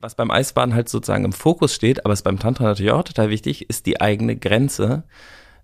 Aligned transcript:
was 0.00 0.14
beim 0.14 0.30
Eisbaden 0.30 0.74
halt 0.74 0.88
sozusagen 0.88 1.24
im 1.24 1.32
Fokus 1.32 1.74
steht, 1.74 2.04
aber 2.04 2.14
es 2.14 2.22
beim 2.22 2.38
Tantra 2.38 2.64
natürlich 2.64 2.92
auch 2.92 3.04
total 3.04 3.30
wichtig, 3.30 3.68
ist 3.68 3.86
die 3.86 4.00
eigene 4.00 4.36
Grenze, 4.36 5.04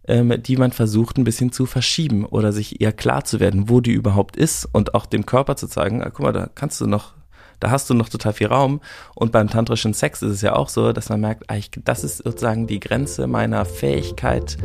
ähm, 0.06 0.34
die 0.42 0.56
man 0.56 0.72
versucht 0.72 1.16
ein 1.16 1.24
bisschen 1.24 1.52
zu 1.52 1.66
verschieben 1.66 2.24
oder 2.24 2.52
sich 2.52 2.80
eher 2.80 2.92
klar 2.92 3.24
zu 3.24 3.40
werden, 3.40 3.68
wo 3.68 3.80
die 3.80 3.92
überhaupt 3.92 4.36
ist 4.36 4.68
und 4.72 4.94
auch 4.94 5.06
dem 5.06 5.26
Körper 5.26 5.56
zu 5.56 5.66
zeigen, 5.66 6.02
ah, 6.02 6.10
guck 6.10 6.20
mal, 6.20 6.32
da 6.32 6.48
kannst 6.54 6.80
du 6.80 6.86
noch, 6.86 7.14
da 7.60 7.70
hast 7.70 7.88
du 7.88 7.94
noch 7.94 8.08
total 8.08 8.34
viel 8.34 8.48
Raum. 8.48 8.80
Und 9.14 9.32
beim 9.32 9.48
tantrischen 9.48 9.94
Sex 9.94 10.22
ist 10.22 10.32
es 10.32 10.42
ja 10.42 10.54
auch 10.54 10.68
so, 10.68 10.92
dass 10.92 11.08
man 11.08 11.20
merkt, 11.20 11.44
ah, 11.48 11.56
ich, 11.56 11.70
das 11.84 12.04
ist 12.04 12.18
sozusagen 12.18 12.66
die 12.66 12.80
Grenze 12.80 13.26
meiner 13.26 13.64
Fähigkeit, 13.64 14.58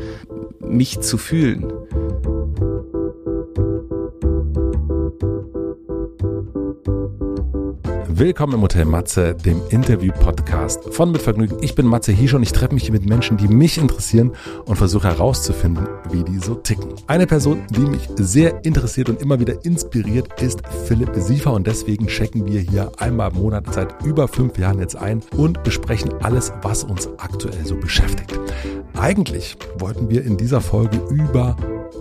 mich 0.60 1.00
zu 1.00 1.18
fühlen. 1.18 1.72
Willkommen 8.22 8.54
im 8.54 8.62
Hotel 8.62 8.86
Matze, 8.86 9.34
dem 9.34 9.64
Interview-Podcast 9.72 10.94
von 10.94 11.12
Mit 11.12 11.24
Vergnügen. 11.24 11.58
Ich 11.62 11.74
bin 11.74 11.88
Matze 11.88 12.12
Hiesche 12.12 12.36
und 12.36 12.44
ich 12.44 12.52
treffe 12.52 12.76
mich 12.76 12.84
hier 12.84 12.92
mit 12.92 13.04
Menschen, 13.04 13.36
die 13.36 13.48
mich 13.48 13.80
interessieren 13.80 14.34
und 14.66 14.76
versuche 14.76 15.08
herauszufinden, 15.08 15.88
wie 16.12 16.24
die 16.24 16.38
so 16.38 16.54
ticken. 16.54 16.94
Eine 17.08 17.26
Person, 17.26 17.64
die 17.72 17.80
mich 17.80 18.08
sehr 18.18 18.64
interessiert 18.64 19.10
und 19.10 19.20
immer 19.24 19.40
wieder 19.40 19.66
inspiriert, 19.66 20.40
ist 20.40 20.62
Philipp 20.86 21.16
Siefer 21.16 21.52
und 21.52 21.66
deswegen 21.66 22.06
checken 22.06 22.46
wir 22.46 22.60
hier 22.60 22.92
einmal 23.00 23.32
im 23.32 23.38
Monat 23.38 23.74
seit 23.74 24.06
über 24.06 24.28
fünf 24.28 24.56
Jahren 24.60 24.78
jetzt 24.78 24.98
ein 24.98 25.24
und 25.36 25.64
besprechen 25.64 26.14
alles, 26.22 26.54
was 26.62 26.84
uns 26.84 27.10
aktuell 27.18 27.66
so 27.66 27.76
beschäftigt. 27.76 28.40
Eigentlich 28.94 29.58
wollten 29.80 30.12
wir 30.12 30.24
in 30.24 30.38
dieser 30.38 30.62
Folge 30.62 31.02
über 31.10 31.58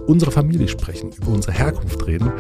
unsere 0.07 0.31
Familie 0.31 0.69
sprechen, 0.69 1.11
über 1.17 1.29
unsere 1.29 1.53
Herkunft 1.53 2.07
reden. 2.07 2.33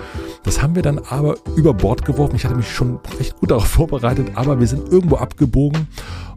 Das 0.42 0.62
haben 0.62 0.74
wir 0.74 0.82
dann 0.82 0.98
aber 0.98 1.36
über 1.56 1.74
Bord 1.74 2.04
geworfen. 2.04 2.36
Ich 2.36 2.44
hatte 2.44 2.56
mich 2.56 2.70
schon 2.70 3.00
recht 3.18 3.36
gut 3.36 3.50
darauf 3.50 3.66
vorbereitet, 3.68 4.32
aber 4.34 4.60
wir 4.60 4.66
sind 4.66 4.90
irgendwo 4.92 5.16
abgebogen 5.16 5.88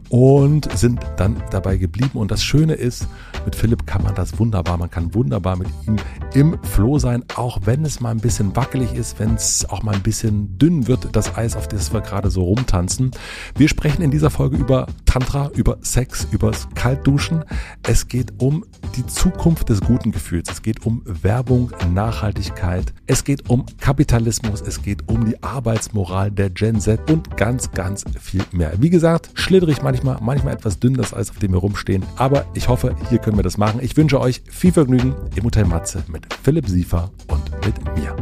und 0.08 0.70
sind 0.76 1.00
dann 1.16 1.42
dabei 1.50 1.76
geblieben. 1.76 2.18
Und 2.18 2.30
das 2.30 2.44
Schöne 2.44 2.74
ist, 2.74 3.06
mit 3.44 3.56
Philipp 3.56 3.86
kann 3.86 4.02
man 4.02 4.14
das 4.14 4.38
wunderbar, 4.38 4.76
man 4.76 4.90
kann 4.90 5.14
wunderbar 5.14 5.56
mit 5.56 5.68
ihm 5.86 5.96
im 6.34 6.58
Floh 6.62 6.98
sein, 6.98 7.24
auch 7.36 7.58
wenn 7.64 7.84
es 7.84 8.00
mal 8.00 8.10
ein 8.10 8.20
bisschen 8.20 8.54
wackelig 8.56 8.92
ist, 8.94 9.18
wenn 9.18 9.34
es 9.34 9.68
auch 9.68 9.82
mal 9.82 9.94
ein 9.94 10.02
bisschen 10.02 10.58
dünn 10.58 10.86
wird, 10.86 11.08
das 11.12 11.36
Eis, 11.36 11.56
auf 11.56 11.68
das 11.68 11.92
wir 11.92 12.00
gerade 12.00 12.30
so 12.30 12.42
rumtanzen. 12.42 13.10
Wir 13.56 13.68
sprechen 13.68 14.02
in 14.02 14.10
dieser 14.10 14.30
Folge 14.30 14.56
über 14.56 14.86
Tantra, 15.04 15.50
über 15.54 15.78
Sex, 15.82 16.26
übers 16.30 16.68
Kaltduschen. 16.74 17.44
Es 17.82 18.08
geht 18.08 18.32
um 18.38 18.64
die 18.96 19.06
Zukunft 19.06 19.68
des 19.68 19.80
guten 19.80 20.12
Gefühls. 20.12 20.50
Es 20.50 20.62
geht 20.62 20.86
um 20.86 21.02
Werbung, 21.04 21.70
Nachhaltigkeit. 21.92 22.92
Es 23.06 23.24
geht 23.24 23.48
um 23.48 23.66
Kapitalismus. 23.80 24.60
Es 24.60 24.82
geht 24.82 25.08
um 25.08 25.24
die 25.24 25.42
Arbeitsmoral 25.42 26.30
der 26.30 26.50
Gen 26.50 26.80
Z 26.80 27.10
und 27.10 27.36
ganz, 27.36 27.70
ganz 27.72 28.04
viel 28.20 28.44
mehr. 28.52 28.72
Wie 28.78 28.90
gesagt, 28.90 29.30
schlitterig 29.34 29.82
manchmal, 29.82 29.93
manchmal 30.02 30.54
etwas 30.54 30.80
dünn 30.80 30.94
das 30.94 31.14
Eis, 31.14 31.30
auf 31.30 31.38
dem 31.38 31.52
wir 31.52 31.58
rumstehen. 31.58 32.04
Aber 32.16 32.46
ich 32.54 32.68
hoffe, 32.68 32.96
hier 33.08 33.18
können 33.18 33.36
wir 33.36 33.42
das 33.42 33.58
machen. 33.58 33.80
Ich 33.82 33.96
wünsche 33.96 34.20
euch 34.20 34.42
viel 34.50 34.72
Vergnügen 34.72 35.14
im 35.36 35.44
Hotel 35.44 35.64
Matze 35.64 36.02
mit 36.08 36.26
Philipp 36.42 36.68
Siefer 36.68 37.10
und 37.28 37.50
mit 37.64 37.96
mir. 37.96 38.16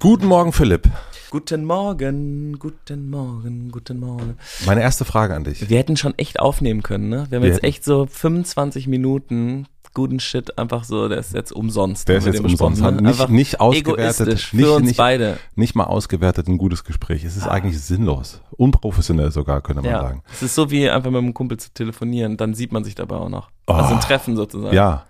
Guten 0.00 0.26
Morgen, 0.26 0.52
Philipp. 0.52 0.88
Guten 1.30 1.64
Morgen, 1.64 2.58
guten 2.58 3.10
Morgen, 3.10 3.70
guten 3.70 4.00
Morgen. 4.00 4.38
Meine 4.64 4.80
erste 4.80 5.04
Frage 5.04 5.34
an 5.34 5.44
dich. 5.44 5.68
Wir 5.68 5.76
hätten 5.76 5.98
schon 5.98 6.16
echt 6.16 6.40
aufnehmen 6.40 6.82
können, 6.82 7.10
ne? 7.10 7.26
Wir 7.28 7.36
haben 7.36 7.42
Wir 7.42 7.50
jetzt 7.50 7.64
echt 7.64 7.84
so 7.84 8.06
25 8.06 8.86
Minuten 8.86 9.66
guten 9.94 10.20
Shit 10.20 10.58
einfach 10.58 10.84
so, 10.84 11.08
der 11.08 11.18
ist 11.18 11.34
jetzt 11.34 11.52
umsonst. 11.52 12.08
Der 12.08 12.18
ist 12.18 12.26
jetzt 12.26 12.40
umsonst. 12.40 12.82
Hat 12.82 13.00
nicht, 13.00 13.28
nicht 13.28 13.60
ausgewertet. 13.60 13.98
Egoistisch 14.28 14.52
nicht, 14.52 14.64
für 14.64 14.72
uns 14.74 14.86
nicht, 14.86 14.96
beide. 14.96 15.38
nicht 15.54 15.74
mal 15.74 15.84
ausgewertet 15.84 16.48
ein 16.48 16.58
gutes 16.58 16.84
Gespräch. 16.84 17.24
Es 17.24 17.36
ist 17.36 17.46
eigentlich 17.46 17.80
sinnlos. 17.80 18.40
Unprofessionell 18.56 19.30
sogar, 19.30 19.60
könnte 19.60 19.82
man 19.82 19.90
Ja, 19.90 20.00
sagen. 20.02 20.22
es 20.32 20.42
ist 20.42 20.54
so 20.54 20.70
wie 20.70 20.88
einfach 20.88 21.10
mit 21.10 21.18
einem 21.18 21.34
Kumpel 21.34 21.58
zu 21.58 21.72
telefonieren, 21.72 22.36
dann 22.36 22.54
sieht 22.54 22.72
man 22.72 22.84
sich 22.84 22.94
dabei 22.94 23.16
auch 23.16 23.28
noch. 23.28 23.50
Also 23.66 23.94
ein 23.94 23.98
Oh. 23.98 24.00
Treffen 24.02 24.36
sozusagen. 24.36 24.74
Ja. 24.74 25.04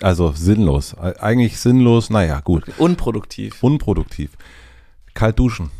Also 0.00 0.32
sinnlos. 0.32 0.94
Eigentlich 0.98 1.60
sinnlos, 1.60 2.10
naja, 2.10 2.40
gut. 2.40 2.64
Unproduktiv. 2.78 3.62
Unproduktiv. 3.62 4.30
Kalt 5.14 5.38
duschen. 5.38 5.70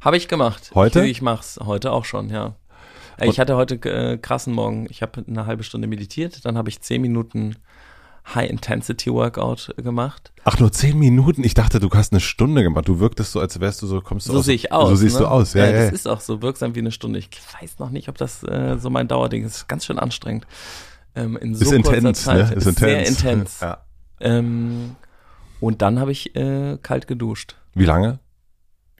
Habe 0.00 0.16
ich 0.16 0.26
gemacht. 0.28 0.72
Heute? 0.74 1.04
Ich, 1.04 1.10
ich 1.12 1.22
mach's 1.22 1.58
heute 1.64 1.92
auch 1.92 2.04
schon, 2.04 2.28
ja. 2.28 2.56
Ich 3.20 3.38
hatte 3.38 3.56
heute 3.56 3.74
äh, 3.90 4.16
krassen 4.18 4.54
Morgen. 4.54 4.86
Ich 4.90 5.02
habe 5.02 5.24
eine 5.26 5.46
halbe 5.46 5.62
Stunde 5.64 5.86
meditiert, 5.88 6.44
dann 6.44 6.56
habe 6.56 6.68
ich 6.68 6.80
zehn 6.80 7.00
Minuten 7.02 7.56
High-Intensity-Workout 8.34 9.74
gemacht. 9.78 10.32
Ach, 10.44 10.58
nur 10.58 10.70
zehn 10.72 10.98
Minuten? 10.98 11.42
Ich 11.44 11.54
dachte, 11.54 11.80
du 11.80 11.90
hast 11.90 12.12
eine 12.12 12.20
Stunde 12.20 12.62
gemacht. 12.62 12.86
Du 12.88 13.00
wirktest 13.00 13.32
so, 13.32 13.40
als 13.40 13.58
wärst 13.60 13.82
du 13.82 13.86
so, 13.86 14.00
kommst 14.00 14.28
du 14.28 14.32
So 14.32 14.38
aus. 14.38 14.44
sehe 14.44 14.54
ich 14.54 14.72
aus. 14.72 14.88
So 14.90 14.94
siehst 14.96 15.16
ne? 15.16 15.22
du 15.22 15.26
aus, 15.28 15.54
ja, 15.54 15.66
ja. 15.66 15.70
ja. 15.72 15.84
Das 15.86 15.92
ist 15.92 16.06
auch 16.08 16.20
so 16.20 16.40
wirksam 16.42 16.74
wie 16.74 16.80
eine 16.80 16.92
Stunde. 16.92 17.18
Ich 17.18 17.28
weiß 17.60 17.78
noch 17.78 17.90
nicht, 17.90 18.08
ob 18.08 18.18
das 18.18 18.42
äh, 18.44 18.76
so 18.78 18.90
mein 18.90 19.08
Dauerding 19.08 19.44
ist. 19.44 19.68
ganz 19.68 19.84
schön 19.84 19.98
anstrengend. 19.98 20.46
Ähm, 21.14 21.36
in 21.36 21.54
so 21.54 21.64
ist 21.64 21.72
intens, 21.72 22.22
Zeit. 22.24 22.50
ne? 22.50 22.54
Ist, 22.56 22.66
Ist 22.66 22.78
sehr 22.78 22.98
intens. 23.00 23.22
intens. 23.22 23.60
Ja. 23.60 23.84
Ähm, 24.20 24.96
und 25.60 25.82
dann 25.82 25.98
habe 26.00 26.12
ich 26.12 26.34
äh, 26.36 26.78
kalt 26.82 27.06
geduscht. 27.06 27.56
Wie 27.74 27.84
lange? 27.84 28.20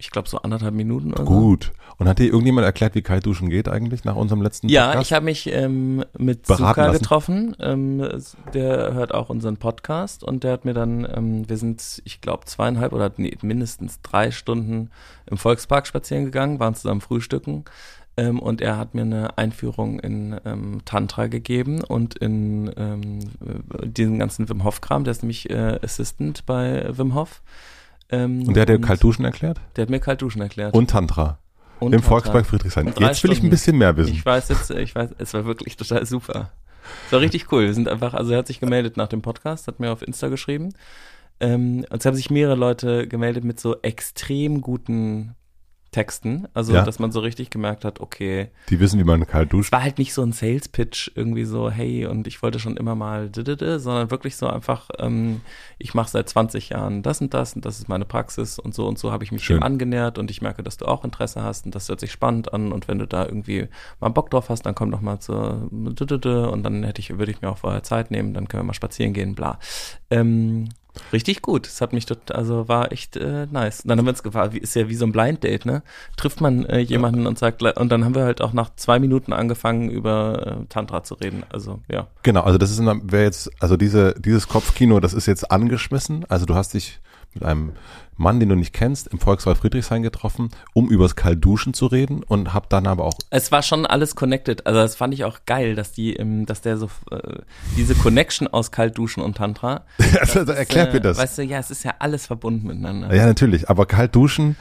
Ich 0.02 0.10
glaube 0.10 0.28
so 0.28 0.38
anderthalb 0.38 0.74
Minuten 0.74 1.12
oder 1.12 1.24
so. 1.24 1.30
Gut. 1.30 1.72
Und 1.96 2.08
hat 2.08 2.18
dir 2.18 2.26
irgendjemand 2.26 2.64
erklärt, 2.64 2.96
wie 2.96 3.02
kalt 3.02 3.24
duschen 3.24 3.48
geht 3.48 3.68
eigentlich 3.68 4.02
nach 4.02 4.16
unserem 4.16 4.42
letzten 4.42 4.68
Ja, 4.68 4.86
Podcast? 4.86 5.06
ich 5.06 5.12
habe 5.12 5.24
mich 5.26 5.46
ähm, 5.52 6.04
mit 6.18 6.48
lassen. 6.48 6.92
getroffen. 6.92 7.56
Ähm, 7.60 8.04
der 8.52 8.94
hört 8.94 9.14
auch 9.14 9.30
unseren 9.30 9.58
Podcast 9.58 10.24
und 10.24 10.42
der 10.42 10.54
hat 10.54 10.64
mir 10.64 10.74
dann, 10.74 11.06
ähm, 11.14 11.48
wir 11.48 11.56
sind, 11.56 12.02
ich 12.04 12.20
glaube, 12.20 12.46
zweieinhalb 12.46 12.92
oder 12.92 13.12
nee, 13.16 13.38
mindestens 13.42 14.00
drei 14.02 14.32
Stunden 14.32 14.90
im 15.26 15.36
Volkspark 15.36 15.86
spazieren 15.86 16.24
gegangen, 16.24 16.58
waren 16.58 16.74
zusammen 16.74 17.00
frühstücken. 17.00 17.64
Ähm, 18.16 18.40
und 18.40 18.60
er 18.60 18.78
hat 18.78 18.94
mir 18.94 19.02
eine 19.02 19.38
Einführung 19.38 20.00
in 20.00 20.36
ähm, 20.44 20.80
Tantra 20.84 21.28
gegeben 21.28 21.80
und 21.80 22.16
in 22.16 22.72
ähm, 22.76 23.20
äh, 23.80 23.86
diesen 23.86 24.18
ganzen 24.18 24.48
Wim 24.48 24.64
Hof-Kram. 24.64 25.04
Der 25.04 25.12
ist 25.12 25.22
nämlich 25.22 25.48
äh, 25.48 25.78
Assistant 25.80 26.44
bei 26.44 26.86
Wim 26.90 27.14
Hof. 27.14 27.40
Ähm, 28.12 28.46
Und 28.46 28.54
der 28.54 28.62
hat 28.62 28.68
dir 28.68 28.80
kalt 28.80 29.02
duschen 29.02 29.24
erklärt? 29.24 29.60
Der 29.76 29.82
hat 29.82 29.90
mir 29.90 29.98
kalt 30.00 30.22
duschen 30.22 30.42
erklärt. 30.42 30.74
Und 30.74 30.90
Tantra. 30.90 31.38
Und 31.80 31.92
Im 31.92 32.00
Tantra. 32.00 32.08
Volkspark 32.10 32.46
Friedrichshain. 32.46 32.86
Jetzt 32.86 32.98
will 33.00 33.06
ich 33.06 33.22
ein 33.22 33.24
Stunden. 33.36 33.50
bisschen 33.50 33.78
mehr 33.78 33.96
wissen. 33.96 34.12
Ich 34.12 34.24
weiß 34.24 34.48
jetzt, 34.50 34.70
ich 34.70 34.94
weiß, 34.94 35.10
es 35.18 35.34
war 35.34 35.44
wirklich 35.46 35.76
total 35.76 36.06
super. 36.06 36.52
Es 37.06 37.12
war 37.12 37.20
richtig 37.20 37.50
cool. 37.50 37.64
Wir 37.64 37.74
sind 37.74 37.88
einfach, 37.88 38.14
also 38.14 38.32
er 38.32 38.38
hat 38.38 38.46
sich 38.46 38.60
gemeldet 38.60 38.96
nach 38.96 39.08
dem 39.08 39.22
Podcast, 39.22 39.66
hat 39.66 39.80
mir 39.80 39.90
auf 39.90 40.02
Insta 40.02 40.28
geschrieben. 40.28 40.74
Ähm, 41.40 41.84
und 41.90 42.00
es 42.00 42.06
haben 42.06 42.14
sich 42.14 42.30
mehrere 42.30 42.54
Leute 42.54 43.08
gemeldet 43.08 43.44
mit 43.44 43.58
so 43.58 43.80
extrem 43.82 44.60
guten 44.60 45.34
Texten. 45.92 46.48
Also, 46.54 46.72
Ja. 46.74 46.82
dass 46.84 46.98
man 46.98 47.12
so 47.12 47.20
richtig 47.20 47.50
gemerkt 47.50 47.84
hat, 47.84 48.00
okay, 48.00 48.50
Die 48.70 48.80
wissen, 48.80 48.98
wie 48.98 49.04
man 49.04 49.26
kalt 49.26 49.52
duscht. 49.52 49.68
es 49.68 49.72
war 49.72 49.82
halt 49.82 49.98
nicht 49.98 50.12
so 50.14 50.22
ein 50.22 50.32
Sales-Pitch 50.32 51.12
irgendwie 51.14 51.44
so, 51.44 51.70
hey, 51.70 52.06
und 52.06 52.26
ich 52.26 52.42
wollte 52.42 52.58
schon 52.58 52.76
immer 52.76 52.94
mal, 52.94 53.30
sondern 53.32 54.10
wirklich 54.10 54.36
so 54.36 54.46
einfach, 54.48 54.88
ähm, 54.98 55.42
ich 55.78 55.94
mache 55.94 56.10
seit 56.10 56.28
20 56.28 56.70
Jahren 56.70 57.02
das 57.02 57.20
und 57.20 57.32
das 57.34 57.54
und 57.54 57.64
das 57.64 57.78
ist 57.78 57.88
meine 57.88 58.04
Praxis 58.06 58.58
und 58.58 58.74
so 58.74 58.88
und 58.88 58.98
so 58.98 59.12
habe 59.12 59.22
ich 59.22 59.32
mich 59.32 59.44
Schön. 59.44 59.58
dem 59.58 59.62
angenähert 59.62 60.18
und 60.18 60.30
ich 60.30 60.42
merke, 60.42 60.62
dass 60.62 60.78
du 60.78 60.86
auch 60.86 61.04
Interesse 61.04 61.42
hast 61.42 61.66
und 61.66 61.74
das 61.74 61.88
hört 61.88 62.00
sich 62.00 62.10
spannend 62.10 62.52
an 62.52 62.72
und 62.72 62.88
wenn 62.88 62.98
du 62.98 63.06
da 63.06 63.24
irgendwie 63.26 63.68
mal 64.00 64.08
Bock 64.08 64.30
drauf 64.30 64.48
hast, 64.48 64.64
dann 64.66 64.74
komm 64.74 64.90
doch 64.90 65.00
mal 65.02 65.20
zur 65.20 65.68
didede, 65.70 66.50
und 66.50 66.62
dann 66.62 66.82
hätte 66.84 67.00
ich, 67.00 67.18
würde 67.18 67.30
ich 67.30 67.42
mir 67.42 67.50
auch 67.50 67.58
vorher 67.58 67.82
Zeit 67.82 68.10
nehmen, 68.10 68.32
dann 68.34 68.48
können 68.48 68.62
wir 68.62 68.66
mal 68.68 68.74
spazieren 68.74 69.12
gehen, 69.12 69.34
bla. 69.34 69.58
Ähm, 70.10 70.68
Richtig 71.12 71.42
gut. 71.42 71.66
Es 71.66 71.80
hat 71.80 71.92
mich 71.92 72.06
total, 72.06 72.36
also 72.36 72.68
war 72.68 72.92
echt 72.92 73.16
äh, 73.16 73.46
nice. 73.50 73.80
Und 73.80 73.88
dann 73.88 73.98
haben 73.98 74.06
wir 74.06 74.10
uns 74.10 74.22
gefragt, 74.22 74.54
ist 74.54 74.74
ja 74.74 74.88
wie 74.88 74.94
so 74.94 75.06
ein 75.06 75.12
Blind 75.12 75.42
Date, 75.42 75.64
ne? 75.64 75.82
Trifft 76.16 76.40
man 76.40 76.66
äh, 76.66 76.80
jemanden 76.80 77.26
und 77.26 77.38
sagt, 77.38 77.62
und 77.62 77.88
dann 77.90 78.04
haben 78.04 78.14
wir 78.14 78.24
halt 78.24 78.42
auch 78.42 78.52
nach 78.52 78.70
zwei 78.76 78.98
Minuten 78.98 79.32
angefangen, 79.32 79.90
über 79.90 80.60
äh, 80.62 80.66
Tantra 80.68 81.02
zu 81.02 81.14
reden. 81.14 81.44
Also, 81.50 81.80
ja. 81.90 82.08
Genau, 82.22 82.42
also 82.42 82.58
das 82.58 82.70
ist 82.70 82.82
wäre 82.82 83.24
jetzt, 83.24 83.50
also 83.60 83.76
diese, 83.76 84.14
dieses 84.18 84.48
Kopfkino, 84.48 85.00
das 85.00 85.14
ist 85.14 85.26
jetzt 85.26 85.50
angeschmissen. 85.50 86.24
Also 86.28 86.46
du 86.46 86.54
hast 86.54 86.74
dich 86.74 87.00
mit 87.34 87.44
einem 87.44 87.72
Mann, 88.16 88.40
den 88.40 88.48
du 88.48 88.54
nicht 88.54 88.72
kennst, 88.72 89.08
im 89.08 89.18
Volkswagen 89.18 89.58
Friedrichshain 89.58 90.02
getroffen, 90.02 90.50
um 90.74 90.88
übers 90.88 91.16
Kaltduschen 91.16 91.74
zu 91.74 91.86
reden 91.86 92.22
und 92.22 92.54
hab 92.54 92.68
dann 92.68 92.86
aber 92.86 93.04
auch 93.04 93.14
Es 93.30 93.50
war 93.50 93.62
schon 93.62 93.86
alles 93.86 94.14
connected. 94.14 94.66
Also 94.66 94.80
das 94.80 94.94
fand 94.96 95.14
ich 95.14 95.24
auch 95.24 95.40
geil, 95.46 95.74
dass 95.74 95.92
die, 95.92 96.16
dass 96.46 96.60
der 96.60 96.76
so 96.76 96.90
äh, 97.10 97.38
diese 97.76 97.94
Connection 97.94 98.48
aus 98.48 98.70
Kaltduschen 98.70 99.22
und 99.22 99.36
Tantra. 99.36 99.84
also, 100.20 100.40
erklärt 100.40 100.90
äh, 100.90 100.94
mir 100.94 101.00
das. 101.00 101.18
Weißt 101.18 101.38
du, 101.38 101.42
ja, 101.42 101.58
es 101.58 101.70
ist 101.70 101.84
ja 101.84 101.94
alles 101.98 102.26
verbunden 102.26 102.66
miteinander. 102.66 103.14
ja, 103.14 103.26
natürlich, 103.26 103.68
aber 103.68 103.86
Kaltduschen, 103.86 104.56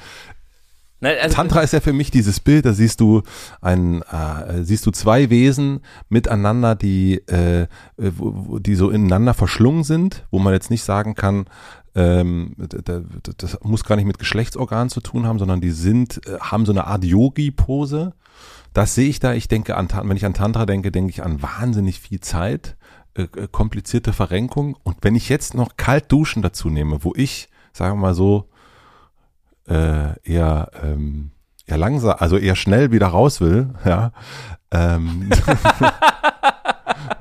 Nein, 1.04 1.18
also, 1.20 1.36
Tantra 1.36 1.62
ist 1.62 1.74
ja 1.74 1.80
für 1.80 1.94
mich 1.94 2.12
dieses 2.12 2.40
Bild, 2.40 2.64
da 2.64 2.74
siehst 2.74 3.00
du 3.00 3.24
ein, 3.60 4.04
äh, 4.04 4.64
siehst 4.64 4.86
du 4.86 4.92
zwei 4.92 5.32
Wesen 5.32 5.80
miteinander, 6.10 6.76
die, 6.76 7.16
äh, 7.28 7.66
wo, 7.98 8.60
die 8.60 8.76
so 8.76 8.92
ineinander 8.92 9.34
verschlungen 9.34 9.84
sind, 9.84 10.28
wo 10.30 10.38
man 10.38 10.54
jetzt 10.54 10.70
nicht 10.70 10.84
sagen 10.84 11.16
kann, 11.16 11.46
ähm, 11.96 12.54
da- 12.58 13.00
da- 13.00 13.34
das 13.38 13.60
muss 13.64 13.84
gar 13.84 13.96
nicht 13.98 14.06
mit 14.06 14.20
Geschlechtsorganen 14.20 14.90
zu 14.90 15.02
tun 15.02 15.26
haben, 15.26 15.40
sondern 15.40 15.60
die 15.62 15.72
sind, 15.72 16.26
äh, 16.28 16.40
haben 16.40 16.66
so 16.66 16.72
eine 16.72 16.88
Art 16.88 17.04
Yogi-Pose. 17.04 18.14
Das 18.74 18.96
sehe 18.96 19.10
ich 19.10 19.20
da. 19.20 19.34
Ich 19.34 19.48
denke 19.50 19.76
an, 19.76 19.90
wenn 20.04 20.16
ich 20.18 20.26
an 20.26 20.34
Tantra 20.34 20.66
denke, 20.66 20.92
denke 20.92 21.10
ich 21.10 21.24
an 21.24 21.42
wahnsinnig 21.42 22.00
viel 22.00 22.22
Zeit, 22.22 22.78
äh, 23.16 23.24
äh, 23.24 23.48
komplizierte 23.52 24.14
Verrenkung. 24.14 24.78
Und 24.84 24.98
wenn 25.02 25.16
ich 25.16 25.28
jetzt 25.28 25.54
noch 25.54 25.76
kalt 25.76 26.10
duschen 26.12 26.42
dazu 26.42 26.70
nehme, 26.70 27.04
wo 27.04 27.14
ich, 27.16 27.50
sagen 27.74 27.98
wir 27.98 28.02
mal 28.02 28.14
so, 28.14 28.48
äh, 29.68 30.18
eher, 30.24 30.72
ähm, 30.82 31.32
eher 31.66 31.78
langsam, 31.78 32.16
also 32.20 32.38
eher 32.38 32.56
schnell 32.56 32.92
wieder 32.92 33.08
raus 33.08 33.42
will, 33.42 33.74
ja, 33.84 34.12
ähm, 34.72 35.30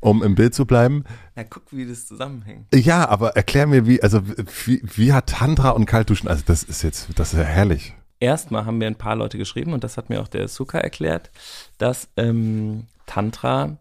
um 0.00 0.22
im 0.22 0.34
Bild 0.34 0.54
zu 0.54 0.66
bleiben. 0.66 1.04
Na, 1.36 1.44
guck, 1.44 1.64
wie 1.70 1.86
das 1.86 2.06
zusammenhängt. 2.06 2.66
Ja, 2.74 3.08
aber 3.08 3.36
erklär 3.36 3.66
mir, 3.66 3.86
wie, 3.86 4.02
also 4.02 4.20
wie, 4.64 4.82
wie 4.82 5.12
hat 5.12 5.28
Tantra 5.28 5.70
und 5.70 5.86
Kaltduschen, 5.86 6.28
also 6.28 6.42
das 6.46 6.62
ist 6.62 6.82
jetzt, 6.82 7.08
das 7.18 7.32
ist 7.32 7.38
ja 7.38 7.44
herrlich. 7.44 7.94
Erstmal 8.20 8.66
haben 8.66 8.78
mir 8.78 8.86
ein 8.86 8.96
paar 8.96 9.16
Leute 9.16 9.38
geschrieben, 9.38 9.72
und 9.72 9.82
das 9.84 9.96
hat 9.96 10.08
mir 10.08 10.20
auch 10.20 10.28
der 10.28 10.46
Suka 10.48 10.78
erklärt, 10.78 11.30
dass 11.78 12.08
ähm, 12.16 12.86
Tantra 13.06 13.78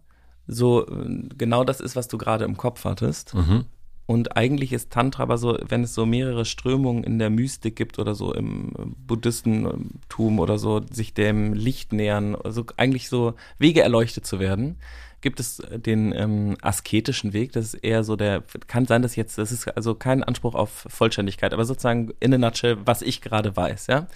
so 0.47 0.87
äh, 0.87 1.29
genau 1.37 1.63
das 1.63 1.79
ist, 1.79 1.95
was 1.95 2.07
du 2.07 2.17
gerade 2.17 2.45
im 2.45 2.57
Kopf 2.57 2.85
hattest. 2.85 3.33
Mhm. 3.33 3.65
Und 4.07 4.35
eigentlich 4.35 4.73
ist 4.73 4.91
Tantra 4.91 5.23
aber 5.23 5.37
so, 5.37 5.57
wenn 5.67 5.83
es 5.83 5.93
so 5.93 6.05
mehrere 6.05 6.43
Strömungen 6.43 7.03
in 7.03 7.17
der 7.17 7.29
Mystik 7.29 7.75
gibt 7.77 7.97
oder 7.97 8.13
so 8.13 8.33
im 8.33 8.95
Buddhistentum 9.07 10.39
oder 10.39 10.57
so, 10.57 10.81
sich 10.91 11.13
dem 11.13 11.53
Licht 11.53 11.93
nähern, 11.93 12.35
also 12.35 12.65
eigentlich 12.75 13.07
so 13.07 13.35
Wege 13.57 13.81
erleuchtet 13.81 14.25
zu 14.25 14.39
werden, 14.39 14.77
gibt 15.21 15.39
es 15.39 15.61
den 15.71 16.13
ähm, 16.13 16.57
asketischen 16.61 17.33
Weg. 17.33 17.51
Das 17.53 17.65
ist 17.65 17.73
eher 17.75 18.03
so 18.03 18.15
der, 18.15 18.43
kann 18.67 18.85
sein, 18.85 19.01
dass 19.01 19.15
jetzt, 19.15 19.37
das 19.37 19.51
ist 19.51 19.67
also 19.67 19.95
kein 19.95 20.23
Anspruch 20.23 20.55
auf 20.55 20.85
Vollständigkeit, 20.87 21.53
aber 21.53 21.65
sozusagen 21.65 22.11
in 22.19 22.33
a 22.33 22.37
nutshell, 22.37 22.77
was 22.85 23.01
ich 23.01 23.21
gerade 23.21 23.55
weiß, 23.55 23.87
ja. 23.87 24.07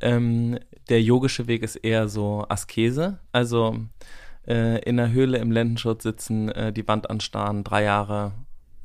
Ähm, 0.00 0.58
der 0.88 1.00
yogische 1.02 1.46
Weg 1.46 1.62
ist 1.62 1.76
eher 1.76 2.08
so 2.08 2.44
Askese, 2.48 3.18
also 3.32 3.78
äh, 4.46 4.82
in 4.82 4.96
der 4.96 5.12
Höhle 5.12 5.38
im 5.38 5.50
Lendenschutz 5.50 6.02
sitzen, 6.02 6.50
äh, 6.50 6.72
die 6.72 6.86
Wand 6.86 7.08
anstarren, 7.08 7.64
drei 7.64 7.84
Jahre, 7.84 8.32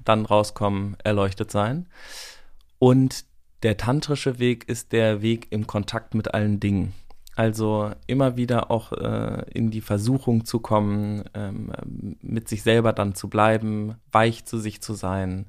dann 0.04 0.26
rauskommen, 0.26 0.96
erleuchtet 1.04 1.52
sein. 1.52 1.88
Und 2.78 3.26
der 3.64 3.76
tantrische 3.76 4.40
Weg 4.40 4.70
ist 4.70 4.94
der 4.94 5.22
Weg 5.22 5.48
im 5.50 5.68
Kontakt 5.68 6.16
mit 6.16 6.34
allen 6.34 6.60
Dingen. 6.60 6.94
Also 7.40 7.92
immer 8.06 8.36
wieder 8.36 8.70
auch 8.70 8.92
äh, 8.92 9.46
in 9.54 9.72
die 9.72 9.80
Versuchung 9.80 10.44
zu 10.44 10.60
kommen, 10.60 11.24
ähm, 11.34 11.72
mit 12.22 12.50
sich 12.50 12.64
selber 12.64 12.92
dann 12.92 13.16
zu 13.16 13.30
bleiben, 13.30 13.96
weich 14.12 14.44
zu 14.44 14.58
sich 14.58 14.82
zu 14.82 14.94
sein 14.94 15.46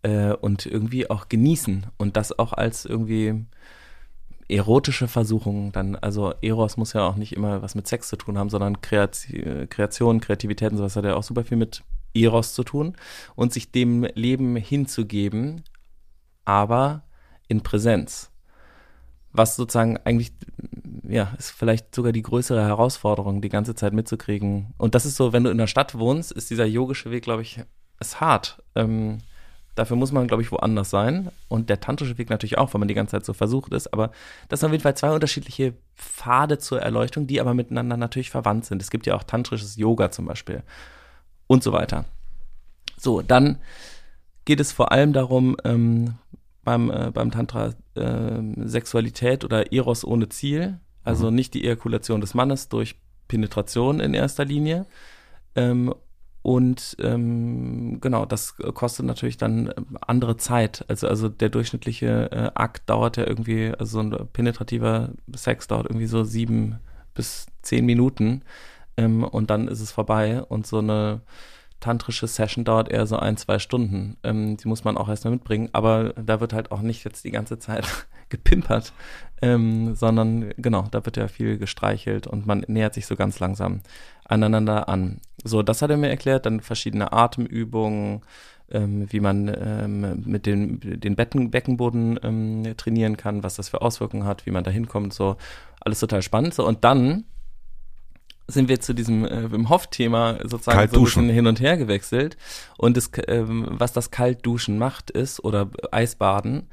äh, 0.00 0.32
und 0.32 0.64
irgendwie 0.64 1.10
auch 1.10 1.28
genießen 1.28 1.88
und 1.98 2.16
das 2.16 2.38
auch 2.38 2.54
als 2.54 2.86
irgendwie 2.86 3.44
erotische 4.48 5.08
Versuchung 5.08 5.72
dann, 5.72 5.96
also 5.96 6.32
Eros 6.40 6.78
muss 6.78 6.94
ja 6.94 7.06
auch 7.06 7.16
nicht 7.16 7.34
immer 7.34 7.60
was 7.60 7.74
mit 7.74 7.86
Sex 7.86 8.08
zu 8.08 8.16
tun 8.16 8.38
haben, 8.38 8.48
sondern 8.48 8.80
Kreation, 8.80 9.68
Kreation 9.68 10.22
Kreativität 10.22 10.70
und 10.70 10.78
sowas 10.78 10.96
hat 10.96 11.04
ja 11.04 11.16
auch 11.16 11.22
super 11.22 11.44
viel 11.44 11.58
mit 11.58 11.82
Eros 12.14 12.54
zu 12.54 12.64
tun 12.64 12.96
und 13.34 13.52
sich 13.52 13.70
dem 13.70 14.04
Leben 14.14 14.56
hinzugeben, 14.56 15.64
aber 16.46 17.02
in 17.46 17.62
Präsenz. 17.62 18.30
Was 19.32 19.54
sozusagen 19.56 19.98
eigentlich 19.98 20.32
ja, 21.08 21.32
ist 21.38 21.50
vielleicht 21.50 21.94
sogar 21.94 22.12
die 22.12 22.22
größere 22.22 22.62
Herausforderung, 22.62 23.40
die 23.40 23.48
ganze 23.48 23.74
Zeit 23.74 23.92
mitzukriegen. 23.92 24.74
Und 24.78 24.94
das 24.94 25.06
ist 25.06 25.16
so, 25.16 25.32
wenn 25.32 25.44
du 25.44 25.50
in 25.50 25.58
der 25.58 25.66
Stadt 25.66 25.98
wohnst, 25.98 26.32
ist 26.32 26.50
dieser 26.50 26.66
yogische 26.66 27.10
Weg, 27.10 27.24
glaube 27.24 27.42
ich, 27.42 27.60
ist 28.00 28.20
hart. 28.20 28.62
Ähm, 28.74 29.18
dafür 29.74 29.96
muss 29.96 30.12
man, 30.12 30.26
glaube 30.26 30.42
ich, 30.42 30.50
woanders 30.50 30.90
sein. 30.90 31.30
Und 31.48 31.70
der 31.70 31.80
tantrische 31.80 32.18
Weg 32.18 32.30
natürlich 32.30 32.58
auch, 32.58 32.74
weil 32.74 32.80
man 32.80 32.88
die 32.88 32.94
ganze 32.94 33.12
Zeit 33.12 33.24
so 33.24 33.32
versucht 33.32 33.72
ist. 33.72 33.92
Aber 33.92 34.10
das 34.48 34.60
sind 34.60 34.68
auf 34.68 34.72
jeden 34.72 34.82
Fall 34.82 34.96
zwei 34.96 35.12
unterschiedliche 35.12 35.74
Pfade 35.94 36.58
zur 36.58 36.80
Erleuchtung, 36.80 37.26
die 37.26 37.40
aber 37.40 37.54
miteinander 37.54 37.96
natürlich 37.96 38.30
verwandt 38.30 38.64
sind. 38.64 38.82
Es 38.82 38.90
gibt 38.90 39.06
ja 39.06 39.14
auch 39.14 39.22
tantrisches 39.22 39.76
Yoga 39.76 40.10
zum 40.10 40.26
Beispiel 40.26 40.62
und 41.46 41.62
so 41.62 41.72
weiter. 41.72 42.04
So, 42.96 43.22
dann 43.22 43.58
geht 44.44 44.60
es 44.60 44.72
vor 44.72 44.92
allem 44.92 45.12
darum, 45.12 45.56
ähm, 45.64 46.14
beim, 46.64 46.90
äh, 46.90 47.10
beim 47.12 47.30
Tantra 47.30 47.74
äh, 47.94 48.42
Sexualität 48.64 49.44
oder 49.44 49.72
Eros 49.72 50.04
ohne 50.04 50.28
Ziel 50.28 50.80
also 51.06 51.30
mhm. 51.30 51.36
nicht 51.36 51.54
die 51.54 51.64
Ejakulation 51.64 52.20
des 52.20 52.34
Mannes 52.34 52.68
durch 52.68 52.96
Penetration 53.28 54.00
in 54.00 54.14
erster 54.14 54.44
Linie. 54.44 54.86
Ähm, 55.54 55.94
und 56.42 56.96
ähm, 57.00 58.00
genau, 58.00 58.24
das 58.24 58.56
kostet 58.56 59.04
natürlich 59.06 59.36
dann 59.36 59.72
ähm, 59.76 59.98
andere 60.00 60.36
Zeit. 60.36 60.84
Also, 60.86 61.08
also 61.08 61.28
der 61.28 61.48
durchschnittliche 61.48 62.30
äh, 62.30 62.50
Akt 62.54 62.88
dauert 62.88 63.16
ja 63.16 63.26
irgendwie, 63.26 63.72
also 63.76 63.84
so 63.84 63.98
ein 64.00 64.28
penetrativer 64.32 65.10
Sex 65.34 65.66
dauert 65.66 65.86
irgendwie 65.86 66.06
so 66.06 66.22
sieben 66.22 66.78
bis 67.14 67.46
zehn 67.62 67.84
Minuten 67.84 68.42
ähm, 68.96 69.24
und 69.24 69.50
dann 69.50 69.66
ist 69.66 69.80
es 69.80 69.90
vorbei. 69.90 70.42
Und 70.42 70.66
so 70.66 70.78
eine 70.78 71.22
tantrische 71.80 72.26
Session 72.26 72.64
dauert 72.64 72.88
eher 72.88 73.06
so 73.06 73.16
ein, 73.16 73.36
zwei 73.36 73.58
Stunden. 73.58 74.16
Ähm, 74.22 74.56
die 74.56 74.68
muss 74.68 74.84
man 74.84 74.96
auch 74.96 75.08
erstmal 75.08 75.32
mitbringen, 75.32 75.68
aber 75.72 76.12
da 76.14 76.40
wird 76.40 76.52
halt 76.52 76.72
auch 76.72 76.80
nicht 76.80 77.04
jetzt 77.04 77.24
die 77.24 77.30
ganze 77.30 77.58
Zeit 77.58 77.86
gepimpert, 78.28 78.92
ähm, 79.42 79.94
sondern 79.94 80.52
genau, 80.56 80.86
da 80.90 81.04
wird 81.04 81.16
ja 81.16 81.28
viel 81.28 81.58
gestreichelt 81.58 82.26
und 82.26 82.46
man 82.46 82.64
nähert 82.66 82.94
sich 82.94 83.06
so 83.06 83.16
ganz 83.16 83.38
langsam 83.38 83.80
aneinander 84.24 84.88
an. 84.88 85.20
So, 85.44 85.62
das 85.62 85.82
hat 85.82 85.90
er 85.90 85.96
mir 85.96 86.08
erklärt, 86.08 86.46
dann 86.46 86.60
verschiedene 86.60 87.12
Atemübungen, 87.12 88.22
ähm, 88.70 89.06
wie 89.10 89.20
man 89.20 89.52
ähm, 89.56 90.22
mit 90.24 90.46
den, 90.46 90.80
den 90.80 91.14
Becken, 91.14 91.50
Beckenboden 91.50 92.18
ähm, 92.22 92.74
trainieren 92.76 93.16
kann, 93.16 93.42
was 93.44 93.56
das 93.56 93.68
für 93.68 93.82
Auswirkungen 93.82 94.24
hat, 94.24 94.46
wie 94.46 94.50
man 94.50 94.64
da 94.64 94.70
hinkommt, 94.70 95.12
so 95.12 95.36
alles 95.80 96.00
total 96.00 96.22
spannend. 96.22 96.54
So, 96.54 96.66
und 96.66 96.82
dann 96.82 97.24
sind 98.48 98.68
wir 98.68 98.80
zu 98.80 98.94
diesem 98.94 99.24
äh, 99.24 99.50
Wim 99.50 99.68
Hof-Thema 99.68 100.38
sozusagen 100.44 100.78
Kalt 100.78 100.92
so 100.92 101.00
ein 101.00 101.04
bisschen 101.04 101.28
hin 101.28 101.46
und 101.46 101.60
her 101.60 101.76
gewechselt. 101.76 102.36
Und 102.78 102.96
das, 102.96 103.10
ähm, 103.26 103.66
was 103.68 103.92
das 103.92 104.10
Kaltduschen 104.10 104.78
macht, 104.78 105.10
ist, 105.10 105.42
oder 105.42 105.68
Eisbaden, 105.90 106.68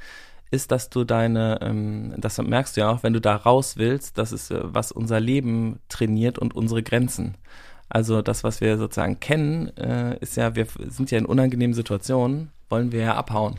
ist, 0.51 0.71
dass 0.71 0.89
du 0.89 1.03
deine, 1.03 1.59
ähm, 1.61 2.13
das 2.17 2.37
merkst 2.37 2.77
du 2.77 2.81
ja 2.81 2.91
auch, 2.91 3.01
wenn 3.01 3.13
du 3.13 3.21
da 3.21 3.35
raus 3.35 3.77
willst, 3.77 4.17
das 4.19 4.31
ist, 4.31 4.51
äh, 4.51 4.59
was 4.61 4.91
unser 4.91 5.19
Leben 5.19 5.79
trainiert 5.89 6.37
und 6.37 6.55
unsere 6.55 6.83
Grenzen. 6.83 7.35
Also 7.89 8.21
das, 8.21 8.43
was 8.43 8.61
wir 8.61 8.77
sozusagen 8.77 9.19
kennen, 9.19 9.75
äh, 9.77 10.17
ist 10.19 10.37
ja, 10.37 10.55
wir 10.55 10.67
sind 10.87 11.11
ja 11.11 11.17
in 11.17 11.25
unangenehmen 11.25 11.73
Situationen, 11.73 12.51
wollen 12.69 12.91
wir 12.91 13.01
ja 13.01 13.15
abhauen. 13.15 13.55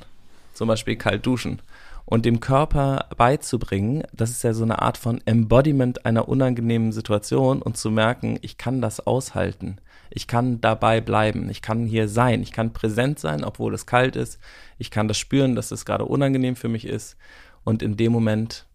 Zum 0.54 0.68
Beispiel 0.68 0.96
kalt 0.96 1.26
duschen 1.26 1.60
und 2.06 2.26
dem 2.26 2.40
Körper 2.40 3.08
beizubringen, 3.16 4.02
das 4.12 4.30
ist 4.30 4.44
ja 4.44 4.52
so 4.52 4.62
eine 4.62 4.82
Art 4.82 4.98
von 4.98 5.20
Embodiment 5.24 6.04
einer 6.04 6.28
unangenehmen 6.28 6.92
Situation 6.92 7.62
und 7.62 7.76
zu 7.76 7.90
merken, 7.90 8.38
ich 8.42 8.58
kann 8.58 8.80
das 8.80 9.06
aushalten. 9.06 9.78
Ich 10.10 10.26
kann 10.26 10.60
dabei 10.60 11.00
bleiben. 11.00 11.50
Ich 11.50 11.60
kann 11.62 11.86
hier 11.86 12.08
sein. 12.08 12.42
Ich 12.42 12.52
kann 12.52 12.72
präsent 12.72 13.18
sein, 13.18 13.42
obwohl 13.42 13.74
es 13.74 13.86
kalt 13.86 14.16
ist. 14.16 14.38
Ich 14.78 14.90
kann 14.90 15.08
das 15.08 15.18
spüren, 15.18 15.56
dass 15.56 15.72
es 15.72 15.84
gerade 15.84 16.04
unangenehm 16.04 16.56
für 16.56 16.68
mich 16.68 16.86
ist. 16.86 17.16
Und 17.64 17.82
in 17.82 17.96
dem 17.96 18.12
Moment 18.12 18.66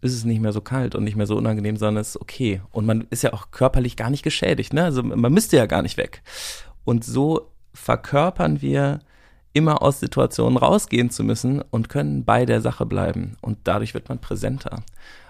ist 0.00 0.14
es 0.14 0.24
nicht 0.24 0.40
mehr 0.40 0.52
so 0.52 0.60
kalt 0.60 0.94
und 0.94 1.04
nicht 1.04 1.16
mehr 1.16 1.26
so 1.26 1.36
unangenehm, 1.36 1.76
sondern 1.76 2.00
es 2.00 2.10
ist 2.10 2.20
okay. 2.20 2.60
Und 2.72 2.86
man 2.86 3.06
ist 3.10 3.22
ja 3.22 3.32
auch 3.32 3.50
körperlich 3.52 3.96
gar 3.96 4.10
nicht 4.10 4.22
geschädigt. 4.22 4.72
Ne? 4.72 4.84
Also 4.84 5.02
man 5.02 5.32
müsste 5.32 5.56
ja 5.56 5.66
gar 5.66 5.82
nicht 5.82 5.96
weg. 5.96 6.22
Und 6.84 7.04
so 7.04 7.52
verkörpern 7.72 8.60
wir 8.60 9.00
immer 9.54 9.82
aus 9.82 10.00
Situationen 10.00 10.58
rausgehen 10.58 11.08
zu 11.08 11.24
müssen 11.24 11.62
und 11.70 11.88
können 11.88 12.24
bei 12.24 12.44
der 12.44 12.60
Sache 12.60 12.84
bleiben. 12.84 13.36
Und 13.40 13.58
dadurch 13.64 13.94
wird 13.94 14.08
man 14.08 14.18
präsenter. 14.18 14.82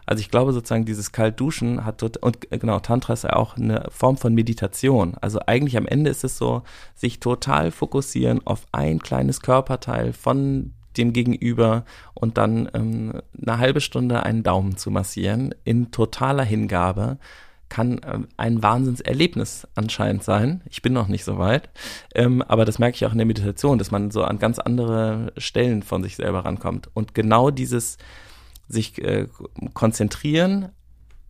Also 0.07 0.21
ich 0.21 0.31
glaube 0.31 0.53
sozusagen, 0.53 0.85
dieses 0.85 1.13
Kaltduschen 1.13 1.85
hat 1.85 1.99
tot, 1.99 2.17
und 2.17 2.51
äh, 2.53 2.59
genau, 2.59 2.81
Tantra 2.81 3.13
ist 3.13 3.25
ja 3.25 3.35
auch 3.35 3.57
eine 3.57 3.87
Form 3.91 4.17
von 4.17 4.35
Meditation. 4.35 5.15
Also 5.21 5.41
eigentlich 5.47 5.77
am 5.77 5.87
Ende 5.87 6.11
ist 6.11 6.25
es 6.25 6.37
so, 6.37 6.63
sich 6.95 7.21
total 7.21 7.71
fokussieren 7.71 8.41
auf 8.47 8.67
ein 8.73 8.99
kleines 8.99 9.41
Körperteil 9.41 10.13
von 10.13 10.73
dem 10.97 11.13
Gegenüber 11.13 11.85
und 12.15 12.39
dann 12.39 12.69
ähm, 12.75 13.21
eine 13.41 13.59
halbe 13.59 13.81
Stunde 13.81 14.23
einen 14.23 14.43
Daumen 14.43 14.77
zu 14.77 14.91
massieren 14.91 15.55
in 15.65 15.91
totaler 15.91 16.45
Hingabe 16.45 17.19
kann 17.69 17.99
äh, 17.99 18.19
ein 18.37 18.63
Wahnsinnserlebnis 18.63 19.67
anscheinend 19.75 20.23
sein. 20.23 20.63
Ich 20.71 20.83
bin 20.83 20.93
noch 20.93 21.09
nicht 21.09 21.25
so 21.25 21.39
weit, 21.39 21.71
ähm, 22.15 22.43
aber 22.43 22.65
das 22.65 22.79
merke 22.79 22.97
ich 22.97 23.07
auch 23.07 23.13
in 23.13 23.19
der 23.19 23.27
Meditation, 23.27 23.79
dass 23.79 23.91
man 23.91 24.11
so 24.11 24.23
an 24.23 24.39
ganz 24.39 24.59
andere 24.59 25.33
Stellen 25.37 25.83
von 25.83 26.03
sich 26.03 26.17
selber 26.17 26.45
rankommt. 26.45 26.89
Und 26.95 27.15
genau 27.15 27.51
dieses 27.51 27.99
sich 28.69 29.03
äh, 29.03 29.29
konzentrieren, 29.75 30.71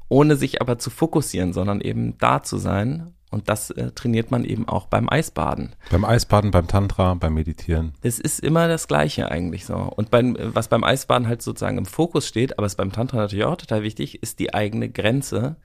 ohne 0.08 0.36
sich 0.36 0.60
aber 0.60 0.78
zu 0.78 0.90
fokussieren, 0.90 1.52
sondern 1.52 1.80
eben 1.80 2.18
da 2.18 2.42
zu 2.42 2.58
sein. 2.58 3.14
Und 3.30 3.48
das 3.48 3.70
äh, 3.70 3.90
trainiert 3.90 4.30
man 4.30 4.44
eben 4.44 4.68
auch 4.68 4.86
beim 4.86 5.08
Eisbaden. 5.08 5.74
Beim 5.90 6.04
Eisbaden, 6.04 6.52
beim 6.52 6.68
Tantra, 6.68 7.14
beim 7.14 7.34
Meditieren. 7.34 7.92
Es 8.00 8.20
ist 8.20 8.38
immer 8.38 8.68
das 8.68 8.86
Gleiche 8.86 9.28
eigentlich 9.28 9.66
so. 9.66 9.74
Und 9.74 10.12
beim, 10.12 10.36
was 10.38 10.68
beim 10.68 10.84
Eisbaden 10.84 11.26
halt 11.26 11.42
sozusagen 11.42 11.78
im 11.78 11.86
Fokus 11.86 12.28
steht, 12.28 12.58
aber 12.58 12.66
es 12.66 12.76
beim 12.76 12.92
Tantra 12.92 13.16
natürlich 13.16 13.44
auch 13.44 13.56
total 13.56 13.82
wichtig, 13.82 14.22
ist 14.22 14.38
die 14.38 14.54
eigene 14.54 14.88
Grenze 14.88 15.56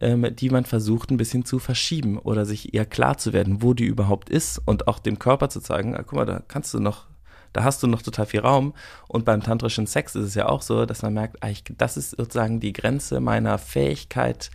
ähm, 0.00 0.34
die 0.34 0.50
man 0.50 0.64
versucht 0.64 1.10
ein 1.10 1.16
bisschen 1.16 1.44
zu 1.44 1.58
verschieben 1.58 2.18
oder 2.18 2.46
sich 2.46 2.74
eher 2.74 2.86
klar 2.86 3.18
zu 3.18 3.32
werden, 3.32 3.62
wo 3.62 3.74
die 3.74 3.84
überhaupt 3.84 4.30
ist 4.30 4.60
und 4.64 4.88
auch 4.88 4.98
dem 4.98 5.18
Körper 5.18 5.50
zu 5.50 5.60
zeigen, 5.60 5.94
ah, 5.94 6.02
guck 6.02 6.14
mal, 6.14 6.26
da 6.26 6.42
kannst 6.48 6.72
du 6.72 6.80
noch, 6.80 7.06
da 7.52 7.64
hast 7.64 7.82
du 7.82 7.86
noch 7.86 8.02
total 8.02 8.26
viel 8.26 8.40
Raum. 8.40 8.74
Und 9.08 9.24
beim 9.24 9.42
tantrischen 9.42 9.86
Sex 9.86 10.14
ist 10.14 10.24
es 10.24 10.34
ja 10.34 10.48
auch 10.48 10.62
so, 10.62 10.86
dass 10.86 11.02
man 11.02 11.14
merkt, 11.14 11.42
ah, 11.42 11.50
das 11.76 11.96
ist 11.96 12.10
sozusagen 12.12 12.60
die 12.60 12.72
Grenze 12.72 13.20
meiner 13.20 13.58
Fähigkeit, 13.58 14.50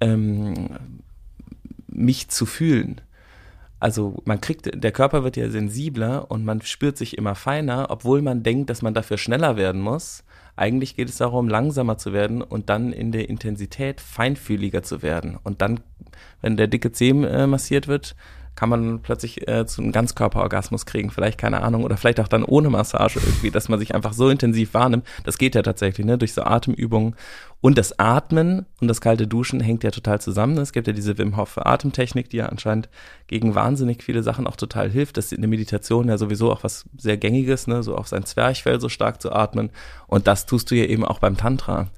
ähm, 0.00 0.70
mich 1.88 2.28
zu 2.28 2.46
fühlen. 2.46 3.00
also 3.80 4.22
man 4.24 4.40
kriegt, 4.40 4.82
der 4.82 4.92
Körper 4.92 5.24
wird 5.24 5.36
ja 5.36 5.50
sensibler 5.50 6.30
und 6.30 6.44
man 6.44 6.62
spürt 6.62 6.96
sich 6.96 7.18
immer 7.18 7.34
feiner, 7.34 7.90
obwohl 7.90 8.22
man 8.22 8.42
denkt, 8.42 8.70
dass 8.70 8.82
man 8.82 8.94
dafür 8.94 9.18
schneller 9.18 9.56
werden 9.56 9.80
muss. 9.82 10.24
Eigentlich 10.56 10.94
geht 10.94 11.08
es 11.08 11.16
darum, 11.16 11.48
langsamer 11.48 11.98
zu 11.98 12.12
werden 12.12 12.42
und 12.42 12.68
dann 12.70 12.92
in 12.92 13.10
der 13.10 13.28
Intensität 13.28 14.00
feinfühliger 14.00 14.82
zu 14.82 15.02
werden. 15.02 15.38
Und 15.42 15.62
dann, 15.62 15.80
wenn 16.40 16.56
der 16.56 16.68
dicke 16.68 16.92
Zeh 16.92 17.10
äh, 17.10 17.46
massiert 17.46 17.88
wird, 17.88 18.14
kann 18.56 18.68
man 18.68 19.00
plötzlich 19.00 19.48
äh, 19.48 19.66
zu 19.66 19.82
einem 19.82 19.92
Ganzkörperorgasmus 19.92 20.86
kriegen, 20.86 21.10
vielleicht 21.10 21.38
keine 21.38 21.62
Ahnung, 21.62 21.84
oder 21.84 21.96
vielleicht 21.96 22.20
auch 22.20 22.28
dann 22.28 22.44
ohne 22.44 22.70
Massage 22.70 23.18
irgendwie, 23.18 23.50
dass 23.50 23.68
man 23.68 23.78
sich 23.78 23.94
einfach 23.94 24.12
so 24.12 24.28
intensiv 24.28 24.74
wahrnimmt. 24.74 25.06
Das 25.24 25.38
geht 25.38 25.54
ja 25.54 25.62
tatsächlich, 25.62 26.06
ne, 26.06 26.18
durch 26.18 26.34
so 26.34 26.42
Atemübungen. 26.42 27.16
Und 27.60 27.78
das 27.78 27.98
Atmen 27.98 28.66
und 28.80 28.88
das 28.88 29.00
kalte 29.00 29.26
Duschen 29.26 29.60
hängt 29.60 29.84
ja 29.84 29.90
total 29.90 30.20
zusammen. 30.20 30.58
Es 30.58 30.72
gibt 30.72 30.86
ja 30.86 30.92
diese 30.92 31.16
Wim 31.16 31.36
Hof 31.36 31.56
Atemtechnik, 31.56 32.28
die 32.28 32.36
ja 32.36 32.46
anscheinend 32.46 32.88
gegen 33.26 33.54
wahnsinnig 33.54 34.02
viele 34.02 34.22
Sachen 34.22 34.46
auch 34.46 34.56
total 34.56 34.90
hilft. 34.90 35.16
Das 35.16 35.26
ist 35.26 35.32
in 35.32 35.40
der 35.40 35.48
Meditation 35.48 36.08
ja 36.08 36.18
sowieso 36.18 36.52
auch 36.52 36.62
was 36.62 36.84
sehr 36.96 37.16
gängiges, 37.16 37.66
ne, 37.66 37.82
so 37.82 37.96
auf 37.96 38.08
sein 38.08 38.24
Zwerchfell 38.24 38.80
so 38.80 38.88
stark 38.88 39.22
zu 39.22 39.32
atmen. 39.32 39.70
Und 40.06 40.26
das 40.26 40.46
tust 40.46 40.70
du 40.70 40.74
ja 40.74 40.84
eben 40.84 41.04
auch 41.04 41.18
beim 41.18 41.36
Tantra. 41.36 41.88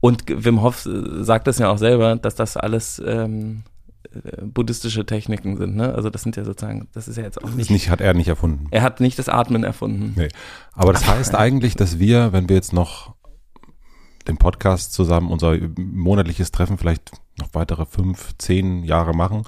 Und 0.00 0.24
Wim 0.28 0.62
Hof 0.62 0.86
äh, 0.86 1.24
sagt 1.24 1.46
das 1.46 1.58
ja 1.58 1.70
auch 1.70 1.78
selber, 1.78 2.16
dass 2.16 2.34
das 2.34 2.56
alles 2.56 3.02
ähm, 3.04 3.62
äh, 3.66 3.73
buddhistische 4.42 5.06
Techniken 5.06 5.56
sind, 5.56 5.76
ne? 5.76 5.94
Also 5.94 6.10
das 6.10 6.22
sind 6.22 6.36
ja 6.36 6.44
sozusagen, 6.44 6.88
das 6.92 7.08
ist 7.08 7.16
ja 7.16 7.22
jetzt 7.22 7.42
auch 7.42 7.50
nicht. 7.50 7.70
nicht 7.70 7.90
hat 7.90 8.00
er 8.00 8.14
nicht 8.14 8.28
erfunden. 8.28 8.66
Er 8.70 8.82
hat 8.82 9.00
nicht 9.00 9.18
das 9.18 9.28
Atmen 9.28 9.64
erfunden. 9.64 10.12
Nee. 10.16 10.28
Aber 10.72 10.92
das 10.92 11.06
heißt 11.06 11.34
eigentlich, 11.34 11.76
dass 11.76 11.98
wir, 11.98 12.32
wenn 12.32 12.48
wir 12.48 12.56
jetzt 12.56 12.72
noch 12.72 13.14
den 14.28 14.36
Podcast 14.36 14.92
zusammen, 14.92 15.30
unser 15.30 15.56
monatliches 15.76 16.52
Treffen 16.52 16.78
vielleicht 16.78 17.12
noch 17.38 17.48
weitere 17.52 17.84
fünf, 17.84 18.36
zehn 18.38 18.84
Jahre 18.84 19.14
machen, 19.14 19.44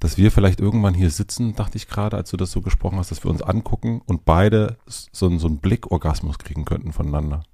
dass 0.00 0.18
wir 0.18 0.32
vielleicht 0.32 0.60
irgendwann 0.60 0.94
hier 0.94 1.10
sitzen, 1.10 1.54
dachte 1.54 1.76
ich 1.76 1.88
gerade, 1.88 2.16
als 2.16 2.30
du 2.30 2.36
das 2.36 2.50
so 2.50 2.60
gesprochen 2.60 2.98
hast, 2.98 3.10
dass 3.10 3.24
wir 3.24 3.30
uns 3.30 3.42
angucken 3.42 4.02
und 4.04 4.24
beide 4.24 4.76
so, 4.86 5.36
so 5.38 5.46
einen 5.46 5.58
Blickorgasmus 5.58 6.38
kriegen 6.38 6.64
könnten 6.64 6.92
voneinander. 6.92 7.44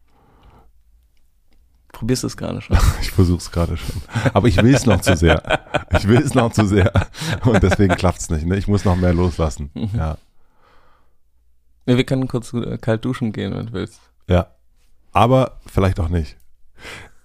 Probierst 1.99 2.23
es 2.23 2.37
gerade 2.37 2.61
schon? 2.61 2.79
Ich 3.03 3.11
versuche 3.11 3.39
es 3.39 3.51
gerade 3.51 3.77
schon. 3.77 4.01
Aber 4.33 4.47
ich 4.47 4.57
will 4.63 4.73
es 4.73 4.87
noch 4.87 5.01
zu 5.01 5.17
sehr. 5.17 5.43
Ich 5.91 6.07
will 6.07 6.19
es 6.19 6.33
noch 6.33 6.53
zu 6.53 6.65
sehr. 6.65 6.93
Und 7.45 7.61
deswegen 7.61 7.97
klappt 7.97 8.21
es 8.21 8.31
nicht. 8.31 8.47
Ne? 8.47 8.57
Ich 8.57 8.69
muss 8.69 8.85
noch 8.85 8.95
mehr 8.95 9.13
loslassen. 9.13 9.71
Mhm. 9.75 9.91
Ja. 9.95 10.17
ja. 11.87 11.97
Wir 11.97 12.05
können 12.05 12.29
kurz 12.29 12.53
äh, 12.55 12.79
kalt 12.79 13.05
duschen 13.05 13.33
gehen, 13.33 13.53
wenn 13.53 13.67
du 13.67 13.73
willst. 13.73 14.01
Ja. 14.29 14.47
Aber 15.13 15.59
vielleicht 15.67 15.99
auch 15.99 16.09
nicht. 16.09 16.37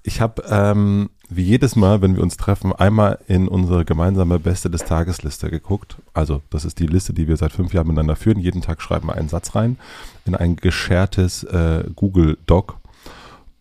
Ich 0.01 0.21
habe, 0.21 0.41
ähm, 0.49 1.11
wie 1.29 1.43
jedes 1.43 1.75
Mal, 1.75 2.01
wenn 2.01 2.15
wir 2.15 2.23
uns 2.23 2.35
treffen, 2.35 2.73
einmal 2.73 3.19
in 3.27 3.47
unsere 3.47 3.85
gemeinsame 3.85 4.39
Beste 4.39 4.71
des 4.71 4.85
Tagesliste 4.85 5.51
geguckt. 5.51 5.97
Also, 6.15 6.41
das 6.49 6.65
ist 6.65 6.79
die 6.79 6.87
Liste, 6.87 7.13
die 7.13 7.27
wir 7.27 7.37
seit 7.37 7.51
fünf 7.51 7.73
Jahren 7.73 7.87
miteinander 7.87 8.15
führen. 8.15 8.39
Jeden 8.39 8.63
Tag 8.63 8.81
schreiben 8.81 9.07
wir 9.07 9.13
einen 9.13 9.29
Satz 9.29 9.53
rein 9.53 9.77
in 10.25 10.33
ein 10.33 10.55
geschertes 10.55 11.43
äh, 11.43 11.83
Google 11.95 12.39
Doc 12.47 12.79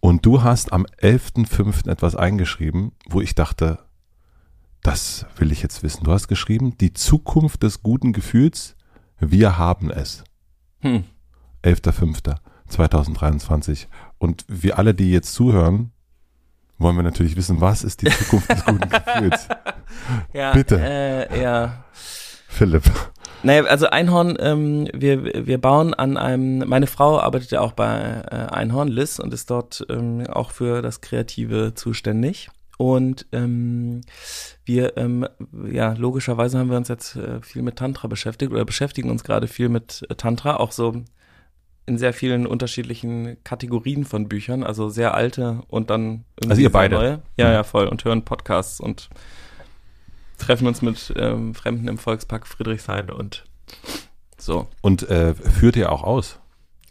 und 0.03 0.27
du 0.27 0.43
hast 0.43 0.73
am 0.73 0.85
11.05. 1.01 1.89
etwas 1.89 2.17
eingeschrieben, 2.17 2.91
wo 3.09 3.21
ich 3.21 3.37
dachte, 3.37 3.79
das 4.83 5.27
will 5.37 5.53
ich 5.53 5.63
jetzt 5.63 5.85
wissen. 5.85 6.03
Du 6.03 6.11
hast 6.11 6.27
geschrieben, 6.27 6.77
die 6.77 6.93
Zukunft 6.93 7.63
des 7.63 7.85
guten 7.85 8.13
Gefühls, 8.13 8.75
wir 9.21 9.59
haben 9.59 9.93
es. 9.93 10.25
Hm. 10.81 11.05
11.05.2023. 11.63 13.87
Und 14.19 14.45
wir 14.49 14.77
alle, 14.77 14.93
die 14.93 15.13
jetzt 15.13 15.35
zuhören, 15.35 15.93
wollen 16.79 16.97
wir 16.97 17.05
natürlich 17.05 17.37
wissen, 17.37 17.61
was 17.61 17.85
ist 17.85 18.03
die 18.03 18.11
Zukunft 18.11 18.51
des 18.51 18.65
guten 18.65 18.81
Gefühls? 18.91 19.47
ja, 20.33 20.53
Bitte. 20.53 20.81
Äh, 20.81 21.41
ja. 21.41 21.85
Philipp. 22.49 22.91
Naja, 23.43 23.65
also 23.65 23.87
Einhorn, 23.89 24.37
ähm, 24.41 24.89
wir, 24.93 25.47
wir 25.47 25.59
bauen 25.59 25.95
an 25.95 26.17
einem, 26.17 26.59
meine 26.69 26.87
Frau 26.87 27.19
arbeitet 27.19 27.51
ja 27.51 27.61
auch 27.61 27.73
bei 27.73 28.23
äh, 28.31 28.35
Einhorn, 28.53 28.89
Liz, 28.89 29.19
und 29.19 29.35
ist 29.35 29.51
dort 29.51 29.85
ähm, 29.89 30.27
auch 30.29 30.53
für 30.53 30.81
das 30.83 31.01
Kreative 31.01 31.73
zuständig. 31.75 32.51
Und 32.79 33.27
ähm, 33.33 34.01
wir, 34.65 34.97
ähm, 34.97 35.27
ja, 35.71 35.93
logischerweise 35.93 36.59
haben 36.59 36.71
wir 36.71 36.77
uns 36.77 36.89
jetzt 36.89 37.17
äh, 37.17 37.41
viel 37.43 37.63
mit 37.63 37.77
Tantra 37.77 38.09
beschäftigt 38.09 38.53
oder 38.53 38.65
beschäftigen 38.65 39.11
uns 39.11 39.25
gerade 39.25 39.47
viel 39.47 39.69
mit 39.69 40.05
äh, 40.09 40.15
Tantra, 40.15 40.57
auch 40.57 40.73
so 40.73 41.03
in 41.87 41.99
sehr 41.99 42.13
vielen 42.13 42.47
unterschiedlichen 42.47 43.37
Kategorien 43.45 44.05
von 44.05 44.29
Büchern, 44.29 44.63
also 44.63 44.89
sehr 44.89 45.15
alte 45.15 45.63
und 45.69 45.91
dann 45.91 46.25
irgendwie 46.37 46.51
also 46.51 46.63
ihr 46.63 46.73
beide. 46.73 46.95
neue. 46.95 47.23
Ja, 47.37 47.53
ja, 47.53 47.65
voll. 47.65 47.89
Und 47.89 48.05
hören 48.05 48.25
Podcasts 48.25 48.81
und 48.81 49.11
treffen 50.43 50.67
uns 50.67 50.83
mit 50.83 51.13
ähm, 51.17 51.55
Fremden 51.55 51.89
im 51.89 51.99
Volkspark 51.99 52.47
Friedrichshain 52.47 53.11
und 53.11 53.45
so. 54.37 54.67
Und 54.81 55.09
äh, 55.09 55.35
führt 55.35 55.77
ihr 55.77 55.93
auch 55.93 56.03
aus? 56.03 56.39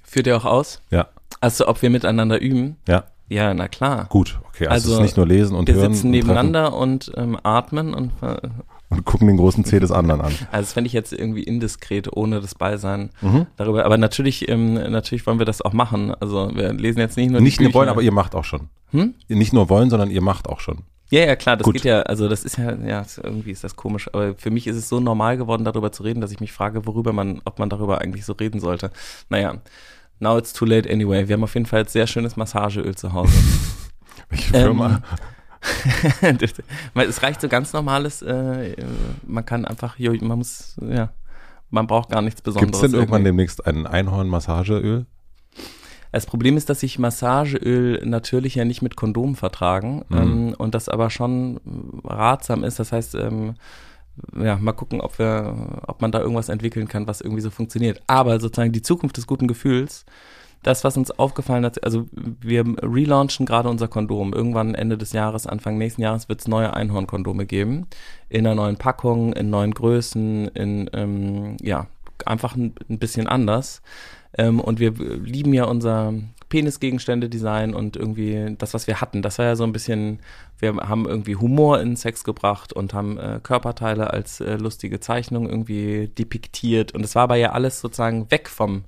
Führt 0.04 0.28
ihr 0.28 0.38
auch 0.38 0.46
aus? 0.46 0.82
Ja. 0.90 1.10
Also 1.42 1.68
ob 1.68 1.82
wir 1.82 1.90
miteinander 1.90 2.40
üben? 2.42 2.78
Ja. 2.88 3.06
Ja, 3.28 3.54
na 3.54 3.70
klar. 3.70 4.08
Gut, 4.10 4.40
okay. 4.50 4.68
Also, 4.68 4.90
also 4.90 4.90
es 4.90 4.94
ist 4.96 5.04
nicht 5.04 5.18
nur 5.18 5.28
lesen 5.28 5.56
und 5.56 5.68
wir 5.68 5.76
hören. 5.76 5.92
Wir 5.92 5.96
sitzen 5.96 6.12
nebeneinander 6.12 6.74
und, 6.76 7.08
und 7.10 7.18
ähm, 7.18 7.40
atmen 7.42 7.94
und 7.94 8.12
äh, 8.22 8.50
und 8.92 9.06
gucken 9.06 9.28
den 9.28 9.38
großen 9.38 9.64
Zeh 9.64 9.80
des 9.80 9.90
anderen 9.90 10.20
an. 10.20 10.34
Also 10.52 10.64
das 10.64 10.74
fände 10.74 10.88
ich 10.88 10.94
jetzt 10.94 11.14
irgendwie 11.14 11.44
indiskret, 11.44 12.12
ohne 12.12 12.42
das 12.42 12.56
Beisein 12.56 13.12
mhm. 13.22 13.48
darüber. 13.56 13.86
Aber 13.86 13.98
natürlich, 13.98 14.50
ähm, 14.50 14.74
natürlich 14.74 15.26
wollen 15.26 15.40
wir 15.40 15.46
das 15.46 15.62
auch 15.62 15.72
machen. 15.72 16.14
Also 16.20 16.52
wir 16.54 16.74
lesen 16.74 17.00
jetzt 17.00 17.16
nicht 17.16 17.32
nur 17.32 17.40
Nicht 17.40 17.62
nur 17.62 17.74
wollen, 17.74 17.88
aber 17.88 18.02
ihr 18.02 18.12
macht 18.12 18.36
auch 18.36 18.44
schon. 18.44 18.68
Hm? 18.90 19.16
Nicht 19.30 19.54
nur 19.54 19.70
wollen, 19.70 19.90
sondern 19.90 20.12
ihr 20.12 20.22
macht 20.22 20.50
auch 20.50 20.60
schon. 20.60 20.80
Ja, 21.12 21.26
ja, 21.26 21.36
klar, 21.36 21.58
das 21.58 21.66
Gut. 21.66 21.74
geht 21.74 21.84
ja, 21.84 22.04
also 22.04 22.30
das 22.30 22.46
ist 22.46 22.58
ja, 22.58 22.74
ja, 22.74 23.06
irgendwie 23.22 23.52
ist 23.52 23.66
das 23.66 23.76
komisch, 23.76 24.10
aber 24.14 24.34
für 24.36 24.50
mich 24.50 24.66
ist 24.66 24.78
es 24.78 24.88
so 24.88 25.02
normal 25.02 25.36
geworden, 25.36 25.66
darüber 25.66 25.92
zu 25.92 26.04
reden, 26.04 26.22
dass 26.22 26.32
ich 26.32 26.40
mich 26.40 26.54
frage, 26.54 26.86
worüber 26.86 27.12
man, 27.12 27.42
ob 27.44 27.60
man 27.60 27.70
darüber 27.70 28.00
eigentlich 28.00 28.24
so 28.26 28.32
reden 28.32 28.62
sollte. 28.62 28.92
Naja, 29.28 29.58
now 30.20 30.38
it's 30.38 30.54
too 30.54 30.64
late 30.64 30.90
anyway. 30.90 31.28
Wir 31.28 31.34
haben 31.34 31.44
auf 31.44 31.54
jeden 31.54 31.66
Fall 31.66 31.88
sehr 31.90 32.08
schönes 32.08 32.38
Massageöl 32.38 32.96
zu 32.96 33.12
Hause. 33.12 33.34
Welche 34.30 34.52
Firma? 34.52 35.02
Ähm, 36.22 36.38
es 36.96 37.22
reicht 37.22 37.42
so 37.42 37.50
ganz 37.50 37.74
normales, 37.74 38.22
äh, 38.22 38.78
man 39.28 39.46
kann 39.46 39.66
einfach, 39.66 40.00
man 40.00 40.38
muss, 40.38 40.78
ja, 40.82 41.10
man 41.70 41.88
braucht 41.88 42.10
gar 42.10 42.22
nichts 42.22 42.42
Besonderes. 42.42 42.72
Gibt 42.72 42.76
es 42.86 42.90
denn 42.90 42.98
irgendwann 42.98 43.26
irgendwie. 43.26 43.44
demnächst 43.44 43.68
ein 43.68 43.86
Einhorn-Massageöl? 43.86 45.06
Das 46.12 46.26
Problem 46.26 46.58
ist, 46.58 46.70
dass 46.70 46.82
sich 46.82 47.00
Massageöl 47.00 48.02
natürlich 48.06 48.56
ja 48.56 48.66
nicht 48.66 48.82
mit 48.82 48.96
Kondomen 48.96 49.36
vertragen 49.36 50.04
mhm. 50.10 50.18
ähm, 50.18 50.56
und 50.58 50.76
das 50.76 50.90
aber 50.90 51.10
schon 51.10 51.60
ratsam 52.04 52.64
ist. 52.64 52.80
Das 52.80 52.92
heißt, 52.92 53.16
ähm, 53.16 53.56
ja, 54.38 54.58
mal 54.58 54.74
gucken, 54.74 55.02
ob 55.02 55.20
wir, 55.20 55.82
ob 55.88 56.02
man 56.02 56.12
da 56.12 56.20
irgendwas 56.20 56.50
entwickeln 56.50 56.88
kann, 56.88 57.08
was 57.08 57.22
irgendwie 57.22 57.42
so 57.42 57.50
funktioniert. 57.50 58.02
Aber 58.08 58.40
sozusagen 58.40 58.74
die 58.74 58.82
Zukunft 58.82 59.18
des 59.18 59.28
guten 59.28 59.48
Gefühls, 59.48 60.06
das, 60.64 60.84
was 60.84 60.96
uns 60.96 61.10
aufgefallen 61.12 61.66
hat, 61.66 61.84
also 61.84 62.08
wir 62.12 62.64
relaunchen 62.82 63.48
gerade 63.48 63.70
unser 63.70 63.88
Kondom. 63.88 64.34
Irgendwann 64.34 64.76
Ende 64.76 64.98
des 64.98 65.12
Jahres, 65.12 65.48
Anfang 65.48 65.78
nächsten 65.78 66.04
Jahres 66.04 66.30
wird 66.30 66.42
es 66.42 66.48
neue 66.48 66.74
Einhornkondome 66.74 67.48
geben. 67.48 67.88
In 68.30 68.46
einer 68.46 68.56
neuen 68.56 68.78
Packung, 68.78 69.34
in 69.34 69.50
neuen 69.50 69.74
Größen, 69.74 70.50
in, 70.50 70.90
ähm, 70.94 71.58
ja, 71.62 71.88
einfach 72.26 72.56
ein, 72.56 72.76
ein 72.90 73.00
bisschen 73.00 73.26
anders. 73.28 73.82
Ähm, 74.38 74.60
und 74.60 74.80
wir 74.80 74.92
lieben 74.92 75.54
ja 75.54 75.66
unser 75.66 76.14
Penisgegenstände-Design 76.52 77.74
und 77.74 77.96
irgendwie 77.96 78.56
das, 78.58 78.74
was 78.74 78.86
wir 78.86 79.02
hatten. 79.02 79.22
Das 79.22 79.40
war 79.40 79.46
ja 79.46 79.56
so 79.56 79.64
ein 79.64 79.72
bisschen, 79.72 80.20
wir 80.60 80.76
haben 80.76 81.08
irgendwie 81.08 81.38
Humor 81.38 81.80
in 81.80 81.96
Sex 81.96 82.24
gebracht 82.24 82.74
und 82.74 82.94
haben 82.94 83.18
äh, 83.18 83.40
Körperteile 83.42 84.12
als 84.12 84.42
äh, 84.42 84.58
lustige 84.58 85.00
Zeichnung 85.00 85.50
irgendwie 85.50 86.10
depiktiert. 86.10 86.94
Und 86.94 87.04
es 87.04 87.16
war 87.16 87.24
aber 87.24 87.38
ja 87.38 87.54
alles 87.54 87.80
sozusagen 87.80 88.30
weg 88.30 88.50
vom 88.50 88.84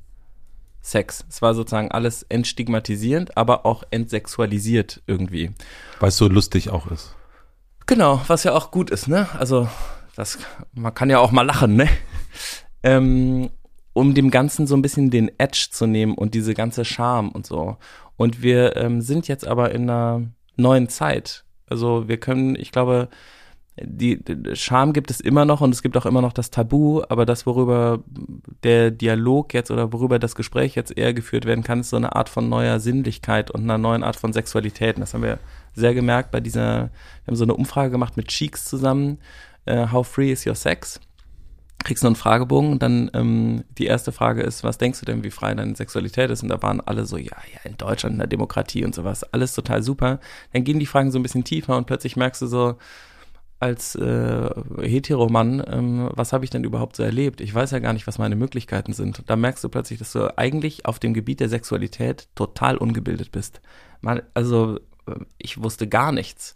Sex. 0.81 1.25
Es 1.29 1.41
war 1.41 1.55
sozusagen 1.55 1.89
alles 1.89 2.23
entstigmatisierend, 2.23 3.38
aber 3.38 3.65
auch 3.65 3.83
entsexualisiert 3.89 5.01
irgendwie. 5.07 5.51
Weil 6.01 6.09
es 6.09 6.17
so 6.17 6.27
lustig 6.27 6.69
auch 6.69 6.88
ist. 6.91 7.15
Genau, 7.85 8.21
was 8.27 8.43
ja 8.43 8.53
auch 8.53 8.71
gut 8.71 8.91
ist, 8.91 9.07
ne? 9.07 9.27
Also, 9.39 9.69
das, 10.17 10.38
man 10.73 10.93
kann 10.93 11.09
ja 11.09 11.19
auch 11.19 11.31
mal 11.31 11.43
lachen, 11.43 11.75
ne? 11.75 11.88
Ähm, 12.85 13.50
um 13.93 14.13
dem 14.13 14.31
Ganzen 14.31 14.67
so 14.67 14.75
ein 14.75 14.81
bisschen 14.81 15.09
den 15.09 15.31
Edge 15.38 15.67
zu 15.71 15.85
nehmen 15.85 16.15
und 16.15 16.33
diese 16.33 16.53
ganze 16.53 16.83
Charme 16.83 17.29
und 17.29 17.45
so. 17.45 17.77
Und 18.17 18.41
wir 18.41 18.75
ähm, 18.75 19.01
sind 19.01 19.27
jetzt 19.27 19.47
aber 19.47 19.71
in 19.71 19.89
einer 19.89 20.23
neuen 20.55 20.89
Zeit. 20.89 21.43
Also 21.67 22.07
wir 22.07 22.19
können, 22.19 22.55
ich 22.55 22.71
glaube, 22.71 23.09
die, 23.81 24.23
die 24.23 24.55
Charme 24.55 24.93
gibt 24.93 25.09
es 25.09 25.19
immer 25.19 25.45
noch 25.45 25.62
und 25.62 25.71
es 25.71 25.81
gibt 25.81 25.97
auch 25.97 26.05
immer 26.05 26.21
noch 26.21 26.33
das 26.33 26.51
Tabu, 26.51 27.01
aber 27.09 27.25
das, 27.25 27.47
worüber 27.47 28.03
der 28.63 28.91
Dialog 28.91 29.53
jetzt 29.53 29.71
oder 29.71 29.91
worüber 29.91 30.19
das 30.19 30.35
Gespräch 30.35 30.75
jetzt 30.75 30.95
eher 30.95 31.13
geführt 31.13 31.45
werden 31.45 31.63
kann, 31.63 31.79
ist 31.79 31.89
so 31.89 31.97
eine 31.97 32.15
Art 32.15 32.29
von 32.29 32.50
neuer 32.50 32.79
Sinnlichkeit 32.79 33.50
und 33.50 33.63
einer 33.63 33.79
neuen 33.79 34.03
Art 34.03 34.15
von 34.15 34.31
Sexualität. 34.31 34.97
Und 34.97 35.01
das 35.01 35.13
haben 35.15 35.23
wir 35.23 35.39
sehr 35.73 35.95
gemerkt 35.95 36.29
bei 36.29 36.39
dieser, 36.39 36.91
wir 37.25 37.27
haben 37.27 37.35
so 37.35 37.45
eine 37.45 37.55
Umfrage 37.55 37.89
gemacht 37.89 38.15
mit 38.15 38.27
Cheeks 38.27 38.65
zusammen, 38.65 39.17
uh, 39.67 39.91
How 39.91 40.05
free 40.07 40.31
is 40.31 40.45
your 40.45 40.55
sex? 40.55 41.00
Kriegst 41.83 42.03
du 42.03 42.07
einen 42.07 42.15
Fragebogen 42.15 42.71
und 42.71 42.83
dann 42.83 43.11
ähm, 43.13 43.63
die 43.77 43.85
erste 43.85 44.11
Frage 44.11 44.41
ist, 44.41 44.63
was 44.63 44.77
denkst 44.77 44.99
du 44.99 45.05
denn, 45.05 45.23
wie 45.23 45.31
frei 45.31 45.53
deine 45.53 45.75
Sexualität 45.75 46.29
ist? 46.29 46.43
Und 46.43 46.49
da 46.49 46.61
waren 46.61 46.81
alle 46.81 47.05
so, 47.05 47.17
ja, 47.17 47.37
ja, 47.53 47.69
in 47.69 47.77
Deutschland, 47.77 48.13
in 48.13 48.19
der 48.19 48.27
Demokratie 48.27 48.85
und 48.85 48.95
sowas, 48.95 49.23
alles 49.23 49.53
total 49.53 49.83
super. 49.83 50.19
Dann 50.51 50.63
gehen 50.63 50.79
die 50.79 50.85
Fragen 50.85 51.11
so 51.11 51.19
ein 51.19 51.23
bisschen 51.23 51.43
tiefer 51.43 51.77
und 51.77 51.85
plötzlich 51.85 52.15
merkst 52.15 52.41
du 52.41 52.47
so, 52.47 52.77
als 53.63 53.95
äh, 53.95 54.49
Heteromann, 54.81 55.63
ähm, 55.65 56.09
was 56.13 56.33
habe 56.33 56.43
ich 56.43 56.51
denn 56.51 56.65
überhaupt 56.65 56.97
so 56.97 57.03
erlebt? 57.03 57.39
Ich 57.39 57.55
weiß 57.55 57.71
ja 57.71 57.79
gar 57.79 57.93
nicht, 57.93 58.07
was 58.07 58.17
meine 58.17 58.35
Möglichkeiten 58.35 58.91
sind. 58.91 59.23
Da 59.27 59.37
merkst 59.37 59.63
du 59.63 59.69
plötzlich, 59.69 59.99
dass 59.99 60.11
du 60.11 60.37
eigentlich 60.37 60.85
auf 60.85 60.99
dem 60.99 61.13
Gebiet 61.13 61.39
der 61.39 61.47
Sexualität 61.47 62.27
total 62.35 62.75
ungebildet 62.75 63.31
bist. 63.31 63.61
Man, 64.01 64.21
also 64.33 64.79
äh, 65.07 65.15
ich 65.37 65.63
wusste 65.63 65.87
gar 65.87 66.11
nichts. 66.11 66.55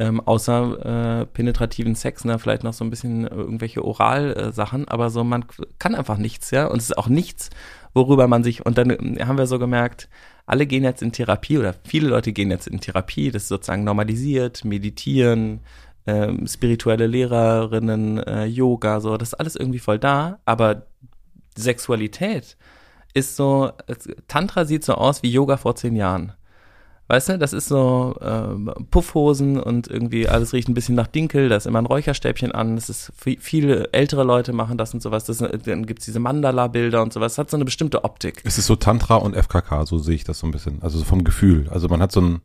Ähm, 0.00 0.20
außer 0.20 1.22
äh, 1.22 1.26
penetrativen 1.26 1.96
Sex, 1.96 2.24
ne, 2.24 2.38
vielleicht 2.38 2.62
noch 2.62 2.72
so 2.72 2.84
ein 2.84 2.90
bisschen 2.90 3.26
äh, 3.26 3.34
irgendwelche 3.34 3.84
Oral-Sachen, 3.84 4.86
aber 4.86 5.10
so 5.10 5.24
man 5.24 5.44
kann 5.80 5.96
einfach 5.96 6.18
nichts, 6.18 6.52
ja, 6.52 6.66
und 6.66 6.76
es 6.76 6.90
ist 6.90 6.98
auch 6.98 7.08
nichts, 7.08 7.50
worüber 7.94 8.28
man 8.28 8.44
sich, 8.44 8.64
und 8.64 8.78
dann 8.78 8.90
äh, 8.90 9.24
haben 9.24 9.38
wir 9.38 9.48
so 9.48 9.58
gemerkt, 9.58 10.08
alle 10.46 10.66
gehen 10.66 10.84
jetzt 10.84 11.02
in 11.02 11.10
Therapie 11.10 11.58
oder 11.58 11.74
viele 11.84 12.08
Leute 12.08 12.32
gehen 12.32 12.52
jetzt 12.52 12.68
in 12.68 12.80
Therapie, 12.80 13.32
das 13.32 13.42
ist 13.42 13.48
sozusagen 13.48 13.82
normalisiert, 13.82 14.64
meditieren, 14.64 15.60
ähm, 16.06 16.46
spirituelle 16.46 17.08
Lehrerinnen, 17.08 18.18
äh, 18.18 18.44
Yoga, 18.44 19.00
so, 19.00 19.16
das 19.16 19.30
ist 19.30 19.34
alles 19.34 19.56
irgendwie 19.56 19.80
voll 19.80 19.98
da, 19.98 20.38
aber 20.44 20.86
Sexualität 21.56 22.56
ist 23.14 23.34
so, 23.34 23.72
Tantra 24.28 24.64
sieht 24.64 24.84
so 24.84 24.94
aus 24.94 25.24
wie 25.24 25.30
Yoga 25.30 25.56
vor 25.56 25.74
zehn 25.74 25.96
Jahren. 25.96 26.34
Weißt 27.08 27.30
du, 27.30 27.38
das 27.38 27.54
ist 27.54 27.68
so 27.68 28.14
äh, 28.20 28.72
Puffhosen 28.90 29.58
und 29.58 29.88
irgendwie 29.88 30.28
alles 30.28 30.52
riecht 30.52 30.68
ein 30.68 30.74
bisschen 30.74 30.94
nach 30.94 31.06
Dinkel, 31.06 31.48
da 31.48 31.56
ist 31.56 31.66
immer 31.66 31.80
ein 31.80 31.86
Räucherstäbchen 31.86 32.52
an, 32.52 32.76
das 32.76 32.90
ist 32.90 33.12
viele 33.16 33.92
ältere 33.92 34.24
Leute 34.24 34.52
machen 34.52 34.76
das 34.76 34.92
und 34.92 35.02
sowas, 35.02 35.24
das, 35.24 35.38
dann 35.38 35.86
gibt's 35.86 36.04
diese 36.04 36.20
Mandala-Bilder 36.20 37.02
und 37.02 37.14
sowas, 37.14 37.32
das 37.32 37.38
hat 37.38 37.50
so 37.50 37.56
eine 37.56 37.64
bestimmte 37.64 38.04
Optik. 38.04 38.42
Es 38.44 38.58
ist 38.58 38.66
so 38.66 38.76
Tantra 38.76 39.16
und 39.16 39.34
FKK, 39.34 39.86
so 39.86 39.98
sehe 39.98 40.16
ich 40.16 40.24
das 40.24 40.40
so 40.40 40.46
ein 40.46 40.50
bisschen, 40.50 40.82
also 40.82 40.98
so 40.98 41.04
vom 41.04 41.24
Gefühl, 41.24 41.68
also 41.70 41.88
man 41.88 42.02
hat 42.02 42.12
so 42.12 42.20
ein 42.20 42.42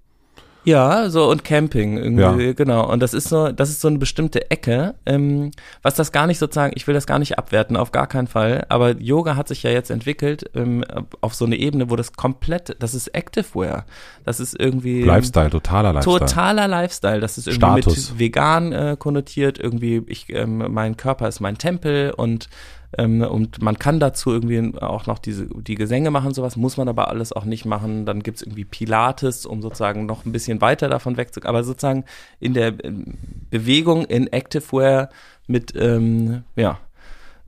ja, 0.65 1.09
so 1.09 1.29
und 1.29 1.43
Camping 1.43 1.97
irgendwie, 1.97 2.45
ja. 2.47 2.53
genau. 2.53 2.89
Und 2.89 3.01
das 3.01 3.13
ist 3.13 3.29
so, 3.29 3.51
das 3.51 3.69
ist 3.69 3.81
so 3.81 3.87
eine 3.87 3.97
bestimmte 3.97 4.49
Ecke, 4.49 4.95
ähm, 5.05 5.51
was 5.81 5.95
das 5.95 6.11
gar 6.11 6.27
nicht 6.27 6.39
sozusagen, 6.39 6.73
ich 6.75 6.87
will 6.87 6.93
das 6.93 7.05
gar 7.05 7.19
nicht 7.19 7.37
abwerten, 7.37 7.75
auf 7.75 7.91
gar 7.91 8.07
keinen 8.07 8.27
Fall. 8.27 8.65
Aber 8.69 8.97
Yoga 8.97 9.35
hat 9.35 9.47
sich 9.47 9.63
ja 9.63 9.71
jetzt 9.71 9.91
entwickelt 9.91 10.49
ähm, 10.55 10.83
auf 11.21 11.33
so 11.33 11.45
eine 11.45 11.57
Ebene, 11.57 11.89
wo 11.89 11.95
das 11.95 12.13
komplett, 12.13 12.75
das 12.79 12.93
ist 12.93 13.09
Activewear. 13.09 13.85
Das 14.23 14.39
ist 14.39 14.57
irgendwie 14.57 15.03
Lifestyle, 15.03 15.49
totaler 15.49 15.93
Lifestyle. 15.93 16.19
Totaler 16.19 16.67
Lifestyle. 16.67 17.19
Das 17.19 17.37
ist 17.37 17.47
irgendwie 17.47 17.81
Status. 17.81 18.11
mit 18.11 18.19
vegan 18.19 18.71
äh, 18.71 18.95
konnotiert. 18.97 19.59
Irgendwie, 19.59 20.01
ich, 20.07 20.27
ähm, 20.29 20.65
mein 20.69 20.95
Körper 20.95 21.27
ist 21.27 21.41
mein 21.41 21.57
Tempel 21.57 22.11
und 22.11 22.47
ähm, 22.97 23.21
und 23.21 23.61
man 23.61 23.79
kann 23.79 23.99
dazu 23.99 24.31
irgendwie 24.31 24.77
auch 24.79 25.07
noch 25.07 25.19
diese, 25.19 25.47
die 25.47 25.75
Gesänge 25.75 26.11
machen, 26.11 26.33
sowas, 26.33 26.55
muss 26.55 26.77
man 26.77 26.87
aber 26.87 27.07
alles 27.07 27.33
auch 27.33 27.45
nicht 27.45 27.65
machen. 27.65 28.05
Dann 28.05 28.23
gibt's 28.23 28.41
irgendwie 28.41 28.65
Pilates, 28.65 29.45
um 29.45 29.61
sozusagen 29.61 30.05
noch 30.05 30.25
ein 30.25 30.31
bisschen 30.31 30.61
weiter 30.61 30.89
davon 30.89 31.17
wegzukommen. 31.17 31.55
Aber 31.55 31.63
sozusagen 31.63 32.05
in 32.39 32.53
der 32.53 32.83
ähm, 32.83 33.17
Bewegung 33.49 34.05
in 34.05 34.27
Activewear 34.27 35.09
mit, 35.47 35.73
ähm, 35.75 36.43
ja, 36.55 36.79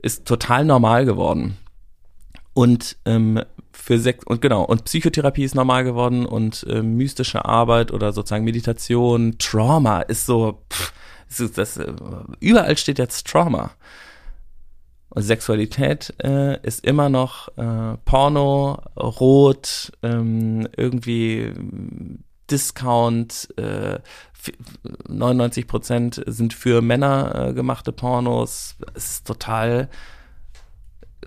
ist 0.00 0.26
total 0.26 0.64
normal 0.64 1.04
geworden. 1.04 1.56
Und 2.54 2.96
ähm, 3.04 3.42
für 3.72 3.98
sechs 3.98 4.24
und 4.24 4.40
genau 4.40 4.64
und 4.64 4.84
Psychotherapie 4.84 5.44
ist 5.44 5.54
normal 5.54 5.84
geworden 5.84 6.24
und 6.26 6.66
äh, 6.68 6.82
mystische 6.82 7.44
Arbeit 7.44 7.92
oder 7.92 8.12
sozusagen 8.12 8.44
Meditation, 8.44 9.36
Trauma 9.38 10.00
ist 10.00 10.26
so 10.26 10.62
pff, 10.72 10.92
ist 11.28 11.58
das, 11.58 11.76
äh, 11.76 11.92
überall 12.40 12.76
steht 12.76 12.98
jetzt 12.98 13.26
Trauma. 13.26 13.70
Sexualität 15.16 16.14
äh, 16.22 16.60
ist 16.64 16.84
immer 16.84 17.08
noch 17.08 17.48
äh, 17.56 17.96
Porno, 18.04 18.82
Rot, 18.96 19.92
ähm, 20.02 20.68
irgendwie 20.76 21.52
Discount, 22.50 23.48
äh, 23.56 23.98
99 25.08 25.66
Prozent 25.66 26.22
sind 26.26 26.52
für 26.54 26.82
Männer 26.82 27.48
äh, 27.48 27.52
gemachte 27.54 27.92
Pornos. 27.92 28.76
Es 28.94 29.06
ist 29.06 29.26
total, 29.26 29.88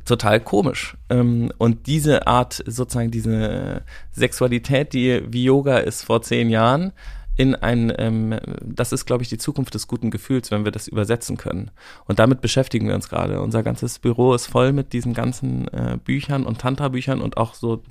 total 0.05 0.39
komisch. 0.39 0.95
Ähm, 1.09 1.51
und 1.57 1.87
diese 1.87 2.27
Art, 2.27 2.63
sozusagen 2.65 3.11
diese 3.11 3.83
Sexualität, 4.11 4.93
die 4.93 5.23
wie 5.27 5.45
Yoga 5.45 5.79
ist 5.79 6.03
vor 6.03 6.21
zehn 6.21 6.49
Jahren, 6.49 6.93
in 7.39 7.55
ein, 7.55 7.93
ähm, 7.97 8.37
das 8.61 8.91
ist, 8.91 9.05
glaube 9.05 9.23
ich, 9.23 9.29
die 9.29 9.37
Zukunft 9.37 9.73
des 9.73 9.87
guten 9.87 10.11
Gefühls, 10.11 10.51
wenn 10.51 10.65
wir 10.65 10.73
das 10.73 10.89
übersetzen 10.89 11.37
können. 11.37 11.71
Und 12.03 12.19
damit 12.19 12.41
beschäftigen 12.41 12.89
wir 12.89 12.95
uns 12.95 13.07
gerade. 13.07 13.39
Unser 13.39 13.63
ganzes 13.63 13.97
Büro 13.97 14.33
ist 14.33 14.47
voll 14.47 14.73
mit 14.73 14.91
diesen 14.91 15.13
ganzen 15.13 15.69
äh, 15.69 15.97
Büchern 16.03 16.45
und 16.45 16.59
Tantra-Büchern 16.59 17.21
und 17.21 17.37
auch 17.37 17.53
so, 17.53 17.81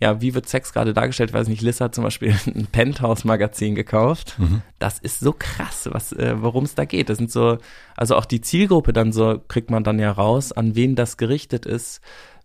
ja, 0.00 0.20
wie 0.20 0.34
wird 0.34 0.48
Sex 0.48 0.72
gerade 0.72 0.92
dargestellt? 0.92 1.30
Ich 1.30 1.34
weiß 1.34 1.46
nicht, 1.46 1.62
Liz 1.62 1.80
hat 1.80 1.94
zum 1.94 2.02
Beispiel 2.02 2.34
ein 2.46 2.66
Penthouse-Magazin 2.66 3.76
gekauft. 3.76 4.34
Mhm. 4.38 4.62
Das 4.80 4.98
ist 4.98 5.20
so 5.20 5.32
krass, 5.32 5.88
was, 5.92 6.12
äh, 6.12 6.34
worum 6.42 6.64
es 6.64 6.74
da 6.74 6.84
geht. 6.84 7.10
Das 7.10 7.18
sind 7.18 7.30
so, 7.30 7.58
also 7.96 8.16
auch 8.16 8.24
die 8.24 8.40
Zielgruppe 8.40 8.92
dann 8.92 9.12
so, 9.12 9.40
kriegt 9.46 9.70
man 9.70 9.84
dann 9.84 10.00
ja 10.00 10.10
raus, 10.10 10.50
an 10.50 10.74
wen 10.74 10.96
das 10.96 11.16
gerichtet 11.16 11.64
ist 11.64 12.00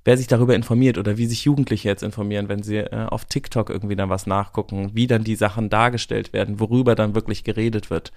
wer 0.09 0.17
sich 0.17 0.25
darüber 0.25 0.55
informiert 0.55 0.97
oder 0.97 1.17
wie 1.17 1.27
sich 1.27 1.45
Jugendliche 1.45 1.87
jetzt 1.87 2.01
informieren, 2.01 2.49
wenn 2.49 2.63
sie 2.63 2.77
äh, 2.77 3.05
auf 3.05 3.25
TikTok 3.25 3.69
irgendwie 3.69 3.95
dann 3.95 4.09
was 4.09 4.25
nachgucken, 4.25 4.89
wie 4.95 5.05
dann 5.05 5.23
die 5.23 5.35
Sachen 5.35 5.69
dargestellt 5.69 6.33
werden, 6.33 6.59
worüber 6.59 6.95
dann 6.95 7.13
wirklich 7.13 7.43
geredet 7.43 7.91
wird. 7.91 8.11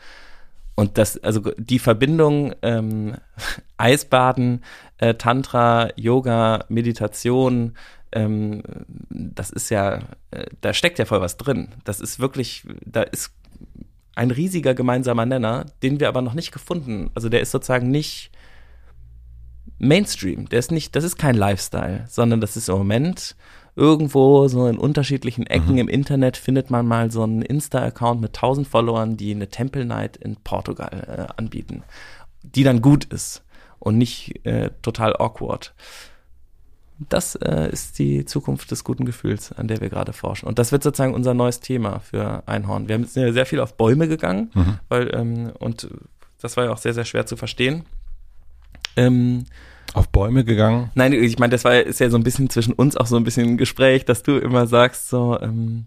Und 0.75 0.97
das, 0.97 1.23
also 1.23 1.53
die 1.59 1.79
Verbindung 1.79 2.55
ähm, 2.63 3.17
Eisbaden, 3.77 4.65
äh, 4.97 5.17
Tantra, 5.17 5.91
Yoga, 5.97 6.65
Meditation, 6.71 7.75
ähm, 8.13 8.63
das 9.11 9.51
ist 9.51 9.69
ja, 9.69 9.99
äh, 10.31 10.47
da 10.63 10.73
steckt 10.73 10.99
ja 10.99 11.05
voll 11.05 11.21
was 11.21 11.37
drin. 11.37 11.69
Das 11.85 12.01
ist 12.01 12.19
wirklich, 12.19 12.65
da 12.87 13.03
ist 13.03 13.35
ein 14.15 14.31
riesiger 14.31 14.73
gemeinsamer 14.73 15.27
Nenner, 15.27 15.67
den 15.83 16.01
wir 16.01 16.09
aber 16.09 16.23
noch 16.23 16.33
nicht 16.33 16.53
gefunden. 16.53 17.11
Also 17.15 17.29
der 17.29 17.43
ist 17.43 17.51
sozusagen 17.51 17.91
nicht 17.91 18.32
Mainstream. 19.83 20.49
Der 20.49 20.61
ist 20.61 20.71
nicht, 20.71 20.95
das 20.95 21.05
ist 21.05 21.19
kein 21.19 21.35
Lifestyle, 21.35 22.05
sondern 22.09 22.41
das 22.41 22.57
ist 22.57 22.69
im 22.69 22.79
Moment 22.79 23.35
irgendwo 23.75 24.47
so 24.49 24.67
in 24.67 24.79
unterschiedlichen 24.79 25.47
Ecken 25.47 25.73
mhm. 25.73 25.79
im 25.79 25.89
Internet 25.89 26.37
findet 26.37 26.71
man 26.71 26.87
mal 26.87 27.11
so 27.11 27.23
einen 27.23 27.43
Insta-Account 27.43 28.21
mit 28.21 28.37
1000 28.37 28.69
Followern, 28.69 29.17
die 29.17 29.33
eine 29.33 29.49
Temple 29.49 29.85
Night 29.85 30.17
in 30.17 30.37
Portugal 30.37 31.29
äh, 31.29 31.33
anbieten, 31.37 31.83
die 32.43 32.63
dann 32.63 32.81
gut 32.81 33.05
ist 33.07 33.43
und 33.79 33.99
nicht 33.99 34.47
äh, 34.47 34.71
total 34.83 35.17
awkward. 35.17 35.75
Das 37.09 37.35
äh, 37.35 37.69
ist 37.73 37.99
die 37.99 38.25
Zukunft 38.25 38.71
des 38.71 38.85
guten 38.85 39.05
Gefühls, 39.05 39.51
an 39.51 39.67
der 39.67 39.81
wir 39.81 39.89
gerade 39.89 40.13
forschen. 40.13 40.47
Und 40.47 40.61
das 40.61 40.71
wird 40.71 40.85
sozusagen 40.85 41.15
unser 41.15 41.35
neues 41.35 41.59
Thema 41.59 41.99
für 41.99 42.45
Einhorn. 42.47 42.89
Wir 42.89 43.05
sind 43.05 43.27
ja 43.27 43.33
sehr 43.33 43.47
viel 43.47 43.59
auf 43.59 43.77
Bäume 43.77 44.07
gegangen, 44.07 44.51
mhm. 44.55 44.79
weil, 44.89 45.13
ähm, 45.13 45.53
und 45.59 45.89
das 46.41 46.57
war 46.57 46.67
ja 46.67 46.71
auch 46.73 46.79
sehr, 46.79 46.95
sehr 46.95 47.05
schwer 47.05 47.27
zu 47.27 47.37
verstehen. 47.37 47.85
Ähm, 48.95 49.47
auf 49.95 50.09
Bäume 50.09 50.45
gegangen? 50.45 50.91
Nein, 50.95 51.13
ich 51.13 51.39
meine, 51.39 51.51
das 51.51 51.65
war 51.65 51.75
ist 51.75 52.01
ja 52.01 52.11
so 52.11 52.17
ein 52.17 52.23
bisschen 52.23 52.51
zwischen 52.51 52.73
uns 52.73 52.97
auch 52.97 53.07
so 53.07 53.17
ein 53.17 53.25
bisschen 53.25 53.49
ein 53.49 53.57
Gespräch, 53.57 54.05
dass 54.05 54.23
du 54.23 54.39
immer 54.39 54.67
sagst 54.67 55.09
so, 55.09 55.39
ähm, 55.41 55.87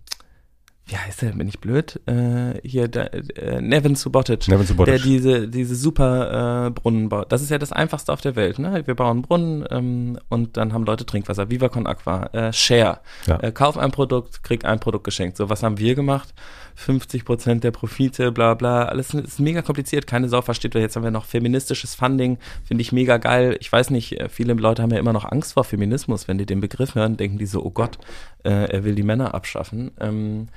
wie 0.87 0.97
heißt 0.97 1.23
der, 1.23 1.31
bin 1.31 1.47
ich 1.47 1.59
blöd? 1.59 1.99
Äh, 2.05 2.59
hier, 2.63 2.87
der, 2.87 3.11
äh, 3.13 3.59
Nevin 3.59 3.95
Subotic, 3.95 4.47
Nevin 4.47 4.67
Subotic, 4.67 4.93
der 4.93 5.03
diese, 5.03 5.47
diese 5.47 5.75
super 5.75 6.67
äh, 6.67 6.69
Brunnen 6.69 7.09
baut. 7.09 7.31
Das 7.31 7.41
ist 7.41 7.49
ja 7.49 7.57
das 7.57 7.71
einfachste 7.71 8.13
auf 8.13 8.21
der 8.21 8.35
Welt. 8.35 8.59
Ne? 8.59 8.83
Wir 8.85 8.93
bauen 8.93 9.23
Brunnen 9.23 9.65
ähm, 9.71 10.19
und 10.29 10.57
dann 10.57 10.73
haben 10.73 10.85
Leute 10.85 11.03
Trinkwasser. 11.05 11.49
Viva 11.49 11.69
Con 11.69 11.87
Aqua, 11.87 12.27
äh, 12.33 12.53
Share. 12.53 12.99
Ja. 13.25 13.39
Äh, 13.39 13.51
kauf 13.51 13.79
ein 13.79 13.91
Produkt, 13.91 14.43
krieg 14.43 14.63
ein 14.63 14.79
Produkt 14.79 15.05
geschenkt. 15.05 15.37
So, 15.37 15.49
was 15.49 15.63
haben 15.63 15.79
wir 15.79 15.95
gemacht? 15.95 16.35
50 16.75 17.25
Prozent 17.25 17.63
der 17.63 17.71
Profite, 17.71 18.31
bla 18.31 18.53
bla. 18.53 18.83
Alles 18.83 19.13
ist 19.13 19.39
mega 19.39 19.61
kompliziert. 19.61 20.05
Keine 20.05 20.29
Sau 20.29 20.41
versteht. 20.41 20.75
Jetzt 20.75 20.95
haben 20.95 21.03
wir 21.03 21.11
noch 21.11 21.25
feministisches 21.25 21.95
Funding. 21.95 22.37
Finde 22.63 22.81
ich 22.81 22.91
mega 22.91 23.17
geil. 23.17 23.57
Ich 23.59 23.71
weiß 23.71 23.89
nicht, 23.89 24.19
äh, 24.19 24.29
viele 24.29 24.53
Leute 24.53 24.83
haben 24.83 24.91
ja 24.91 24.99
immer 24.99 25.13
noch 25.13 25.25
Angst 25.25 25.53
vor 25.53 25.63
Feminismus. 25.63 26.27
Wenn 26.27 26.37
die 26.37 26.45
den 26.45 26.59
Begriff 26.59 26.93
hören, 26.93 27.17
denken 27.17 27.39
die 27.39 27.47
so, 27.47 27.63
oh 27.63 27.71
Gott, 27.71 27.97
äh, 28.45 28.65
er 28.71 28.83
will 28.83 28.95
die 28.95 29.03
Männer 29.03 29.33
abschaffen. 29.33 29.91
Ähm, 29.99 30.47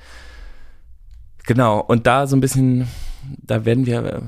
Genau, 1.49 1.79
und 1.79 2.05
da 2.05 2.27
so 2.27 2.35
ein 2.35 2.41
bisschen, 2.41 2.87
da 3.41 3.65
werden 3.65 3.87
wir 3.87 4.05
äh, 4.05 4.21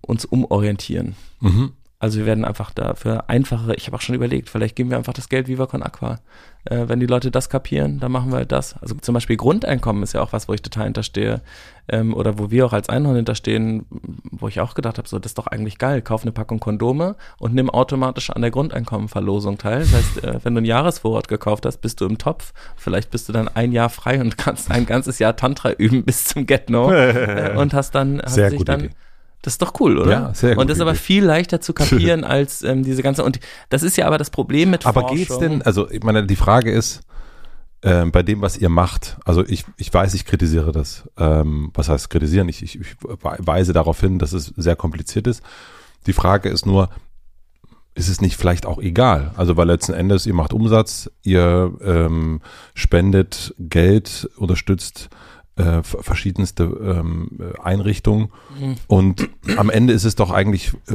uns 0.00 0.24
umorientieren. 0.24 1.14
Mhm. 1.38 1.72
Also 1.98 2.18
wir 2.18 2.26
werden 2.26 2.44
einfach 2.44 2.72
dafür 2.72 3.30
einfachere, 3.30 3.74
ich 3.74 3.86
habe 3.86 3.96
auch 3.96 4.02
schon 4.02 4.14
überlegt, 4.14 4.50
vielleicht 4.50 4.76
geben 4.76 4.90
wir 4.90 4.98
einfach 4.98 5.14
das 5.14 5.30
Geld 5.30 5.48
Viva 5.48 5.66
Con 5.66 5.82
Aqua. 5.82 6.18
Äh, 6.66 6.88
wenn 6.88 7.00
die 7.00 7.06
Leute 7.06 7.30
das 7.30 7.48
kapieren, 7.48 8.00
dann 8.00 8.12
machen 8.12 8.30
wir 8.30 8.36
halt 8.36 8.52
das. 8.52 8.76
Also 8.82 8.96
zum 8.96 9.14
Beispiel 9.14 9.38
Grundeinkommen 9.38 10.02
ist 10.02 10.12
ja 10.12 10.20
auch 10.20 10.34
was, 10.34 10.46
wo 10.46 10.52
ich 10.52 10.60
total 10.60 10.84
hinterstehe. 10.84 11.40
Ähm, 11.88 12.12
oder 12.12 12.38
wo 12.38 12.50
wir 12.50 12.66
auch 12.66 12.74
als 12.74 12.90
Einhorn 12.90 13.16
hinterstehen, 13.16 13.86
wo 14.30 14.48
ich 14.48 14.60
auch 14.60 14.74
gedacht 14.74 14.98
habe, 14.98 15.08
so, 15.08 15.18
das 15.18 15.30
ist 15.30 15.38
doch 15.38 15.46
eigentlich 15.46 15.78
geil. 15.78 16.02
Kauf 16.02 16.22
eine 16.22 16.32
Packung 16.32 16.60
Kondome 16.60 17.16
und 17.38 17.54
nimm 17.54 17.70
automatisch 17.70 18.28
an 18.28 18.42
der 18.42 18.50
Grundeinkommenverlosung 18.50 19.56
teil. 19.56 19.80
Das 19.80 19.92
heißt, 19.94 20.24
äh, 20.24 20.40
wenn 20.42 20.54
du 20.54 20.60
ein 20.60 20.66
Jahresvorrat 20.66 21.28
gekauft 21.28 21.64
hast, 21.64 21.78
bist 21.78 22.02
du 22.02 22.04
im 22.04 22.18
Topf. 22.18 22.52
Vielleicht 22.76 23.10
bist 23.10 23.28
du 23.28 23.32
dann 23.32 23.48
ein 23.48 23.72
Jahr 23.72 23.88
frei 23.88 24.20
und 24.20 24.36
kannst 24.36 24.70
ein 24.70 24.84
ganzes 24.84 25.18
Jahr 25.18 25.34
Tantra 25.34 25.72
üben 25.72 26.04
bis 26.04 26.24
zum 26.24 26.44
Get-No. 26.44 26.92
äh, 26.92 27.54
und 27.56 27.72
hast 27.72 27.94
dann, 27.94 28.20
hast 28.22 28.34
Sehr 28.34 28.50
dich 28.50 28.64
dann 28.64 28.80
Idee 28.80 28.90
das 29.46 29.54
ist 29.54 29.62
doch 29.62 29.74
cool, 29.78 29.96
oder? 29.96 30.10
Ja, 30.10 30.34
sehr 30.34 30.56
gut. 30.56 30.62
Und 30.62 30.70
das 30.70 30.78
ist 30.78 30.82
aber 30.82 30.96
viel 30.96 31.24
leichter 31.24 31.60
zu 31.60 31.72
kapieren 31.72 32.24
als 32.24 32.62
ähm, 32.62 32.82
diese 32.82 33.00
ganze. 33.00 33.22
Und 33.22 33.38
das 33.68 33.84
ist 33.84 33.96
ja 33.96 34.08
aber 34.08 34.18
das 34.18 34.30
Problem 34.30 34.70
mit 34.70 34.84
Aber 34.84 35.02
Forschung. 35.02 35.18
geht's 35.18 35.38
denn? 35.38 35.62
Also 35.62 35.88
ich 35.88 36.02
meine, 36.02 36.26
die 36.26 36.34
Frage 36.34 36.72
ist, 36.72 37.02
ähm, 37.84 38.10
bei 38.10 38.24
dem, 38.24 38.40
was 38.40 38.56
ihr 38.56 38.68
macht, 38.68 39.18
also 39.24 39.46
ich, 39.46 39.64
ich 39.76 39.94
weiß, 39.94 40.14
ich 40.14 40.24
kritisiere 40.24 40.72
das. 40.72 41.08
Ähm, 41.16 41.70
was 41.74 41.88
heißt 41.88 42.10
kritisieren? 42.10 42.48
Ich, 42.48 42.60
ich, 42.60 42.80
ich 42.80 42.96
weise 43.20 43.72
darauf 43.72 44.00
hin, 44.00 44.18
dass 44.18 44.32
es 44.32 44.46
sehr 44.56 44.74
kompliziert 44.74 45.28
ist. 45.28 45.44
Die 46.08 46.12
Frage 46.12 46.48
ist 46.48 46.66
nur, 46.66 46.88
ist 47.94 48.08
es 48.08 48.20
nicht 48.20 48.36
vielleicht 48.36 48.66
auch 48.66 48.80
egal? 48.80 49.30
Also 49.36 49.56
weil 49.56 49.68
letzten 49.68 49.92
Endes 49.92 50.26
ihr 50.26 50.34
macht 50.34 50.54
Umsatz, 50.54 51.08
ihr 51.22 51.72
ähm, 51.84 52.40
spendet 52.74 53.54
Geld, 53.60 54.28
unterstützt 54.38 55.08
äh, 55.56 55.82
verschiedenste 55.82 56.64
ähm, 56.64 57.30
Einrichtungen 57.62 58.30
mhm. 58.60 58.76
und 58.86 59.28
am 59.56 59.70
Ende 59.70 59.92
ist 59.92 60.04
es 60.04 60.14
doch 60.14 60.30
eigentlich 60.30 60.72
äh, 60.88 60.94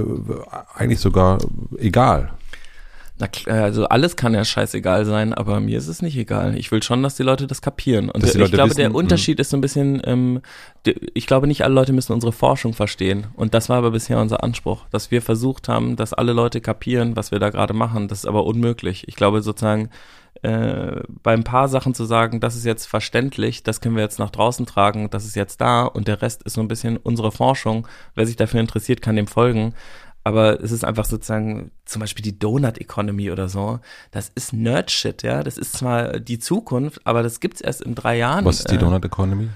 eigentlich 0.75 0.99
sogar 0.99 1.39
egal. 1.77 2.33
Na, 3.21 3.53
also 3.53 3.85
alles 3.85 4.15
kann 4.15 4.33
ja 4.33 4.43
scheißegal 4.43 5.05
sein, 5.05 5.33
aber 5.33 5.59
mir 5.59 5.77
ist 5.77 5.87
es 5.87 6.01
nicht 6.01 6.17
egal. 6.17 6.57
Ich 6.57 6.71
will 6.71 6.81
schon, 6.81 7.03
dass 7.03 7.15
die 7.15 7.23
Leute 7.23 7.45
das 7.45 7.61
kapieren. 7.61 8.09
Und 8.09 8.23
ich 8.23 8.33
glaube, 8.33 8.69
wissen, 8.69 8.77
der 8.77 8.87
hm. 8.87 8.95
Unterschied 8.95 9.39
ist 9.39 9.51
so 9.51 9.57
ein 9.57 9.61
bisschen, 9.61 10.01
ähm, 10.05 10.41
ich 11.13 11.27
glaube 11.27 11.45
nicht 11.45 11.63
alle 11.63 11.75
Leute 11.75 11.93
müssen 11.93 12.13
unsere 12.13 12.31
Forschung 12.31 12.73
verstehen. 12.73 13.27
Und 13.35 13.53
das 13.53 13.69
war 13.69 13.77
aber 13.77 13.91
bisher 13.91 14.19
unser 14.19 14.43
Anspruch, 14.43 14.85
dass 14.89 15.11
wir 15.11 15.21
versucht 15.21 15.69
haben, 15.69 15.95
dass 15.95 16.13
alle 16.13 16.33
Leute 16.33 16.61
kapieren, 16.61 17.15
was 17.15 17.31
wir 17.31 17.37
da 17.37 17.51
gerade 17.51 17.75
machen. 17.75 18.07
Das 18.07 18.19
ist 18.19 18.25
aber 18.25 18.45
unmöglich. 18.45 19.07
Ich 19.07 19.15
glaube 19.15 19.43
sozusagen, 19.43 19.89
äh, 20.41 21.01
bei 21.23 21.33
ein 21.33 21.43
paar 21.43 21.67
Sachen 21.67 21.93
zu 21.93 22.05
sagen, 22.05 22.39
das 22.39 22.55
ist 22.55 22.65
jetzt 22.65 22.85
verständlich, 22.85 23.63
das 23.63 23.81
können 23.81 23.95
wir 23.95 24.03
jetzt 24.03 24.19
nach 24.19 24.31
draußen 24.31 24.65
tragen, 24.65 25.09
das 25.09 25.25
ist 25.25 25.35
jetzt 25.35 25.61
da 25.61 25.83
und 25.83 26.07
der 26.07 26.21
Rest 26.21 26.43
ist 26.43 26.53
so 26.53 26.61
ein 26.61 26.67
bisschen 26.67 26.97
unsere 26.97 27.31
Forschung. 27.31 27.87
Wer 28.15 28.25
sich 28.25 28.35
dafür 28.35 28.59
interessiert, 28.59 29.01
kann 29.01 29.15
dem 29.15 29.27
folgen 29.27 29.73
aber 30.23 30.61
es 30.61 30.71
ist 30.71 30.85
einfach 30.85 31.05
sozusagen 31.05 31.71
zum 31.85 31.99
Beispiel 31.99 32.23
die 32.23 32.37
Donut 32.37 32.77
Economy 32.77 33.31
oder 33.31 33.49
so. 33.49 33.79
Das 34.11 34.31
ist 34.35 34.53
Nerd-Shit, 34.53 35.23
ja. 35.23 35.43
Das 35.43 35.57
ist 35.57 35.73
zwar 35.73 36.19
die 36.19 36.39
Zukunft, 36.39 37.01
aber 37.05 37.23
das 37.23 37.39
gibt's 37.39 37.61
erst 37.61 37.81
in 37.81 37.95
drei 37.95 38.17
Jahren. 38.17 38.45
Was 38.45 38.59
ist 38.59 38.69
die 38.69 38.75
äh. 38.75 38.79
Donut 38.79 39.03
Economy? 39.03 39.49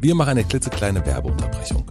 Wir 0.00 0.14
machen 0.14 0.30
eine 0.30 0.44
klitzekleine 0.44 1.04
Werbeunterbrechung. 1.06 1.90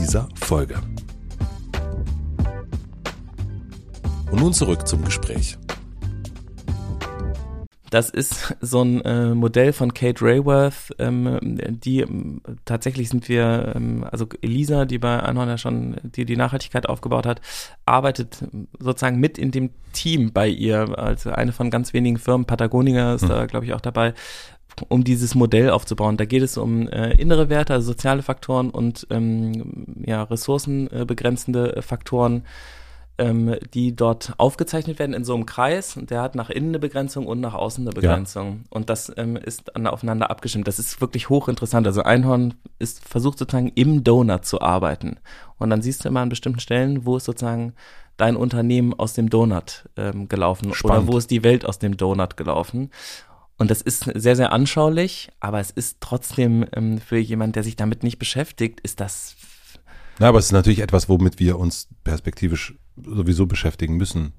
dieser 0.00 0.28
Folge. 0.34 0.76
Und 4.30 4.40
nun 4.40 4.52
zurück 4.52 4.86
zum 4.88 5.04
Gespräch. 5.04 5.56
Das 7.94 8.10
ist 8.10 8.56
so 8.60 8.82
ein 8.82 9.02
äh, 9.02 9.36
Modell 9.36 9.72
von 9.72 9.94
Kate 9.94 10.20
Rayworth, 10.20 10.92
ähm, 10.98 11.38
die 11.40 12.00
ähm, 12.00 12.40
tatsächlich 12.64 13.08
sind 13.08 13.28
wir, 13.28 13.72
ähm, 13.76 14.04
also 14.10 14.26
Elisa, 14.42 14.84
die 14.84 14.98
bei 14.98 15.22
Einhorn 15.22 15.48
ja 15.48 15.58
schon 15.58 15.98
die, 16.02 16.24
die 16.24 16.36
Nachhaltigkeit 16.36 16.88
aufgebaut 16.88 17.24
hat, 17.24 17.40
arbeitet 17.86 18.42
sozusagen 18.80 19.20
mit 19.20 19.38
in 19.38 19.52
dem 19.52 19.70
Team 19.92 20.32
bei 20.32 20.48
ihr, 20.48 20.98
also 20.98 21.30
eine 21.30 21.52
von 21.52 21.70
ganz 21.70 21.92
wenigen 21.92 22.18
Firmen, 22.18 22.46
Patagonia 22.46 23.14
ist 23.14 23.22
mhm. 23.22 23.28
da, 23.28 23.46
glaube 23.46 23.66
ich, 23.66 23.74
auch 23.74 23.80
dabei, 23.80 24.14
um 24.88 25.04
dieses 25.04 25.34
Modell 25.34 25.70
aufzubauen. 25.70 26.16
Da 26.16 26.24
geht 26.24 26.42
es 26.42 26.56
um 26.56 26.88
äh, 26.88 27.12
innere 27.12 27.48
Werte, 27.48 27.74
also 27.74 27.92
soziale 27.92 28.22
Faktoren 28.22 28.70
und 28.70 29.06
ähm, 29.10 29.86
ja, 30.04 30.22
ressourcenbegrenzende 30.22 31.82
Faktoren 31.82 32.44
ähm, 33.16 33.56
die 33.74 33.94
dort 33.94 34.34
aufgezeichnet 34.38 34.98
werden 34.98 35.14
in 35.14 35.24
so 35.24 35.34
einem 35.34 35.46
Kreis. 35.46 35.96
Und 35.96 36.10
der 36.10 36.22
hat 36.22 36.34
nach 36.34 36.50
innen 36.50 36.70
eine 36.70 36.78
Begrenzung 36.78 37.26
und 37.26 37.40
nach 37.40 37.54
außen 37.54 37.84
eine 37.84 37.94
Begrenzung. 37.94 38.62
Ja. 38.64 38.66
Und 38.70 38.90
das 38.90 39.12
ähm, 39.16 39.36
ist 39.36 39.74
aufeinander 39.76 40.30
abgestimmt. 40.30 40.66
Das 40.66 40.78
ist 40.78 41.00
wirklich 41.00 41.28
hochinteressant. 41.28 41.86
Also 41.86 42.02
Einhorn 42.02 42.54
ist 42.78 43.06
versucht 43.06 43.38
sozusagen 43.38 43.70
im 43.74 44.02
Donut 44.02 44.44
zu 44.44 44.60
arbeiten. 44.60 45.16
Und 45.58 45.70
dann 45.70 45.82
siehst 45.82 46.04
du 46.04 46.08
immer 46.08 46.20
an 46.20 46.28
bestimmten 46.28 46.60
Stellen, 46.60 47.06
wo 47.06 47.16
ist 47.16 47.24
sozusagen 47.24 47.74
dein 48.16 48.36
Unternehmen 48.36 48.94
aus 48.94 49.14
dem 49.14 49.28
Donut 49.28 49.88
ähm, 49.96 50.28
gelaufen 50.28 50.72
Spannend. 50.72 51.04
oder 51.04 51.12
wo 51.12 51.18
ist 51.18 51.30
die 51.30 51.42
Welt 51.42 51.66
aus 51.66 51.78
dem 51.78 51.96
Donut 51.96 52.36
gelaufen. 52.36 52.90
Und 53.56 53.70
das 53.70 53.80
ist 53.80 54.10
sehr, 54.14 54.34
sehr 54.36 54.52
anschaulich, 54.52 55.30
aber 55.40 55.60
es 55.60 55.70
ist 55.70 55.98
trotzdem 56.00 56.66
ähm, 56.72 56.98
für 56.98 57.18
jemand, 57.18 57.54
der 57.56 57.62
sich 57.62 57.76
damit 57.76 58.02
nicht 58.02 58.18
beschäftigt, 58.18 58.80
ist 58.80 59.00
das. 59.00 59.36
Na, 60.18 60.28
aber 60.28 60.38
es 60.38 60.46
ist 60.46 60.52
natürlich 60.52 60.80
etwas, 60.80 61.08
womit 61.08 61.38
wir 61.38 61.58
uns 61.58 61.88
perspektivisch 62.02 62.74
sowieso 62.96 63.46
beschäftigen 63.46 63.96
müssen, 63.96 64.32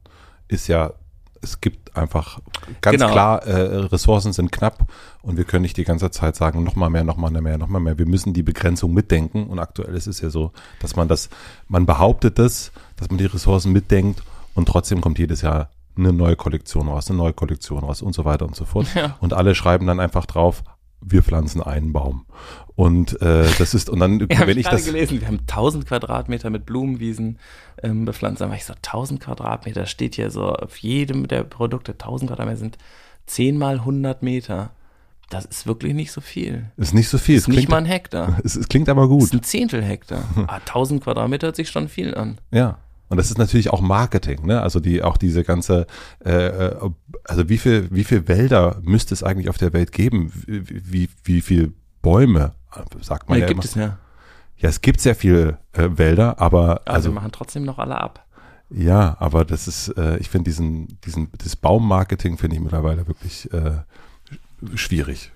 ist 0.47 0.67
ja, 0.67 0.93
es 1.41 1.61
gibt 1.61 1.95
einfach 1.95 2.39
ganz 2.81 2.97
genau. 2.97 3.11
klar, 3.11 3.43
äh, 3.45 3.77
Ressourcen 3.85 4.33
sind 4.33 4.51
knapp 4.51 4.87
und 5.21 5.37
wir 5.37 5.43
können 5.43 5.61
nicht 5.61 5.77
die 5.77 5.83
ganze 5.83 6.11
Zeit 6.11 6.35
sagen, 6.35 6.63
noch 6.63 6.75
mal 6.75 6.89
mehr, 6.89 7.03
noch 7.03 7.17
mal 7.17 7.29
mehr, 7.29 7.57
noch 7.57 7.67
mal 7.67 7.79
mehr. 7.79 7.97
Wir 7.97 8.07
müssen 8.07 8.33
die 8.33 8.43
Begrenzung 8.43 8.93
mitdenken 8.93 9.47
und 9.47 9.59
aktuell 9.59 9.95
ist 9.95 10.07
es 10.07 10.21
ja 10.21 10.29
so, 10.29 10.51
dass 10.79 10.95
man 10.95 11.07
das, 11.07 11.29
man 11.67 11.85
behauptet 11.85 12.39
das, 12.39 12.71
dass 12.95 13.09
man 13.09 13.17
die 13.17 13.25
Ressourcen 13.25 13.71
mitdenkt 13.71 14.23
und 14.55 14.67
trotzdem 14.67 15.01
kommt 15.01 15.19
jedes 15.19 15.41
Jahr 15.41 15.69
eine 15.97 16.13
neue 16.13 16.35
Kollektion 16.35 16.87
raus, 16.87 17.09
eine 17.09 17.17
neue 17.17 17.33
Kollektion 17.33 17.83
raus 17.83 18.01
und 18.01 18.13
so 18.13 18.25
weiter 18.25 18.45
und 18.45 18.55
so 18.55 18.65
fort. 18.65 18.87
Ja. 18.95 19.17
Und 19.19 19.33
alle 19.33 19.55
schreiben 19.55 19.87
dann 19.87 19.99
einfach 19.99 20.25
drauf, 20.25 20.63
wir 21.01 21.23
pflanzen 21.23 21.61
einen 21.61 21.93
Baum. 21.93 22.25
Und 22.75 23.21
äh, 23.21 23.45
das 23.57 23.73
ist, 23.73 23.89
und 23.89 23.99
dann, 23.99 24.19
ja, 24.31 24.41
wenn 24.41 24.49
ich, 24.49 24.65
ich 24.65 24.67
das. 24.67 24.85
gelesen, 24.85 25.21
wir 25.21 25.27
haben 25.27 25.39
1000 25.39 25.85
Quadratmeter 25.85 26.49
mit 26.49 26.65
Blumenwiesen 26.65 27.39
ähm, 27.81 28.05
bepflanzt. 28.05 28.41
Dann 28.41 28.49
war 28.49 28.57
ich 28.57 28.65
so, 28.65 28.73
1000 28.73 29.21
Quadratmeter 29.21 29.85
steht 29.85 30.15
hier 30.15 30.31
so, 30.31 30.53
auf 30.53 30.77
jedem 30.77 31.27
der 31.27 31.43
Produkte 31.43 31.93
1000 31.93 32.29
Quadratmeter 32.29 32.57
sind 32.57 32.77
10 33.27 33.57
mal 33.57 33.75
100 33.75 34.23
Meter. 34.23 34.71
Das 35.29 35.45
ist 35.45 35.65
wirklich 35.65 35.93
nicht 35.93 36.11
so 36.11 36.21
viel. 36.21 36.71
Ist 36.77 36.93
nicht 36.93 37.09
so 37.09 37.17
viel. 37.17 37.35
Ist 37.35 37.47
es 37.47 37.55
nicht 37.55 37.69
mal 37.69 37.77
ein 37.77 37.85
Hektar. 37.85 38.39
Es, 38.43 38.55
es, 38.55 38.67
klingt 38.67 38.89
aber 38.89 39.07
gut. 39.07 39.23
Es 39.23 39.27
ist 39.27 39.33
ein 39.33 39.43
Zehntel 39.43 39.83
Hektar. 39.83 40.23
Ah, 40.47 40.57
1000 40.57 41.03
Quadratmeter 41.03 41.47
hört 41.47 41.55
sich 41.55 41.69
schon 41.69 41.87
viel 41.87 42.13
an. 42.13 42.37
Ja. 42.51 42.77
Und 43.07 43.17
das 43.17 43.29
ist 43.29 43.37
natürlich 43.37 43.69
auch 43.69 43.81
Marketing, 43.81 44.45
ne? 44.45 44.61
Also 44.61 44.79
die 44.79 45.03
auch 45.03 45.17
diese 45.17 45.43
ganze, 45.43 45.85
äh, 46.23 46.47
äh 46.47 46.89
also 47.23 47.49
wie 47.49 47.57
viel 47.57 47.87
wie 47.91 48.03
viel 48.03 48.27
Wälder 48.27 48.79
müsste 48.81 49.13
es 49.13 49.23
eigentlich 49.23 49.49
auf 49.49 49.57
der 49.57 49.73
Welt 49.73 49.91
geben? 49.91 50.31
Wie 50.47 50.63
wie, 50.67 51.09
wie 51.23 51.41
viel 51.41 51.73
Bäume 52.01 52.53
sagt 53.01 53.29
man 53.29 53.37
ja, 53.37 53.43
ja 53.43 53.47
gibt 53.47 53.63
immer. 53.63 53.69
es 53.69 53.75
ja. 53.75 53.97
Ja, 54.57 54.69
es 54.69 54.81
gibt 54.81 55.01
sehr 55.01 55.15
viele 55.15 55.59
äh, 55.73 55.89
Wälder, 55.91 56.39
aber 56.39 56.81
also, 56.85 56.93
also 56.93 57.09
wir 57.09 57.15
machen 57.15 57.31
trotzdem 57.31 57.63
noch 57.63 57.77
alle 57.77 57.99
ab. 57.99 58.25
Ja, 58.69 59.15
aber 59.19 59.45
das 59.45 59.67
ist, 59.67 59.89
äh, 59.89 60.17
ich 60.17 60.29
finde 60.29 60.49
diesen 60.49 60.99
diesen 61.01 61.29
das 61.37 61.55
Baummarketing 61.55 62.37
finde 62.37 62.55
ich 62.55 62.61
mittlerweile 62.61 63.07
wirklich 63.07 63.51
äh, 63.53 63.79
schwierig. 64.75 65.31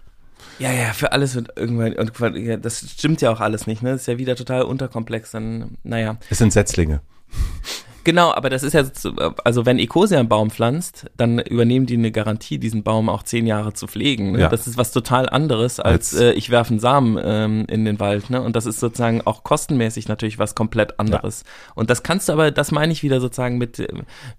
Ja, 0.57 0.71
ja, 0.71 0.93
für 0.93 1.11
alles 1.11 1.35
wird 1.35 1.57
irgendwann, 1.57 1.93
und 1.93 2.37
ja, 2.37 2.57
das 2.57 2.79
stimmt 2.79 3.21
ja 3.21 3.31
auch 3.31 3.39
alles 3.39 3.65
nicht, 3.65 3.81
ne? 3.81 3.91
Das 3.91 4.01
ist 4.01 4.07
ja 4.07 4.17
wieder 4.17 4.35
total 4.35 4.63
unterkomplex, 4.63 5.31
dann, 5.31 5.77
naja. 5.83 6.17
Es 6.29 6.37
sind 6.37 6.51
Setzlinge. 6.51 7.01
Genau, 8.03 8.33
aber 8.33 8.49
das 8.49 8.63
ist 8.63 8.73
ja, 8.73 8.83
also 9.43 9.65
wenn 9.65 9.77
Ecosia 9.77 10.19
einen 10.19 10.29
Baum 10.29 10.49
pflanzt, 10.49 11.05
dann 11.17 11.37
übernehmen 11.37 11.85
die 11.85 11.95
eine 11.95 12.11
Garantie, 12.11 12.57
diesen 12.57 12.81
Baum 12.81 13.09
auch 13.09 13.23
zehn 13.23 13.45
Jahre 13.45 13.73
zu 13.73 13.87
pflegen. 13.87 14.31
Ne? 14.31 14.39
Ja. 14.39 14.49
Das 14.49 14.67
ist 14.67 14.77
was 14.77 14.91
total 14.91 15.29
anderes, 15.29 15.79
als, 15.79 16.13
als 16.13 16.21
äh, 16.21 16.31
ich 16.31 16.49
werfe 16.49 16.71
einen 16.71 16.79
Samen 16.79 17.19
ähm, 17.21 17.65
in 17.67 17.85
den 17.85 17.99
Wald. 17.99 18.29
Ne? 18.29 18.41
Und 18.41 18.55
das 18.55 18.65
ist 18.65 18.79
sozusagen 18.79 19.21
auch 19.25 19.43
kostenmäßig 19.43 20.07
natürlich 20.07 20.39
was 20.39 20.55
komplett 20.55 20.99
anderes. 20.99 21.43
Ja. 21.45 21.73
Und 21.75 21.89
das 21.89 22.01
kannst 22.01 22.29
du 22.29 22.33
aber, 22.33 22.51
das 22.51 22.71
meine 22.71 22.93
ich 22.93 23.03
wieder 23.03 23.19
sozusagen 23.19 23.57
mit, 23.57 23.79
äh, 23.79 23.87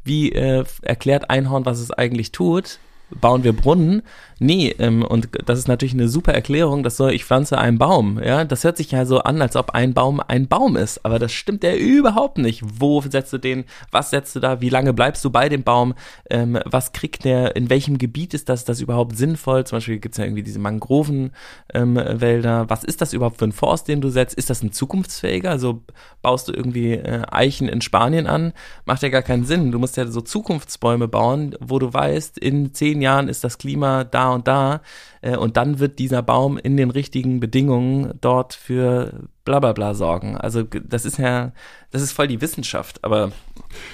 wie 0.02 0.32
äh, 0.32 0.64
erklärt 0.82 1.30
Einhorn, 1.30 1.64
was 1.66 1.80
es 1.80 1.90
eigentlich 1.90 2.32
tut. 2.32 2.80
Bauen 3.20 3.44
wir 3.44 3.52
Brunnen. 3.52 4.02
Nee, 4.42 4.74
ähm, 4.78 5.04
und 5.04 5.28
das 5.44 5.58
ist 5.58 5.68
natürlich 5.68 5.92
eine 5.92 6.08
super 6.08 6.32
Erklärung, 6.32 6.82
das 6.82 6.96
soll, 6.96 7.12
ich 7.12 7.26
pflanze 7.26 7.58
einen 7.58 7.76
Baum, 7.76 8.18
ja. 8.24 8.46
Das 8.46 8.64
hört 8.64 8.78
sich 8.78 8.90
ja 8.90 9.04
so 9.04 9.18
an, 9.18 9.42
als 9.42 9.54
ob 9.54 9.72
ein 9.72 9.92
Baum 9.92 10.18
ein 10.26 10.48
Baum 10.48 10.76
ist, 10.76 11.04
aber 11.04 11.18
das 11.18 11.30
stimmt 11.30 11.62
ja 11.62 11.74
überhaupt 11.74 12.38
nicht. 12.38 12.62
Wo 12.64 13.02
setzt 13.02 13.34
du 13.34 13.38
den, 13.38 13.64
was 13.90 14.08
setzt 14.08 14.34
du 14.34 14.40
da, 14.40 14.62
wie 14.62 14.70
lange 14.70 14.94
bleibst 14.94 15.22
du 15.26 15.30
bei 15.30 15.50
dem 15.50 15.62
Baum, 15.62 15.92
ähm, 16.30 16.58
was 16.64 16.92
kriegt 16.92 17.24
der, 17.24 17.54
in 17.54 17.68
welchem 17.68 17.98
Gebiet 17.98 18.32
ist 18.32 18.48
das, 18.48 18.64
das 18.64 18.80
überhaupt 18.80 19.18
sinnvoll? 19.18 19.66
Zum 19.66 19.76
Beispiel 19.76 19.98
gibt's 19.98 20.16
ja 20.16 20.24
irgendwie 20.24 20.42
diese 20.42 20.58
Mangrovenwälder. 20.58 22.60
Ähm, 22.62 22.70
was 22.70 22.84
ist 22.84 23.02
das 23.02 23.12
überhaupt 23.12 23.38
für 23.38 23.44
ein 23.44 23.52
Forst, 23.52 23.88
den 23.88 24.00
du 24.00 24.08
setzt? 24.08 24.36
Ist 24.36 24.48
das 24.48 24.62
ein 24.62 24.72
zukunftsfähiger? 24.72 25.50
Also 25.50 25.82
baust 26.22 26.48
du 26.48 26.52
irgendwie 26.52 26.92
äh, 26.92 27.24
Eichen 27.30 27.68
in 27.68 27.82
Spanien 27.82 28.26
an? 28.26 28.54
Macht 28.86 29.02
ja 29.02 29.10
gar 29.10 29.20
keinen 29.20 29.44
Sinn. 29.44 29.70
Du 29.70 29.78
musst 29.78 29.98
ja 29.98 30.06
so 30.06 30.22
Zukunftsbäume 30.22 31.08
bauen, 31.08 31.56
wo 31.60 31.78
du 31.78 31.92
weißt, 31.92 32.38
in 32.38 32.72
zehn 32.72 32.99
Jahren 33.00 33.28
ist 33.28 33.44
das 33.44 33.58
Klima 33.58 34.04
da 34.04 34.30
und 34.30 34.48
da 34.48 34.80
äh, 35.22 35.36
und 35.36 35.56
dann 35.56 35.78
wird 35.78 35.98
dieser 35.98 36.22
Baum 36.22 36.58
in 36.58 36.76
den 36.76 36.90
richtigen 36.90 37.40
Bedingungen 37.40 38.14
dort 38.20 38.54
für 38.54 39.12
bla 39.44 39.60
bla 39.60 39.72
bla 39.72 39.94
sorgen. 39.94 40.36
Also 40.36 40.62
das 40.62 41.04
ist 41.04 41.18
ja, 41.18 41.52
das 41.90 42.02
ist 42.02 42.12
voll 42.12 42.28
die 42.28 42.40
Wissenschaft, 42.40 43.04
aber 43.04 43.32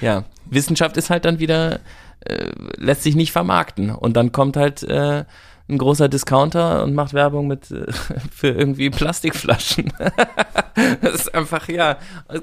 ja, 0.01 0.25
Wissenschaft 0.47 0.97
ist 0.97 1.11
halt 1.11 1.25
dann 1.25 1.38
wieder, 1.38 1.81
äh, 2.21 2.51
lässt 2.77 3.03
sich 3.03 3.16
nicht 3.16 3.33
vermarkten 3.33 3.90
und 3.90 4.16
dann 4.16 4.33
kommt 4.33 4.57
halt 4.57 4.83
äh, 4.83 5.25
ein 5.69 5.79
großer 5.79 6.09
Discounter 6.09 6.85
und 6.85 6.95
macht 6.95 7.12
Werbung 7.12 7.49
mit 7.49 7.71
äh, 7.71 7.90
für 8.31 8.49
irgendwie 8.49 8.90
Plastikflaschen. 8.90 9.92
das 11.01 11.14
ist 11.14 11.35
einfach, 11.35 11.69
ja, 11.69 11.99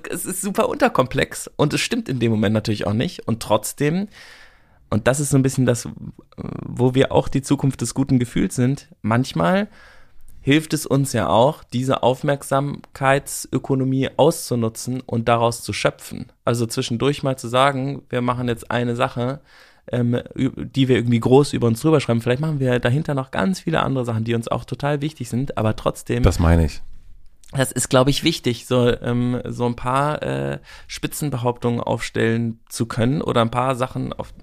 es 0.10 0.26
ist 0.26 0.42
super 0.42 0.68
unterkomplex 0.70 1.50
und 1.56 1.74
es 1.74 1.82
stimmt 1.82 2.10
in 2.10 2.20
dem 2.20 2.32
Moment 2.32 2.54
natürlich 2.54 2.86
auch 2.86 2.94
nicht. 2.94 3.28
Und 3.28 3.42
trotzdem 3.42 4.08
und 4.94 5.08
das 5.08 5.20
ist 5.20 5.32
so 5.32 5.38
ein 5.38 5.42
bisschen 5.42 5.66
das, 5.66 5.90
wo 6.38 6.94
wir 6.94 7.12
auch 7.12 7.28
die 7.28 7.42
Zukunft 7.42 7.82
des 7.82 7.96
guten 7.96 8.20
Gefühls 8.20 8.54
sind. 8.54 8.90
Manchmal 9.02 9.68
hilft 10.40 10.76
es 10.76 10.86
uns 10.86 11.14
ja 11.14 11.30
auch, 11.30 11.64
diese 11.64 12.04
Aufmerksamkeitsökonomie 12.04 14.12
auszunutzen 14.18 15.02
und 15.02 15.28
daraus 15.28 15.64
zu 15.64 15.74
schöpfen. 15.74 16.32
Also 16.46 16.68
zwischendurch 16.68 17.24
mal 17.24 17.40
zu 17.40 17.48
sagen, 17.48 18.04
wir 18.12 18.22
machen 18.22 18.48
jetzt 18.48 18.70
eine 18.70 18.96
Sache, 18.96 19.40
ähm, 19.92 20.22
die 20.36 20.88
wir 20.88 20.98
irgendwie 20.98 21.22
groß 21.22 21.54
über 21.54 21.66
uns 21.66 21.82
drüber 21.82 22.00
schreiben. 22.00 22.22
Vielleicht 22.22 22.42
machen 22.42 22.60
wir 22.60 22.80
dahinter 22.80 23.16
noch 23.16 23.32
ganz 23.32 23.62
viele 23.62 23.82
andere 23.82 24.06
Sachen, 24.06 24.26
die 24.26 24.36
uns 24.36 24.48
auch 24.48 24.64
total 24.64 25.02
wichtig 25.02 25.28
sind, 25.28 25.58
aber 25.58 25.76
trotzdem. 25.76 26.22
Das 26.22 26.38
meine 26.38 26.66
ich 26.66 26.84
das 27.56 27.72
ist, 27.72 27.90
glaube 27.90 28.10
ich, 28.10 28.24
wichtig, 28.24 28.66
so, 28.66 28.90
ähm, 29.02 29.42
so 29.46 29.66
ein 29.66 29.76
paar 29.76 30.22
äh, 30.22 30.60
Spitzenbehauptungen 30.88 31.80
aufstellen 31.80 32.60
zu 32.70 32.86
können 32.86 33.22
oder 33.22 33.42
ein 33.42 33.52
paar 33.52 33.76
Sachen, 33.76 34.14
auf, 34.14 34.34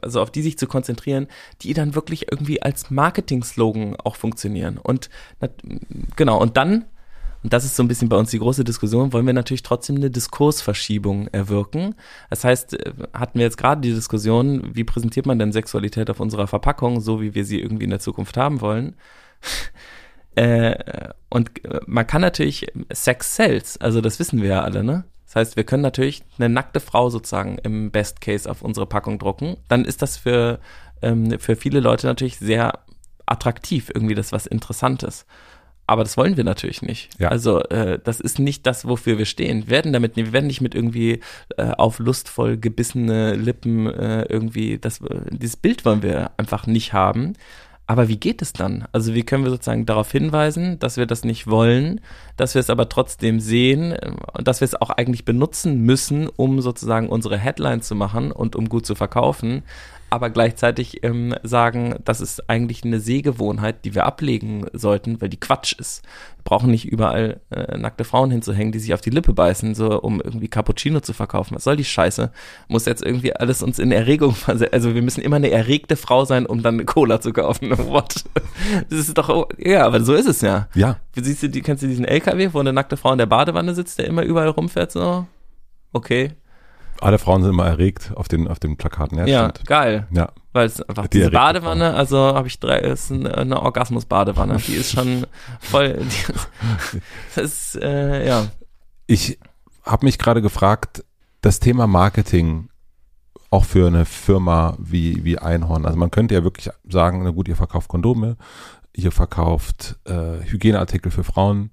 also 0.00 0.20
auf 0.20 0.30
die 0.30 0.42
sich 0.42 0.58
zu 0.58 0.66
konzentrieren, 0.66 1.28
die 1.62 1.74
dann 1.74 1.94
wirklich 1.94 2.30
irgendwie 2.30 2.62
als 2.62 2.90
Marketing-Slogan 2.90 3.96
auch 3.96 4.16
funktionieren. 4.16 4.78
Und 4.78 5.10
genau, 6.16 6.40
und 6.40 6.56
dann, 6.56 6.84
und 7.42 7.52
das 7.52 7.64
ist 7.64 7.76
so 7.76 7.82
ein 7.82 7.88
bisschen 7.88 8.08
bei 8.08 8.16
uns 8.16 8.30
die 8.30 8.38
große 8.38 8.64
Diskussion, 8.64 9.12
wollen 9.12 9.26
wir 9.26 9.32
natürlich 9.32 9.62
trotzdem 9.62 9.96
eine 9.96 10.10
Diskursverschiebung 10.10 11.28
erwirken. 11.28 11.94
Das 12.30 12.44
heißt, 12.44 12.74
äh, 12.74 12.92
hatten 13.12 13.38
wir 13.38 13.46
jetzt 13.46 13.58
gerade 13.58 13.80
die 13.80 13.94
Diskussion, 13.94 14.74
wie 14.74 14.84
präsentiert 14.84 15.26
man 15.26 15.38
denn 15.38 15.52
Sexualität 15.52 16.10
auf 16.10 16.20
unserer 16.20 16.46
Verpackung, 16.46 17.00
so 17.00 17.20
wie 17.20 17.34
wir 17.34 17.44
sie 17.44 17.60
irgendwie 17.60 17.84
in 17.84 17.90
der 17.90 18.00
Zukunft 18.00 18.36
haben 18.36 18.60
wollen. 18.60 18.94
Äh, 20.38 21.10
und 21.30 21.64
äh, 21.64 21.80
man 21.86 22.06
kann 22.06 22.20
natürlich 22.20 22.68
Sex 22.92 23.34
sells, 23.34 23.76
also 23.80 24.00
das 24.00 24.20
wissen 24.20 24.40
wir 24.40 24.48
ja 24.50 24.62
alle, 24.62 24.84
ne? 24.84 25.04
Das 25.26 25.34
heißt, 25.34 25.56
wir 25.56 25.64
können 25.64 25.82
natürlich 25.82 26.22
eine 26.38 26.48
nackte 26.48 26.78
Frau 26.80 27.10
sozusagen 27.10 27.58
im 27.58 27.90
Best 27.90 28.20
Case 28.20 28.48
auf 28.48 28.62
unsere 28.62 28.86
Packung 28.86 29.18
drucken. 29.18 29.56
Dann 29.68 29.84
ist 29.84 30.00
das 30.00 30.16
für, 30.16 30.60
ähm, 31.02 31.38
für 31.40 31.56
viele 31.56 31.80
Leute 31.80 32.06
natürlich 32.06 32.38
sehr 32.38 32.78
attraktiv, 33.26 33.90
irgendwie 33.92 34.14
das 34.14 34.30
was 34.32 34.46
Interessantes. 34.46 35.26
Aber 35.86 36.04
das 36.04 36.16
wollen 36.16 36.36
wir 36.36 36.44
natürlich 36.44 36.82
nicht. 36.82 37.10
Ja. 37.18 37.28
Also 37.28 37.60
äh, 37.64 37.98
das 38.02 38.20
ist 38.20 38.38
nicht 38.38 38.64
das, 38.66 38.86
wofür 38.86 39.18
wir 39.18 39.26
stehen. 39.26 39.64
Wir 39.64 39.70
werden 39.70 39.92
damit, 39.92 40.16
wir 40.16 40.32
werden 40.32 40.46
nicht 40.46 40.60
mit 40.60 40.74
irgendwie 40.74 41.20
äh, 41.56 41.72
auf 41.72 41.98
lustvoll 41.98 42.56
gebissene 42.56 43.34
Lippen 43.34 43.86
äh, 43.86 44.22
irgendwie, 44.28 44.78
das, 44.78 45.00
äh, 45.00 45.20
dieses 45.30 45.56
Bild 45.56 45.84
wollen 45.84 46.02
wir 46.02 46.30
einfach 46.36 46.66
nicht 46.66 46.92
haben. 46.92 47.34
Aber 47.88 48.06
wie 48.08 48.18
geht 48.18 48.42
es 48.42 48.52
dann? 48.52 48.84
Also 48.92 49.14
wie 49.14 49.22
können 49.22 49.44
wir 49.44 49.50
sozusagen 49.50 49.86
darauf 49.86 50.12
hinweisen, 50.12 50.78
dass 50.78 50.98
wir 50.98 51.06
das 51.06 51.24
nicht 51.24 51.46
wollen, 51.46 52.02
dass 52.36 52.54
wir 52.54 52.60
es 52.60 52.68
aber 52.68 52.90
trotzdem 52.90 53.40
sehen, 53.40 53.92
äh, 53.92 54.12
dass 54.44 54.60
wir 54.60 54.66
es 54.66 54.74
auch 54.80 54.90
eigentlich 54.90 55.24
benutzen 55.24 55.80
müssen, 55.80 56.28
um 56.28 56.60
sozusagen 56.60 57.08
unsere 57.08 57.38
Headline 57.38 57.80
zu 57.80 57.94
machen 57.94 58.30
und 58.30 58.56
um 58.56 58.68
gut 58.68 58.84
zu 58.84 58.94
verkaufen, 58.94 59.62
aber 60.10 60.30
gleichzeitig 60.30 61.04
ähm, 61.04 61.34
sagen, 61.42 61.96
das 62.04 62.20
ist 62.20 62.48
eigentlich 62.48 62.84
eine 62.84 63.00
Sehgewohnheit, 63.00 63.84
die 63.84 63.94
wir 63.94 64.06
ablegen 64.06 64.66
sollten, 64.72 65.20
weil 65.20 65.28
die 65.28 65.40
Quatsch 65.40 65.74
ist. 65.74 66.02
Wir 66.36 66.44
brauchen 66.44 66.70
nicht 66.70 66.86
überall 66.86 67.40
äh, 67.50 67.76
nackte 67.76 68.04
Frauen 68.04 68.30
hinzuhängen, 68.30 68.72
die 68.72 68.78
sich 68.78 68.94
auf 68.94 69.00
die 69.00 69.10
Lippe 69.10 69.32
beißen, 69.32 69.74
so 69.74 70.00
um 70.00 70.20
irgendwie 70.20 70.48
Cappuccino 70.48 71.00
zu 71.00 71.12
verkaufen. 71.12 71.54
Was 71.54 71.64
soll 71.64 71.76
die 71.76 71.84
Scheiße? 71.84 72.30
Muss 72.68 72.86
jetzt 72.86 73.02
irgendwie 73.02 73.34
alles 73.36 73.62
uns 73.62 73.78
in 73.78 73.92
Erregung 73.92 74.32
versetzen. 74.34 74.72
Also 74.72 74.94
wir 74.94 75.02
müssen 75.02 75.20
immer 75.20 75.36
eine 75.36 75.50
erregte 75.50 75.96
Frau 75.96 76.24
sein, 76.24 76.46
um 76.46 76.62
dann 76.62 76.74
eine 76.74 76.84
Cola 76.84 77.20
zu 77.20 77.32
kaufen. 77.32 77.70
What? 77.78 78.24
Das 78.88 78.98
ist 78.98 79.18
doch, 79.18 79.48
ja, 79.58 79.84
aber 79.84 80.02
so 80.02 80.14
ist 80.14 80.28
es 80.28 80.40
ja. 80.40 80.68
Ja. 80.74 80.96
Siehst 81.14 81.42
du, 81.42 81.48
die, 81.48 81.62
kennst 81.62 81.82
du 81.82 81.86
diesen 81.86 82.04
LKW, 82.04 82.50
wo 82.52 82.60
eine 82.60 82.72
nackte 82.72 82.96
Frau 82.96 83.12
in 83.12 83.18
der 83.18 83.26
Badewanne 83.26 83.74
sitzt, 83.74 83.98
der 83.98 84.06
immer 84.06 84.22
überall 84.22 84.48
rumfährt, 84.48 84.92
so? 84.92 85.26
Okay. 85.92 86.32
Alle 87.00 87.18
Frauen 87.18 87.42
sind 87.42 87.52
immer 87.52 87.66
erregt 87.66 88.12
auf 88.14 88.28
den, 88.28 88.48
auf 88.48 88.58
den 88.58 88.76
Plakaten. 88.76 89.18
Ja, 89.18 89.26
ja 89.26 89.52
geil. 89.64 90.06
Ja. 90.10 90.30
Weil 90.52 90.66
es 90.66 90.82
einfach 90.82 91.06
die 91.06 91.18
diese 91.18 91.30
Badewanne, 91.30 91.94
also 91.94 92.18
habe 92.18 92.48
ich 92.48 92.58
drei, 92.58 92.78
ist 92.78 93.12
eine, 93.12 93.62
Orgasmus-Badewanne. 93.62 94.56
Die 94.66 94.74
ist 94.74 94.92
schon 94.92 95.26
voll, 95.60 95.98
die, 95.98 96.98
das 97.34 97.44
ist, 97.44 97.82
äh, 97.82 98.26
ja. 98.26 98.46
Ich 99.06 99.38
habe 99.84 100.06
mich 100.06 100.18
gerade 100.18 100.42
gefragt, 100.42 101.04
das 101.40 101.60
Thema 101.60 101.86
Marketing 101.86 102.68
auch 103.50 103.64
für 103.64 103.86
eine 103.86 104.04
Firma 104.04 104.76
wie, 104.78 105.24
wie 105.24 105.38
Einhorn. 105.38 105.86
Also 105.86 105.96
man 105.98 106.10
könnte 106.10 106.34
ja 106.34 106.44
wirklich 106.44 106.68
sagen, 106.88 107.22
na 107.22 107.30
gut, 107.30 107.48
ihr 107.48 107.56
verkauft 107.56 107.88
Kondome, 107.88 108.36
ihr 108.92 109.12
verkauft 109.12 109.96
äh, 110.04 110.44
Hygieneartikel 110.44 111.10
für 111.10 111.24
Frauen, 111.24 111.70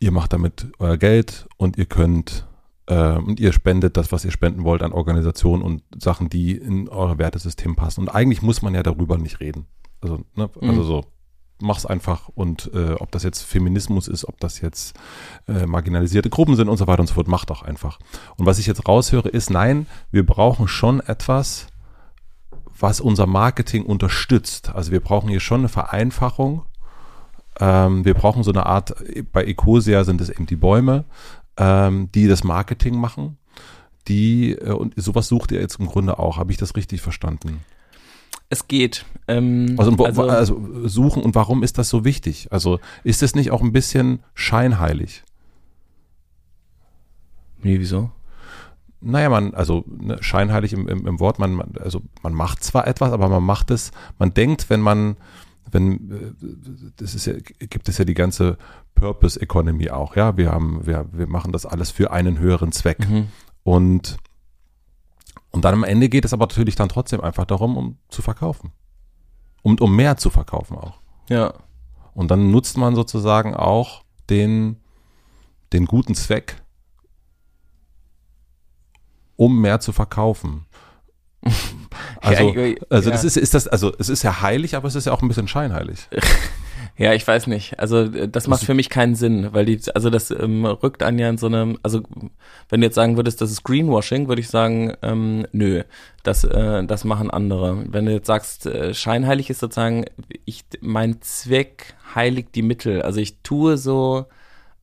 ihr 0.00 0.10
macht 0.10 0.32
damit 0.32 0.66
euer 0.78 0.96
Geld 0.96 1.46
und 1.56 1.78
ihr 1.78 1.86
könnt 1.86 2.47
und 2.94 3.38
ihr 3.38 3.52
spendet 3.52 3.96
das, 3.96 4.12
was 4.12 4.24
ihr 4.24 4.30
spenden 4.30 4.64
wollt 4.64 4.82
an 4.82 4.92
Organisationen 4.92 5.62
und 5.62 5.82
Sachen, 5.98 6.28
die 6.28 6.52
in 6.52 6.88
euer 6.88 7.18
Wertesystem 7.18 7.76
passen. 7.76 8.00
Und 8.02 8.08
eigentlich 8.08 8.42
muss 8.42 8.62
man 8.62 8.74
ja 8.74 8.82
darüber 8.82 9.18
nicht 9.18 9.40
reden. 9.40 9.66
Also, 10.00 10.20
ne, 10.34 10.48
also 10.60 10.82
mhm. 10.82 10.84
so, 10.84 11.04
mach's 11.60 11.86
einfach 11.86 12.28
und 12.28 12.70
äh, 12.72 12.92
ob 12.92 13.10
das 13.10 13.22
jetzt 13.22 13.42
Feminismus 13.42 14.08
ist, 14.08 14.26
ob 14.26 14.38
das 14.40 14.60
jetzt 14.60 14.96
äh, 15.48 15.66
marginalisierte 15.66 16.30
Gruppen 16.30 16.56
sind 16.56 16.68
und 16.68 16.76
so 16.76 16.86
weiter 16.86 17.00
und 17.00 17.08
so 17.08 17.14
fort, 17.14 17.28
macht 17.28 17.50
doch 17.50 17.62
einfach. 17.62 17.98
Und 18.36 18.46
was 18.46 18.58
ich 18.58 18.66
jetzt 18.66 18.86
raushöre, 18.86 19.28
ist, 19.28 19.50
nein, 19.50 19.86
wir 20.10 20.24
brauchen 20.24 20.68
schon 20.68 21.00
etwas, 21.00 21.66
was 22.78 23.00
unser 23.00 23.26
Marketing 23.26 23.84
unterstützt. 23.84 24.72
Also 24.74 24.92
wir 24.92 25.00
brauchen 25.00 25.28
hier 25.28 25.40
schon 25.40 25.62
eine 25.62 25.68
Vereinfachung. 25.68 26.62
Ähm, 27.58 28.04
wir 28.04 28.14
brauchen 28.14 28.44
so 28.44 28.52
eine 28.52 28.66
Art, 28.66 28.94
bei 29.32 29.44
Ecosia 29.44 30.04
sind 30.04 30.20
es 30.20 30.30
eben 30.30 30.46
die 30.46 30.56
Bäume, 30.56 31.04
ähm, 31.58 32.10
die 32.14 32.26
das 32.28 32.44
Marketing 32.44 32.96
machen. 32.98 33.36
Die, 34.06 34.52
äh, 34.52 34.72
und 34.72 34.94
sowas 34.96 35.28
sucht 35.28 35.52
ihr 35.52 35.60
jetzt 35.60 35.78
im 35.78 35.86
Grunde 35.86 36.18
auch. 36.18 36.38
Habe 36.38 36.52
ich 36.52 36.56
das 36.56 36.76
richtig 36.76 37.02
verstanden? 37.02 37.60
Es 38.48 38.66
geht. 38.66 39.04
Ähm, 39.26 39.74
also, 39.76 39.92
also, 40.04 40.22
also, 40.22 40.88
suchen 40.88 41.22
und 41.22 41.34
warum 41.34 41.62
ist 41.62 41.76
das 41.76 41.90
so 41.90 42.04
wichtig? 42.04 42.48
Also 42.50 42.80
ist 43.04 43.22
es 43.22 43.34
nicht 43.34 43.50
auch 43.50 43.60
ein 43.60 43.72
bisschen 43.72 44.20
scheinheilig? 44.34 45.22
Nee, 47.62 47.78
wieso? 47.78 48.10
Naja, 49.00 49.28
man, 49.28 49.54
also 49.54 49.84
ne, 49.86 50.16
scheinheilig 50.22 50.72
im, 50.72 50.88
im, 50.88 51.06
im 51.06 51.20
Wort, 51.20 51.38
man, 51.38 51.60
also 51.78 52.02
man 52.22 52.32
macht 52.32 52.64
zwar 52.64 52.86
etwas, 52.86 53.12
aber 53.12 53.28
man 53.28 53.42
macht 53.42 53.70
es, 53.70 53.92
man 54.18 54.32
denkt, 54.32 54.70
wenn 54.70 54.80
man, 54.80 55.16
wenn, 55.70 56.10
äh, 56.10 56.90
das 56.96 57.14
ist 57.14 57.26
ja, 57.26 57.34
gibt 57.58 57.88
es 57.88 57.98
ja 57.98 58.04
die 58.04 58.14
ganze 58.14 58.58
Purpose 58.94 59.40
Economy 59.40 59.90
auch, 59.90 60.16
ja. 60.16 60.36
Wir 60.36 60.50
haben, 60.50 60.86
wir, 60.86 61.06
wir 61.12 61.26
machen 61.26 61.52
das 61.52 61.66
alles 61.66 61.90
für 61.90 62.10
einen 62.10 62.38
höheren 62.38 62.72
Zweck. 62.72 63.08
Mhm. 63.08 63.28
Und, 63.62 64.16
und 65.50 65.64
dann 65.64 65.74
am 65.74 65.84
Ende 65.84 66.08
geht 66.08 66.24
es 66.24 66.32
aber 66.32 66.46
natürlich 66.46 66.76
dann 66.76 66.88
trotzdem 66.88 67.20
einfach 67.20 67.44
darum, 67.44 67.76
um 67.76 67.98
zu 68.08 68.22
verkaufen. 68.22 68.72
Und 69.62 69.80
um 69.80 69.94
mehr 69.94 70.16
zu 70.16 70.30
verkaufen 70.30 70.76
auch. 70.76 71.00
Ja. 71.28 71.54
Und 72.14 72.30
dann 72.30 72.50
nutzt 72.50 72.76
man 72.76 72.94
sozusagen 72.94 73.54
auch 73.54 74.04
den, 74.30 74.76
den 75.72 75.86
guten 75.86 76.14
Zweck, 76.14 76.62
um 79.36 79.60
mehr 79.60 79.80
zu 79.80 79.92
verkaufen. 79.92 80.66
Also, 82.20 82.54
also 82.90 83.10
das 83.10 83.24
ist, 83.24 83.36
ist 83.36 83.54
das, 83.54 83.68
also 83.68 83.92
es 83.98 84.08
ist 84.08 84.22
ja 84.22 84.42
heilig, 84.42 84.74
aber 84.76 84.88
es 84.88 84.94
ist 84.94 85.06
ja 85.06 85.12
auch 85.12 85.22
ein 85.22 85.28
bisschen 85.28 85.48
scheinheilig. 85.48 86.08
Ja, 86.98 87.12
ich 87.14 87.26
weiß 87.26 87.46
nicht. 87.46 87.78
Also 87.78 87.98
äh, 88.02 88.28
das 88.28 88.48
macht 88.48 88.64
für 88.64 88.74
mich 88.74 88.90
keinen 88.90 89.14
Sinn, 89.14 89.50
weil 89.52 89.64
die, 89.64 89.80
also 89.94 90.10
das 90.10 90.32
ähm, 90.32 90.66
rückt 90.66 91.04
an 91.04 91.16
ja 91.16 91.28
in 91.28 91.38
so 91.38 91.46
einem, 91.46 91.78
also 91.84 92.02
wenn 92.68 92.80
du 92.80 92.86
jetzt 92.88 92.96
sagen 92.96 93.16
würdest, 93.16 93.40
das 93.40 93.52
ist 93.52 93.62
Greenwashing, 93.62 94.26
würde 94.26 94.40
ich 94.40 94.48
sagen, 94.48 94.94
ähm, 95.02 95.46
nö, 95.52 95.84
das, 96.24 96.42
äh, 96.42 96.84
das 96.84 97.04
machen 97.04 97.30
andere. 97.30 97.84
Wenn 97.88 98.06
du 98.06 98.12
jetzt 98.12 98.26
sagst, 98.26 98.66
äh, 98.66 98.94
scheinheilig 98.94 99.48
ist 99.48 99.60
sozusagen, 99.60 100.06
ich, 100.44 100.64
mein 100.80 101.22
Zweck 101.22 101.94
heiligt 102.16 102.56
die 102.56 102.62
Mittel. 102.62 103.02
Also 103.02 103.20
ich 103.20 103.42
tue 103.42 103.78
so, 103.78 104.26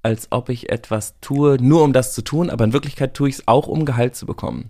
als 0.01 0.27
ob 0.31 0.47
ich 0.47 0.69
etwas 0.69 1.19
tue, 1.19 1.57
nur 1.61 1.83
um 1.83 1.91
das 1.91 2.13
zu 2.13 2.21
tun, 2.21 2.49
aber 2.49 2.63
in 2.63 2.73
Wirklichkeit 2.73 3.13
tue 3.13 3.27
ich 3.27 3.35
es 3.35 3.47
auch, 3.47 3.67
um 3.67 3.83
Gehalt 3.85 4.15
zu 4.15 4.25
bekommen. 4.25 4.69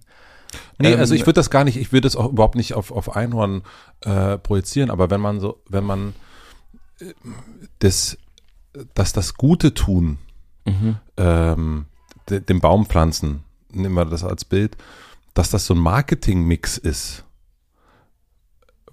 Nee, 0.78 0.94
ähm, 0.94 1.00
also 1.00 1.16
ich 1.16 1.22
würde 1.22 1.34
das 1.34 1.50
gar 1.50 1.64
nicht, 1.64 1.78
ich 1.78 1.92
würde 1.92 2.02
das 2.02 2.16
auch 2.16 2.32
überhaupt 2.32 2.56
nicht 2.56 2.74
auf, 2.74 2.92
auf 2.92 3.16
Einhorn 3.16 3.64
äh, 4.02 4.38
projizieren, 4.38 4.90
aber 4.90 5.10
wenn 5.10 5.22
man 5.22 5.40
so, 5.40 5.62
wenn 5.70 5.84
man 5.84 6.14
äh, 7.00 7.14
das, 7.80 8.18
dass 8.94 9.14
das 9.14 9.36
Gute 9.36 9.74
tun, 9.74 10.18
mhm. 10.66 10.98
ähm, 11.18 11.86
de, 12.30 12.42
dem 12.42 12.60
Baum 12.62 12.86
pflanzen, 12.86 13.44
nehmen 13.72 13.96
wir 13.96 14.06
das 14.06 14.24
als 14.24 14.46
Bild, 14.46 14.78
dass 15.34 15.50
das 15.50 15.66
so 15.66 15.74
ein 15.74 15.80
Marketing-Mix 15.80 16.78
ist, 16.78 17.24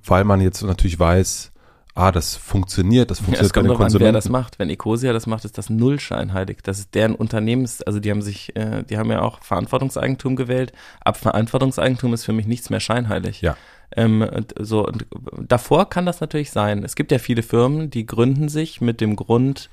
weil 0.04 0.24
man 0.24 0.40
jetzt 0.40 0.62
natürlich 0.62 0.98
weiß, 0.98 1.51
ah, 1.94 2.12
das 2.12 2.36
funktioniert, 2.36 3.10
das 3.10 3.18
funktioniert 3.18 3.42
ja, 3.42 3.46
es 3.46 3.52
kommt 3.52 3.68
bei 3.68 3.74
den. 3.74 3.94
An, 3.94 4.00
wer 4.00 4.12
das 4.12 4.28
macht. 4.28 4.58
Wenn 4.58 4.70
Ecosia 4.70 5.12
das 5.12 5.26
macht, 5.26 5.44
ist 5.44 5.58
das 5.58 5.70
null 5.70 6.00
scheinheilig. 6.00 6.58
Das 6.62 6.78
ist 6.78 6.94
deren 6.94 7.14
Unternehmens, 7.14 7.82
also 7.82 8.00
die 8.00 8.10
haben 8.10 8.22
sich, 8.22 8.54
äh, 8.56 8.82
die 8.84 8.98
haben 8.98 9.10
ja 9.10 9.22
auch 9.22 9.42
Verantwortungseigentum 9.42 10.36
gewählt. 10.36 10.72
Ab 11.00 11.16
Verantwortungseigentum 11.16 12.14
ist 12.14 12.24
für 12.24 12.32
mich 12.32 12.46
nichts 12.46 12.70
mehr 12.70 12.80
scheinheilig. 12.80 13.42
Ja. 13.42 13.56
Ähm, 13.94 14.26
so, 14.58 14.86
und 14.86 15.06
davor 15.46 15.88
kann 15.88 16.06
das 16.06 16.20
natürlich 16.20 16.50
sein. 16.50 16.82
Es 16.82 16.94
gibt 16.94 17.12
ja 17.12 17.18
viele 17.18 17.42
Firmen, 17.42 17.90
die 17.90 18.06
gründen 18.06 18.48
sich 18.48 18.80
mit 18.80 19.00
dem 19.00 19.16
Grund, 19.16 19.68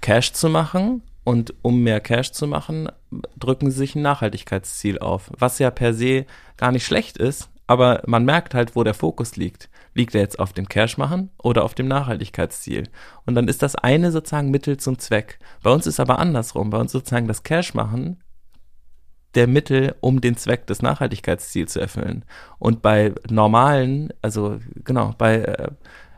Cash 0.00 0.32
zu 0.32 0.48
machen. 0.48 1.02
Und 1.24 1.54
um 1.62 1.82
mehr 1.82 2.00
Cash 2.00 2.32
zu 2.32 2.48
machen, 2.48 2.88
drücken 3.38 3.70
sie 3.70 3.78
sich 3.78 3.94
ein 3.94 4.02
Nachhaltigkeitsziel 4.02 4.98
auf. 4.98 5.30
Was 5.38 5.60
ja 5.60 5.70
per 5.70 5.94
se 5.94 6.26
gar 6.56 6.72
nicht 6.72 6.84
schlecht 6.84 7.16
ist, 7.16 7.48
aber 7.66 8.02
man 8.06 8.24
merkt 8.24 8.54
halt, 8.54 8.76
wo 8.76 8.84
der 8.84 8.94
Fokus 8.94 9.36
liegt. 9.36 9.70
Liegt 9.94 10.14
er 10.14 10.22
jetzt 10.22 10.38
auf 10.38 10.52
dem 10.52 10.68
Cash 10.68 10.96
machen 10.98 11.30
oder 11.42 11.64
auf 11.64 11.74
dem 11.74 11.88
Nachhaltigkeitsziel? 11.88 12.88
Und 13.26 13.34
dann 13.34 13.48
ist 13.48 13.62
das 13.62 13.76
eine 13.76 14.10
sozusagen 14.10 14.50
Mittel 14.50 14.76
zum 14.78 14.98
Zweck. 14.98 15.38
Bei 15.62 15.70
uns 15.70 15.86
ist 15.86 16.00
aber 16.00 16.18
andersrum. 16.18 16.70
Bei 16.70 16.78
uns 16.78 16.92
sozusagen 16.92 17.28
das 17.28 17.42
Cash 17.42 17.74
machen 17.74 18.22
der 19.34 19.46
Mittel, 19.46 19.94
um 20.00 20.20
den 20.20 20.36
Zweck 20.36 20.66
des 20.66 20.82
Nachhaltigkeitsziels 20.82 21.72
zu 21.72 21.80
erfüllen. 21.80 22.24
Und 22.58 22.82
bei 22.82 23.14
normalen, 23.30 24.12
also 24.20 24.58
genau, 24.84 25.14
bei 25.16 25.38
äh, 25.38 25.68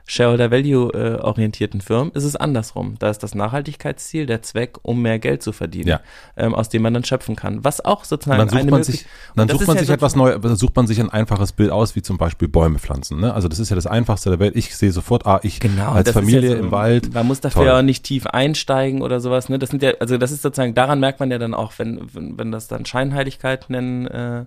Shareholder 0.06 0.50
Value 0.50 0.92
äh, 0.92 1.20
orientierten 1.20 1.80
Firmen 1.80 2.12
ist 2.12 2.24
es 2.24 2.36
andersrum. 2.36 2.96
Da 2.98 3.08
ist 3.08 3.22
das 3.22 3.34
Nachhaltigkeitsziel 3.34 4.26
der 4.26 4.42
Zweck, 4.42 4.78
um 4.82 5.00
mehr 5.00 5.18
Geld 5.18 5.42
zu 5.42 5.52
verdienen, 5.52 5.88
ja. 5.88 6.00
ähm, 6.36 6.54
aus 6.54 6.68
dem 6.68 6.82
man 6.82 6.92
dann 6.92 7.04
schöpfen 7.04 7.36
kann. 7.36 7.64
Was 7.64 7.82
auch 7.82 8.04
sozusagen 8.04 8.38
dann 8.38 8.48
sucht 8.50 8.70
man 8.70 8.84
sich, 8.84 9.06
dann 9.34 9.48
sucht 9.48 9.66
man 9.66 9.78
sich 9.78 9.88
ja 9.88 9.94
etwas 9.94 10.14
neu, 10.14 10.38
sucht 10.56 10.76
man 10.76 10.86
sich 10.86 11.00
ein 11.00 11.08
einfaches 11.08 11.52
Bild 11.52 11.70
aus, 11.70 11.96
wie 11.96 12.02
zum 12.02 12.18
Beispiel 12.18 12.48
Bäume 12.48 12.78
pflanzen. 12.78 13.18
Ne? 13.20 13.32
Also 13.32 13.48
das 13.48 13.58
ist 13.58 13.70
ja 13.70 13.76
das 13.76 13.86
Einfachste 13.86 14.28
der 14.28 14.38
Welt. 14.38 14.56
Ich 14.56 14.76
sehe 14.76 14.92
sofort, 14.92 15.26
ah, 15.26 15.40
ich 15.42 15.58
genau, 15.58 15.92
als 15.92 16.10
Familie 16.10 16.50
so, 16.50 16.56
im 16.56 16.70
Wald. 16.70 17.14
Man 17.14 17.26
muss 17.26 17.40
dafür 17.40 17.64
ja 17.64 17.78
auch 17.78 17.82
nicht 17.82 18.04
tief 18.04 18.26
einsteigen 18.26 19.00
oder 19.00 19.20
sowas. 19.20 19.48
Ne? 19.48 19.58
Das 19.58 19.70
sind 19.70 19.82
ja, 19.82 19.92
also 20.00 20.18
das 20.18 20.32
ist 20.32 20.42
sozusagen, 20.42 20.74
daran 20.74 21.00
merkt 21.00 21.20
man 21.20 21.30
ja 21.30 21.38
dann 21.38 21.54
auch, 21.54 21.72
wenn, 21.78 22.00
wenn, 22.12 22.38
wenn 22.38 22.52
das 22.52 22.68
dann 22.68 22.84
Scheinheiligkeit 22.84 23.70
nennen. 23.70 24.06
Äh, 24.06 24.44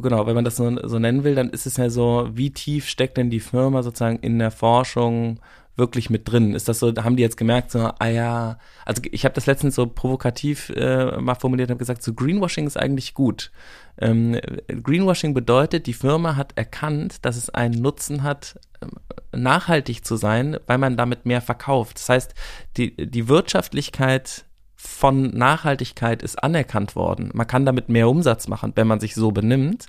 genau, 0.00 0.26
wenn 0.26 0.34
man 0.34 0.44
das 0.44 0.56
so, 0.56 0.76
so 0.86 0.98
nennen 0.98 1.24
will, 1.24 1.34
dann 1.34 1.50
ist 1.50 1.66
es 1.66 1.76
ja 1.76 1.90
so, 1.90 2.28
wie 2.32 2.50
tief 2.50 2.88
steckt 2.88 3.16
denn 3.16 3.30
die 3.30 3.40
Firma 3.40 3.82
sozusagen 3.82 4.18
in 4.18 4.38
der 4.38 4.50
Forschung 4.50 5.40
wirklich 5.76 6.10
mit 6.10 6.30
drin? 6.30 6.54
Ist 6.54 6.68
das 6.68 6.78
so, 6.78 6.92
haben 6.96 7.16
die 7.16 7.22
jetzt 7.22 7.36
gemerkt, 7.36 7.70
so, 7.70 7.90
ah 7.98 8.06
ja, 8.06 8.58
also 8.84 9.02
ich 9.10 9.24
habe 9.24 9.34
das 9.34 9.46
letztens 9.46 9.74
so 9.74 9.86
provokativ 9.86 10.70
äh, 10.70 11.20
mal 11.20 11.34
formuliert 11.34 11.70
und 11.70 11.78
gesagt, 11.78 12.02
so 12.02 12.14
Greenwashing 12.14 12.66
ist 12.66 12.76
eigentlich 12.76 13.14
gut. 13.14 13.52
Ähm, 13.98 14.38
Greenwashing 14.68 15.34
bedeutet, 15.34 15.86
die 15.86 15.92
Firma 15.92 16.36
hat 16.36 16.52
erkannt, 16.56 17.24
dass 17.24 17.36
es 17.36 17.50
einen 17.50 17.80
Nutzen 17.80 18.22
hat, 18.22 18.58
ähm, 18.82 18.90
nachhaltig 19.32 20.04
zu 20.04 20.16
sein, 20.16 20.56
weil 20.66 20.78
man 20.78 20.96
damit 20.96 21.26
mehr 21.26 21.42
verkauft. 21.42 21.98
Das 21.98 22.08
heißt, 22.08 22.34
die, 22.76 22.96
die 22.96 23.28
Wirtschaftlichkeit 23.28 24.46
von 24.76 25.30
Nachhaltigkeit 25.30 26.22
ist 26.22 26.42
anerkannt 26.42 26.94
worden. 26.94 27.30
Man 27.32 27.46
kann 27.46 27.64
damit 27.64 27.88
mehr 27.88 28.08
Umsatz 28.08 28.46
machen, 28.46 28.72
wenn 28.76 28.86
man 28.86 29.00
sich 29.00 29.14
so 29.14 29.32
benimmt. 29.32 29.86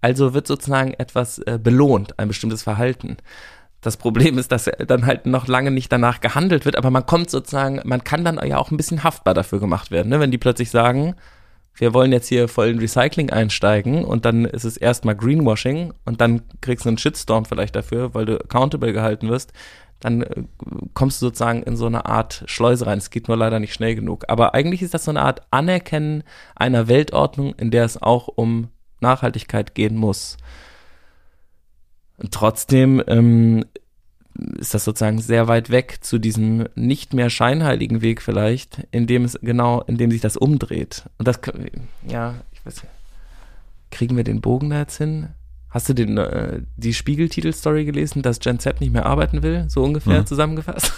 Also 0.00 0.32
wird 0.32 0.46
sozusagen 0.46 0.94
etwas 0.94 1.38
äh, 1.40 1.58
belohnt, 1.62 2.18
ein 2.18 2.28
bestimmtes 2.28 2.62
Verhalten. 2.62 3.18
Das 3.82 3.96
Problem 3.96 4.38
ist, 4.38 4.52
dass 4.52 4.70
dann 4.86 5.06
halt 5.06 5.26
noch 5.26 5.46
lange 5.46 5.70
nicht 5.70 5.90
danach 5.90 6.20
gehandelt 6.20 6.64
wird, 6.64 6.76
aber 6.76 6.90
man 6.90 7.06
kommt 7.06 7.30
sozusagen, 7.30 7.80
man 7.84 8.04
kann 8.04 8.24
dann 8.24 8.38
ja 8.46 8.58
auch 8.58 8.70
ein 8.70 8.76
bisschen 8.76 9.04
haftbar 9.04 9.34
dafür 9.34 9.58
gemacht 9.58 9.90
werden, 9.90 10.08
ne? 10.10 10.20
wenn 10.20 10.30
die 10.30 10.38
plötzlich 10.38 10.70
sagen, 10.70 11.14
wir 11.74 11.94
wollen 11.94 12.12
jetzt 12.12 12.28
hier 12.28 12.48
voll 12.48 12.68
in 12.68 12.78
Recycling 12.78 13.30
einsteigen 13.30 14.04
und 14.04 14.26
dann 14.26 14.44
ist 14.44 14.64
es 14.64 14.76
erstmal 14.76 15.14
Greenwashing 15.16 15.94
und 16.04 16.20
dann 16.20 16.42
kriegst 16.60 16.84
du 16.84 16.90
einen 16.90 16.98
Shitstorm 16.98 17.46
vielleicht 17.46 17.74
dafür, 17.74 18.12
weil 18.12 18.26
du 18.26 18.38
accountable 18.38 18.92
gehalten 18.92 19.28
wirst 19.28 19.52
dann 20.00 20.22
äh, 20.22 20.42
kommst 20.94 21.20
du 21.20 21.26
sozusagen 21.26 21.62
in 21.62 21.76
so 21.76 21.86
eine 21.86 22.06
Art 22.06 22.42
Schleuse 22.46 22.86
rein. 22.86 22.98
Es 22.98 23.10
geht 23.10 23.28
nur 23.28 23.36
leider 23.36 23.60
nicht 23.60 23.74
schnell 23.74 23.94
genug. 23.94 24.24
Aber 24.28 24.54
eigentlich 24.54 24.82
ist 24.82 24.94
das 24.94 25.04
so 25.04 25.10
eine 25.10 25.22
Art 25.22 25.42
Anerkennen 25.50 26.24
einer 26.56 26.88
Weltordnung, 26.88 27.54
in 27.54 27.70
der 27.70 27.84
es 27.84 28.00
auch 28.00 28.28
um 28.28 28.68
Nachhaltigkeit 29.00 29.74
gehen 29.74 29.96
muss. 29.96 30.36
Und 32.16 32.32
trotzdem 32.32 33.02
ähm, 33.06 33.64
ist 34.58 34.74
das 34.74 34.84
sozusagen 34.84 35.20
sehr 35.20 35.48
weit 35.48 35.70
weg 35.70 35.98
zu 36.02 36.18
diesem 36.18 36.66
nicht 36.74 37.14
mehr 37.14 37.30
scheinheiligen 37.30 38.02
Weg 38.02 38.22
vielleicht, 38.22 38.86
in 38.90 39.06
dem 39.06 39.24
es 39.24 39.38
genau, 39.40 39.82
in 39.82 39.96
dem 39.96 40.10
sich 40.10 40.20
das 40.20 40.36
umdreht. 40.36 41.04
Und 41.18 41.28
das, 41.28 41.40
ja, 42.06 42.34
ich 42.52 42.64
weiß 42.64 42.82
kriegen 43.90 44.16
wir 44.16 44.24
den 44.24 44.40
Bogen 44.40 44.70
da 44.70 44.78
jetzt 44.78 44.98
hin? 44.98 45.30
Hast 45.70 45.88
du 45.88 45.94
den, 45.94 46.18
äh, 46.18 46.62
die 46.76 46.92
Spiegel-Titel-Story 46.92 47.84
gelesen, 47.84 48.22
dass 48.22 48.40
Gen 48.40 48.58
Z 48.58 48.80
nicht 48.80 48.92
mehr 48.92 49.06
arbeiten 49.06 49.42
will? 49.42 49.66
So 49.68 49.82
ungefähr 49.82 50.20
mhm. 50.20 50.26
zusammengefasst. 50.26 50.92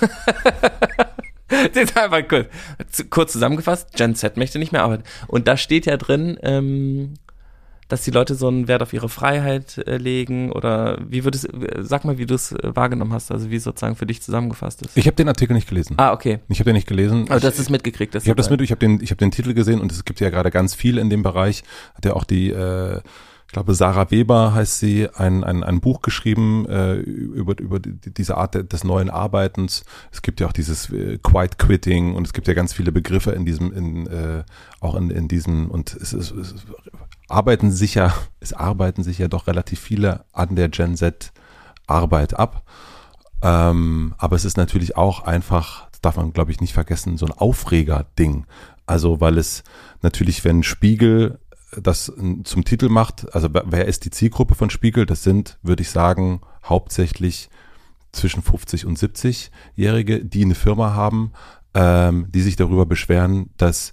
das 1.48 1.84
ist 1.84 1.96
einfach 1.96 2.26
kurz, 2.26 3.04
kurz 3.10 3.32
zusammengefasst. 3.32 3.94
Gen 3.94 4.14
Z 4.14 4.36
möchte 4.36 4.58
nicht 4.58 4.72
mehr 4.72 4.82
arbeiten. 4.82 5.04
Und 5.28 5.46
da 5.46 5.58
steht 5.58 5.84
ja 5.84 5.98
drin, 5.98 6.38
ähm, 6.42 7.14
dass 7.88 8.04
die 8.04 8.10
Leute 8.10 8.34
so 8.34 8.48
einen 8.48 8.68
Wert 8.68 8.80
auf 8.80 8.94
ihre 8.94 9.10
Freiheit 9.10 9.76
äh, 9.86 9.98
legen 9.98 10.50
oder 10.50 10.98
wie 11.06 11.24
würdest 11.24 11.46
sag 11.80 12.06
mal, 12.06 12.16
wie 12.16 12.24
du 12.24 12.34
es 12.34 12.52
äh, 12.52 12.74
wahrgenommen 12.74 13.12
hast, 13.12 13.30
also 13.30 13.50
wie 13.50 13.56
es 13.56 13.64
sozusagen 13.64 13.96
für 13.96 14.06
dich 14.06 14.22
zusammengefasst 14.22 14.80
ist. 14.80 14.96
Ich 14.96 15.06
habe 15.06 15.16
den 15.16 15.28
Artikel 15.28 15.52
nicht 15.52 15.68
gelesen. 15.68 15.96
Ah, 15.98 16.14
okay. 16.14 16.38
Ich 16.48 16.58
habe 16.58 16.70
den 16.70 16.76
nicht 16.76 16.88
gelesen. 16.88 17.26
Aber 17.28 17.40
das 17.40 17.58
ist 17.58 17.68
mitgekriegt. 17.68 18.14
Das 18.14 18.22
ich 18.22 18.30
habe 18.30 18.38
das 18.38 18.48
mit, 18.48 18.62
ich 18.62 18.70
habe 18.70 18.78
den, 18.78 19.02
ich 19.02 19.10
habe 19.10 19.18
den 19.18 19.30
Titel 19.30 19.52
gesehen 19.52 19.82
und 19.82 19.92
es 19.92 20.06
gibt 20.06 20.20
ja 20.20 20.30
gerade 20.30 20.50
ganz 20.50 20.74
viel 20.74 20.96
in 20.96 21.10
dem 21.10 21.22
Bereich. 21.22 21.64
Hat 21.94 22.06
ja 22.06 22.14
auch 22.14 22.24
die 22.24 22.48
äh, 22.48 23.02
ich 23.52 23.54
glaube, 23.54 23.74
Sarah 23.74 24.10
Weber 24.10 24.54
heißt 24.54 24.78
sie, 24.78 25.10
ein, 25.10 25.44
ein, 25.44 25.62
ein 25.62 25.82
Buch 25.82 26.00
geschrieben 26.00 26.66
äh, 26.70 26.94
über, 26.94 27.60
über 27.60 27.80
die, 27.80 27.92
diese 28.10 28.38
Art 28.38 28.72
des 28.72 28.82
neuen 28.82 29.10
Arbeitens. 29.10 29.84
Es 30.10 30.22
gibt 30.22 30.40
ja 30.40 30.46
auch 30.46 30.54
dieses 30.54 30.88
äh, 30.88 31.18
Quiet 31.22 31.58
Quitting 31.58 32.14
und 32.14 32.26
es 32.26 32.32
gibt 32.32 32.48
ja 32.48 32.54
ganz 32.54 32.72
viele 32.72 32.92
Begriffe 32.92 33.32
in 33.32 33.44
diesem, 33.44 33.70
in, 33.70 34.06
äh, 34.06 34.44
auch 34.80 34.94
in, 34.94 35.10
in 35.10 35.28
diesem, 35.28 35.70
und 35.70 35.92
es, 35.94 36.14
ist, 36.14 36.30
es 36.30 36.54
arbeiten 37.28 37.70
sich 37.70 37.94
ja, 37.94 38.14
es 38.40 38.54
arbeiten 38.54 39.02
sich 39.02 39.18
ja 39.18 39.28
doch 39.28 39.46
relativ 39.46 39.80
viele 39.80 40.24
an 40.32 40.56
der 40.56 40.70
Gen 40.70 40.96
Z 40.96 41.30
Arbeit 41.86 42.38
ab. 42.38 42.62
Ähm, 43.42 44.14
aber 44.16 44.34
es 44.34 44.46
ist 44.46 44.56
natürlich 44.56 44.96
auch 44.96 45.24
einfach, 45.24 45.90
darf 46.00 46.16
man 46.16 46.32
glaube 46.32 46.52
ich 46.52 46.62
nicht 46.62 46.72
vergessen, 46.72 47.18
so 47.18 47.26
ein 47.26 47.32
Aufreger-Ding. 47.32 48.46
Also 48.86 49.20
weil 49.20 49.36
es 49.36 49.62
natürlich, 50.00 50.42
wenn 50.42 50.62
Spiegel 50.62 51.38
das 51.80 52.12
zum 52.44 52.64
Titel 52.64 52.88
macht, 52.88 53.34
also 53.34 53.48
wer 53.52 53.86
ist 53.86 54.04
die 54.04 54.10
Zielgruppe 54.10 54.54
von 54.54 54.70
Spiegel? 54.70 55.06
Das 55.06 55.22
sind, 55.22 55.58
würde 55.62 55.82
ich 55.82 55.90
sagen, 55.90 56.40
hauptsächlich 56.64 57.48
zwischen 58.12 58.42
50 58.42 58.86
und 58.86 58.98
70-Jährige, 58.98 60.24
die 60.24 60.44
eine 60.44 60.54
Firma 60.54 60.94
haben, 60.94 61.32
ähm, 61.74 62.26
die 62.30 62.42
sich 62.42 62.56
darüber 62.56 62.84
beschweren, 62.84 63.48
dass 63.56 63.92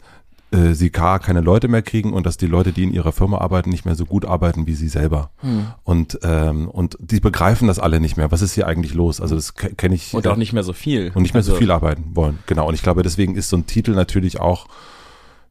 äh, 0.51 0.73
sie 0.73 0.89
gar 0.89 1.19
keine 1.19 1.41
Leute 1.41 1.67
mehr 1.67 1.81
kriegen 1.81 2.11
und 2.11 2.25
dass 2.25 2.35
die 2.35 2.47
Leute, 2.47 2.73
die 2.73 2.83
in 2.83 2.91
ihrer 2.91 3.11
Firma 3.11 3.37
arbeiten, 3.37 3.69
nicht 3.69 3.85
mehr 3.85 3.95
so 3.95 4.05
gut 4.05 4.25
arbeiten 4.25 4.67
wie 4.67 4.73
sie 4.73 4.89
selber. 4.89 5.29
Hm. 5.37 5.67
Und 5.83 6.19
ähm, 6.23 6.67
und 6.67 6.97
die 6.99 7.19
begreifen 7.19 7.67
das 7.67 7.79
alle 7.79 7.99
nicht 7.99 8.17
mehr. 8.17 8.31
Was 8.31 8.41
ist 8.41 8.55
hier 8.55 8.67
eigentlich 8.67 8.93
los? 8.93 9.21
Also 9.21 9.35
das 9.35 9.53
kenne 9.53 9.95
ich. 9.95 10.13
Und 10.13 10.27
auch 10.27 10.35
nicht 10.35 10.51
mehr 10.51 10.63
so 10.63 10.73
viel. 10.73 11.11
Und 11.13 11.21
nicht 11.21 11.33
mehr 11.33 11.41
also, 11.41 11.51
so 11.53 11.57
viel 11.57 11.71
arbeiten 11.71 12.15
wollen. 12.15 12.39
Genau. 12.47 12.67
Und 12.67 12.73
ich 12.73 12.81
glaube, 12.81 13.03
deswegen 13.03 13.35
ist 13.35 13.49
so 13.49 13.57
ein 13.57 13.67
Titel 13.67 13.91
natürlich 13.91 14.39
auch 14.39 14.67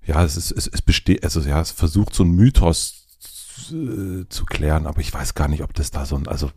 ja, 0.09 0.25
es 0.25 0.37
ist, 0.37 0.51
es, 0.51 0.67
es 0.67 0.81
besteht, 0.81 1.23
also 1.23 1.41
ja, 1.41 1.61
es 1.61 1.71
versucht 1.71 2.15
so 2.15 2.25
ein 2.25 2.31
Mythos 2.31 3.07
zu, 3.21 4.27
zu 4.29 4.47
klären, 4.47 4.87
aber 4.87 5.01
ich 5.01 5.13
weiß 5.13 5.35
gar 5.35 5.49
nicht, 5.49 5.63
ob 5.63 5.75
das 5.75 5.91
da 5.91 6.07
so 6.07 6.17
ein, 6.17 6.27
also 6.27 6.51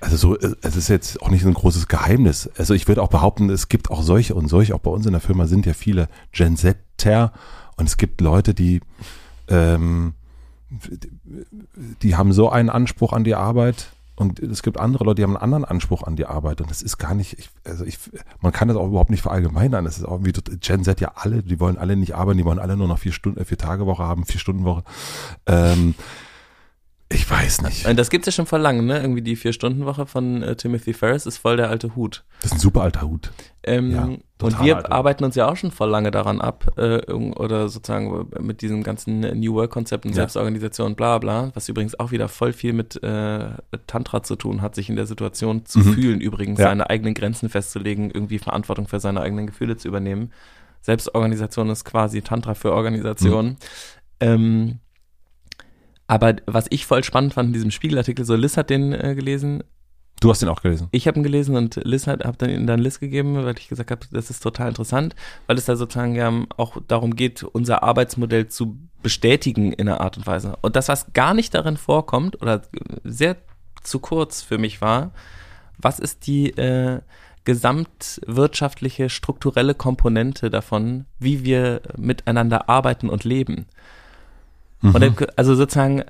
also 0.00 0.16
so, 0.16 0.38
es 0.38 0.76
ist 0.76 0.88
jetzt 0.88 1.20
auch 1.20 1.28
nicht 1.28 1.42
so 1.42 1.48
ein 1.48 1.52
großes 1.52 1.88
Geheimnis. 1.88 2.48
Also 2.56 2.72
ich 2.72 2.88
würde 2.88 3.02
auch 3.02 3.10
behaupten, 3.10 3.50
es 3.50 3.68
gibt 3.68 3.90
auch 3.90 4.02
solche 4.02 4.34
und 4.34 4.48
solche, 4.48 4.74
auch 4.74 4.80
bei 4.80 4.90
uns 4.90 5.04
in 5.04 5.12
der 5.12 5.20
Firma 5.20 5.46
sind 5.46 5.66
ja 5.66 5.74
viele 5.74 6.08
Gen 6.32 6.56
Zer 6.56 7.32
und 7.76 7.86
es 7.86 7.98
gibt 7.98 8.22
Leute, 8.22 8.54
die, 8.54 8.80
ähm, 9.48 10.14
die 12.00 12.16
haben 12.16 12.32
so 12.32 12.48
einen 12.48 12.70
Anspruch 12.70 13.12
an 13.12 13.24
die 13.24 13.34
Arbeit, 13.34 13.88
Und 14.16 14.38
es 14.38 14.62
gibt 14.62 14.78
andere 14.78 15.04
Leute, 15.04 15.16
die 15.16 15.22
haben 15.24 15.36
einen 15.36 15.42
anderen 15.42 15.64
Anspruch 15.64 16.04
an 16.04 16.14
die 16.14 16.26
Arbeit. 16.26 16.60
Und 16.60 16.70
das 16.70 16.82
ist 16.82 16.98
gar 16.98 17.14
nicht, 17.14 17.38
ich, 17.38 17.50
also 17.64 17.84
ich, 17.84 17.98
man 18.40 18.52
kann 18.52 18.68
das 18.68 18.76
auch 18.76 18.86
überhaupt 18.86 19.10
nicht 19.10 19.22
verallgemeinern. 19.22 19.84
Das 19.84 19.98
ist 19.98 20.04
auch 20.04 20.20
wie 20.22 20.32
Gen 20.32 20.84
Z 20.84 21.00
ja 21.00 21.12
alle, 21.16 21.42
die 21.42 21.58
wollen 21.58 21.78
alle 21.78 21.96
nicht 21.96 22.14
arbeiten, 22.14 22.38
die 22.38 22.44
wollen 22.44 22.60
alle 22.60 22.76
nur 22.76 22.86
noch 22.86 22.98
vier 22.98 23.12
Stunden, 23.12 23.40
äh, 23.40 23.44
vier 23.44 23.58
Tage 23.58 23.86
Woche 23.86 24.04
haben, 24.04 24.24
vier 24.24 24.40
Stunden 24.40 24.64
Woche. 24.64 24.84
Ähm, 25.46 25.94
ich 27.10 27.30
weiß 27.30 27.62
nicht. 27.62 27.86
Und 27.86 27.98
das 27.98 28.08
gibt's 28.08 28.26
ja 28.26 28.32
schon 28.32 28.46
vor 28.46 28.58
langem, 28.58 28.86
ne? 28.86 29.00
Irgendwie 29.00 29.20
die 29.20 29.36
Vier-Stunden-Woche 29.36 30.06
von 30.06 30.42
äh, 30.42 30.56
Timothy 30.56 30.94
Ferris 30.94 31.26
ist 31.26 31.38
voll 31.38 31.56
der 31.56 31.68
alte 31.68 31.94
Hut. 31.94 32.24
Das 32.40 32.46
ist 32.46 32.52
ein 32.54 32.60
super 32.60 32.82
alter 32.82 33.02
Hut. 33.02 33.30
Ähm, 33.62 33.90
ja, 33.90 34.08
und 34.42 34.62
wir 34.62 34.90
arbeiten 34.90 35.24
uns 35.24 35.36
ja 35.36 35.48
auch 35.48 35.56
schon 35.56 35.70
voll 35.70 35.88
lange 35.88 36.10
daran 36.10 36.40
ab, 36.40 36.72
äh, 36.76 37.00
oder 37.12 37.68
sozusagen 37.68 38.28
mit 38.40 38.62
diesem 38.62 38.82
ganzen 38.82 39.20
New 39.20 39.54
Work-Konzept 39.54 40.04
und 40.04 40.12
ja. 40.12 40.16
Selbstorganisation, 40.16 40.96
bla 40.96 41.18
bla, 41.18 41.50
was 41.54 41.68
übrigens 41.68 41.98
auch 41.98 42.10
wieder 42.10 42.28
voll 42.28 42.52
viel 42.52 42.72
mit 42.72 43.02
äh, 43.02 43.50
Tantra 43.86 44.22
zu 44.22 44.36
tun 44.36 44.62
hat, 44.62 44.74
sich 44.74 44.88
in 44.88 44.96
der 44.96 45.06
Situation 45.06 45.66
zu 45.66 45.80
mhm. 45.80 45.94
fühlen, 45.94 46.20
übrigens 46.20 46.58
ja. 46.58 46.66
seine 46.66 46.90
eigenen 46.90 47.14
Grenzen 47.14 47.48
festzulegen, 47.48 48.10
irgendwie 48.10 48.38
Verantwortung 48.38 48.88
für 48.88 49.00
seine 49.00 49.20
eigenen 49.20 49.46
Gefühle 49.46 49.76
zu 49.76 49.88
übernehmen. 49.88 50.32
Selbstorganisation 50.80 51.70
ist 51.70 51.84
quasi 51.84 52.22
Tantra 52.22 52.54
für 52.54 52.72
Organisation. 52.72 53.46
Mhm. 53.46 53.56
Ähm, 54.20 54.78
aber 56.06 56.36
was 56.46 56.66
ich 56.70 56.86
voll 56.86 57.04
spannend 57.04 57.34
fand 57.34 57.48
in 57.48 57.52
diesem 57.52 57.70
Spiegelartikel, 57.70 58.24
so 58.24 58.34
Liz 58.34 58.56
hat 58.56 58.70
den 58.70 58.92
äh, 58.92 59.14
gelesen. 59.14 59.62
Du 60.20 60.30
hast 60.30 60.40
den 60.40 60.48
auch 60.48 60.62
gelesen. 60.62 60.88
Ich 60.92 61.06
habe 61.06 61.18
ihn 61.18 61.22
gelesen 61.22 61.56
und 61.56 61.76
Liz 61.84 62.06
hat 62.06 62.24
hab 62.24 62.38
dann 62.38 62.66
dann 62.66 62.80
Liz 62.80 63.00
gegeben, 63.00 63.36
weil 63.44 63.58
ich 63.58 63.68
gesagt 63.68 63.90
habe, 63.90 64.06
das 64.10 64.30
ist 64.30 64.42
total 64.42 64.68
interessant, 64.68 65.14
weil 65.46 65.58
es 65.58 65.64
da 65.64 65.76
sozusagen 65.76 66.14
ja 66.14 66.32
auch 66.56 66.78
darum 66.86 67.16
geht, 67.16 67.42
unser 67.42 67.82
Arbeitsmodell 67.82 68.48
zu 68.48 68.78
bestätigen 69.02 69.72
in 69.72 69.88
einer 69.88 70.00
Art 70.00 70.16
und 70.16 70.26
Weise. 70.26 70.56
Und 70.62 70.76
das, 70.76 70.88
was 70.88 71.12
gar 71.12 71.34
nicht 71.34 71.52
darin 71.54 71.76
vorkommt 71.76 72.40
oder 72.40 72.62
sehr 73.02 73.36
zu 73.82 73.98
kurz 73.98 74.42
für 74.42 74.56
mich 74.56 74.80
war, 74.80 75.12
was 75.78 75.98
ist 75.98 76.26
die 76.26 76.50
äh, 76.50 77.00
gesamtwirtschaftliche, 77.44 79.10
strukturelle 79.10 79.74
Komponente 79.74 80.48
davon, 80.48 81.04
wie 81.18 81.44
wir 81.44 81.82
miteinander 81.96 82.68
arbeiten 82.68 83.10
und 83.10 83.24
leben. 83.24 83.66
Mhm. 84.84 84.94
Und 84.94 85.38
also 85.38 85.54
sozusagen, 85.54 86.04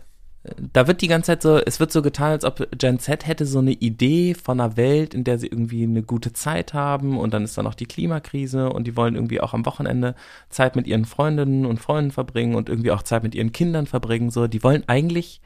da 0.72 0.87
wird 0.87 1.01
die 1.01 1.09
ganze 1.09 1.29
Zeit 1.29 1.43
so, 1.43 1.57
es 1.59 1.81
wird 1.81 1.93
so 1.93 2.03
getan, 2.03 2.33
als 2.33 2.45
ob 2.45 2.68
Gen 2.77 2.99
Z 2.99 3.27
hätte 3.27 3.47
so 3.47 3.61
eine 3.61 3.72
Idee 3.72 4.35
von 4.35 4.61
einer 4.61 4.77
Welt, 4.77 5.14
in 5.14 5.25
der 5.25 5.39
sie 5.39 5.47
irgendwie 5.47 5.85
eine 5.85 6.03
gute 6.03 6.33
Zeit 6.33 6.75
haben 6.75 7.16
und 7.16 7.33
dann 7.33 7.45
ist 7.45 7.57
da 7.57 7.62
noch 7.62 7.75
die 7.75 7.87
Klimakrise 7.87 8.68
und 8.70 8.87
die 8.87 8.97
wollen 8.97 9.14
irgendwie 9.14 9.41
auch 9.41 9.55
am 9.55 9.64
Wochenende 9.64 10.14
Zeit 10.51 10.77
mit 10.77 10.87
ihren 10.87 11.05
Freundinnen 11.05 11.64
und 11.64 11.81
Freunden 11.81 12.11
verbringen 12.11 12.57
und 12.57 12.68
irgendwie 12.68 12.91
auch 12.91 13.03
Zeit 13.03 13.22
mit 13.22 13.35
ihren 13.35 13.53
Kindern 13.53 13.87
verbringen, 13.87 14.31
so. 14.31 14.47
Die 14.47 14.62
wollen 14.62 14.85
eigentlich 14.87 15.41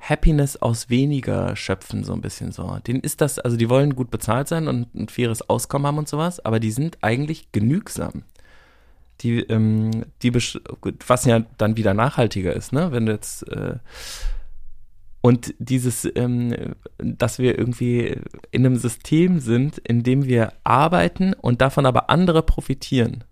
Happiness 0.00 0.56
aus 0.56 0.90
weniger 0.90 1.54
schöpfen, 1.54 2.02
so 2.02 2.12
ein 2.12 2.20
bisschen 2.20 2.50
so. 2.50 2.78
Denen 2.86 3.00
ist 3.00 3.20
das, 3.20 3.38
also 3.38 3.56
die 3.56 3.68
wollen 3.68 3.94
gut 3.94 4.10
bezahlt 4.10 4.48
sein 4.48 4.68
und 4.68 4.94
ein 4.94 5.08
faires 5.08 5.48
Auskommen 5.48 5.86
haben 5.86 5.98
und 5.98 6.08
sowas, 6.08 6.44
aber 6.44 6.60
die 6.60 6.70
sind 6.70 6.98
eigentlich 7.02 7.52
genügsam 7.52 8.22
die, 9.20 9.40
ähm, 9.40 10.06
die, 10.22 10.32
was 10.34 11.24
ja 11.24 11.40
dann 11.58 11.76
wieder 11.76 11.94
nachhaltiger 11.94 12.52
ist, 12.52 12.72
ne? 12.72 12.92
Wenn 12.92 13.06
du 13.06 13.12
jetzt 13.12 13.48
äh, 13.48 13.76
und 15.20 15.54
dieses, 15.58 16.08
ähm, 16.14 16.74
dass 16.98 17.38
wir 17.38 17.58
irgendwie 17.58 18.16
in 18.50 18.64
einem 18.64 18.76
System 18.76 19.40
sind, 19.40 19.78
in 19.78 20.02
dem 20.02 20.26
wir 20.26 20.52
arbeiten 20.64 21.34
und 21.34 21.60
davon 21.60 21.86
aber 21.86 22.08
andere 22.08 22.42
profitieren. 22.42 23.24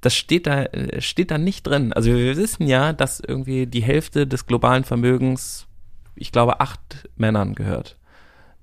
Das 0.00 0.14
steht 0.14 0.46
da, 0.46 0.66
steht 0.98 1.30
da 1.30 1.38
nicht 1.38 1.66
drin. 1.66 1.92
Also 1.92 2.10
wir 2.10 2.36
wissen 2.36 2.66
ja, 2.66 2.92
dass 2.92 3.20
irgendwie 3.20 3.66
die 3.66 3.82
Hälfte 3.82 4.26
des 4.26 4.46
globalen 4.46 4.82
Vermögens, 4.82 5.66
ich 6.16 6.32
glaube, 6.32 6.60
acht 6.60 7.08
Männern 7.16 7.54
gehört. 7.54 7.98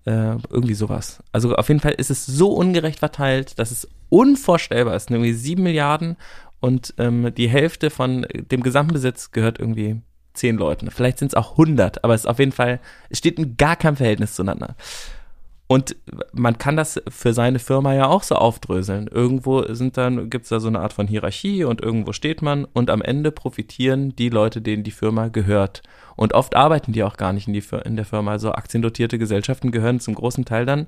Äh, 0.05 0.35
irgendwie 0.49 0.73
sowas. 0.73 1.23
Also 1.31 1.55
auf 1.55 1.67
jeden 1.67 1.79
Fall 1.79 1.93
ist 1.93 2.09
es 2.09 2.25
so 2.25 2.51
ungerecht 2.51 2.99
verteilt, 2.99 3.59
dass 3.59 3.71
es 3.71 3.87
unvorstellbar 4.09 4.95
ist. 4.95 5.09
Irgendwie 5.11 5.33
sieben 5.33 5.63
Milliarden 5.63 6.17
und 6.59 6.93
ähm, 6.97 7.33
die 7.35 7.49
Hälfte 7.49 7.89
von 7.89 8.25
dem 8.33 8.63
gesamten 8.63 8.93
Besitz 8.93 9.31
gehört 9.31 9.59
irgendwie 9.59 10.01
zehn 10.33 10.57
Leuten. 10.57 10.91
Vielleicht 10.91 11.19
sind 11.19 11.29
es 11.29 11.35
auch 11.35 11.57
hundert, 11.57 12.03
aber 12.03 12.13
es 12.13 12.21
ist 12.21 12.27
auf 12.27 12.39
jeden 12.39 12.51
Fall, 12.51 12.79
es 13.09 13.17
steht 13.17 13.39
in 13.39 13.57
gar 13.57 13.75
keinem 13.75 13.95
Verhältnis 13.95 14.35
zueinander. 14.35 14.75
Und 15.71 15.95
man 16.31 16.57
kann 16.57 16.75
das 16.75 16.99
für 17.09 17.31
seine 17.31 17.59
Firma 17.59 17.93
ja 17.93 18.07
auch 18.07 18.23
so 18.23 18.33
aufdröseln. 18.33 19.07
Irgendwo 19.07 19.71
sind 19.71 19.97
dann, 19.97 20.31
gibt's 20.31 20.49
da 20.49 20.59
so 20.59 20.67
eine 20.67 20.79
Art 20.79 20.93
von 20.93 21.05
Hierarchie 21.05 21.63
und 21.63 21.79
irgendwo 21.79 22.11
steht 22.11 22.41
man 22.41 22.65
und 22.65 22.89
am 22.89 23.03
Ende 23.03 23.31
profitieren 23.31 24.15
die 24.15 24.29
Leute, 24.29 24.61
denen 24.61 24.83
die 24.83 24.89
Firma 24.89 25.27
gehört. 25.27 25.83
Und 26.15 26.33
oft 26.33 26.55
arbeiten 26.55 26.91
die 26.91 27.03
auch 27.03 27.17
gar 27.17 27.33
nicht 27.33 27.47
in, 27.47 27.53
die, 27.53 27.63
in 27.85 27.97
der 27.97 28.05
Firma. 28.05 28.31
Also 28.31 28.51
aktiendotierte 28.53 29.19
Gesellschaften 29.19 29.69
gehören 29.69 29.99
zum 29.99 30.15
großen 30.15 30.43
Teil 30.43 30.65
dann 30.65 30.87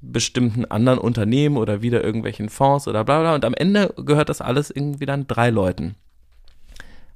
bestimmten 0.00 0.64
anderen 0.64 0.98
Unternehmen 0.98 1.56
oder 1.56 1.82
wieder 1.82 2.02
irgendwelchen 2.02 2.48
Fonds 2.48 2.88
oder 2.88 3.04
bla 3.04 3.20
bla. 3.20 3.34
Und 3.34 3.44
am 3.44 3.54
Ende 3.54 3.94
gehört 3.96 4.28
das 4.28 4.40
alles 4.40 4.70
irgendwie 4.70 5.06
dann 5.06 5.26
drei 5.26 5.50
Leuten. 5.50 5.94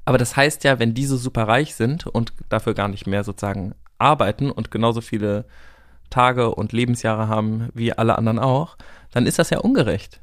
Aber 0.05 0.19
das 0.19 0.37
heißt 0.37 0.65
ja, 0.65 0.79
wenn 0.79 0.95
die 0.95 1.07
so 1.07 1.17
super 1.17 1.49
reich 1.49 1.75
sind 1.75 2.07
und 2.07 2.33
dafür 2.49 2.75
gar 2.75 2.89
nicht 2.89 3.07
mehr 3.07 3.25
sozusagen 3.25 3.75
arbeiten 3.99 4.51
und 4.51 4.71
genauso 4.71 5.01
viele 5.01 5.47
Tage 6.11 6.55
und 6.55 6.73
Lebensjahre 6.73 7.29
haben 7.29 7.71
wie 7.75 7.93
alle 7.93 8.19
anderen 8.19 8.39
auch, 8.39 8.77
dann 9.13 9.27
ist 9.27 9.39
das 9.39 9.51
ja 9.51 9.59
ungerecht. 9.59 10.21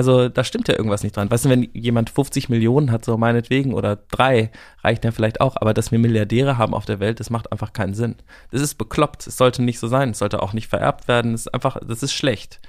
Also 0.00 0.30
da 0.30 0.44
stimmt 0.44 0.66
ja 0.66 0.78
irgendwas 0.78 1.02
nicht 1.02 1.14
dran. 1.14 1.30
Weißt 1.30 1.44
du, 1.44 1.50
wenn 1.50 1.68
jemand 1.74 2.08
50 2.08 2.48
Millionen 2.48 2.90
hat, 2.90 3.04
so 3.04 3.18
meinetwegen, 3.18 3.74
oder 3.74 3.96
drei, 3.96 4.50
reicht 4.82 5.04
ja 5.04 5.10
vielleicht 5.10 5.42
auch, 5.42 5.56
aber 5.56 5.74
dass 5.74 5.92
wir 5.92 5.98
Milliardäre 5.98 6.56
haben 6.56 6.72
auf 6.72 6.86
der 6.86 7.00
Welt, 7.00 7.20
das 7.20 7.28
macht 7.28 7.52
einfach 7.52 7.74
keinen 7.74 7.92
Sinn. 7.92 8.14
Das 8.50 8.62
ist 8.62 8.76
bekloppt. 8.76 9.26
Es 9.26 9.36
sollte 9.36 9.62
nicht 9.62 9.78
so 9.78 9.88
sein. 9.88 10.12
Es 10.12 10.20
sollte 10.20 10.42
auch 10.42 10.54
nicht 10.54 10.68
vererbt 10.68 11.06
werden. 11.06 11.32
Das 11.32 11.42
ist 11.42 11.52
einfach, 11.52 11.76
das 11.86 12.02
ist 12.02 12.14
schlecht. 12.14 12.62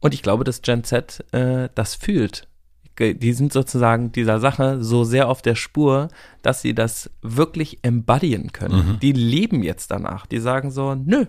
Und 0.00 0.12
ich 0.12 0.20
glaube, 0.22 0.44
dass 0.44 0.60
Gen 0.60 0.84
Z 0.84 1.24
äh, 1.32 1.70
das 1.74 1.94
fühlt. 1.94 2.46
Die 2.98 3.32
sind 3.32 3.54
sozusagen 3.54 4.12
dieser 4.12 4.38
Sache 4.38 4.84
so 4.84 5.04
sehr 5.04 5.28
auf 5.28 5.40
der 5.40 5.54
Spur, 5.54 6.08
dass 6.42 6.60
sie 6.60 6.74
das 6.74 7.08
wirklich 7.22 7.78
embodyen 7.80 8.52
können. 8.52 8.86
Mhm. 8.86 9.00
Die 9.00 9.12
leben 9.12 9.62
jetzt 9.62 9.90
danach. 9.90 10.26
Die 10.26 10.40
sagen 10.40 10.70
so, 10.70 10.94
nö, 10.94 11.24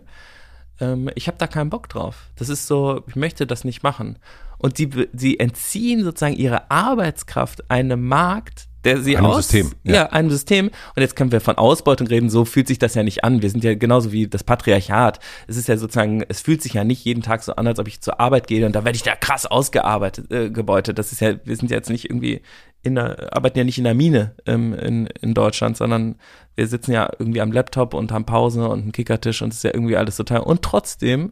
ähm, 0.82 1.10
ich 1.16 1.28
habe 1.28 1.38
da 1.38 1.48
keinen 1.48 1.70
Bock 1.70 1.88
drauf. 1.88 2.32
Das 2.36 2.50
ist 2.50 2.68
so, 2.68 3.04
ich 3.08 3.16
möchte 3.16 3.48
das 3.48 3.64
nicht 3.64 3.84
machen. 3.84 4.20
Und 4.58 4.78
sie, 4.78 4.90
sie 5.14 5.40
entziehen 5.40 6.04
sozusagen 6.04 6.36
ihre 6.36 6.70
Arbeitskraft 6.70 7.72
einem 7.72 8.08
Markt, 8.08 8.68
der 8.84 9.00
sie 9.02 9.16
einem 9.16 9.28
aus, 9.28 9.50
System. 9.50 9.72
Ja. 9.84 9.94
ja, 9.94 10.06
einem 10.08 10.30
System. 10.30 10.68
Und 10.68 11.02
jetzt 11.02 11.16
können 11.16 11.32
wir 11.32 11.42
von 11.42 11.58
Ausbeutung 11.58 12.08
reden, 12.08 12.30
so 12.30 12.46
fühlt 12.46 12.68
sich 12.68 12.80
das 12.80 12.96
ja 12.96 13.04
nicht 13.04 13.24
an. 13.24 13.42
Wir 13.42 13.50
sind 13.50 13.64
ja 13.64 13.76
genauso 13.76 14.12
wie 14.12 14.28
das 14.28 14.44
Patriarchat. 14.44 15.20
Es 15.48 15.58
ist 15.58 15.68
ja 15.68 15.78
sozusagen, 15.78 16.24
es 16.28 16.42
fühlt 16.42 16.62
sich 16.62 16.74
ja 16.74 16.84
nicht 16.84 17.04
jeden 17.06 17.22
Tag 17.22 17.44
so 17.44 17.56
an, 17.56 17.68
als 17.68 17.80
ob 17.80 17.88
ich 17.88 18.02
zur 18.02 18.20
Arbeit 18.20 18.48
gehe 18.48 18.66
und 18.66 18.76
da 18.76 18.84
werde 18.84 18.96
ich 18.96 19.04
da 19.04 19.16
krass 19.16 19.46
ausgearbeitet, 19.46 20.32
äh, 20.32 20.50
gebeutet. 20.50 20.98
Das 20.98 21.12
ist 21.12 21.22
ja, 21.22 21.36
wir 21.44 21.56
sind 21.56 21.70
ja 21.70 21.78
jetzt 21.78 21.90
nicht 21.90 22.10
irgendwie 22.10 22.42
in 22.84 22.96
der, 22.96 23.36
arbeiten 23.36 23.58
ja 23.58 23.64
nicht 23.64 23.78
in 23.78 23.84
der 23.84 23.94
Mine 23.94 24.36
ähm, 24.46 24.74
in, 24.74 25.08
in 25.08 25.34
Deutschland, 25.34 25.78
sondern 25.78 26.16
wir 26.56 26.68
sitzen 26.68 26.92
ja 26.92 27.10
irgendwie 27.20 27.42
am 27.42 27.52
Laptop 27.52 27.94
und 27.94 28.12
haben 28.12 28.26
Pause 28.26 28.68
und 28.68 28.82
einen 28.82 28.92
Kickertisch 28.92 29.42
und 29.42 29.50
es 29.50 29.58
ist 29.58 29.64
ja 29.64 29.74
irgendwie 29.74 29.98
alles 29.98 30.18
total. 30.18 30.42
Und 30.42 30.62
trotzdem 30.62 31.32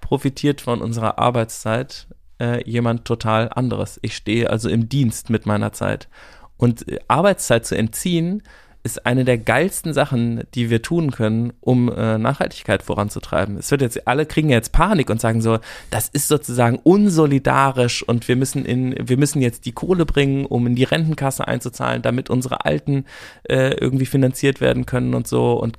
profitiert 0.00 0.60
von 0.60 0.80
unserer 0.80 1.18
Arbeitszeit 1.18 2.06
äh, 2.40 2.68
jemand 2.68 3.04
total 3.04 3.50
anderes. 3.54 3.98
Ich 4.02 4.16
stehe 4.16 4.50
also 4.50 4.68
im 4.68 4.88
Dienst 4.88 5.30
mit 5.30 5.46
meiner 5.46 5.72
Zeit. 5.72 6.08
Und 6.56 6.88
äh, 6.88 7.00
Arbeitszeit 7.08 7.66
zu 7.66 7.76
entziehen, 7.76 8.42
ist 8.84 9.06
eine 9.06 9.24
der 9.24 9.38
geilsten 9.38 9.94
Sachen, 9.94 10.44
die 10.54 10.68
wir 10.68 10.82
tun 10.82 11.10
können, 11.10 11.54
um 11.60 11.90
äh, 11.90 12.18
Nachhaltigkeit 12.18 12.82
voranzutreiben. 12.82 13.56
Es 13.56 13.70
wird 13.70 13.80
jetzt, 13.80 14.06
alle 14.06 14.26
kriegen 14.26 14.50
jetzt 14.50 14.72
Panik 14.72 15.08
und 15.08 15.22
sagen 15.22 15.40
so, 15.40 15.58
das 15.90 16.10
ist 16.10 16.28
sozusagen 16.28 16.78
unsolidarisch 16.82 18.06
und 18.06 18.28
wir 18.28 18.36
müssen 18.36 18.66
in, 18.66 18.94
wir 19.08 19.16
müssen 19.16 19.40
jetzt 19.40 19.64
die 19.64 19.72
Kohle 19.72 20.04
bringen, 20.04 20.44
um 20.44 20.66
in 20.66 20.74
die 20.74 20.84
Rentenkasse 20.84 21.48
einzuzahlen, 21.48 22.02
damit 22.02 22.28
unsere 22.28 22.66
Alten 22.66 23.06
äh, 23.48 23.74
irgendwie 23.74 24.06
finanziert 24.06 24.60
werden 24.60 24.84
können 24.84 25.14
und 25.14 25.26
so. 25.26 25.54
Und 25.54 25.78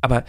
aber 0.00 0.24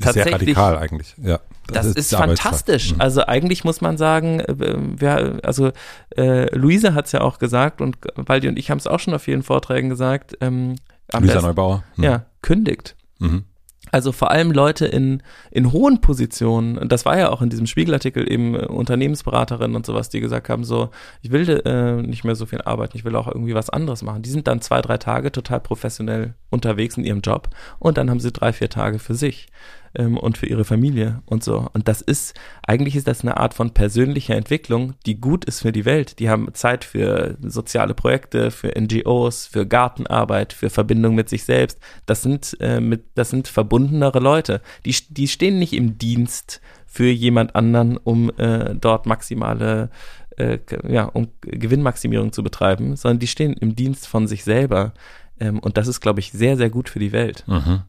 tatsächlich, 0.00 0.32
sehr 0.32 0.40
radikal 0.40 0.78
eigentlich, 0.78 1.14
ja. 1.22 1.40
Das, 1.66 1.86
das 1.86 1.86
ist, 1.86 2.12
ist 2.12 2.14
fantastisch. 2.14 2.94
Mhm. 2.94 3.00
Also 3.00 3.26
eigentlich 3.26 3.64
muss 3.64 3.80
man 3.80 3.98
sagen, 3.98 4.40
äh, 4.40 4.54
wir, 4.98 5.40
also 5.42 5.70
äh, 6.16 6.54
Luise 6.56 6.94
hat 6.94 7.06
es 7.06 7.12
ja 7.12 7.20
auch 7.20 7.38
gesagt 7.38 7.80
und 7.80 7.98
Waldi 8.16 8.48
und 8.48 8.58
ich 8.58 8.70
haben 8.70 8.78
es 8.78 8.86
auch 8.86 9.00
schon 9.00 9.12
auf 9.12 9.22
vielen 9.22 9.42
Vorträgen 9.42 9.90
gesagt. 9.90 10.36
Ähm, 10.40 10.76
Luisa 11.12 11.20
besten, 11.20 11.42
Neubauer. 11.42 11.84
Mhm. 11.96 12.04
Ja, 12.04 12.26
kündigt. 12.40 12.96
Mhm. 13.18 13.44
Also 13.90 14.12
vor 14.12 14.30
allem 14.30 14.52
Leute 14.52 14.86
in, 14.86 15.22
in 15.50 15.72
hohen 15.72 16.00
Positionen, 16.00 16.88
das 16.88 17.04
war 17.04 17.18
ja 17.18 17.30
auch 17.30 17.42
in 17.42 17.50
diesem 17.50 17.66
Spiegelartikel 17.66 18.30
eben 18.30 18.54
äh, 18.54 18.66
Unternehmensberaterinnen 18.66 19.76
und 19.76 19.86
sowas, 19.86 20.08
die 20.08 20.20
gesagt 20.20 20.48
haben, 20.48 20.64
so, 20.64 20.90
ich 21.22 21.30
will 21.30 21.48
äh, 21.64 22.02
nicht 22.02 22.24
mehr 22.24 22.34
so 22.34 22.46
viel 22.46 22.60
arbeiten, 22.62 22.96
ich 22.96 23.04
will 23.04 23.16
auch 23.16 23.28
irgendwie 23.28 23.54
was 23.54 23.70
anderes 23.70 24.02
machen. 24.02 24.22
Die 24.22 24.30
sind 24.30 24.46
dann 24.46 24.60
zwei, 24.60 24.80
drei 24.82 24.98
Tage 24.98 25.32
total 25.32 25.60
professionell 25.60 26.34
unterwegs 26.50 26.96
in 26.96 27.04
ihrem 27.04 27.20
Job 27.20 27.50
und 27.78 27.98
dann 27.98 28.10
haben 28.10 28.20
sie 28.20 28.32
drei, 28.32 28.52
vier 28.52 28.68
Tage 28.68 28.98
für 28.98 29.14
sich. 29.14 29.48
Ähm, 29.94 30.16
und 30.16 30.38
für 30.38 30.46
ihre 30.46 30.64
Familie 30.64 31.22
und 31.26 31.44
so. 31.44 31.68
Und 31.72 31.88
das 31.88 32.00
ist, 32.00 32.38
eigentlich 32.66 32.96
ist 32.96 33.08
das 33.08 33.22
eine 33.22 33.36
Art 33.36 33.54
von 33.54 33.72
persönlicher 33.72 34.36
Entwicklung, 34.36 34.94
die 35.06 35.20
gut 35.20 35.44
ist 35.44 35.60
für 35.60 35.72
die 35.72 35.84
Welt. 35.84 36.18
Die 36.18 36.28
haben 36.28 36.52
Zeit 36.54 36.84
für 36.84 37.36
soziale 37.42 37.94
Projekte, 37.94 38.50
für 38.50 38.72
NGOs, 38.78 39.46
für 39.46 39.66
Gartenarbeit, 39.66 40.52
für 40.52 40.70
Verbindung 40.70 41.14
mit 41.14 41.28
sich 41.28 41.44
selbst. 41.44 41.78
Das 42.06 42.22
sind, 42.22 42.56
äh, 42.60 42.80
mit, 42.80 43.04
das 43.14 43.30
sind 43.30 43.48
verbundenere 43.48 44.20
Leute. 44.20 44.60
Die, 44.84 44.94
die 45.08 45.28
stehen 45.28 45.58
nicht 45.58 45.72
im 45.72 45.98
Dienst 45.98 46.60
für 46.86 47.08
jemand 47.08 47.54
anderen, 47.54 47.96
um 47.96 48.30
äh, 48.38 48.74
dort 48.74 49.06
maximale 49.06 49.90
äh, 50.38 50.58
ja, 50.88 51.04
um 51.04 51.28
Gewinnmaximierung 51.42 52.32
zu 52.32 52.42
betreiben, 52.42 52.96
sondern 52.96 53.18
die 53.18 53.26
stehen 53.26 53.54
im 53.54 53.74
Dienst 53.74 54.06
von 54.06 54.26
sich 54.26 54.44
selber. 54.44 54.94
Ähm, 55.40 55.58
und 55.58 55.76
das 55.76 55.88
ist, 55.88 56.00
glaube 56.00 56.20
ich, 56.20 56.32
sehr, 56.32 56.56
sehr 56.56 56.70
gut 56.70 56.88
für 56.88 56.98
die 56.98 57.12
Welt. 57.12 57.44
Mhm. 57.46 57.82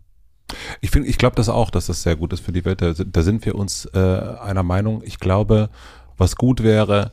Ich 0.82 0.92
finde, 0.92 1.08
ich 1.10 1.18
glaube 1.18 1.36
das 1.36 1.50
auch, 1.50 1.70
dass 1.70 1.88
das 1.88 2.04
sehr 2.04 2.16
gut 2.16 2.34
ist 2.34 2.42
für 2.42 2.52
die 2.52 2.66
Welt. 2.66 2.82
Da, 2.82 2.94
da 2.94 3.22
sind 3.22 3.46
wir 3.46 3.56
uns 3.56 3.86
äh, 3.94 3.98
einer 3.98 4.64
Meinung. 4.64 5.02
Ich 5.04 5.20
glaube, 5.20 5.70
was 6.18 6.36
gut 6.36 6.64
wäre, 6.64 7.12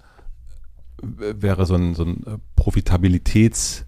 wäre 1.03 1.66
so 1.66 1.74
ein, 1.74 1.95
so 1.95 2.05
ein 2.05 2.41
Profitabilitäts, 2.57 3.84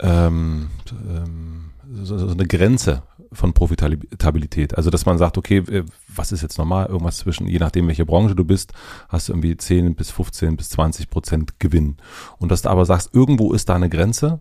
ähm, 0.00 0.70
ähm, 0.90 1.70
so, 2.02 2.16
so 2.18 2.28
eine 2.28 2.46
Grenze 2.46 3.02
von 3.32 3.52
Profitabilität. 3.52 4.76
Also, 4.76 4.90
dass 4.90 5.06
man 5.06 5.18
sagt, 5.18 5.38
okay, 5.38 5.58
äh, 5.58 5.84
was 6.14 6.32
ist 6.32 6.42
jetzt 6.42 6.58
normal? 6.58 6.86
Irgendwas 6.86 7.18
zwischen, 7.18 7.48
je 7.48 7.58
nachdem, 7.58 7.88
welche 7.88 8.06
Branche 8.06 8.34
du 8.34 8.44
bist, 8.44 8.72
hast 9.08 9.28
du 9.28 9.32
irgendwie 9.32 9.56
10 9.56 9.94
bis 9.94 10.10
15 10.10 10.56
bis 10.56 10.70
20 10.70 11.10
Prozent 11.10 11.58
Gewinn. 11.58 11.96
Und 12.38 12.50
dass 12.50 12.62
du 12.62 12.70
aber 12.70 12.84
sagst, 12.84 13.10
irgendwo 13.14 13.52
ist 13.52 13.68
da 13.68 13.74
eine 13.74 13.88
Grenze 13.88 14.40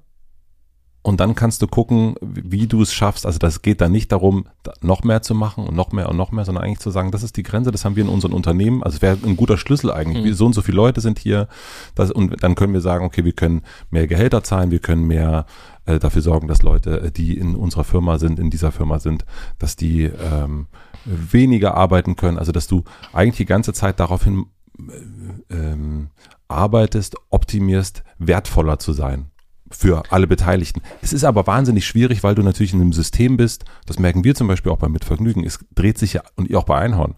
und 1.04 1.20
dann 1.20 1.34
kannst 1.34 1.64
du 1.64 1.68
gucken, 1.68 2.16
wie 2.22 2.68
du 2.68 2.84
es 2.84 2.94
schaffst. 2.94 3.26
Also 3.26 3.40
das 3.40 3.64
geht 3.64 3.82
da 3.82 3.90
nicht 3.90 4.12
darum, 4.12 4.46
noch 4.82 5.04
mehr 5.04 5.24
zu 5.24 5.34
machen 5.34 5.66
und 5.66 5.76
noch 5.76 5.92
mehr 5.92 6.08
und 6.10 6.16
noch 6.16 6.32
mehr, 6.32 6.46
sondern 6.46 6.64
eigentlich 6.64 6.80
zu 6.80 6.92
sagen, 6.92 7.10
das 7.10 7.24
ist 7.24 7.38
die 7.38 7.44
Grenze, 7.44 7.72
das 7.72 7.86
haben 7.86 7.96
wir 7.96 8.04
in 8.04 8.10
unseren 8.10 8.34
Unternehmen. 8.34 8.84
Also 8.84 8.98
es 8.98 9.02
wäre 9.02 9.18
ein 9.26 9.36
guter 9.36 9.58
Schlüssel 9.58 9.92
eigentlich. 9.92 10.24
Mhm. 10.24 10.34
So 10.34 10.46
und 10.46 10.54
so 10.54 10.62
viele 10.62 10.78
Leute 10.78 11.02
sind 11.02 11.18
hier. 11.18 11.48
Das, 11.96 12.12
und 12.12 12.44
dann 12.44 12.54
können 12.54 12.74
wir 12.74 12.82
sagen, 12.82 13.04
okay, 13.04 13.26
wir 13.26 13.34
können 13.34 13.64
mehr 13.90 14.06
Gehälter 14.06 14.44
zahlen, 14.44 14.70
wir 14.70 14.80
können 14.80 15.08
mehr 15.08 15.48
äh, 15.86 15.98
dafür 15.98 16.22
sorgen, 16.22 16.48
dass 16.48 16.62
Leute, 16.62 17.02
äh, 17.02 17.12
die 17.12 17.36
in 17.36 17.56
unserer 17.56 17.84
Firma 17.84 18.20
sind, 18.20 18.40
in 18.40 18.52
dieser 18.52 18.72
Firma 18.72 19.00
sind, 19.00 19.26
dass 19.58 19.76
die 19.76 20.04
ähm, 20.04 20.68
weniger 21.06 21.74
arbeiten 21.74 22.16
können. 22.16 22.38
Also 22.38 22.52
dass 22.52 22.68
du 22.68 22.84
eigentlich 23.12 23.38
die 23.38 23.46
ganze 23.46 23.74
Zeit 23.74 24.00
daraufhin 24.00 24.46
äh, 24.78 25.56
ähm, 25.56 26.10
arbeitest, 26.48 27.16
optimierst, 27.32 28.04
wertvoller 28.20 28.78
zu 28.78 28.94
sein 28.94 29.31
für 29.72 30.04
alle 30.12 30.28
Beteiligten. 30.28 30.82
Es 31.02 31.14
ist 31.14 31.24
aber 31.24 31.48
wahnsinnig 31.48 31.86
schwierig, 31.86 32.24
weil 32.24 32.36
du 32.36 32.44
natürlich 32.44 32.74
in 32.74 32.82
einem 32.82 32.94
System 32.94 33.38
bist, 33.38 33.66
das 33.86 34.00
merken 34.00 34.24
wir 34.24 34.36
zum 34.36 34.48
Beispiel 34.48 34.72
auch 34.72 34.78
bei 34.78 34.90
Mitvergnügen, 34.90 35.44
es 35.44 35.60
dreht 35.74 35.98
sich 35.98 36.14
ja, 36.14 36.22
und 36.36 36.54
auch 36.56 36.66
bei 36.66 36.78
Einhorn, 36.78 37.16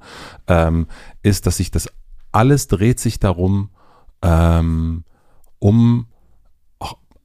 ähm, 0.47 0.87
ist, 1.21 1.45
dass 1.47 1.57
sich 1.57 1.71
das 1.71 1.89
alles 2.31 2.67
dreht 2.67 2.99
sich 2.99 3.19
darum, 3.19 3.69
ähm, 4.21 5.03
um 5.59 6.07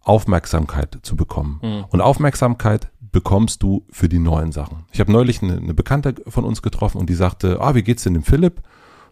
Aufmerksamkeit 0.02 0.98
zu 1.02 1.16
bekommen. 1.16 1.60
Mhm. 1.62 1.84
Und 1.90 2.00
Aufmerksamkeit 2.00 2.90
bekommst 3.00 3.62
du 3.62 3.84
für 3.90 4.08
die 4.08 4.18
neuen 4.18 4.52
Sachen. 4.52 4.84
Ich 4.92 5.00
habe 5.00 5.12
neulich 5.12 5.42
eine, 5.42 5.56
eine, 5.56 5.74
Bekannte 5.74 6.14
von 6.26 6.44
uns 6.44 6.62
getroffen 6.62 6.98
und 6.98 7.10
die 7.10 7.14
sagte, 7.14 7.60
ah, 7.60 7.74
wie 7.74 7.82
geht's 7.82 8.04
denn 8.04 8.14
dem 8.14 8.22
Philipp? 8.22 8.62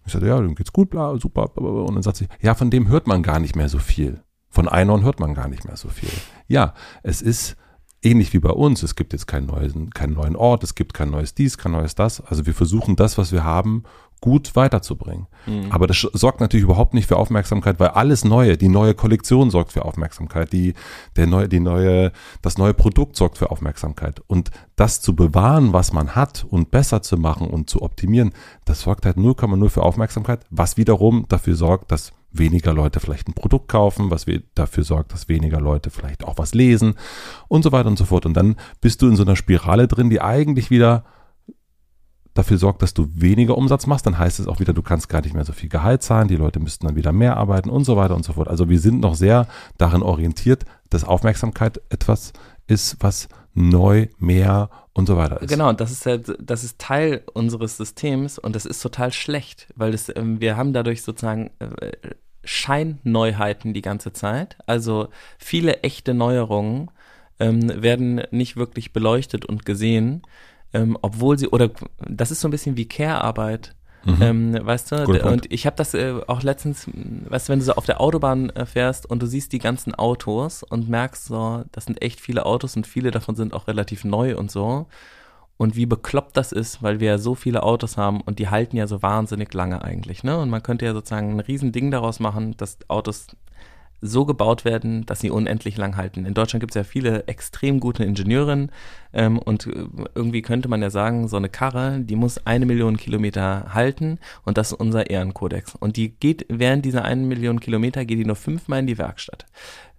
Ich 0.07 0.13
sagte, 0.13 0.29
ja, 0.29 0.41
dem 0.41 0.55
geht's 0.55 0.73
gut, 0.73 0.91
bla, 0.91 1.17
super. 1.19 1.57
Und 1.57 1.95
dann 1.95 2.03
sagt 2.03 2.19
sie, 2.19 2.29
ja, 2.41 2.55
von 2.55 2.71
dem 2.71 2.89
hört 2.89 3.07
man 3.07 3.23
gar 3.23 3.41
nicht 3.41 3.57
mehr 3.57 3.69
so 3.69 3.79
viel. 3.79 4.23
Von 4.57 4.71
Einhorn 4.71 5.05
hört 5.05 5.21
man 5.21 5.35
gar 5.35 5.49
nicht 5.49 5.67
mehr 5.67 5.77
so 5.77 5.91
viel. 5.91 6.09
Ja, 6.49 6.73
es 7.03 7.21
ist 7.21 7.57
ähnlich 8.01 8.33
wie 8.33 8.39
bei 8.39 8.49
uns. 8.49 8.83
Es 8.83 8.95
gibt 8.95 9.13
jetzt 9.13 9.27
keinen 9.27 9.49
neuen, 9.49 9.91
keinen 9.91 10.15
neuen 10.15 10.35
Ort, 10.35 10.65
es 10.65 10.75
gibt 10.75 10.95
kein 10.95 11.11
neues 11.11 11.35
dies, 11.35 11.59
kein 11.59 11.73
neues 11.73 11.95
das. 11.95 12.23
Also 12.23 12.47
wir 12.47 12.55
versuchen 12.55 12.97
das, 12.97 13.19
was 13.19 13.33
wir 13.33 13.45
haben, 13.45 13.83
gut 14.23 14.57
weiterzubringen. 14.57 15.27
Mhm. 15.45 15.71
Aber 15.73 15.87
das 15.87 15.99
sorgt 15.99 16.41
natürlich 16.41 16.65
überhaupt 16.65 16.95
nicht 16.95 17.07
für 17.07 17.19
Aufmerksamkeit, 17.19 17.79
weil 17.79 17.89
alles 17.89 18.25
Neue, 18.25 18.57
die 18.57 18.71
neue 18.71 18.95
Kollektion 18.95 19.51
sorgt 19.51 19.73
für 19.73 19.85
Aufmerksamkeit, 19.85 20.55
die, 20.55 20.73
der 21.17 21.27
neue, 21.27 21.51
die 21.51 21.61
neue, 21.61 22.13
das 22.41 22.57
neue 22.57 22.73
Produkt 22.73 23.17
sorgt 23.17 23.37
für 23.37 23.51
Aufmerksamkeit. 23.51 24.23
Und 24.27 24.51
das 24.75 25.03
zu 25.03 25.15
bewahren, 25.15 25.75
was 25.75 25.93
man 25.93 26.17
hat 26.17 26.47
und 26.49 26.71
besser 26.71 27.03
zu 27.03 27.19
machen 27.19 27.49
und 27.49 27.69
zu 27.69 27.83
optimieren, 27.83 28.33
das 28.65 28.81
sorgt 28.81 29.05
halt 29.05 29.19
0,0 29.19 29.69
für 29.69 29.83
Aufmerksamkeit, 29.83 30.47
was 30.49 30.79
wiederum 30.79 31.27
dafür 31.29 31.57
sorgt, 31.57 31.93
dass 31.93 32.13
weniger 32.39 32.73
Leute 32.73 33.01
vielleicht 33.01 33.29
ein 33.29 33.35
Produkt 33.35 33.69
kaufen, 33.69 34.11
was 34.11 34.27
dafür 34.55 34.85
sorgt, 34.85 35.13
dass 35.13 35.29
weniger 35.29 35.61
Leute 35.61 35.91
vielleicht 35.91 36.25
auch 36.25 36.39
was 36.39 36.55
lesen 36.55 36.95
und 37.49 37.63
so 37.63 37.73
weiter 37.73 37.89
und 37.89 37.99
so 37.99 38.05
fort. 38.05 38.27
Und 38.27 38.35
dann 38.35 38.57
bist 38.81 39.03
du 39.03 39.09
in 39.09 39.17
so 39.17 39.23
einer 39.23 39.37
Spirale 39.37 39.89
drin, 39.89 40.11
die 40.11 40.21
eigentlich 40.21 40.71
wieder 40.71 41.05
dafür 42.37 42.59
sorgt, 42.59 42.83
dass 42.83 42.95
du 42.95 43.09
weniger 43.15 43.57
Umsatz 43.57 43.87
machst, 43.87 44.07
dann 44.07 44.19
heißt 44.19 44.41
es 44.41 44.47
auch 44.47 44.61
wieder, 44.61 44.73
du 44.73 44.83
kannst 44.83 45.09
gar 45.09 45.23
nicht 45.23 45.35
mehr 45.35 45.45
so 45.45 45.53
viel 45.53 45.69
Gehalt 45.69 46.03
zahlen, 46.03 46.29
die 46.29 46.37
Leute 46.37 46.61
müssten 46.61 46.87
dann 46.87 46.97
wieder 46.97 47.13
mehr 47.13 47.37
arbeiten 47.37 47.71
und 47.71 47.85
so 47.85 47.97
weiter 47.97 48.15
und 48.15 48.25
so 48.25 48.35
fort. 48.35 48.49
Also 48.49 48.69
wir 48.69 48.79
sind 48.79 49.01
noch 49.01 49.15
sehr 49.15 49.47
darin 49.79 50.03
orientiert, 50.03 50.65
dass 50.91 51.05
Aufmerksamkeit 51.05 51.81
etwas 51.89 52.33
ist, 52.67 52.97
was 53.01 53.29
neu, 53.55 54.09
mehr 54.19 54.71
und 54.93 55.07
so 55.07 55.17
weiter 55.17 55.41
ist. 55.41 55.49
Genau, 55.49 55.73
das 55.73 55.91
ist 55.91 56.07
halt, 56.07 56.37
das 56.41 56.63
ist 56.63 56.79
Teil 56.79 57.23
unseres 57.33 57.77
Systems 57.77 58.39
und 58.39 58.55
das 58.55 58.67
ist 58.67 58.81
total 58.81 59.13
schlecht, 59.13 59.67
weil 59.77 59.93
das, 59.93 60.11
ähm, 60.15 60.41
wir 60.41 60.57
haben 60.57 60.73
dadurch 60.73 61.03
sozusagen 61.03 61.51
äh, 61.59 61.93
Scheinneuheiten 62.47 63.75
die 63.75 63.83
ganze 63.83 64.15
Zeit. 64.15 64.57
Also 64.67 65.09
viele 65.39 65.83
echte 65.83 66.15
Neuerungen 66.15 66.91
ähm, 67.39 67.83
werden 67.83 68.23
nicht 68.31 68.57
wirklich 68.57 68.95
beleuchtet 68.95 69.45
und 69.45 69.67
gesehen 69.67 70.23
ähm, 70.77 70.99
obwohl 71.01 71.39
sie, 71.39 71.49
oder 71.49 71.71
das 72.07 72.31
ist 72.31 72.41
so 72.41 72.49
ein 72.49 72.51
bisschen 72.51 72.77
wie 72.77 72.87
Care-Arbeit. 72.87 73.75
Mhm. 74.05 74.23
Ähm, 74.23 74.59
weißt 74.61 74.93
du, 74.93 75.05
Good 75.05 75.23
und 75.25 75.53
ich 75.53 75.67
habe 75.67 75.75
das 75.75 75.93
äh, 75.95 76.15
auch 76.29 76.43
letztens, 76.43 76.87
weißt 77.29 77.49
du, 77.49 77.53
wenn 77.53 77.59
du 77.59 77.65
so 77.65 77.73
auf 77.73 77.87
der 77.87 78.01
Autobahn 78.01 78.51
äh, 78.51 78.65
fährst 78.65 79.09
und 79.09 79.21
du 79.21 79.27
siehst 79.27 79.53
die 79.53 79.59
ganzen 79.59 79.97
Autos 79.97 80.63
und 80.63 80.89
merkst 80.89 81.25
so, 81.25 81.65
das 81.73 81.87
sind 81.87 82.03
echt 82.03 82.21
viele 82.21 82.47
Autos 82.47 82.77
und 82.77 82.87
viele 82.87 83.11
davon 83.11 83.35
sind 83.35 83.53
auch 83.53 83.67
relativ 83.67 84.05
neu 84.05 84.37
und 84.37 84.51
so. 84.51 84.87
Und 85.59 85.75
wie 85.77 85.87
bekloppt 85.87 86.37
das 86.37 86.53
ist, 86.53 86.83
weil 86.83 87.01
wir 87.01 87.09
ja 87.09 87.19
so 87.19 87.35
viele 87.35 87.63
Autos 87.63 87.97
haben 87.97 88.21
und 88.21 88.39
die 88.39 88.49
halten 88.49 88.77
ja 88.77 88.87
so 88.87 89.03
wahnsinnig 89.03 89.53
lange 89.55 89.83
eigentlich, 89.83 90.23
ne? 90.23 90.39
Und 90.39 90.51
man 90.51 90.63
könnte 90.63 90.85
ja 90.85 90.93
sozusagen 90.93 91.31
ein 91.33 91.41
Riesending 91.41 91.91
daraus 91.91 92.21
machen, 92.21 92.57
dass 92.59 92.79
Autos 92.89 93.29
so 94.01 94.27
gebaut 94.27 94.65
werden, 94.65 95.07
dass 95.07 95.21
sie 95.21 95.31
unendlich 95.31 95.77
lang 95.77 95.97
halten. 95.97 96.27
In 96.27 96.35
Deutschland 96.35 96.61
gibt 96.61 96.73
es 96.73 96.77
ja 96.77 96.85
viele 96.85 97.27
extrem 97.29 97.81
gute 97.81 98.05
Ingenieurinnen 98.05 98.71
ähm, 99.13 99.39
und 99.39 99.67
äh, 99.67 99.87
irgendwie 100.15 100.43
könnte 100.43 100.69
man 100.69 100.83
ja 100.83 100.91
sagen, 100.91 101.29
so 101.29 101.37
eine 101.37 101.49
Karre, 101.49 102.01
die 102.01 102.17
muss 102.17 102.45
eine 102.47 102.67
Million 102.67 102.99
Kilometer 102.99 103.73
halten 103.73 104.19
und 104.45 104.59
das 104.59 104.73
ist 104.73 104.81
unser 104.81 105.09
Ehrenkodex. 105.11 105.75
Und 105.77 105.97
die 105.97 106.11
geht 106.11 106.47
während 106.49 106.85
dieser 106.85 107.05
einen 107.05 107.27
Million 107.27 107.61
Kilometer 107.61 108.05
geht 108.05 108.19
die 108.19 108.25
nur 108.25 108.37
fünfmal 108.37 108.81
in 108.81 108.87
die 108.87 108.99
Werkstatt 108.99 109.47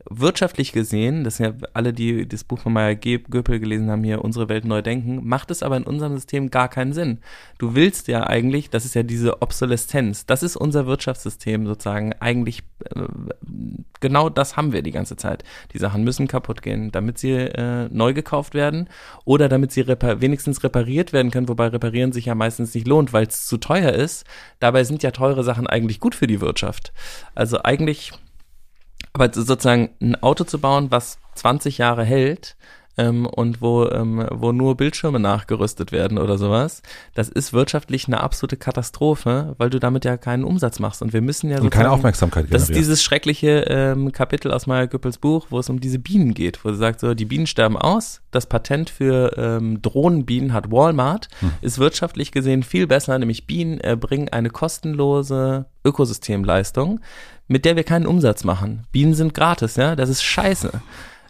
wirtschaftlich 0.09 0.71
gesehen, 0.71 1.23
das 1.23 1.37
sind 1.37 1.45
ja 1.45 1.67
alle, 1.73 1.93
die 1.93 2.27
das 2.27 2.43
Buch 2.43 2.59
von 2.59 2.73
Meyer 2.73 2.95
Göpel 2.95 3.59
gelesen 3.59 3.89
haben, 3.89 4.03
hier 4.03 4.23
Unsere 4.23 4.49
Welt 4.49 4.65
neu 4.65 4.81
denken, 4.81 5.27
macht 5.27 5.51
es 5.51 5.63
aber 5.63 5.77
in 5.77 5.83
unserem 5.83 6.15
System 6.15 6.49
gar 6.49 6.69
keinen 6.69 6.93
Sinn. 6.93 7.19
Du 7.57 7.75
willst 7.75 8.07
ja 8.07 8.25
eigentlich, 8.25 8.69
das 8.69 8.85
ist 8.85 8.95
ja 8.95 9.03
diese 9.03 9.41
Obsoleszenz, 9.41 10.25
das 10.25 10.43
ist 10.43 10.55
unser 10.55 10.85
Wirtschaftssystem 10.87 11.65
sozusagen, 11.65 12.13
eigentlich 12.19 12.63
äh, 12.95 13.03
genau 13.99 14.29
das 14.29 14.57
haben 14.57 14.73
wir 14.73 14.81
die 14.81 14.91
ganze 14.91 15.15
Zeit. 15.15 15.43
Die 15.73 15.79
Sachen 15.79 16.03
müssen 16.03 16.27
kaputt 16.27 16.61
gehen, 16.61 16.91
damit 16.91 17.17
sie 17.17 17.31
äh, 17.31 17.89
neu 17.91 18.13
gekauft 18.13 18.53
werden 18.53 18.89
oder 19.25 19.49
damit 19.49 19.71
sie 19.71 19.81
repar 19.81 20.21
wenigstens 20.21 20.63
repariert 20.63 21.13
werden 21.13 21.31
können, 21.31 21.49
wobei 21.49 21.67
reparieren 21.67 22.11
sich 22.11 22.25
ja 22.25 22.35
meistens 22.35 22.73
nicht 22.73 22.87
lohnt, 22.87 23.13
weil 23.13 23.27
es 23.27 23.45
zu 23.45 23.57
teuer 23.57 23.91
ist. 23.91 24.25
Dabei 24.59 24.83
sind 24.83 25.03
ja 25.03 25.11
teure 25.11 25.43
Sachen 25.43 25.67
eigentlich 25.67 25.99
gut 25.99 26.15
für 26.15 26.27
die 26.27 26.41
Wirtschaft. 26.41 26.93
Also 27.35 27.63
eigentlich 27.63 28.13
aber 29.19 29.33
sozusagen 29.33 29.89
ein 30.01 30.21
Auto 30.21 30.43
zu 30.43 30.59
bauen, 30.59 30.91
was 30.91 31.17
20 31.35 31.77
Jahre 31.77 32.03
hält, 32.03 32.55
ähm, 32.97 33.25
und 33.27 33.61
wo, 33.61 33.85
ähm, 33.85 34.25
wo 34.31 34.51
nur 34.51 34.75
Bildschirme 34.75 35.19
nachgerüstet 35.19 35.91
werden 35.91 36.17
oder 36.17 36.37
sowas, 36.37 36.81
das 37.13 37.29
ist 37.29 37.53
wirtschaftlich 37.53 38.07
eine 38.07 38.21
absolute 38.21 38.57
Katastrophe, 38.57 39.55
weil 39.57 39.69
du 39.69 39.79
damit 39.79 40.03
ja 40.03 40.17
keinen 40.17 40.43
Umsatz 40.43 40.79
machst. 40.79 41.01
Und 41.01 41.13
wir 41.13 41.21
müssen 41.21 41.49
ja 41.49 41.57
so. 41.57 41.63
Und 41.63 41.69
keine 41.69 41.91
Aufmerksamkeit 41.91 42.45
generieren. 42.45 42.61
Das 42.61 42.69
ist 42.69 42.75
dieses 42.75 43.03
schreckliche 43.03 43.65
ähm, 43.67 44.11
Kapitel 44.11 44.51
aus 44.51 44.67
Meyer 44.67 44.87
Güppels 44.87 45.19
Buch, 45.19 45.47
wo 45.49 45.59
es 45.59 45.69
um 45.69 45.79
diese 45.79 45.99
Bienen 45.99 46.33
geht, 46.33 46.63
wo 46.65 46.71
sie 46.71 46.77
sagt, 46.77 46.99
so, 46.99 47.13
die 47.13 47.25
Bienen 47.25 47.47
sterben 47.47 47.77
aus, 47.77 48.21
das 48.31 48.47
Patent 48.47 48.89
für 48.89 49.37
ähm, 49.37 49.81
Drohnenbienen 49.81 50.53
hat 50.53 50.71
Walmart, 50.71 51.27
hm. 51.39 51.51
ist 51.61 51.77
wirtschaftlich 51.77 52.31
gesehen 52.31 52.63
viel 52.63 52.87
besser, 52.87 53.17
nämlich 53.19 53.45
Bienen 53.45 53.79
äh, 53.79 53.95
bringen 53.95 54.29
eine 54.29 54.49
kostenlose 54.49 55.65
Ökosystemleistung, 55.85 56.99
mit 57.47 57.65
der 57.65 57.75
wir 57.75 57.83
keinen 57.83 58.05
Umsatz 58.05 58.43
machen. 58.43 58.85
Bienen 58.91 59.13
sind 59.13 59.33
gratis, 59.33 59.75
ja, 59.75 59.95
das 59.95 60.09
ist 60.09 60.23
scheiße. 60.23 60.81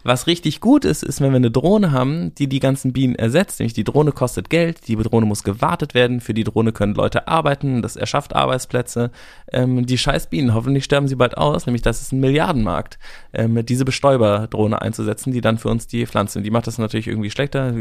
Was 0.04 0.26
richtig 0.26 0.60
gut 0.60 0.84
ist, 0.84 1.02
ist, 1.02 1.20
wenn 1.20 1.32
wir 1.32 1.36
eine 1.36 1.50
Drohne 1.50 1.92
haben, 1.92 2.34
die 2.36 2.48
die 2.48 2.60
ganzen 2.60 2.92
Bienen 2.92 3.14
ersetzt. 3.14 3.58
Nämlich 3.58 3.74
die 3.74 3.84
Drohne 3.84 4.12
kostet 4.12 4.48
Geld, 4.48 4.88
die 4.88 4.96
Drohne 4.96 5.26
muss 5.26 5.42
gewartet 5.42 5.92
werden, 5.94 6.20
für 6.20 6.34
die 6.34 6.44
Drohne 6.44 6.72
können 6.72 6.94
Leute 6.94 7.28
arbeiten, 7.28 7.82
das 7.82 7.96
erschafft 7.96 8.34
Arbeitsplätze. 8.34 9.10
Ähm, 9.52 9.86
die 9.86 9.98
scheiß 9.98 10.28
Bienen, 10.28 10.54
hoffentlich 10.54 10.84
sterben 10.84 11.08
sie 11.08 11.16
bald 11.16 11.36
aus, 11.36 11.66
nämlich 11.66 11.82
das 11.82 12.00
ist 12.00 12.12
ein 12.12 12.20
Milliardenmarkt, 12.20 12.98
ähm, 13.32 13.64
diese 13.66 13.84
Bestäuberdrohne 13.84 14.80
einzusetzen, 14.80 15.32
die 15.32 15.40
dann 15.40 15.58
für 15.58 15.68
uns 15.68 15.86
die 15.86 16.06
Pflanzen, 16.06 16.42
die 16.42 16.50
macht 16.50 16.66
das 16.66 16.78
natürlich 16.78 17.08
irgendwie 17.08 17.30
schlechter. 17.30 17.74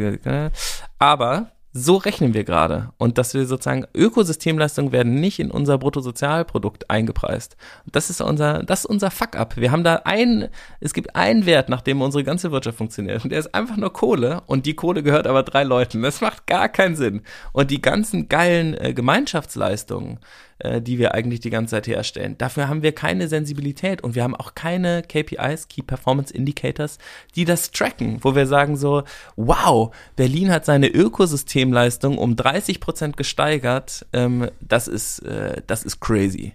Aber 0.99 1.51
So 1.79 1.97
rechnen 1.97 2.33
wir 2.33 2.43
gerade. 2.43 2.89
Und 2.97 3.19
dass 3.19 3.35
wir 3.35 3.45
sozusagen 3.45 3.85
Ökosystemleistungen 3.93 4.91
werden 4.91 5.13
nicht 5.13 5.39
in 5.39 5.51
unser 5.51 5.77
Bruttosozialprodukt 5.77 6.89
eingepreist. 6.89 7.55
Das 7.85 8.09
ist 8.09 8.19
unser, 8.19 8.63
das 8.63 8.79
ist 8.79 8.85
unser 8.87 9.11
Fuck-up. 9.11 9.57
Wir 9.57 9.71
haben 9.71 9.83
da 9.83 10.01
ein, 10.03 10.49
es 10.79 10.93
gibt 10.95 11.15
einen 11.15 11.45
Wert, 11.45 11.69
nach 11.69 11.81
dem 11.81 12.01
unsere 12.01 12.23
ganze 12.23 12.51
Wirtschaft 12.51 12.79
funktioniert. 12.79 13.23
Und 13.23 13.29
der 13.29 13.37
ist 13.37 13.53
einfach 13.53 13.77
nur 13.77 13.93
Kohle. 13.93 14.41
Und 14.47 14.65
die 14.65 14.73
Kohle 14.73 15.03
gehört 15.03 15.27
aber 15.27 15.43
drei 15.43 15.63
Leuten. 15.63 16.01
Das 16.01 16.19
macht 16.19 16.47
gar 16.47 16.67
keinen 16.67 16.95
Sinn. 16.95 17.21
Und 17.51 17.69
die 17.69 17.81
ganzen 17.81 18.27
geilen 18.27 18.73
äh, 18.73 18.95
Gemeinschaftsleistungen, 18.95 20.19
äh, 20.59 20.81
die 20.81 20.97
wir 20.97 21.13
eigentlich 21.13 21.39
die 21.39 21.49
ganze 21.49 21.71
Zeit 21.71 21.87
herstellen. 21.87 22.37
Dafür 22.37 22.67
haben 22.67 22.83
wir 22.83 22.93
keine 22.93 23.27
Sensibilität 23.27 24.03
und 24.03 24.15
wir 24.15 24.23
haben 24.23 24.35
auch 24.35 24.55
keine 24.55 25.03
KPIs, 25.03 25.67
Key 25.67 25.81
Performance 25.81 26.33
Indicators, 26.33 26.97
die 27.35 27.45
das 27.45 27.71
tracken, 27.71 28.17
wo 28.21 28.35
wir 28.35 28.47
sagen 28.47 28.75
so, 28.75 29.03
wow, 29.35 29.93
Berlin 30.15 30.51
hat 30.51 30.65
seine 30.65 30.87
Ökosystemleistung 30.87 32.17
um 32.17 32.35
30 32.35 32.79
Prozent 32.79 33.17
gesteigert, 33.17 34.05
ähm, 34.13 34.49
das 34.59 34.87
ist, 34.87 35.19
äh, 35.19 35.61
das 35.67 35.83
ist 35.83 35.99
crazy 35.99 36.53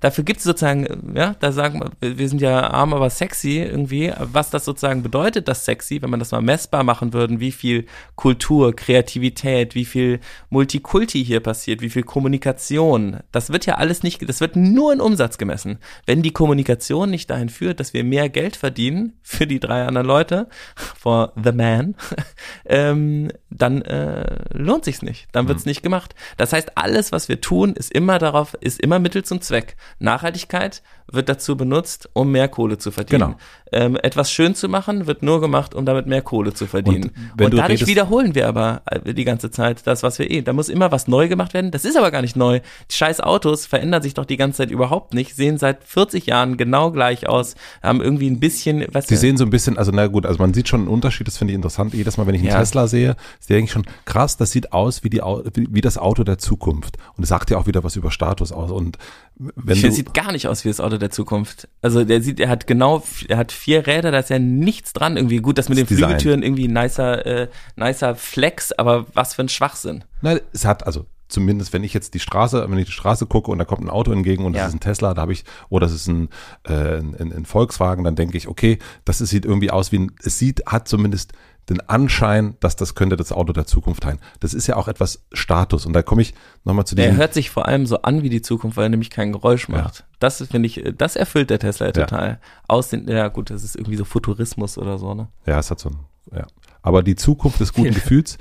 dafür 0.00 0.24
gibt 0.24 0.38
es 0.38 0.44
sozusagen, 0.44 1.14
ja, 1.14 1.34
da 1.40 1.52
sagen 1.52 1.82
wir, 2.00 2.18
wir 2.18 2.28
sind 2.28 2.40
ja 2.40 2.70
arm, 2.70 2.92
aber 2.92 3.10
sexy 3.10 3.58
irgendwie, 3.58 4.12
was 4.18 4.50
das 4.50 4.64
sozusagen 4.64 5.02
bedeutet, 5.02 5.48
das 5.48 5.64
sexy, 5.64 6.02
wenn 6.02 6.10
man 6.10 6.20
das 6.20 6.32
mal 6.32 6.42
messbar 6.42 6.84
machen 6.84 7.12
würden, 7.12 7.40
wie 7.40 7.52
viel 7.52 7.86
Kultur, 8.14 8.74
Kreativität, 8.74 9.74
wie 9.74 9.84
viel 9.84 10.20
Multikulti 10.50 11.24
hier 11.24 11.40
passiert, 11.40 11.80
wie 11.80 11.90
viel 11.90 12.02
Kommunikation, 12.02 13.20
das 13.32 13.50
wird 13.50 13.66
ja 13.66 13.74
alles 13.74 14.02
nicht, 14.02 14.28
das 14.28 14.40
wird 14.40 14.56
nur 14.56 14.92
in 14.92 15.00
Umsatz 15.00 15.38
gemessen. 15.38 15.78
Wenn 16.06 16.22
die 16.22 16.32
Kommunikation 16.32 17.10
nicht 17.10 17.30
dahin 17.30 17.48
führt, 17.48 17.80
dass 17.80 17.94
wir 17.94 18.04
mehr 18.04 18.28
Geld 18.28 18.56
verdienen 18.56 19.14
für 19.22 19.46
die 19.46 19.60
drei 19.60 19.84
anderen 19.84 20.06
Leute, 20.06 20.48
for 20.76 21.32
the 21.42 21.52
man, 21.52 21.94
ähm, 22.66 23.30
dann 23.50 23.82
äh, 23.82 24.36
lohnt 24.52 24.84
sich's 24.84 25.02
nicht, 25.02 25.28
dann 25.32 25.48
wird's 25.48 25.64
mhm. 25.64 25.70
nicht 25.70 25.82
gemacht. 25.82 26.14
Das 26.36 26.52
heißt, 26.52 26.76
alles, 26.76 27.12
was 27.12 27.28
wir 27.28 27.40
tun, 27.40 27.74
ist 27.74 27.92
immer 27.92 28.18
darauf, 28.18 28.54
ist 28.60 28.80
immer 28.80 28.98
Mittel 28.98 29.24
zum 29.24 29.40
Zweck. 29.40 29.76
Nachhaltigkeit 29.98 30.82
wird 31.10 31.28
dazu 31.28 31.56
benutzt, 31.56 32.08
um 32.12 32.32
mehr 32.32 32.48
Kohle 32.48 32.78
zu 32.78 32.90
verdienen. 32.90 33.20
Genau. 33.20 33.36
Ähm, 33.72 33.96
etwas 33.96 34.30
schön 34.30 34.54
zu 34.54 34.68
machen, 34.68 35.06
wird 35.06 35.22
nur 35.22 35.40
gemacht, 35.40 35.74
um 35.74 35.84
damit 35.84 36.06
mehr 36.06 36.22
Kohle 36.22 36.54
zu 36.54 36.66
verdienen. 36.66 37.10
Und, 37.32 37.44
und 37.44 37.54
dadurch 37.54 37.80
redest, 37.80 37.86
wiederholen 37.88 38.34
wir 38.34 38.48
aber 38.48 38.82
äh, 38.86 39.12
die 39.12 39.24
ganze 39.24 39.50
Zeit 39.50 39.86
das, 39.86 40.02
was 40.02 40.18
wir 40.18 40.30
eh. 40.30 40.42
Da 40.42 40.52
muss 40.52 40.68
immer 40.68 40.92
was 40.92 41.08
neu 41.08 41.28
gemacht 41.28 41.54
werden. 41.54 41.70
Das 41.70 41.84
ist 41.84 41.96
aber 41.96 42.10
gar 42.10 42.22
nicht 42.22 42.36
neu. 42.36 42.60
Die 42.90 42.94
scheiß 42.94 43.20
Autos 43.20 43.66
verändern 43.66 44.02
sich 44.02 44.14
doch 44.14 44.24
die 44.24 44.36
ganze 44.36 44.58
Zeit 44.58 44.70
überhaupt 44.70 45.14
nicht, 45.14 45.34
sehen 45.34 45.58
seit 45.58 45.84
40 45.84 46.26
Jahren 46.26 46.56
genau 46.56 46.90
gleich 46.92 47.28
aus, 47.28 47.54
haben 47.82 48.00
irgendwie 48.00 48.30
ein 48.30 48.40
bisschen, 48.40 48.84
was. 48.92 49.06
Sie 49.06 49.16
sehen 49.16 49.36
so 49.36 49.44
ein 49.44 49.50
bisschen, 49.50 49.78
also 49.78 49.92
na 49.92 50.06
gut, 50.06 50.26
also 50.26 50.38
man 50.38 50.54
sieht 50.54 50.68
schon 50.68 50.80
einen 50.80 50.88
Unterschied, 50.88 51.26
das 51.26 51.36
finde 51.36 51.52
ich 51.52 51.56
interessant. 51.56 51.94
Jedes 51.94 52.16
Mal, 52.16 52.26
wenn 52.26 52.34
ich 52.34 52.42
einen 52.42 52.50
ja. 52.50 52.58
Tesla 52.58 52.86
sehe, 52.86 53.16
sehe 53.40 53.58
ich 53.58 53.70
schon 53.70 53.84
krass, 54.04 54.36
das 54.36 54.50
sieht 54.50 54.72
aus 54.72 55.04
wie 55.04 55.10
die, 55.10 55.20
wie, 55.20 55.80
das 55.80 55.98
Auto 55.98 56.24
der 56.24 56.38
Zukunft. 56.38 56.96
Und 57.16 57.22
es 57.24 57.28
sagt 57.28 57.50
ja 57.50 57.58
auch 57.58 57.66
wieder 57.66 57.84
was 57.84 57.96
über 57.96 58.10
Status 58.10 58.52
aus. 58.52 58.70
Und 58.70 58.98
wenn 59.38 59.80
das 59.80 59.94
sieht 59.94 60.14
gar 60.14 60.32
nicht 60.32 60.48
aus 60.48 60.64
wie 60.64 60.68
das 60.68 60.80
Auto 60.80 60.95
der 60.98 61.10
Zukunft. 61.10 61.68
Also 61.82 62.04
der 62.04 62.22
sieht, 62.22 62.40
er 62.40 62.48
hat 62.48 62.66
genau, 62.66 63.02
er 63.28 63.36
hat 63.36 63.52
vier 63.52 63.86
Räder, 63.86 64.10
da 64.10 64.18
ist 64.18 64.30
ja 64.30 64.38
nichts 64.38 64.92
dran 64.92 65.16
irgendwie. 65.16 65.38
Gut, 65.38 65.58
das 65.58 65.68
mit 65.68 65.78
das 65.78 65.86
den 65.86 65.96
Design. 65.96 66.10
Flügeltüren 66.10 66.42
irgendwie 66.42 66.68
nicer, 66.68 67.26
äh, 67.26 67.48
nicer 67.76 68.14
Flex, 68.14 68.72
aber 68.72 69.06
was 69.14 69.34
für 69.34 69.42
ein 69.42 69.48
Schwachsinn. 69.48 70.04
Nein, 70.22 70.40
es 70.52 70.64
hat, 70.64 70.86
also 70.86 71.06
zumindest 71.28 71.72
wenn 71.72 71.84
ich 71.84 71.92
jetzt 71.92 72.14
die 72.14 72.20
Straße, 72.20 72.66
wenn 72.68 72.78
ich 72.78 72.86
die 72.86 72.92
Straße 72.92 73.26
gucke 73.26 73.50
und 73.50 73.58
da 73.58 73.64
kommt 73.64 73.82
ein 73.82 73.90
Auto 73.90 74.12
entgegen 74.12 74.44
und 74.44 74.54
ja. 74.54 74.60
das 74.62 74.68
ist 74.68 74.76
ein 74.76 74.80
Tesla, 74.80 75.14
da 75.14 75.22
habe 75.22 75.32
ich, 75.32 75.44
oder 75.68 75.86
das 75.86 75.94
ist 75.94 76.06
ein, 76.06 76.28
äh, 76.64 76.98
ein, 76.98 77.32
ein 77.32 77.44
Volkswagen, 77.44 78.04
dann 78.04 78.14
denke 78.14 78.36
ich, 78.36 78.48
okay, 78.48 78.78
das 79.04 79.18
sieht 79.18 79.44
irgendwie 79.44 79.70
aus 79.70 79.92
wie 79.92 79.98
ein, 79.98 80.12
es 80.22 80.38
sieht, 80.38 80.64
hat 80.66 80.88
zumindest 80.88 81.32
den 81.68 81.80
Anschein, 81.80 82.56
dass 82.60 82.76
das 82.76 82.94
könnte 82.94 83.16
das 83.16 83.32
Auto 83.32 83.52
der 83.52 83.66
Zukunft 83.66 84.04
sein. 84.04 84.20
Das 84.38 84.54
ist 84.54 84.66
ja 84.68 84.76
auch 84.76 84.86
etwas 84.86 85.24
Status. 85.32 85.84
Und 85.84 85.94
da 85.94 86.02
komme 86.02 86.22
ich 86.22 86.34
nochmal 86.64 86.86
zu 86.86 86.94
dem. 86.94 87.10
Er 87.10 87.16
hört 87.16 87.34
sich 87.34 87.50
vor 87.50 87.66
allem 87.66 87.86
so 87.86 88.02
an 88.02 88.22
wie 88.22 88.28
die 88.28 88.42
Zukunft, 88.42 88.76
weil 88.76 88.86
er 88.86 88.90
nämlich 88.90 89.10
kein 89.10 89.32
Geräusch 89.32 89.68
macht. 89.68 90.00
Ja. 90.00 90.04
Das 90.20 90.38
finde 90.46 90.66
ich, 90.66 90.84
das 90.96 91.16
erfüllt 91.16 91.50
der 91.50 91.58
Tesla 91.58 91.90
total. 91.90 92.28
Ja. 92.28 92.38
Aus 92.68 92.90
den, 92.90 93.08
ja 93.08 93.28
gut, 93.28 93.50
das 93.50 93.64
ist 93.64 93.74
irgendwie 93.74 93.96
so 93.96 94.04
Futurismus 94.04 94.78
oder 94.78 94.98
so, 94.98 95.14
ne? 95.14 95.28
Ja, 95.44 95.58
es 95.58 95.70
hat 95.70 95.80
so 95.80 95.90
ein, 95.90 95.98
ja. 96.32 96.46
Aber 96.82 97.02
die 97.02 97.16
Zukunft 97.16 97.58
des 97.58 97.72
guten 97.72 97.94
Gefühls, 97.94 98.38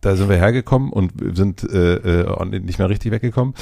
da 0.00 0.16
sind 0.16 0.30
wir 0.30 0.36
hergekommen 0.36 0.92
und 0.92 1.12
sind 1.36 1.62
äh, 1.62 2.22
äh, 2.22 2.60
nicht 2.60 2.78
mehr 2.78 2.88
richtig 2.88 3.12
weggekommen. 3.12 3.54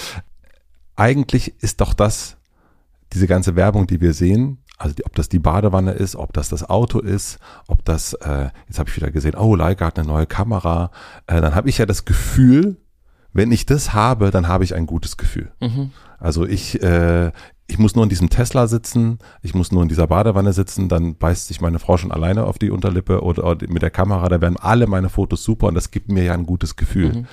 Eigentlich 0.95 1.55
ist 1.61 1.81
doch 1.81 1.95
das, 1.95 2.37
diese 3.13 3.27
ganze 3.27 3.57
Werbung, 3.57 3.89
die 3.89 4.01
wir 4.01 4.13
sehen, 4.13 4.59
also 4.81 4.95
ob 5.05 5.15
das 5.15 5.29
die 5.29 5.39
Badewanne 5.39 5.93
ist, 5.93 6.17
ob 6.17 6.33
das 6.33 6.49
das 6.49 6.69
Auto 6.69 7.01
ist, 7.01 7.39
ob 7.69 7.85
das, 7.85 8.15
äh, 8.15 8.49
jetzt 8.67 8.79
habe 8.79 8.89
ich 8.89 8.97
wieder 8.97 9.11
gesehen, 9.11 9.35
oh, 9.35 9.55
Leica 9.55 9.87
hat 9.87 9.99
eine 9.99 10.09
neue 10.09 10.27
Kamera, 10.27 10.91
äh, 11.27 11.41
dann 11.43 11.55
habe 11.55 11.69
ich 11.69 11.79
ja 11.79 11.85
das 11.85 12.07
Gefühl, 12.07 12.79
wenn 13.35 13.53
ich 13.53 13.67
das 13.67 13.93
habe, 13.93 14.31
dann 14.31 14.49
habe 14.49 14.65
ich 14.65 14.75
ein 14.75 14.87
gutes 14.87 15.19
Gefühl. 15.19 15.53
Mhm. 15.61 15.91
Also 16.19 16.47
ich, 16.47 16.83
äh, 16.83 17.31
ich 17.67 17.79
muss 17.79 17.95
nur 17.95 18.05
in 18.05 18.09
diesem 18.09 18.31
Tesla 18.31 18.67
sitzen, 18.67 19.19
ich 19.43 19.55
muss 19.55 19.71
nur 19.71 19.83
in 19.83 19.91
dieser 19.91 20.07
Badewanne 20.07 20.55
sitzen, 20.55 20.89
dann 20.89 21.15
beißt 21.15 21.49
sich 21.49 21.61
meine 21.61 21.79
Frau 21.79 21.99
schon 21.99 22.11
alleine 22.11 22.45
auf 22.45 22.59
die 22.59 22.71
Unterlippe 22.71 23.23
oder, 23.23 23.45
oder 23.45 23.69
mit 23.69 23.83
der 23.83 23.91
Kamera, 23.91 24.31
da 24.31 24.41
werden 24.41 24.57
alle 24.59 24.87
meine 24.87 25.11
Fotos 25.11 25.45
super 25.45 25.67
und 25.67 25.75
das 25.75 25.91
gibt 25.91 26.11
mir 26.11 26.25
ja 26.25 26.33
ein 26.33 26.47
gutes 26.47 26.77
Gefühl. 26.77 27.13
Mhm. 27.13 27.27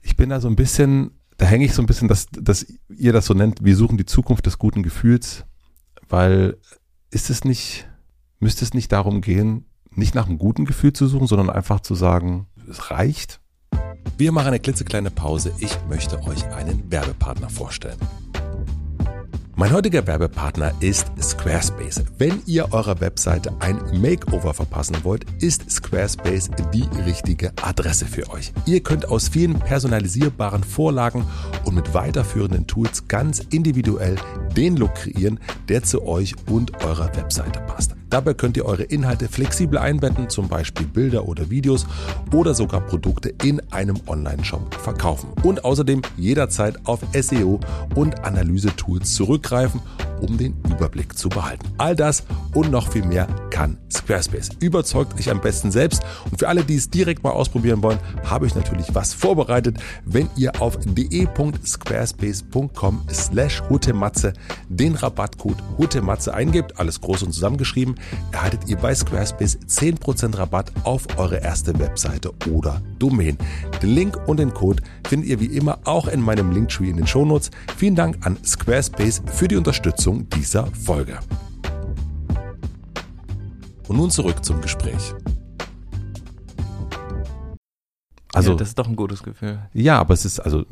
Ich 0.00 0.16
bin 0.16 0.30
da 0.30 0.40
so 0.40 0.48
ein 0.48 0.56
bisschen, 0.56 1.10
da 1.36 1.44
hänge 1.44 1.66
ich 1.66 1.74
so 1.74 1.82
ein 1.82 1.86
bisschen, 1.86 2.08
dass, 2.08 2.26
dass 2.32 2.66
ihr 2.88 3.12
das 3.12 3.26
so 3.26 3.34
nennt, 3.34 3.62
wir 3.62 3.76
suchen 3.76 3.98
die 3.98 4.06
Zukunft 4.06 4.46
des 4.46 4.58
guten 4.58 4.82
Gefühls 4.82 5.44
weil 6.12 6.58
ist 7.10 7.30
es 7.30 7.42
nicht, 7.42 7.88
müsste 8.38 8.66
es 8.66 8.74
nicht 8.74 8.92
darum 8.92 9.22
gehen, 9.22 9.64
nicht 9.90 10.14
nach 10.14 10.26
einem 10.26 10.36
guten 10.36 10.66
Gefühl 10.66 10.92
zu 10.92 11.06
suchen, 11.06 11.26
sondern 11.26 11.48
einfach 11.48 11.80
zu 11.80 11.94
sagen, 11.94 12.46
es 12.68 12.90
reicht? 12.90 13.40
Wir 14.18 14.30
machen 14.30 14.48
eine 14.48 14.60
klitzekleine 14.60 15.10
Pause. 15.10 15.54
Ich 15.58 15.74
möchte 15.88 16.22
euch 16.24 16.44
einen 16.48 16.92
Werbepartner 16.92 17.48
vorstellen. 17.48 17.98
Mein 19.54 19.70
heutiger 19.70 20.06
Werbepartner 20.06 20.72
ist 20.80 21.08
Squarespace. 21.20 22.02
Wenn 22.16 22.40
ihr 22.46 22.72
eurer 22.72 23.00
Webseite 23.02 23.52
ein 23.60 23.76
Makeover 24.00 24.54
verpassen 24.54 24.96
wollt, 25.02 25.26
ist 25.42 25.70
Squarespace 25.70 26.50
die 26.72 26.88
richtige 27.04 27.52
Adresse 27.62 28.06
für 28.06 28.30
euch. 28.30 28.50
Ihr 28.64 28.82
könnt 28.82 29.08
aus 29.08 29.28
vielen 29.28 29.58
personalisierbaren 29.58 30.64
Vorlagen 30.64 31.26
und 31.64 31.74
mit 31.74 31.92
weiterführenden 31.92 32.66
Tools 32.66 33.06
ganz 33.08 33.40
individuell 33.50 34.16
den 34.56 34.78
Look 34.78 34.94
kreieren, 34.94 35.38
der 35.68 35.82
zu 35.82 36.02
euch 36.06 36.34
und 36.50 36.82
eurer 36.84 37.14
Webseite 37.14 37.60
passt. 37.60 37.94
Dabei 38.12 38.34
könnt 38.34 38.58
ihr 38.58 38.66
eure 38.66 38.82
Inhalte 38.82 39.26
flexibel 39.26 39.78
einbetten, 39.78 40.28
zum 40.28 40.46
Beispiel 40.46 40.86
Bilder 40.86 41.26
oder 41.26 41.48
Videos 41.48 41.86
oder 42.30 42.52
sogar 42.52 42.82
Produkte 42.82 43.32
in 43.42 43.58
einem 43.72 43.96
Online-Shop 44.06 44.74
verkaufen. 44.74 45.30
Und 45.42 45.64
außerdem 45.64 46.02
jederzeit 46.18 46.76
auf 46.84 47.00
SEO 47.18 47.58
und 47.94 48.22
Analyse-Tools 48.22 49.14
zurückgreifen, 49.42 49.80
um 50.20 50.38
den 50.38 50.54
Überblick 50.70 51.18
zu 51.18 51.28
behalten. 51.28 51.66
All 51.78 51.96
das 51.96 52.22
und 52.54 52.70
noch 52.70 52.92
viel 52.92 53.04
mehr 53.04 53.26
kann 53.50 53.76
Squarespace. 53.90 54.50
Überzeugt 54.60 55.18
euch 55.18 55.28
am 55.30 55.40
besten 55.40 55.72
selbst. 55.72 56.02
Und 56.30 56.38
für 56.38 56.46
alle, 56.48 56.62
die 56.64 56.76
es 56.76 56.90
direkt 56.90 57.24
mal 57.24 57.32
ausprobieren 57.32 57.82
wollen, 57.82 57.98
habe 58.24 58.46
ich 58.46 58.54
natürlich 58.54 58.94
was 58.94 59.14
vorbereitet. 59.14 59.78
Wenn 60.04 60.28
ihr 60.36 60.62
auf 60.62 60.78
de.squarespace.com 60.80 63.02
slash 63.10 63.64
hutematze 63.68 64.32
den 64.68 64.94
Rabattcode 64.94 65.58
hutematze 65.76 66.32
eingebt, 66.34 66.78
alles 66.78 67.00
groß 67.00 67.24
und 67.24 67.32
zusammengeschrieben, 67.32 67.96
erhaltet 68.30 68.68
ihr 68.68 68.76
bei 68.76 68.94
Squarespace 68.94 69.58
10% 69.66 70.38
Rabatt 70.38 70.70
auf 70.84 71.18
eure 71.18 71.38
erste 71.38 71.76
Webseite 71.80 72.32
oder 72.48 72.80
Domain. 73.02 73.36
Den 73.82 73.90
Link 73.90 74.16
und 74.28 74.38
den 74.38 74.54
Code 74.54 74.80
findet 75.08 75.28
ihr 75.28 75.40
wie 75.40 75.46
immer 75.46 75.80
auch 75.84 76.06
in 76.06 76.20
meinem 76.20 76.52
Linktree 76.52 76.88
in 76.88 76.96
den 76.96 77.06
Shownotes. 77.06 77.50
Vielen 77.76 77.96
Dank 77.96 78.24
an 78.24 78.38
Squarespace 78.44 79.22
für 79.26 79.48
die 79.48 79.56
Unterstützung 79.56 80.28
dieser 80.30 80.66
Folge. 80.66 81.18
Und 83.88 83.96
nun 83.96 84.10
zurück 84.10 84.44
zum 84.44 84.60
Gespräch. 84.60 85.14
Also, 88.34 88.52
ja, 88.52 88.56
das 88.56 88.68
ist 88.68 88.78
doch 88.78 88.86
ein 88.86 88.96
gutes 88.96 89.22
Gefühl. 89.22 89.58
Ja, 89.74 89.98
aber 89.98 90.14
es 90.14 90.24
ist 90.24 90.40
also 90.40 90.64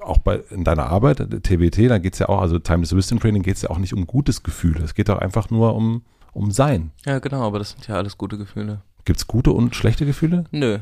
auch 0.00 0.18
bei 0.18 0.36
in 0.50 0.64
deiner 0.64 0.86
Arbeit, 0.86 1.18
TWT, 1.18 1.90
da 1.90 1.98
geht 1.98 2.14
es 2.14 2.20
ja 2.20 2.28
auch, 2.28 2.40
also 2.40 2.58
Timeless 2.58 2.96
Wisdom 2.96 3.20
Training 3.20 3.42
geht 3.42 3.56
es 3.56 3.62
ja 3.62 3.70
auch 3.70 3.78
nicht 3.78 3.92
um 3.92 4.06
gutes 4.06 4.42
Gefühl. 4.42 4.80
Es 4.82 4.94
geht 4.94 5.08
doch 5.08 5.18
einfach 5.18 5.50
nur 5.50 5.74
um 5.74 6.02
um 6.32 6.50
Sein. 6.50 6.92
Ja, 7.04 7.18
genau, 7.18 7.42
aber 7.42 7.58
das 7.58 7.70
sind 7.70 7.86
ja 7.88 7.96
alles 7.96 8.16
gute 8.16 8.38
Gefühle. 8.38 8.82
Gibt 9.04 9.18
es 9.18 9.26
gute 9.26 9.52
und 9.52 9.74
schlechte 9.74 10.06
Gefühle? 10.06 10.44
Nö, 10.50 10.78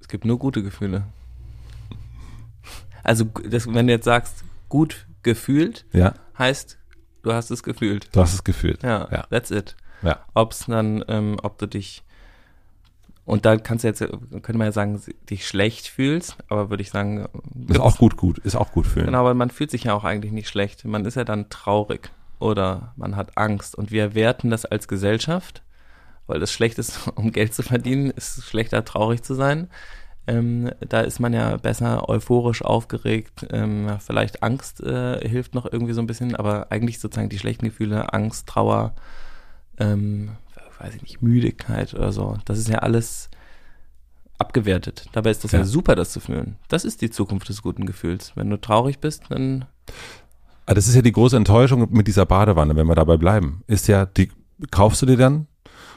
es 0.00 0.08
gibt 0.08 0.24
nur 0.24 0.38
gute 0.38 0.62
Gefühle. 0.62 1.04
Also, 3.02 3.24
das, 3.24 3.66
wenn 3.66 3.86
du 3.86 3.92
jetzt 3.92 4.04
sagst, 4.04 4.44
gut 4.68 5.06
gefühlt, 5.22 5.84
ja. 5.92 6.14
heißt, 6.38 6.78
du 7.22 7.32
hast 7.32 7.50
es 7.50 7.62
gefühlt. 7.62 8.14
Du 8.14 8.20
hast 8.20 8.34
es 8.34 8.44
gefühlt. 8.44 8.82
Ja, 8.82 9.08
ja. 9.10 9.26
that's 9.30 9.50
it. 9.50 9.76
Ja. 10.02 10.20
Ob 10.34 10.52
es 10.52 10.66
dann, 10.66 11.04
ähm, 11.08 11.36
ob 11.42 11.58
du 11.58 11.66
dich 11.66 12.04
und 13.24 13.44
da 13.46 13.56
kannst 13.56 13.84
du 13.84 13.88
jetzt, 13.88 14.00
könnte 14.00 14.56
man 14.56 14.66
ja 14.66 14.72
sagen, 14.72 15.00
dich 15.30 15.46
schlecht 15.46 15.86
fühlst, 15.86 16.36
aber 16.48 16.70
würde 16.70 16.82
ich 16.82 16.90
sagen. 16.90 17.28
Ist 17.68 17.78
auch 17.78 17.96
gut, 17.96 18.16
gut, 18.16 18.38
ist 18.38 18.56
auch 18.56 18.72
gut 18.72 18.86
fühlen. 18.86 19.06
Genau, 19.06 19.20
aber 19.20 19.34
man 19.34 19.50
fühlt 19.50 19.70
sich 19.70 19.84
ja 19.84 19.94
auch 19.94 20.04
eigentlich 20.04 20.32
nicht 20.32 20.48
schlecht. 20.48 20.84
Man 20.84 21.04
ist 21.04 21.14
ja 21.14 21.24
dann 21.24 21.48
traurig 21.48 22.10
oder 22.40 22.92
man 22.96 23.14
hat 23.14 23.38
Angst 23.38 23.76
und 23.76 23.92
wir 23.92 24.14
werten 24.14 24.50
das 24.50 24.64
als 24.64 24.88
Gesellschaft 24.88 25.62
weil 26.26 26.40
das 26.40 26.52
schlecht 26.52 26.78
ist, 26.78 27.08
um 27.14 27.32
Geld 27.32 27.54
zu 27.54 27.62
verdienen, 27.62 28.10
ist 28.10 28.44
schlechter, 28.44 28.84
traurig 28.84 29.22
zu 29.22 29.34
sein. 29.34 29.68
Ähm, 30.26 30.70
da 30.88 31.00
ist 31.00 31.18
man 31.18 31.32
ja 31.32 31.56
besser 31.56 32.08
euphorisch 32.08 32.62
aufgeregt. 32.62 33.46
Ähm, 33.50 33.88
vielleicht 33.98 34.42
Angst 34.42 34.80
äh, 34.80 35.28
hilft 35.28 35.54
noch 35.54 35.70
irgendwie 35.70 35.94
so 35.94 36.00
ein 36.00 36.06
bisschen, 36.06 36.36
aber 36.36 36.70
eigentlich 36.70 37.00
sozusagen 37.00 37.28
die 37.28 37.38
schlechten 37.38 37.66
Gefühle, 37.66 38.12
Angst, 38.12 38.46
Trauer, 38.46 38.94
ähm, 39.78 40.30
weiß 40.78 40.94
ich 40.94 41.02
nicht, 41.02 41.22
Müdigkeit 41.22 41.94
oder 41.94 42.12
so. 42.12 42.38
Das 42.44 42.58
ist 42.58 42.68
ja 42.68 42.78
alles 42.78 43.30
abgewertet. 44.38 45.06
Dabei 45.12 45.30
ist 45.30 45.44
das 45.44 45.52
ja, 45.52 45.60
ja 45.60 45.64
super, 45.64 45.94
das 45.96 46.10
zu 46.10 46.20
fühlen. 46.20 46.56
Das 46.68 46.84
ist 46.84 47.00
die 47.00 47.10
Zukunft 47.10 47.48
des 47.48 47.62
guten 47.62 47.86
Gefühls. 47.86 48.32
Wenn 48.34 48.50
du 48.50 48.60
traurig 48.60 48.98
bist, 48.98 49.24
dann. 49.28 49.66
Aber 50.64 50.72
ah, 50.72 50.74
das 50.74 50.86
ist 50.86 50.94
ja 50.94 51.02
die 51.02 51.12
große 51.12 51.36
Enttäuschung 51.36 51.88
mit 51.90 52.06
dieser 52.06 52.26
Badewanne, 52.26 52.76
wenn 52.76 52.86
wir 52.86 52.94
dabei 52.94 53.16
bleiben. 53.16 53.62
Ist 53.66 53.88
ja, 53.88 54.06
die 54.06 54.30
kaufst 54.70 55.02
du 55.02 55.06
dir 55.06 55.16
dann, 55.16 55.48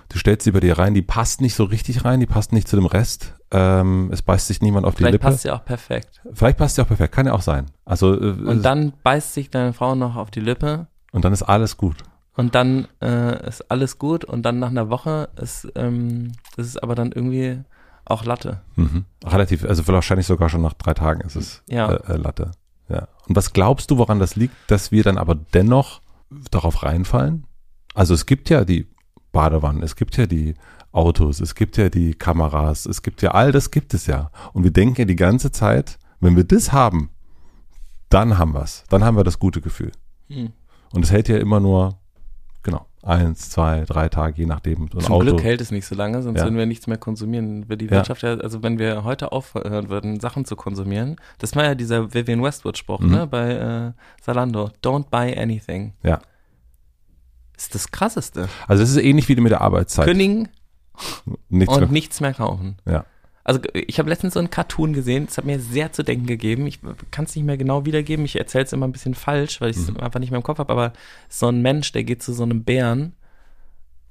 du 0.10 0.18
stellst 0.18 0.44
sie 0.44 0.52
bei 0.52 0.60
dir 0.60 0.78
rein, 0.78 0.94
die 0.94 1.02
passt 1.02 1.42
nicht 1.42 1.56
so 1.56 1.64
richtig 1.64 2.06
rein, 2.06 2.20
die 2.20 2.26
passt 2.26 2.54
nicht 2.54 2.68
zu 2.68 2.76
dem 2.76 2.86
Rest. 2.86 3.34
Ähm, 3.52 4.10
es 4.12 4.22
beißt 4.22 4.48
sich 4.48 4.62
niemand 4.62 4.86
auf 4.86 4.96
die 4.96 5.00
Vielleicht 5.00 5.14
Lippe. 5.14 5.24
Vielleicht 5.24 5.34
passt 5.34 5.44
sie 5.44 5.52
auch 5.52 5.66
perfekt. 5.66 6.22
Vielleicht 6.34 6.58
passt 6.58 6.76
sie 6.76 6.82
auch 6.82 6.88
perfekt, 6.88 7.14
kann 7.14 7.26
ja 7.26 7.34
auch 7.34 7.42
sein. 7.42 7.68
Also 7.86 8.14
äh, 8.14 8.32
und 8.32 8.64
dann 8.64 8.94
beißt 9.04 9.34
sich 9.34 9.50
deine 9.50 9.74
Frau 9.74 9.96
noch 9.96 10.16
auf 10.16 10.32
die 10.32 10.40
Lippe. 10.40 10.88
Und 11.12 11.26
dann 11.26 11.34
ist 11.34 11.44
alles 11.44 11.78
gut. 11.78 11.98
Und 12.36 12.56
dann 12.56 12.88
äh, 13.02 13.48
ist 13.48 13.72
alles 13.72 13.98
gut 13.98 14.26
und 14.26 14.44
dann 14.44 14.60
nach 14.60 14.70
einer 14.70 14.90
Woche 14.90 15.30
ist, 15.42 15.72
ähm, 15.76 16.34
ist 16.58 16.82
aber 16.84 16.96
dann 16.96 17.12
irgendwie 17.12 17.62
auch 18.04 18.26
Latte. 18.26 18.62
Mhm. 18.76 19.06
Relativ, 19.24 19.64
also 19.66 19.88
wahrscheinlich 19.88 20.28
sogar 20.28 20.50
schon 20.50 20.62
nach 20.62 20.74
drei 20.74 20.94
Tagen 20.94 21.22
ist 21.22 21.36
es 21.36 21.64
ja. 21.68 21.92
äh, 21.92 22.14
äh, 22.14 22.18
Latte. 22.18 22.52
Ja. 22.90 23.08
Und 23.28 23.36
was 23.36 23.54
glaubst 23.54 23.90
du, 23.90 23.98
woran 23.98 24.20
das 24.20 24.36
liegt, 24.36 24.56
dass 24.68 24.92
wir 24.92 25.04
dann 25.04 25.18
aber 25.18 25.36
dennoch 25.36 26.02
darauf 26.52 26.84
reinfallen? 26.84 27.46
Also 27.94 28.14
es 28.14 28.26
gibt 28.26 28.50
ja 28.50 28.66
die 28.66 28.88
Badewannen, 29.36 29.84
es 29.84 29.96
gibt 29.96 30.18
ja 30.18 30.26
die 30.26 30.56
Autos, 30.92 31.42
es 31.42 31.56
gibt 31.56 31.78
ja 31.78 31.90
die 31.90 32.14
Kameras, 32.14 32.86
es 32.86 33.02
gibt 33.02 33.22
ja 33.22 33.32
all 33.32 33.52
das 33.52 33.70
gibt 33.70 33.94
es 33.94 34.08
ja. 34.08 34.32
Und 34.54 34.64
wir 34.64 34.72
denken 34.72 35.02
ja 35.02 35.06
die 35.06 35.16
ganze 35.16 35.52
Zeit, 35.52 36.00
wenn 36.20 36.36
wir 36.36 36.46
das 36.46 36.72
haben, 36.72 37.10
dann 38.10 38.38
haben 38.38 38.54
wir 38.54 38.64
es. 38.64 38.84
Dann 38.90 39.04
haben 39.04 39.18
wir 39.18 39.24
das 39.24 39.38
gute 39.38 39.62
Gefühl. 39.62 39.92
Hm. 40.30 40.54
Und 40.94 41.04
es 41.04 41.12
hält 41.12 41.28
ja 41.28 41.38
immer 41.38 41.60
nur 41.60 42.00
Genau. 42.66 42.88
Eins, 43.04 43.52
zwei, 43.52 43.84
drei 43.86 44.10
Tage, 44.10 44.42
je 44.42 44.48
nachdem. 44.48 44.90
Zum 44.90 45.14
Auto. 45.14 45.20
Glück 45.20 45.44
hält 45.44 45.62
es 45.62 45.70
nicht 45.70 45.86
so 45.86 45.94
lange, 45.94 46.24
sonst 46.24 46.40
ja. 46.40 46.46
würden 46.46 46.58
wir 46.58 46.66
nichts 46.66 46.88
mehr 46.88 46.98
konsumieren. 46.98 47.68
Die 47.70 47.92
Wirtschaft 47.92 48.24
ja. 48.24 48.34
ja, 48.34 48.40
also 48.40 48.64
wenn 48.64 48.80
wir 48.80 49.04
heute 49.04 49.32
aufhören 49.32 49.90
würden, 49.90 50.20
Sachen 50.20 50.46
zu 50.46 50.56
konsumieren, 50.56 51.18
das 51.38 51.56
war 51.56 51.64
ja 51.64 51.76
dieser 51.76 52.16
Vivian 52.16 52.42
Westwood-Spruch, 52.42 53.02
mhm. 53.02 53.12
ne, 53.12 53.28
bei 53.28 53.52
äh, 53.52 53.92
Zalando. 54.20 54.72
Don't 54.84 55.12
buy 55.12 55.38
anything. 55.38 55.94
Ja. 56.02 56.20
Ist 57.58 57.76
das 57.76 57.92
krasseste. 57.92 58.50
Also 58.68 58.84
es 58.84 58.92
ist 58.92 58.98
ähnlich 58.98 59.30
wie 59.30 59.36
mit 59.36 59.52
der 59.52 59.62
Arbeitszeit. 59.62 60.06
Kündigen 60.06 60.50
nichts 61.50 61.74
und 61.74 61.82
mehr. 61.82 61.92
nichts 61.92 62.22
mehr 62.22 62.34
kaufen. 62.34 62.78
Ja. 62.86 63.06
Also 63.44 63.60
ich 63.74 64.00
habe 64.00 64.10
letztens 64.10 64.34
so 64.34 64.40
einen 64.40 64.50
Cartoon 64.50 64.94
gesehen, 64.94 65.28
das 65.28 65.38
hat 65.38 65.46
mir 65.46 65.60
sehr 65.60 65.92
zu 65.92 66.04
denken 66.04 66.26
gegeben. 66.26 66.66
Ich 66.66 66.80
kann 67.12 67.26
es 67.26 67.36
nicht 67.36 67.46
mehr 67.46 67.58
genau 67.58 67.86
wiedergeben, 67.86 68.26
ich 68.26 68.38
erzähle 68.38 68.64
es 68.64 68.74
immer 68.74 68.88
ein 68.88 68.92
bisschen 68.92 69.14
falsch, 69.14 69.62
weil 69.62 69.70
ich 69.70 69.78
es 69.78 69.92
mhm. 69.92 69.98
einfach 69.98 70.20
nicht 70.20 70.32
mehr 70.32 70.40
im 70.40 70.44
Kopf 70.44 70.58
habe, 70.58 70.74
aber 70.74 70.94
so 71.30 71.48
ein 71.48 71.62
Mensch, 71.62 71.92
der 71.92 72.04
geht 72.04 72.24
zu 72.24 72.34
so 72.34 72.42
einem 72.42 72.64
Bären, 72.64 73.14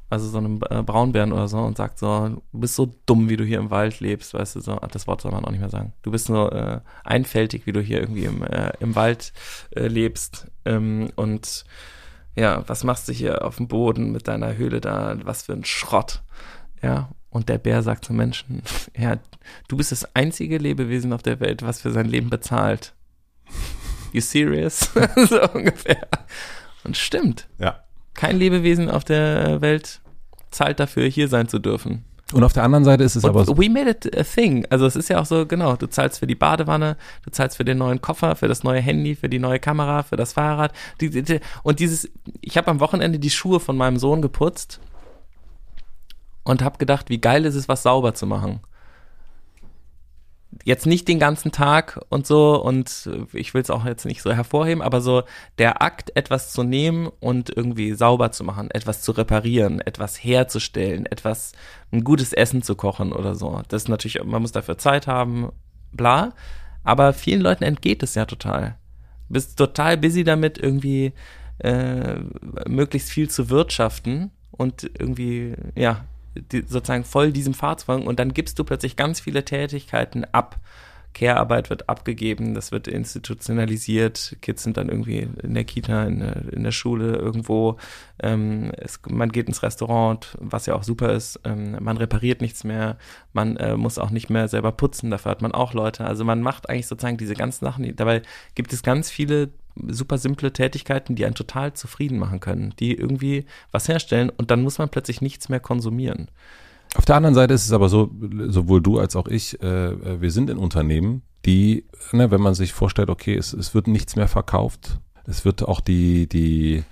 also 0.08 0.28
so 0.28 0.38
einem 0.38 0.60
äh, 0.70 0.84
Braunbären 0.84 1.32
oder 1.32 1.48
so 1.48 1.58
und 1.58 1.76
sagt 1.76 1.98
so, 1.98 2.28
du 2.52 2.58
bist 2.60 2.76
so 2.76 2.94
dumm, 3.06 3.28
wie 3.28 3.36
du 3.36 3.44
hier 3.44 3.58
im 3.58 3.70
Wald 3.70 3.98
lebst, 3.98 4.34
weißt 4.34 4.54
du, 4.54 4.60
so, 4.60 4.76
das 4.76 5.08
Wort 5.08 5.20
soll 5.20 5.32
man 5.32 5.44
auch 5.44 5.50
nicht 5.50 5.60
mehr 5.60 5.70
sagen. 5.70 5.94
Du 6.02 6.12
bist 6.12 6.26
so 6.26 6.48
äh, 6.50 6.80
einfältig, 7.02 7.66
wie 7.66 7.72
du 7.72 7.80
hier 7.80 8.00
irgendwie 8.00 8.26
im, 8.26 8.44
äh, 8.44 8.72
im 8.78 8.94
Wald 8.94 9.32
äh, 9.74 9.88
lebst 9.88 10.46
ähm, 10.64 11.10
und 11.16 11.64
ja, 12.36 12.64
was 12.66 12.84
machst 12.84 13.08
du 13.08 13.12
hier 13.12 13.44
auf 13.44 13.56
dem 13.56 13.68
Boden 13.68 14.12
mit 14.12 14.28
deiner 14.28 14.56
Höhle 14.56 14.80
da, 14.80 15.16
was 15.24 15.44
für 15.44 15.52
ein 15.52 15.64
Schrott, 15.64 16.22
ja, 16.82 17.08
und 17.30 17.48
der 17.48 17.58
Bär 17.58 17.82
sagt 17.82 18.04
zum 18.04 18.16
Menschen, 18.16 18.62
ja, 18.96 19.16
du 19.68 19.76
bist 19.76 19.90
das 19.90 20.14
einzige 20.14 20.58
Lebewesen 20.58 21.12
auf 21.12 21.22
der 21.22 21.40
Welt, 21.40 21.62
was 21.62 21.80
für 21.80 21.90
sein 21.90 22.06
Leben 22.06 22.30
bezahlt. 22.30 22.94
You 24.12 24.20
serious? 24.20 24.92
so 25.16 25.42
ungefähr. 25.52 26.06
Und 26.84 26.96
stimmt. 26.96 27.48
Ja. 27.58 27.82
Kein 28.14 28.38
Lebewesen 28.38 28.88
auf 28.88 29.02
der 29.02 29.60
Welt 29.60 30.00
zahlt 30.52 30.78
dafür, 30.78 31.08
hier 31.08 31.26
sein 31.26 31.48
zu 31.48 31.58
dürfen. 31.58 32.04
Und 32.32 32.42
auf 32.42 32.52
der 32.52 32.62
anderen 32.62 32.84
Seite 32.84 33.04
ist 33.04 33.16
es 33.16 33.24
Und 33.24 33.30
aber 33.30 33.44
so. 33.44 33.56
We 33.58 33.68
made 33.68 33.90
it 33.90 34.16
a 34.16 34.24
thing. 34.24 34.66
Also 34.70 34.86
es 34.86 34.96
ist 34.96 35.08
ja 35.08 35.20
auch 35.20 35.26
so, 35.26 35.46
genau, 35.46 35.76
du 35.76 35.86
zahlst 35.86 36.18
für 36.18 36.26
die 36.26 36.34
Badewanne, 36.34 36.96
du 37.24 37.30
zahlst 37.30 37.56
für 37.56 37.64
den 37.64 37.78
neuen 37.78 38.00
Koffer, 38.00 38.34
für 38.34 38.48
das 38.48 38.64
neue 38.64 38.80
Handy, 38.80 39.14
für 39.14 39.28
die 39.28 39.38
neue 39.38 39.60
Kamera, 39.60 40.02
für 40.02 40.16
das 40.16 40.32
Fahrrad. 40.32 40.72
und 41.62 41.78
dieses, 41.80 42.08
ich 42.40 42.56
habe 42.56 42.70
am 42.70 42.80
Wochenende 42.80 43.18
die 43.18 43.30
Schuhe 43.30 43.60
von 43.60 43.76
meinem 43.76 43.98
Sohn 43.98 44.22
geputzt 44.22 44.80
und 46.44 46.62
habe 46.62 46.78
gedacht, 46.78 47.10
wie 47.10 47.20
geil 47.20 47.44
ist 47.44 47.54
es, 47.54 47.68
was 47.68 47.82
sauber 47.82 48.14
zu 48.14 48.26
machen. 48.26 48.60
Jetzt 50.62 50.86
nicht 50.86 51.08
den 51.08 51.18
ganzen 51.18 51.52
Tag 51.52 52.00
und 52.10 52.26
so 52.26 52.62
und 52.62 53.08
ich 53.32 53.54
will 53.54 53.62
es 53.62 53.70
auch 53.70 53.84
jetzt 53.84 54.04
nicht 54.06 54.22
so 54.22 54.32
hervorheben, 54.32 54.82
aber 54.82 55.00
so 55.00 55.24
der 55.58 55.82
Akt, 55.82 56.16
etwas 56.16 56.52
zu 56.52 56.62
nehmen 56.62 57.10
und 57.20 57.50
irgendwie 57.54 57.94
sauber 57.94 58.30
zu 58.30 58.44
machen, 58.44 58.70
etwas 58.70 59.02
zu 59.02 59.12
reparieren, 59.12 59.80
etwas 59.80 60.22
herzustellen, 60.22 61.06
etwas, 61.06 61.52
ein 61.92 62.04
gutes 62.04 62.32
Essen 62.32 62.62
zu 62.62 62.76
kochen 62.76 63.12
oder 63.12 63.34
so. 63.34 63.62
Das 63.68 63.82
ist 63.82 63.88
natürlich, 63.88 64.22
man 64.24 64.42
muss 64.42 64.52
dafür 64.52 64.78
Zeit 64.78 65.06
haben, 65.06 65.50
bla. 65.92 66.32
Aber 66.84 67.12
vielen 67.12 67.40
Leuten 67.40 67.64
entgeht 67.64 68.02
es 68.02 68.14
ja 68.14 68.26
total. 68.26 68.76
Du 69.28 69.34
bist 69.34 69.58
total 69.58 69.96
busy 69.96 70.22
damit, 70.22 70.58
irgendwie 70.58 71.12
äh, 71.58 72.16
möglichst 72.68 73.10
viel 73.10 73.30
zu 73.30 73.48
wirtschaften 73.48 74.30
und 74.50 74.90
irgendwie, 74.98 75.54
ja, 75.74 76.04
die, 76.34 76.62
sozusagen 76.62 77.04
voll 77.04 77.32
diesem 77.32 77.54
folgen 77.54 78.06
und 78.06 78.18
dann 78.18 78.34
gibst 78.34 78.58
du 78.58 78.64
plötzlich 78.64 78.96
ganz 78.96 79.20
viele 79.20 79.44
Tätigkeiten 79.44 80.24
ab. 80.32 80.60
Care-Arbeit 81.14 81.70
wird 81.70 81.88
abgegeben, 81.88 82.54
das 82.54 82.72
wird 82.72 82.88
institutionalisiert, 82.88 84.36
Kids 84.42 84.64
sind 84.64 84.76
dann 84.76 84.88
irgendwie 84.88 85.28
in 85.42 85.54
der 85.54 85.62
Kita, 85.64 86.04
in 86.04 86.18
der, 86.18 86.52
in 86.52 86.64
der 86.64 86.72
Schule 86.72 87.14
irgendwo, 87.14 87.78
ähm, 88.20 88.72
es, 88.76 88.98
man 89.08 89.30
geht 89.30 89.46
ins 89.46 89.62
Restaurant, 89.62 90.36
was 90.40 90.66
ja 90.66 90.74
auch 90.74 90.82
super 90.82 91.12
ist, 91.12 91.40
ähm, 91.44 91.76
man 91.80 91.96
repariert 91.96 92.40
nichts 92.40 92.64
mehr, 92.64 92.98
man 93.32 93.56
äh, 93.56 93.76
muss 93.76 93.98
auch 93.98 94.10
nicht 94.10 94.28
mehr 94.28 94.48
selber 94.48 94.72
putzen, 94.72 95.10
dafür 95.12 95.30
hat 95.30 95.40
man 95.40 95.52
auch 95.52 95.72
Leute, 95.72 96.04
also 96.04 96.24
man 96.24 96.42
macht 96.42 96.68
eigentlich 96.68 96.88
sozusagen 96.88 97.16
diese 97.16 97.34
ganzen 97.34 97.64
Sachen, 97.64 97.94
dabei 97.94 98.22
gibt 98.56 98.72
es 98.72 98.82
ganz 98.82 99.08
viele 99.08 99.50
super 99.88 100.18
simple 100.18 100.52
Tätigkeiten, 100.52 101.14
die 101.14 101.24
einen 101.24 101.34
total 101.34 101.72
zufrieden 101.74 102.18
machen 102.18 102.40
können, 102.40 102.74
die 102.78 102.94
irgendwie 102.94 103.46
was 103.72 103.88
herstellen 103.88 104.30
und 104.30 104.50
dann 104.50 104.62
muss 104.62 104.78
man 104.78 104.88
plötzlich 104.88 105.20
nichts 105.20 105.48
mehr 105.48 105.60
konsumieren. 105.60 106.30
Auf 106.96 107.04
der 107.04 107.16
anderen 107.16 107.34
Seite 107.34 107.54
ist 107.54 107.64
es 107.64 107.72
aber 107.72 107.88
so, 107.88 108.10
sowohl 108.46 108.80
du 108.80 108.98
als 108.98 109.16
auch 109.16 109.26
ich, 109.26 109.60
äh, 109.62 109.66
äh, 109.66 110.20
wir 110.20 110.30
sind 110.30 110.48
in 110.48 110.58
Unternehmen, 110.58 111.22
die, 111.44 111.84
ne, 112.12 112.30
wenn 112.30 112.40
man 112.40 112.54
sich 112.54 112.72
vorstellt, 112.72 113.10
okay, 113.10 113.36
es, 113.36 113.52
es 113.52 113.74
wird 113.74 113.88
nichts 113.88 114.14
mehr 114.14 114.28
verkauft, 114.28 115.00
es 115.26 115.44
wird 115.44 115.62
auch 115.64 115.80
die, 115.80 116.28
die, 116.28 116.84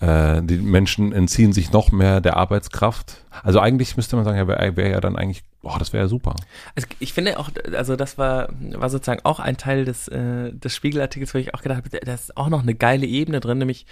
äh, 0.00 0.42
die 0.42 0.58
Menschen 0.58 1.12
entziehen 1.12 1.52
sich 1.52 1.72
noch 1.72 1.92
mehr 1.92 2.20
der 2.20 2.36
Arbeitskraft. 2.36 3.24
Also 3.42 3.60
eigentlich 3.60 3.96
müsste 3.96 4.16
man 4.16 4.24
sagen, 4.24 4.38
ja, 4.38 4.48
wäre 4.48 4.76
wär 4.76 4.88
ja 4.88 5.00
dann 5.00 5.16
eigentlich 5.16 5.42
Boah, 5.60 5.78
das 5.78 5.92
wäre 5.92 6.04
ja 6.04 6.08
super. 6.08 6.36
Also 6.76 6.86
ich 7.00 7.12
finde 7.12 7.38
auch, 7.38 7.50
also 7.76 7.96
das 7.96 8.16
war, 8.16 8.48
war 8.60 8.90
sozusagen 8.90 9.24
auch 9.24 9.40
ein 9.40 9.56
Teil 9.56 9.84
des, 9.84 10.06
äh, 10.06 10.52
des 10.52 10.74
Spiegelartikels, 10.74 11.34
wo 11.34 11.38
ich 11.38 11.52
auch 11.52 11.62
gedacht 11.62 11.78
habe, 11.78 12.00
da 12.00 12.14
ist 12.14 12.36
auch 12.36 12.48
noch 12.48 12.62
eine 12.62 12.74
geile 12.74 13.06
Ebene 13.06 13.40
drin, 13.40 13.58
nämlich 13.58 13.84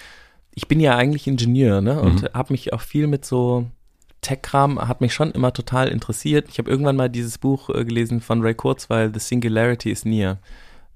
ich 0.55 0.69
bin 0.69 0.81
ja 0.81 0.97
eigentlich 0.97 1.27
Ingenieur, 1.27 1.83
ne, 1.83 2.01
und 2.01 2.23
mhm. 2.23 2.29
habe 2.33 2.53
mich 2.53 2.73
auch 2.73 2.81
viel 2.81 3.09
mit 3.09 3.25
so 3.25 3.67
Tech-Kram, 4.23 4.89
hat 4.89 5.01
mich 5.01 5.13
schon 5.13 5.33
immer 5.33 5.53
total 5.53 5.89
interessiert. 5.89 6.49
Ich 6.49 6.59
habe 6.59 6.71
irgendwann 6.71 6.97
mal 6.97 7.11
dieses 7.11 7.37
Buch 7.37 7.69
äh, 7.69 7.85
gelesen 7.85 8.21
von 8.21 8.41
Ray 8.43 8.55
Kurzweil, 8.55 9.13
The 9.13 9.21
Singularity 9.21 9.91
is 9.91 10.05
Near. 10.05 10.39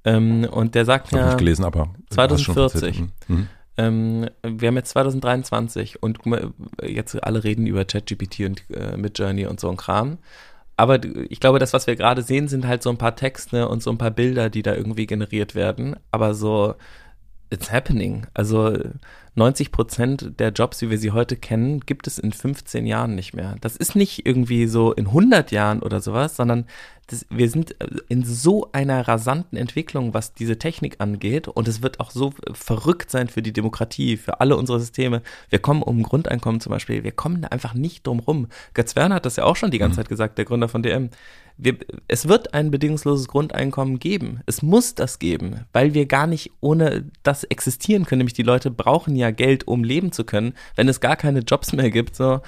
Ähm, 0.05 0.45
und 0.51 0.75
der 0.75 0.87
sagt 0.87 1.13
ja. 1.13 1.27
nicht 1.27 1.39
gelesen, 1.39 1.65
aber 1.65 1.91
2040. 2.11 3.03
Mhm. 3.29 3.49
Ähm, 3.77 4.29
wir 4.43 4.69
haben 4.69 4.77
jetzt 4.77 4.91
2023 4.91 6.03
und 6.03 6.19
jetzt 6.83 7.23
alle 7.23 7.45
reden 7.45 7.67
über 7.67 7.85
ChatGPT 7.85 8.41
und 8.41 8.63
äh, 8.71 8.97
Midjourney 8.97 9.47
und 9.47 9.61
so 9.61 9.71
ein 9.71 9.77
Kram 9.77 10.19
aber 10.81 10.99
ich 11.29 11.41
glaube, 11.41 11.59
das, 11.59 11.75
was 11.75 11.87
wir 11.87 11.95
gerade 11.95 12.23
sehen, 12.23 12.49
sind 12.49 12.67
halt 12.67 12.83
so 12.83 12.89
ein 12.89 12.97
paar 12.97 13.15
Texte 13.15 13.69
und 13.69 13.83
so 13.83 13.91
ein 13.91 13.99
paar 13.99 14.11
Bilder, 14.11 14.49
die 14.49 14.63
da 14.63 14.75
irgendwie 14.75 15.05
generiert 15.07 15.55
werden. 15.55 15.95
Aber 16.11 16.33
so, 16.33 16.75
it's 17.51 17.71
happening. 17.71 18.27
Also 18.33 18.79
90 19.35 19.73
Prozent 19.73 20.33
der 20.39 20.51
Jobs, 20.51 20.83
wie 20.83 20.91
wir 20.91 20.99
sie 20.99 21.13
heute 21.13 21.37
kennen, 21.37 21.81
gibt 21.81 22.07
es 22.07 22.19
in 22.19 22.33
15 22.33 22.87
Jahren 22.87 23.15
nicht 23.15 23.35
mehr. 23.35 23.57
Das 23.61 23.77
ist 23.77 23.95
nicht 23.95 24.27
irgendwie 24.27 24.67
so 24.67 24.93
in 24.93 25.07
100 25.07 25.53
Jahren 25.53 25.81
oder 25.81 26.01
sowas, 26.01 26.37
sondern 26.37 26.67
das, 27.07 27.27
wir 27.29 27.49
sind 27.51 27.81
äh, 27.81 27.87
in 28.09 28.25
so 28.25 28.71
einer 28.73 29.07
rasanten 29.07 29.59
Entwicklung, 29.59 30.15
was 30.15 30.33
diese 30.33 30.59
Technik 30.59 30.97
angeht. 30.99 31.49
Und 31.49 31.69
es 31.69 31.83
wird 31.83 32.01
auch 32.01 32.11
so 32.11 32.33
verrückt 32.53 33.11
sein 33.11 33.29
für 33.29 33.43
die 33.43 33.53
Demokratie, 33.53 34.17
für 34.17 34.41
alle 34.41 34.57
unsere 34.57 34.81
Systeme. 34.81 35.23
Wir 35.49 35.59
kommen 35.59 35.83
um 35.83 36.03
Grundeinkommen 36.03 36.61
zum 36.61 36.71
Beispiel, 36.71 37.05
wir 37.05 37.13
kommen 37.13 37.43
da 37.43 37.49
einfach 37.49 37.75
nicht 37.75 38.07
drum 38.07 38.21
rum. 38.21 38.49
Götz 38.75 38.97
Werner 38.97 39.17
hat 39.17 39.27
das 39.27 39.37
ja 39.37 39.45
auch 39.45 39.57
schon 39.57 39.71
die 39.71 39.79
ganze 39.79 39.95
mhm. 39.95 40.03
Zeit 40.03 40.09
gesagt, 40.09 40.39
der 40.39 40.45
Gründer 40.45 40.69
von 40.69 40.83
DM. 40.83 41.11
Wir, 41.63 41.77
es 42.09 42.27
wird 42.27 42.55
ein 42.55 42.71
bedingungsloses 42.71 43.29
Grundeinkommen 43.29 43.99
geben. 43.99 44.41
Es 44.47 44.63
muss 44.63 44.95
das 44.95 45.19
geben, 45.19 45.67
weil 45.73 45.93
wir 45.93 46.07
gar 46.07 46.27
nicht 46.27 46.53
ohne 46.61 47.11
das 47.23 47.45
existieren 47.45 48.07
können. 48.07 48.21
Nämlich 48.21 48.35
die 48.35 48.43
Leute 48.43 48.71
brauchen 48.71 49.15
ja 49.15 49.31
Geld, 49.31 49.69
um 49.69 49.85
leben 49.85 50.11
zu 50.11 50.25
können. 50.25 50.55
Wenn 50.75 50.89
es 50.89 51.01
gar 51.01 51.17
keine 51.17 51.41
Jobs 51.41 51.73
mehr 51.73 51.91
gibt, 51.91 52.17
so 52.17 52.41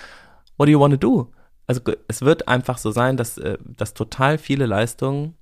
what 0.56 0.66
do 0.66 0.72
you 0.72 0.80
want 0.80 0.94
to 0.94 0.98
do? 0.98 1.30
Also 1.66 1.80
es 2.08 2.22
wird 2.22 2.48
einfach 2.48 2.78
so 2.78 2.90
sein, 2.90 3.16
dass, 3.16 3.38
äh, 3.38 3.58
dass 3.76 3.94
total 3.94 4.38
viele 4.38 4.66
Leistungen 4.66 5.34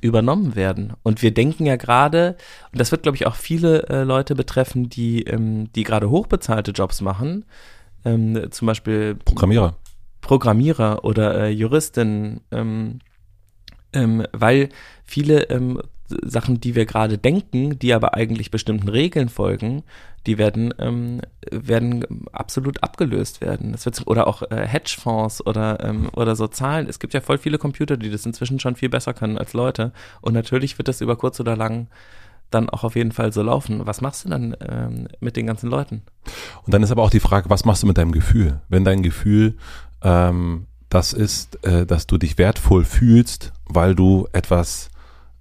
übernommen 0.00 0.56
werden. 0.56 0.94
Und 1.02 1.22
wir 1.22 1.32
denken 1.32 1.64
ja 1.64 1.76
gerade, 1.76 2.36
und 2.72 2.80
das 2.80 2.90
wird, 2.90 3.02
glaube 3.02 3.16
ich, 3.16 3.26
auch 3.26 3.36
viele 3.36 3.88
äh, 3.88 4.02
Leute 4.02 4.34
betreffen, 4.34 4.88
die, 4.88 5.22
ähm, 5.22 5.72
die 5.74 5.84
gerade 5.84 6.10
hochbezahlte 6.10 6.72
Jobs 6.72 7.00
machen, 7.00 7.44
ähm, 8.04 8.48
zum 8.50 8.66
Beispiel 8.66 9.14
Programmierer. 9.14 9.76
Programmierer 10.22 11.04
oder 11.04 11.36
äh, 11.36 11.50
Juristin, 11.50 12.40
ähm, 12.50 13.00
ähm, 13.92 14.24
weil 14.32 14.70
viele 15.04 15.50
ähm, 15.50 15.82
Sachen, 16.22 16.60
die 16.60 16.74
wir 16.74 16.86
gerade 16.86 17.18
denken, 17.18 17.78
die 17.78 17.92
aber 17.92 18.14
eigentlich 18.14 18.50
bestimmten 18.50 18.88
Regeln 18.88 19.28
folgen, 19.28 19.82
die 20.26 20.38
werden, 20.38 20.72
ähm, 20.78 21.20
werden 21.50 22.26
absolut 22.32 22.82
abgelöst 22.82 23.40
werden. 23.40 23.72
Das 23.72 23.84
wird, 23.84 24.06
oder 24.06 24.26
auch 24.26 24.42
äh, 24.50 24.66
Hedgefonds 24.66 25.44
oder, 25.44 25.82
ähm, 25.82 26.08
oder 26.14 26.36
so 26.36 26.46
Zahlen. 26.46 26.88
Es 26.88 26.98
gibt 26.98 27.14
ja 27.14 27.20
voll 27.20 27.38
viele 27.38 27.58
Computer, 27.58 27.96
die 27.96 28.10
das 28.10 28.24
inzwischen 28.24 28.60
schon 28.60 28.76
viel 28.76 28.88
besser 28.88 29.14
können 29.14 29.38
als 29.38 29.52
Leute. 29.52 29.92
Und 30.20 30.34
natürlich 30.34 30.78
wird 30.78 30.88
das 30.88 31.00
über 31.00 31.16
kurz 31.16 31.40
oder 31.40 31.56
lang 31.56 31.88
dann 32.50 32.68
auch 32.68 32.84
auf 32.84 32.94
jeden 32.96 33.12
Fall 33.12 33.32
so 33.32 33.42
laufen. 33.42 33.86
Was 33.86 34.00
machst 34.00 34.24
du 34.24 34.28
dann 34.28 34.56
ähm, 34.60 35.08
mit 35.20 35.36
den 35.36 35.46
ganzen 35.46 35.70
Leuten? 35.70 36.02
Und 36.64 36.72
dann 36.72 36.82
ist 36.82 36.90
aber 36.90 37.02
auch 37.02 37.10
die 37.10 37.20
Frage, 37.20 37.50
was 37.50 37.64
machst 37.64 37.82
du 37.82 37.86
mit 37.86 37.98
deinem 37.98 38.12
Gefühl? 38.12 38.60
Wenn 38.68 38.84
dein 38.84 39.02
Gefühl 39.02 39.56
ähm, 40.02 40.66
das 40.88 41.12
ist, 41.12 41.64
äh, 41.64 41.86
dass 41.86 42.06
du 42.06 42.18
dich 42.18 42.38
wertvoll 42.38 42.84
fühlst, 42.84 43.52
weil 43.66 43.94
du 43.94 44.28
etwas 44.32 44.90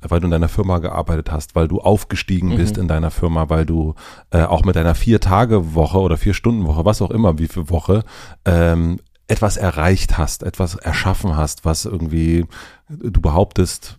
weil 0.08 0.20
du 0.20 0.26
in 0.26 0.32
deiner 0.32 0.50
Firma 0.50 0.80
gearbeitet 0.80 1.32
hast, 1.32 1.56
weil 1.56 1.68
du 1.68 1.80
aufgestiegen 1.80 2.50
mhm. 2.50 2.58
bist 2.58 2.78
in 2.78 2.88
deiner 2.88 3.12
Firma, 3.12 3.50
weil 3.50 3.66
du 3.66 3.94
äh, 4.32 4.42
auch 4.42 4.64
mit 4.64 4.76
deiner 4.76 4.96
Vier-Tage-Woche 4.96 6.00
oder 6.00 6.18
Vier-Stunden-Woche, 6.18 6.86
was 6.86 7.02
auch 7.02 7.12
immer, 7.12 7.38
wie 7.38 7.48
viel 7.48 7.70
Woche, 7.70 8.04
ähm, 8.46 9.00
etwas 9.28 9.58
erreicht 9.58 10.18
hast, 10.18 10.44
etwas 10.44 10.76
erschaffen 10.76 11.38
hast, 11.38 11.64
was 11.64 11.86
irgendwie 11.86 12.46
du 12.90 13.22
behauptest, 13.22 13.98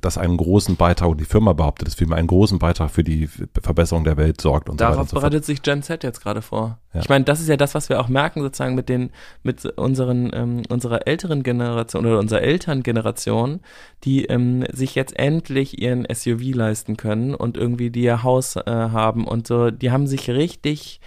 dass 0.00 0.16
einen 0.16 0.36
großen 0.36 0.76
Beitrag, 0.76 1.18
die 1.18 1.24
Firma 1.24 1.52
behauptet, 1.52 1.88
dass 1.88 1.96
vielmehr 1.96 2.18
einen 2.18 2.28
großen 2.28 2.58
Beitrag 2.58 2.90
für 2.90 3.02
die 3.02 3.28
Verbesserung 3.60 4.04
der 4.04 4.16
Welt 4.16 4.40
sorgt 4.40 4.68
und 4.68 4.80
Darauf 4.80 4.94
so 4.94 5.00
weiter. 5.00 5.08
Darauf 5.08 5.22
bereitet 5.22 5.44
sich 5.44 5.62
Gen 5.62 5.82
Z 5.82 6.04
jetzt 6.04 6.22
gerade 6.22 6.42
vor. 6.42 6.78
Ja. 6.94 7.00
Ich 7.00 7.08
meine, 7.08 7.24
das 7.24 7.40
ist 7.40 7.48
ja 7.48 7.56
das, 7.56 7.74
was 7.74 7.88
wir 7.88 8.00
auch 8.00 8.08
merken 8.08 8.42
sozusagen 8.42 8.76
mit 8.76 8.88
den, 8.88 9.10
mit 9.42 9.64
unseren, 9.64 10.30
ähm, 10.32 10.62
unserer 10.68 11.06
älteren 11.06 11.42
Generation 11.42 12.06
oder 12.06 12.18
unserer 12.18 12.42
Elterngeneration, 12.42 13.60
die 14.04 14.26
ähm, 14.26 14.64
sich 14.72 14.94
jetzt 14.94 15.18
endlich 15.18 15.82
ihren 15.82 16.06
SUV 16.12 16.54
leisten 16.54 16.96
können 16.96 17.34
und 17.34 17.56
irgendwie 17.56 17.90
die 17.90 18.02
ihr 18.02 18.22
Haus 18.22 18.54
äh, 18.54 18.62
haben 18.66 19.26
und 19.26 19.48
so, 19.48 19.70
die 19.72 19.90
haben 19.90 20.06
sich 20.06 20.30
richtig 20.30 21.00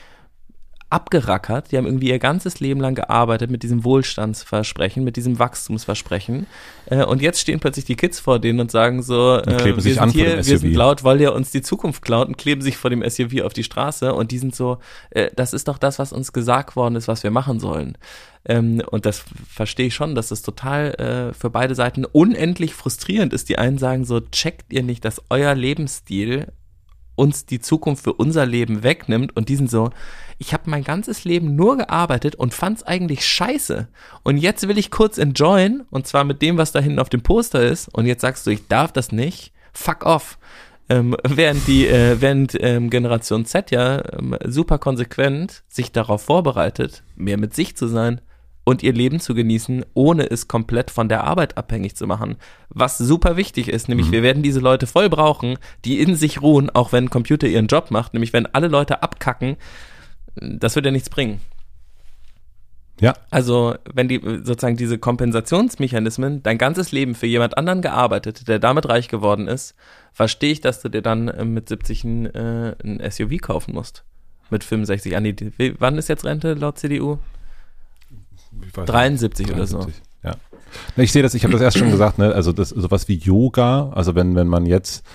abgerackert. 0.89 1.71
Die 1.71 1.77
haben 1.77 1.85
irgendwie 1.85 2.09
ihr 2.09 2.19
ganzes 2.19 2.59
Leben 2.59 2.79
lang 2.79 2.95
gearbeitet 2.95 3.51
mit 3.51 3.61
diesem 3.61 3.83
Wohlstandsversprechen, 3.83 5.03
mit 5.03 5.17
diesem 5.17 5.37
Wachstumsversprechen. 5.37 6.47
Äh, 6.87 7.03
und 7.03 7.21
jetzt 7.21 7.39
stehen 7.39 7.59
plötzlich 7.59 7.85
die 7.85 7.95
Kids 7.95 8.19
vor 8.19 8.39
denen 8.39 8.59
und 8.59 8.71
sagen 8.71 9.03
so, 9.03 9.37
äh, 9.37 9.79
sich 9.79 9.95
wir 9.95 10.01
an 10.01 10.09
sind 10.09 10.19
hier, 10.19 10.37
wir 10.37 10.57
sind 10.57 10.73
laut, 10.73 11.03
weil 11.03 11.21
ihr 11.21 11.33
uns 11.33 11.51
die 11.51 11.61
Zukunft 11.61 12.01
klaut 12.01 12.27
und 12.27 12.37
kleben 12.37 12.61
sich 12.61 12.77
vor 12.77 12.89
dem 12.89 13.07
SUV 13.07 13.41
auf 13.43 13.53
die 13.53 13.63
Straße 13.63 14.13
und 14.13 14.31
die 14.31 14.39
sind 14.39 14.55
so, 14.55 14.79
äh, 15.11 15.29
das 15.35 15.53
ist 15.53 15.67
doch 15.67 15.77
das, 15.77 15.99
was 15.99 16.11
uns 16.11 16.33
gesagt 16.33 16.75
worden 16.75 16.95
ist, 16.95 17.07
was 17.07 17.23
wir 17.23 17.31
machen 17.31 17.59
sollen. 17.59 17.97
Ähm, 18.45 18.81
und 18.89 19.05
das 19.05 19.23
verstehe 19.47 19.87
ich 19.87 19.95
schon, 19.95 20.15
dass 20.15 20.29
das 20.29 20.41
total 20.41 20.95
äh, 20.95 21.33
für 21.33 21.51
beide 21.51 21.75
Seiten 21.75 22.05
unendlich 22.05 22.73
frustrierend 22.73 23.33
ist. 23.33 23.49
Die 23.49 23.59
einen 23.59 23.77
sagen 23.77 24.05
so, 24.05 24.21
checkt 24.21 24.73
ihr 24.73 24.81
nicht, 24.81 25.05
dass 25.05 25.21
euer 25.29 25.53
Lebensstil 25.53 26.47
uns 27.15 27.45
die 27.45 27.59
Zukunft 27.59 28.05
für 28.05 28.13
unser 28.13 28.45
Leben 28.45 28.81
wegnimmt 28.81 29.35
und 29.35 29.49
die 29.49 29.57
sind 29.57 29.69
so, 29.69 29.91
ich 30.39 30.53
habe 30.53 30.69
mein 30.69 30.83
ganzes 30.85 31.25
Leben 31.25 31.55
nur 31.55 31.77
gearbeitet 31.77 32.35
und 32.35 32.53
fand's 32.53 32.83
eigentlich 32.83 33.25
scheiße. 33.27 33.89
Und 34.23 34.37
jetzt 34.37 34.67
will 34.67 34.77
ich 34.77 34.89
kurz 34.89 35.17
enjoyen 35.17 35.83
und 35.91 36.07
zwar 36.07 36.23
mit 36.23 36.41
dem, 36.41 36.57
was 36.57 36.71
da 36.71 36.79
hinten 36.79 36.99
auf 36.99 37.09
dem 37.09 37.21
Poster 37.21 37.61
ist. 37.61 37.89
Und 37.93 38.05
jetzt 38.05 38.21
sagst 38.21 38.47
du, 38.47 38.51
ich 38.51 38.67
darf 38.67 38.93
das 38.93 39.11
nicht. 39.11 39.51
Fuck 39.73 40.05
off. 40.05 40.39
Ähm, 40.87 41.15
während 41.27 41.67
die, 41.67 41.87
äh, 41.87 42.19
während 42.19 42.57
ähm, 42.59 42.89
Generation 42.89 43.45
Z 43.45 43.69
ja 43.69 44.01
ähm, 44.13 44.35
super 44.45 44.79
konsequent 44.79 45.63
sich 45.67 45.91
darauf 45.91 46.23
vorbereitet, 46.23 47.03
mehr 47.15 47.37
mit 47.37 47.53
sich 47.53 47.75
zu 47.75 47.87
sein 47.87 48.21
und 48.63 48.81
ihr 48.81 48.93
Leben 48.93 49.19
zu 49.19 49.35
genießen, 49.35 49.85
ohne 49.93 50.29
es 50.31 50.47
komplett 50.47 50.89
von 50.89 51.09
der 51.09 51.25
Arbeit 51.25 51.57
abhängig 51.57 51.95
zu 51.95 52.07
machen. 52.07 52.37
Was 52.69 52.97
super 52.97 53.35
wichtig 53.35 53.67
ist, 53.67 53.89
nämlich 53.89 54.07
Mhm. 54.07 54.11
wir 54.13 54.23
werden 54.23 54.43
diese 54.43 54.61
Leute 54.61 54.87
voll 54.87 55.09
brauchen, 55.09 55.57
die 55.85 55.99
in 55.99 56.15
sich 56.15 56.41
ruhen, 56.41 56.69
auch 56.69 56.91
wenn 56.91 57.05
ein 57.05 57.09
Computer 57.09 57.47
ihren 57.47 57.67
Job 57.67 57.91
macht. 57.91 58.13
Nämlich 58.13 58.31
wenn 58.33 58.45
alle 58.47 58.67
Leute 58.67 59.03
abkacken, 59.03 59.57
das 60.35 60.75
wird 60.75 60.85
ja 60.85 60.91
nichts 60.91 61.09
bringen. 61.09 61.41
Ja. 62.99 63.13
Also, 63.29 63.75
wenn 63.93 64.07
die 64.07 64.19
sozusagen 64.43 64.75
diese 64.75 64.97
Kompensationsmechanismen 64.97 66.43
dein 66.43 66.57
ganzes 66.57 66.91
Leben 66.91 67.15
für 67.15 67.27
jemand 67.27 67.57
anderen 67.57 67.81
gearbeitet, 67.81 68.47
der 68.47 68.59
damit 68.59 68.89
reich 68.89 69.07
geworden 69.07 69.47
ist, 69.47 69.75
verstehe 70.11 70.51
ich, 70.51 70.61
dass 70.61 70.81
du 70.81 70.89
dir 70.89 71.01
dann 71.01 71.29
äh, 71.29 71.45
mit 71.45 71.69
70 71.69 72.03
ein, 72.03 72.25
äh, 72.25 72.75
ein 72.83 72.99
SUV 73.09 73.39
kaufen 73.41 73.73
musst. 73.73 74.03
Mit 74.49 74.63
65. 74.63 75.15
Andi, 75.15 75.53
wann 75.79 75.97
ist 75.97 76.09
jetzt 76.09 76.25
Rente 76.25 76.55
laut 76.55 76.77
CDU? 76.79 77.19
Ich 78.61 78.75
weiß 78.75 78.87
nicht. 78.87 78.89
73 78.89 79.51
oder 79.51 79.67
so. 79.67 79.77
73, 79.77 80.03
Ja. 80.23 80.35
Ich 80.97 81.11
sehe 81.11 81.23
das, 81.23 81.33
ich 81.33 81.43
habe 81.43 81.53
das 81.53 81.61
erst 81.61 81.77
schon 81.77 81.91
gesagt, 81.91 82.17
ne, 82.17 82.33
also 82.33 82.51
das 82.51 82.69
sowas 82.69 83.07
wie 83.07 83.15
Yoga, 83.15 83.89
also 83.89 84.15
wenn, 84.15 84.35
wenn 84.35 84.47
man 84.47 84.65
jetzt, 84.65 85.05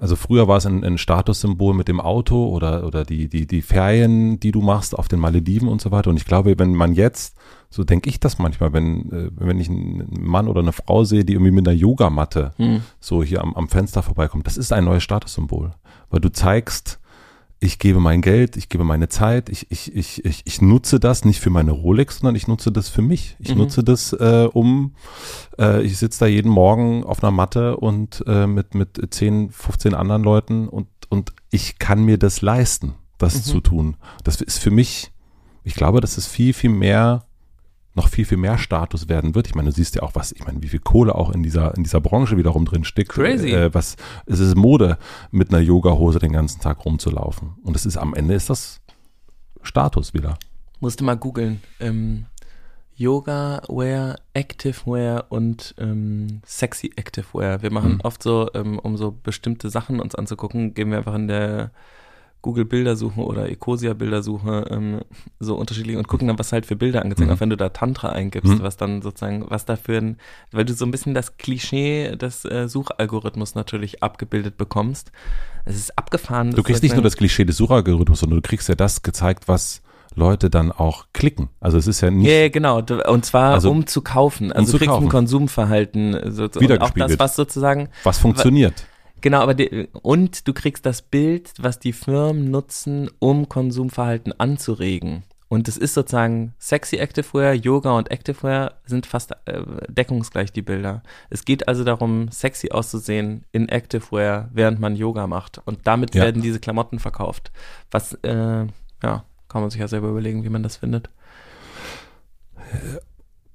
also 0.00 0.16
früher 0.16 0.48
war 0.48 0.58
es 0.58 0.66
ein, 0.66 0.84
ein 0.84 0.98
Statussymbol 0.98 1.74
mit 1.74 1.88
dem 1.88 2.00
Auto 2.00 2.48
oder, 2.48 2.86
oder 2.86 3.04
die, 3.04 3.28
die, 3.28 3.46
die 3.46 3.62
Ferien, 3.62 4.38
die 4.40 4.52
du 4.52 4.60
machst 4.60 4.96
auf 4.96 5.08
den 5.08 5.18
Malediven 5.20 5.68
und 5.68 5.80
so 5.80 5.90
weiter. 5.90 6.10
Und 6.10 6.16
ich 6.16 6.24
glaube, 6.24 6.58
wenn 6.58 6.74
man 6.74 6.94
jetzt, 6.94 7.36
so 7.70 7.84
denke 7.84 8.08
ich 8.08 8.20
das 8.20 8.38
manchmal, 8.38 8.72
wenn, 8.72 9.10
äh, 9.12 9.30
wenn 9.36 9.58
ich 9.58 9.68
einen 9.68 10.08
Mann 10.20 10.48
oder 10.48 10.60
eine 10.60 10.72
Frau 10.72 11.04
sehe, 11.04 11.24
die 11.24 11.34
irgendwie 11.34 11.52
mit 11.52 11.66
einer 11.66 11.76
Yogamatte 11.76 12.52
Hm. 12.56 12.82
so 13.00 13.22
hier 13.22 13.42
am, 13.42 13.54
am 13.54 13.68
Fenster 13.68 14.02
vorbeikommt, 14.02 14.46
das 14.46 14.56
ist 14.56 14.72
ein 14.72 14.84
neues 14.84 15.02
Statussymbol. 15.02 15.72
Weil 16.10 16.20
du 16.20 16.30
zeigst, 16.30 17.00
ich 17.60 17.78
gebe 17.80 17.98
mein 17.98 18.20
Geld, 18.22 18.56
ich 18.56 18.68
gebe 18.68 18.84
meine 18.84 19.08
Zeit, 19.08 19.48
ich, 19.48 19.70
ich, 19.70 19.94
ich, 19.94 20.24
ich, 20.24 20.42
ich 20.46 20.60
nutze 20.62 21.00
das 21.00 21.24
nicht 21.24 21.40
für 21.40 21.50
meine 21.50 21.72
Rolex, 21.72 22.18
sondern 22.18 22.36
ich 22.36 22.46
nutze 22.46 22.70
das 22.70 22.88
für 22.88 23.02
mich. 23.02 23.36
Ich 23.40 23.50
Mhm. 23.52 23.58
nutze 23.58 23.82
das, 23.82 24.12
äh, 24.12 24.48
um, 24.52 24.94
äh, 25.58 25.82
ich 25.82 25.98
sitze 25.98 26.20
da 26.20 26.26
jeden 26.26 26.50
Morgen 26.52 27.02
auf 27.02 27.22
einer 27.22 27.32
Matte 27.32 27.76
und 27.76 28.22
äh, 28.28 28.46
mit, 28.46 28.74
mit 28.74 29.00
10, 29.12 29.50
15 29.50 29.94
anderen 29.94 30.22
Leuten 30.22 30.68
und, 30.68 30.86
und 31.08 31.32
ich 31.50 31.78
kann 31.80 32.04
mir 32.04 32.16
das 32.18 32.42
leisten, 32.42 32.94
das 33.18 33.34
Mhm. 33.38 33.42
zu 33.42 33.60
tun. 33.60 33.96
Das 34.22 34.40
ist 34.40 34.58
für 34.58 34.70
mich, 34.70 35.10
ich 35.64 35.74
glaube, 35.74 36.00
dass 36.00 36.16
es 36.16 36.26
viel, 36.28 36.52
viel 36.52 36.70
mehr 36.70 37.24
noch 37.98 38.08
viel, 38.08 38.24
viel 38.24 38.38
mehr 38.38 38.56
Status 38.56 39.08
werden 39.10 39.34
wird. 39.34 39.46
Ich 39.46 39.54
meine, 39.54 39.68
du 39.68 39.74
siehst 39.74 39.94
ja 39.94 40.02
auch, 40.02 40.14
was, 40.14 40.32
ich 40.32 40.44
meine, 40.46 40.62
wie 40.62 40.68
viel 40.68 40.80
Kohle 40.80 41.14
auch 41.14 41.30
in 41.30 41.42
dieser, 41.42 41.76
in 41.76 41.82
dieser 41.82 42.00
Branche 42.00 42.38
wiederum 42.38 42.64
drin 42.64 42.84
steckt. 42.84 43.10
Crazy. 43.10 43.50
Äh, 43.50 43.74
was, 43.74 43.96
es 44.24 44.40
ist 44.40 44.56
Mode, 44.56 44.96
mit 45.30 45.50
einer 45.50 45.60
Yogahose 45.60 46.18
den 46.18 46.32
ganzen 46.32 46.60
Tag 46.60 46.84
rumzulaufen. 46.84 47.56
Und 47.62 47.76
es 47.76 47.84
ist, 47.84 47.98
am 47.98 48.14
Ende 48.14 48.32
ist 48.34 48.48
das 48.48 48.80
Status 49.62 50.14
wieder. 50.14 50.38
Musste 50.80 51.04
mal 51.04 51.16
googeln. 51.16 51.60
Ähm, 51.80 52.24
Yoga 52.94 53.62
Wear, 53.68 54.18
Active 54.34 54.86
Wear 54.86 55.26
und 55.28 55.74
ähm, 55.78 56.40
Sexy 56.44 56.92
Active 56.96 57.26
Wear. 57.32 57.62
Wir 57.62 57.70
machen 57.72 57.94
Mhm. 57.94 58.00
oft 58.02 58.22
so, 58.22 58.50
ähm, 58.54 58.78
um 58.78 58.96
so 58.96 59.12
bestimmte 59.12 59.70
Sachen 59.70 60.00
uns 60.00 60.14
anzugucken, 60.16 60.74
gehen 60.74 60.90
wir 60.90 60.98
einfach 60.98 61.14
in 61.14 61.28
der 61.28 61.70
Google 62.48 62.64
Bildersuche 62.64 63.20
oder 63.20 63.50
Ecosia 63.50 63.92
Bildersuche 63.92 64.64
ähm, 64.70 65.00
so 65.38 65.54
unterschiedlich 65.56 65.98
und 65.98 66.08
gucken 66.08 66.28
dann, 66.28 66.38
was 66.38 66.50
halt 66.50 66.64
für 66.64 66.76
Bilder 66.76 67.02
angezeigt, 67.02 67.28
Mhm. 67.28 67.36
auch 67.36 67.40
wenn 67.40 67.50
du 67.50 67.58
da 67.58 67.68
Tantra 67.68 68.08
eingibst, 68.08 68.50
Mhm. 68.54 68.62
was 68.62 68.78
dann 68.78 69.02
sozusagen, 69.02 69.44
was 69.50 69.66
da 69.66 69.76
für 69.76 69.98
ein, 69.98 70.16
weil 70.50 70.64
du 70.64 70.72
so 70.72 70.86
ein 70.86 70.90
bisschen 70.90 71.12
das 71.12 71.36
Klischee 71.36 72.16
des 72.16 72.46
äh, 72.46 72.66
Suchalgorithmus 72.66 73.54
natürlich 73.54 74.02
abgebildet 74.02 74.56
bekommst. 74.56 75.12
Es 75.66 75.76
ist 75.76 75.98
abgefahren. 75.98 76.52
Du 76.52 76.62
kriegst 76.62 76.82
nicht 76.82 76.94
nur 76.94 77.02
das 77.02 77.18
Klischee 77.18 77.44
des 77.44 77.58
Suchalgorithmus, 77.58 78.20
sondern 78.20 78.40
du 78.40 78.48
kriegst 78.48 78.66
ja 78.70 78.74
das 78.76 79.02
gezeigt, 79.02 79.46
was 79.46 79.82
Leute 80.14 80.48
dann 80.48 80.72
auch 80.72 81.04
klicken. 81.12 81.50
Also 81.60 81.76
es 81.76 81.86
ist 81.86 82.00
ja 82.00 82.10
nicht, 82.10 82.26
Ja, 82.26 82.32
ja, 82.38 82.48
genau. 82.48 82.80
Und 83.08 83.26
zwar 83.26 83.52
Also, 83.52 83.70
um 83.70 83.86
zu 83.86 84.00
kaufen. 84.00 84.50
Also 84.52 84.66
zu 84.66 84.72
du 84.72 84.78
kriegst 84.78 84.90
kaufen. 84.90 85.04
ein 85.04 85.10
Konsumverhalten. 85.10 86.12
So, 86.32 86.44
und 86.44 86.48
auch 86.48 86.52
das, 86.54 86.62
Wiedergespiegelt. 86.62 87.18
was 87.18 87.36
sozusagen, 87.36 87.88
was 88.04 88.18
funktioniert. 88.18 88.86
Genau, 89.20 89.40
aber 89.40 89.54
die, 89.54 89.88
und 90.02 90.46
du 90.46 90.52
kriegst 90.52 90.86
das 90.86 91.02
Bild, 91.02 91.52
was 91.58 91.78
die 91.78 91.92
Firmen 91.92 92.50
nutzen, 92.50 93.10
um 93.18 93.48
Konsumverhalten 93.48 94.32
anzuregen. 94.38 95.24
Und 95.50 95.66
es 95.66 95.78
ist 95.78 95.94
sozusagen 95.94 96.52
sexy 96.58 96.96
Activewear, 96.96 97.54
Yoga 97.54 97.92
und 97.96 98.10
Activewear 98.10 98.74
sind 98.84 99.06
fast 99.06 99.32
äh, 99.46 99.62
deckungsgleich 99.88 100.52
die 100.52 100.60
Bilder. 100.60 101.02
Es 101.30 101.46
geht 101.46 101.68
also 101.68 101.84
darum, 101.84 102.28
sexy 102.30 102.70
auszusehen 102.70 103.46
in 103.50 103.68
Activewear, 103.70 104.50
während 104.52 104.78
man 104.78 104.94
Yoga 104.94 105.26
macht. 105.26 105.58
Und 105.64 105.86
damit 105.86 106.14
Ja. 106.14 106.24
werden 106.24 106.42
diese 106.42 106.60
Klamotten 106.60 106.98
verkauft. 106.98 107.50
Was, 107.90 108.12
äh, 108.24 108.66
ja, 109.02 109.24
kann 109.48 109.62
man 109.62 109.70
sich 109.70 109.80
ja 109.80 109.88
selber 109.88 110.08
überlegen, 110.08 110.44
wie 110.44 110.50
man 110.50 110.62
das 110.62 110.76
findet. 110.76 111.08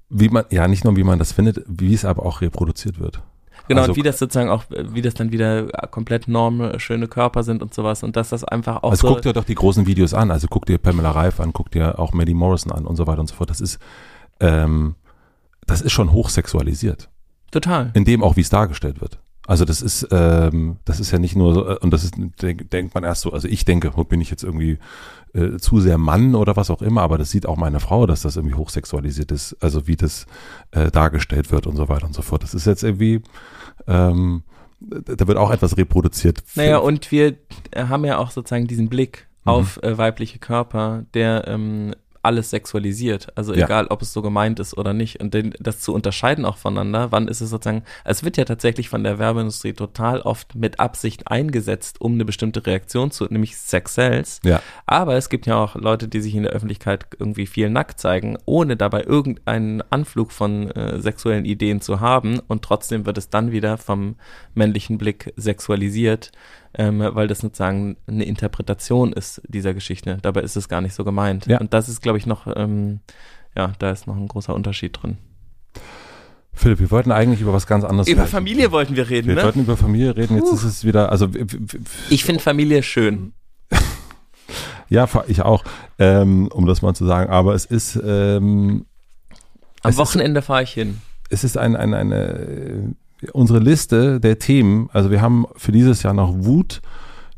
Wie 0.08 0.28
man, 0.28 0.44
ja, 0.50 0.66
nicht 0.68 0.84
nur 0.84 0.96
wie 0.96 1.04
man 1.04 1.18
das 1.20 1.32
findet, 1.32 1.62
wie 1.66 1.94
es 1.94 2.04
aber 2.04 2.24
auch 2.26 2.40
reproduziert 2.40 2.98
wird. 2.98 3.22
Genau, 3.68 3.82
also, 3.82 3.92
und 3.92 3.96
wie 3.96 4.02
das 4.02 4.18
sozusagen 4.18 4.50
auch, 4.50 4.64
wie 4.68 5.00
das 5.00 5.14
dann 5.14 5.32
wieder 5.32 5.66
komplett 5.90 6.28
norm, 6.28 6.78
schöne 6.78 7.08
Körper 7.08 7.42
sind 7.42 7.62
und 7.62 7.72
sowas 7.72 8.02
und 8.02 8.16
dass 8.16 8.28
das 8.28 8.44
einfach 8.44 8.82
auch 8.82 8.90
also 8.90 9.08
so. 9.08 9.14
guck 9.14 9.22
dir 9.22 9.32
doch 9.32 9.44
die 9.44 9.54
großen 9.54 9.86
Videos 9.86 10.12
an. 10.12 10.30
Also 10.30 10.48
guck 10.48 10.66
dir 10.66 10.78
Pamela 10.78 11.10
Reif 11.10 11.40
an, 11.40 11.52
guck 11.52 11.70
dir 11.70 11.98
auch 11.98 12.12
Maddie 12.12 12.34
Morrison 12.34 12.72
an 12.72 12.86
und 12.86 12.96
so 12.96 13.06
weiter 13.06 13.20
und 13.20 13.28
so 13.28 13.34
fort. 13.34 13.50
Das 13.50 13.60
ist, 13.60 13.78
ähm, 14.40 14.96
das 15.66 15.80
ist 15.80 15.92
schon 15.92 16.12
hochsexualisiert. 16.12 17.08
Total. 17.50 17.90
In 17.94 18.04
dem 18.04 18.22
auch, 18.22 18.36
wie 18.36 18.42
es 18.42 18.50
dargestellt 18.50 19.00
wird. 19.00 19.18
Also 19.46 19.64
das 19.64 19.82
ist, 19.82 20.08
ähm, 20.10 20.76
das 20.84 21.00
ist 21.00 21.10
ja 21.10 21.18
nicht 21.18 21.36
nur 21.36 21.54
so, 21.54 21.68
äh, 21.68 21.78
und 21.78 21.90
das 21.92 22.02
ist, 22.02 22.14
denk, 22.40 22.70
denkt 22.70 22.94
man 22.94 23.04
erst 23.04 23.22
so, 23.22 23.32
also 23.32 23.46
ich 23.46 23.64
denke, 23.64 23.90
bin 24.04 24.20
ich 24.20 24.30
jetzt 24.30 24.42
irgendwie 24.42 24.78
äh, 25.34 25.58
zu 25.58 25.80
sehr 25.80 25.98
Mann 25.98 26.34
oder 26.34 26.56
was 26.56 26.70
auch 26.70 26.80
immer, 26.80 27.02
aber 27.02 27.18
das 27.18 27.30
sieht 27.30 27.44
auch 27.44 27.56
meine 27.56 27.80
Frau, 27.80 28.06
dass 28.06 28.22
das 28.22 28.36
irgendwie 28.36 28.54
hochsexualisiert 28.54 29.32
ist, 29.32 29.56
also 29.60 29.86
wie 29.86 29.96
das 29.96 30.26
äh, 30.70 30.90
dargestellt 30.90 31.50
wird 31.50 31.66
und 31.66 31.76
so 31.76 31.88
weiter 31.88 32.06
und 32.06 32.14
so 32.14 32.22
fort. 32.22 32.42
Das 32.42 32.54
ist 32.54 32.66
jetzt 32.66 32.82
irgendwie, 32.82 33.20
ähm, 33.86 34.42
da 34.80 35.26
wird 35.26 35.38
auch 35.38 35.50
etwas 35.50 35.76
reproduziert. 35.76 36.42
Naja, 36.56 36.78
und 36.78 37.10
wir 37.10 37.36
haben 37.74 38.04
ja 38.04 38.18
auch 38.18 38.30
sozusagen 38.30 38.66
diesen 38.66 38.88
Blick 38.88 39.26
Mhm. 39.44 39.50
auf 39.50 39.82
äh, 39.82 39.98
weibliche 39.98 40.38
Körper, 40.38 41.04
der 41.14 41.46
ähm, 41.48 41.94
alles 42.24 42.50
sexualisiert. 42.50 43.28
Also 43.36 43.54
Ja. 43.54 43.64
egal, 43.64 43.86
ob 43.88 44.02
es 44.02 44.12
so 44.12 44.22
gemeint 44.22 44.60
ist 44.60 44.76
oder 44.76 44.92
nicht. 44.92 45.20
Und 45.20 45.34
den, 45.34 45.54
das 45.60 45.80
zu 45.80 45.92
unterscheiden 45.94 46.44
auch 46.44 46.56
voneinander, 46.56 47.12
wann 47.12 47.28
ist 47.28 47.40
es 47.40 47.50
sozusagen, 47.50 47.82
es 48.04 48.24
wird 48.24 48.36
ja 48.36 48.44
tatsächlich 48.44 48.88
von 48.88 49.04
der 49.04 49.18
Werbeindustrie 49.18 49.72
total 49.72 50.20
oft 50.20 50.54
mit 50.54 50.80
Absicht 50.80 51.28
eingesetzt, 51.30 52.00
um 52.00 52.14
eine 52.14 52.24
bestimmte 52.24 52.64
Reaktion 52.66 53.10
zu, 53.10 53.24
nämlich 53.26 53.56
Sex 53.56 53.94
Cells. 53.94 54.40
ja, 54.44 54.60
Aber 54.86 55.16
es 55.16 55.28
gibt 55.28 55.46
ja 55.46 55.56
auch 55.56 55.74
Leute, 55.76 56.08
die 56.08 56.20
sich 56.20 56.34
in 56.34 56.42
der 56.44 56.52
Öffentlichkeit 56.52 57.06
irgendwie 57.18 57.46
viel 57.46 57.70
nackt 57.70 58.00
zeigen, 58.00 58.36
ohne 58.46 58.76
dabei 58.76 59.02
irgendeinen 59.04 59.82
Anflug 59.90 60.32
von 60.32 60.70
äh, 60.72 61.00
sexuellen 61.00 61.44
Ideen 61.44 61.80
zu 61.80 62.00
haben. 62.00 62.40
Und 62.48 62.62
trotzdem 62.62 63.06
wird 63.06 63.18
es 63.18 63.30
dann 63.30 63.52
wieder 63.52 63.78
vom 63.78 64.16
männlichen 64.54 64.98
Blick 64.98 65.32
sexualisiert, 65.36 66.32
ähm, 66.76 67.00
weil 67.00 67.28
das 67.28 67.38
sozusagen 67.38 67.96
eine 68.06 68.24
Interpretation 68.24 69.12
ist 69.12 69.40
dieser 69.48 69.74
Geschichte. 69.74 70.18
Dabei 70.22 70.40
ist 70.42 70.56
es 70.56 70.68
gar 70.68 70.80
nicht 70.80 70.94
so 70.94 71.04
gemeint. 71.04 71.46
Ja. 71.46 71.58
Und 71.60 71.72
das 71.72 71.88
ist, 71.88 72.02
glaube 72.02 72.18
ich, 72.18 72.26
noch, 72.26 72.46
ähm, 72.54 73.00
ja, 73.56 73.72
da 73.78 73.90
ist 73.90 74.06
noch 74.06 74.16
ein 74.16 74.28
großer 74.28 74.54
Unterschied 74.54 74.98
drin. 75.00 75.18
Philipp, 76.52 76.78
wir 76.78 76.90
wollten 76.92 77.10
eigentlich 77.10 77.40
über 77.40 77.52
was 77.52 77.66
ganz 77.66 77.84
anderes 77.84 78.06
Über 78.08 78.22
reden. 78.22 78.30
Familie 78.30 78.70
wollten 78.72 78.94
wir 78.94 79.10
reden, 79.10 79.28
Wir 79.28 79.34
ne? 79.34 79.42
wollten 79.42 79.60
über 79.60 79.76
Familie 79.76 80.16
reden, 80.16 80.36
jetzt 80.36 80.52
ist 80.52 80.62
es 80.62 80.84
wieder, 80.84 81.10
also 81.10 81.28
Ich 82.10 82.24
finde 82.24 82.40
Familie 82.40 82.82
schön. 82.84 83.32
ja, 84.88 85.08
ich 85.26 85.42
auch, 85.42 85.64
ähm, 85.98 86.48
um 86.48 86.66
das 86.66 86.80
mal 86.82 86.94
zu 86.94 87.06
sagen, 87.06 87.30
aber 87.30 87.54
es 87.54 87.64
ist, 87.64 87.96
ähm, 88.04 88.86
Am 89.82 89.90
Es 89.90 89.96
Wochenende 89.96 90.42
fahre 90.42 90.62
ich 90.62 90.72
hin. 90.72 90.98
es 91.28 91.42
ist 91.44 91.58
ein, 91.58 91.74
ein, 91.76 91.92
eine, 91.92 92.24
äh, 92.24 92.82
unsere 93.32 93.58
Liste 93.58 94.20
der 94.20 94.38
Themen, 94.38 94.88
also 94.92 95.10
wir 95.10 95.20
haben 95.22 95.46
für 95.56 95.72
dieses 95.72 96.02
Jahr 96.02 96.14
noch 96.14 96.32
Wut, 96.34 96.80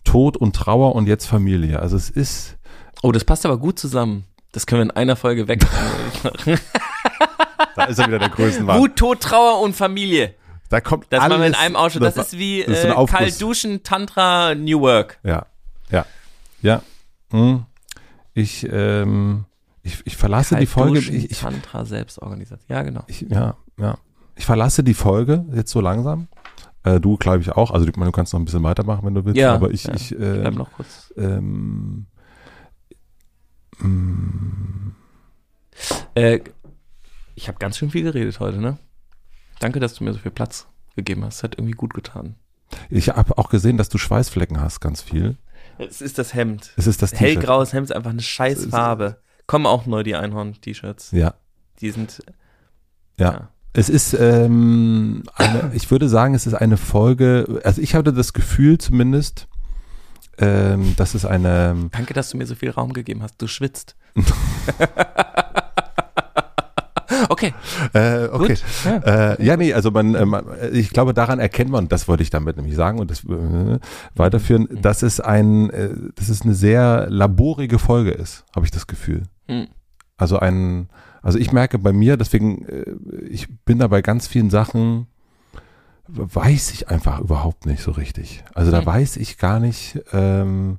Tod 0.04 0.36
und 0.36 0.54
Trauer 0.56 0.94
und 0.94 1.06
jetzt 1.08 1.26
Familie. 1.26 1.80
Also 1.80 1.96
es 1.96 2.10
ist, 2.10 2.56
Oh, 3.02 3.12
das 3.12 3.24
passt 3.24 3.44
aber 3.44 3.58
gut 3.58 3.78
zusammen. 3.78 4.24
Das 4.52 4.66
können 4.66 4.78
wir 4.80 4.84
in 4.84 4.90
einer 4.92 5.16
Folge 5.16 5.48
weg. 5.48 5.60
da 7.76 7.84
ist 7.84 7.98
er 7.98 8.06
wieder 8.06 8.18
der 8.18 8.30
größten 8.30 8.66
Wut, 8.66 8.96
Tod, 8.96 9.20
Trauer 9.20 9.60
und 9.62 9.74
Familie. 9.76 10.34
Da 10.68 10.80
kommt 10.80 11.06
Das 11.10 11.20
alles, 11.20 11.30
machen 11.30 11.40
wir 11.42 11.46
in 11.48 11.54
einem 11.54 11.76
Ausschuss. 11.76 12.00
Das, 12.02 12.16
war- 12.16 12.24
ist 12.24 12.38
wie 12.38 12.64
das 12.66 12.78
ist 12.78 12.84
äh, 12.84 13.06
kalt 13.06 13.40
duschen, 13.40 13.82
Tantra, 13.82 14.54
New 14.54 14.80
Work. 14.80 15.18
Ja, 15.22 15.46
ja, 15.90 16.06
ja. 16.62 16.82
Hm. 17.30 17.64
Ich, 18.34 18.66
ähm, 18.70 19.44
ich, 19.82 19.98
ich 20.04 20.16
verlasse 20.16 20.54
die 20.56 20.66
Kalt 20.66 20.68
Folge. 20.68 20.94
duschen, 21.00 21.14
Ich, 21.16 21.30
ich, 21.30 21.38
Tantra, 21.38 21.84
Selbstorganisation. 21.84 22.66
Ja, 22.68 22.82
genau. 22.82 23.02
ich, 23.06 23.20
ja, 23.28 23.56
ja. 23.78 23.98
Ich 24.36 24.44
verlasse 24.46 24.84
die 24.84 24.94
Folge 24.94 25.44
jetzt 25.52 25.70
so 25.72 25.80
langsam. 25.80 26.28
Äh, 26.84 27.00
du, 27.00 27.16
glaube 27.16 27.40
ich, 27.40 27.50
auch. 27.52 27.70
Also, 27.70 27.86
meine, 27.96 28.06
du 28.06 28.12
kannst 28.12 28.32
noch 28.32 28.40
ein 28.40 28.44
bisschen 28.44 28.62
weitermachen, 28.62 29.04
wenn 29.04 29.14
du 29.14 29.24
willst. 29.24 29.38
Ja, 29.38 29.54
aber 29.54 29.70
ich, 29.70 29.84
ja. 29.84 29.94
ich, 29.94 30.12
Ich 30.12 30.18
bleib 30.18 30.52
äh, 30.54 30.56
noch 30.56 30.70
kurz. 30.72 31.12
ähm, 31.16 32.06
mm, 33.78 34.92
Äh, 36.14 36.40
ich 37.34 37.48
habe 37.48 37.58
ganz 37.58 37.76
schön 37.76 37.90
viel 37.90 38.02
geredet 38.02 38.40
heute, 38.40 38.58
ne? 38.58 38.78
Danke, 39.60 39.80
dass 39.80 39.94
du 39.94 40.04
mir 40.04 40.12
so 40.12 40.18
viel 40.18 40.30
Platz 40.30 40.66
gegeben 40.96 41.24
hast. 41.24 41.42
Hat 41.42 41.54
irgendwie 41.58 41.72
gut 41.74 41.92
getan. 41.94 42.36
ich 42.90 43.08
habe 43.10 43.36
auch 43.38 43.48
gesehen, 43.50 43.76
dass 43.76 43.88
du 43.88 43.98
Schweißflecken 43.98 44.60
hast, 44.60 44.80
ganz 44.80 45.02
viel. 45.02 45.36
Es 45.78 46.00
ist 46.00 46.18
das 46.18 46.34
Hemd. 46.34 46.72
Es 46.76 46.86
ist 46.86 47.02
das 47.02 47.10
T-Shirt. 47.10 47.36
Hellgraues 47.36 47.72
Hemd 47.72 47.90
ist 47.90 47.96
einfach 47.96 48.10
eine 48.10 48.22
scheiß 48.22 48.66
Farbe. 48.66 49.20
Kommen 49.46 49.66
auch 49.66 49.86
neu 49.86 50.02
die 50.02 50.14
Einhorn-T-Shirts. 50.16 51.10
Ja, 51.12 51.34
Die 51.80 51.90
sind, 51.90 52.22
ja. 53.18 53.32
ja. 53.32 53.48
Es 53.76 53.90
ist, 53.90 54.14
ähm, 54.14 55.22
eine, 55.34 55.70
ich 55.74 55.90
würde 55.90 56.08
sagen, 56.08 56.34
es 56.34 56.46
ist 56.46 56.54
eine 56.54 56.78
Folge, 56.78 57.60
also 57.62 57.82
ich 57.82 57.94
hatte 57.94 58.12
das 58.12 58.32
Gefühl 58.32 58.78
zumindest, 58.78 59.48
ähm, 60.38 60.94
dass 60.96 61.14
es 61.14 61.24
eine, 61.26 61.88
Danke, 61.92 62.14
dass 62.14 62.30
du 62.30 62.38
mir 62.38 62.46
so 62.46 62.54
viel 62.54 62.70
Raum 62.70 62.94
gegeben 62.94 63.22
hast. 63.22 63.34
Du 63.40 63.46
schwitzt. 63.46 63.94
okay. 67.28 67.52
äh, 67.92 68.28
okay. 68.28 68.54
Gut. 68.54 68.64
Ja. 68.84 69.32
Äh, 69.32 69.44
ja, 69.44 69.56
nee, 69.58 69.74
also 69.74 69.90
man, 69.90 70.14
äh, 70.14 70.24
man, 70.24 70.44
ich 70.72 70.90
glaube, 70.90 71.12
daran 71.12 71.38
erkennt 71.38 71.70
man, 71.70 71.88
das 71.88 72.08
wollte 72.08 72.22
ich 72.22 72.30
damit 72.30 72.56
nämlich 72.56 72.76
sagen 72.76 72.98
und 72.98 73.10
das 73.10 73.24
äh, 73.24 73.78
weiterführen, 74.14 74.68
dass 74.80 75.02
es 75.02 75.20
ein, 75.20 75.68
äh, 75.70 75.90
dass 76.14 76.30
es 76.30 76.42
eine 76.42 76.54
sehr 76.54 77.08
laborige 77.10 77.78
Folge 77.78 78.12
ist, 78.12 78.46
habe 78.54 78.64
ich 78.64 78.70
das 78.72 78.86
Gefühl. 78.86 79.24
Hm. 79.48 79.68
Also 80.16 80.38
ein, 80.38 80.88
also 81.26 81.38
ich 81.38 81.52
merke 81.52 81.78
bei 81.78 81.92
mir, 81.92 82.16
deswegen, 82.16 82.64
äh, 82.66 82.94
ich 83.28 83.48
bin 83.64 83.78
da 83.78 83.88
bei 83.88 84.00
ganz 84.02 84.26
vielen 84.26 84.50
Sachen, 84.50 85.06
weiß 86.08 86.72
ich 86.72 86.88
einfach 86.88 87.18
überhaupt 87.20 87.66
nicht 87.66 87.82
so 87.82 87.90
richtig. 87.90 88.44
Also 88.54 88.70
da 88.70 88.86
weiß 88.86 89.16
ich 89.16 89.38
gar 89.38 89.58
nicht, 89.58 90.00
ähm, 90.12 90.78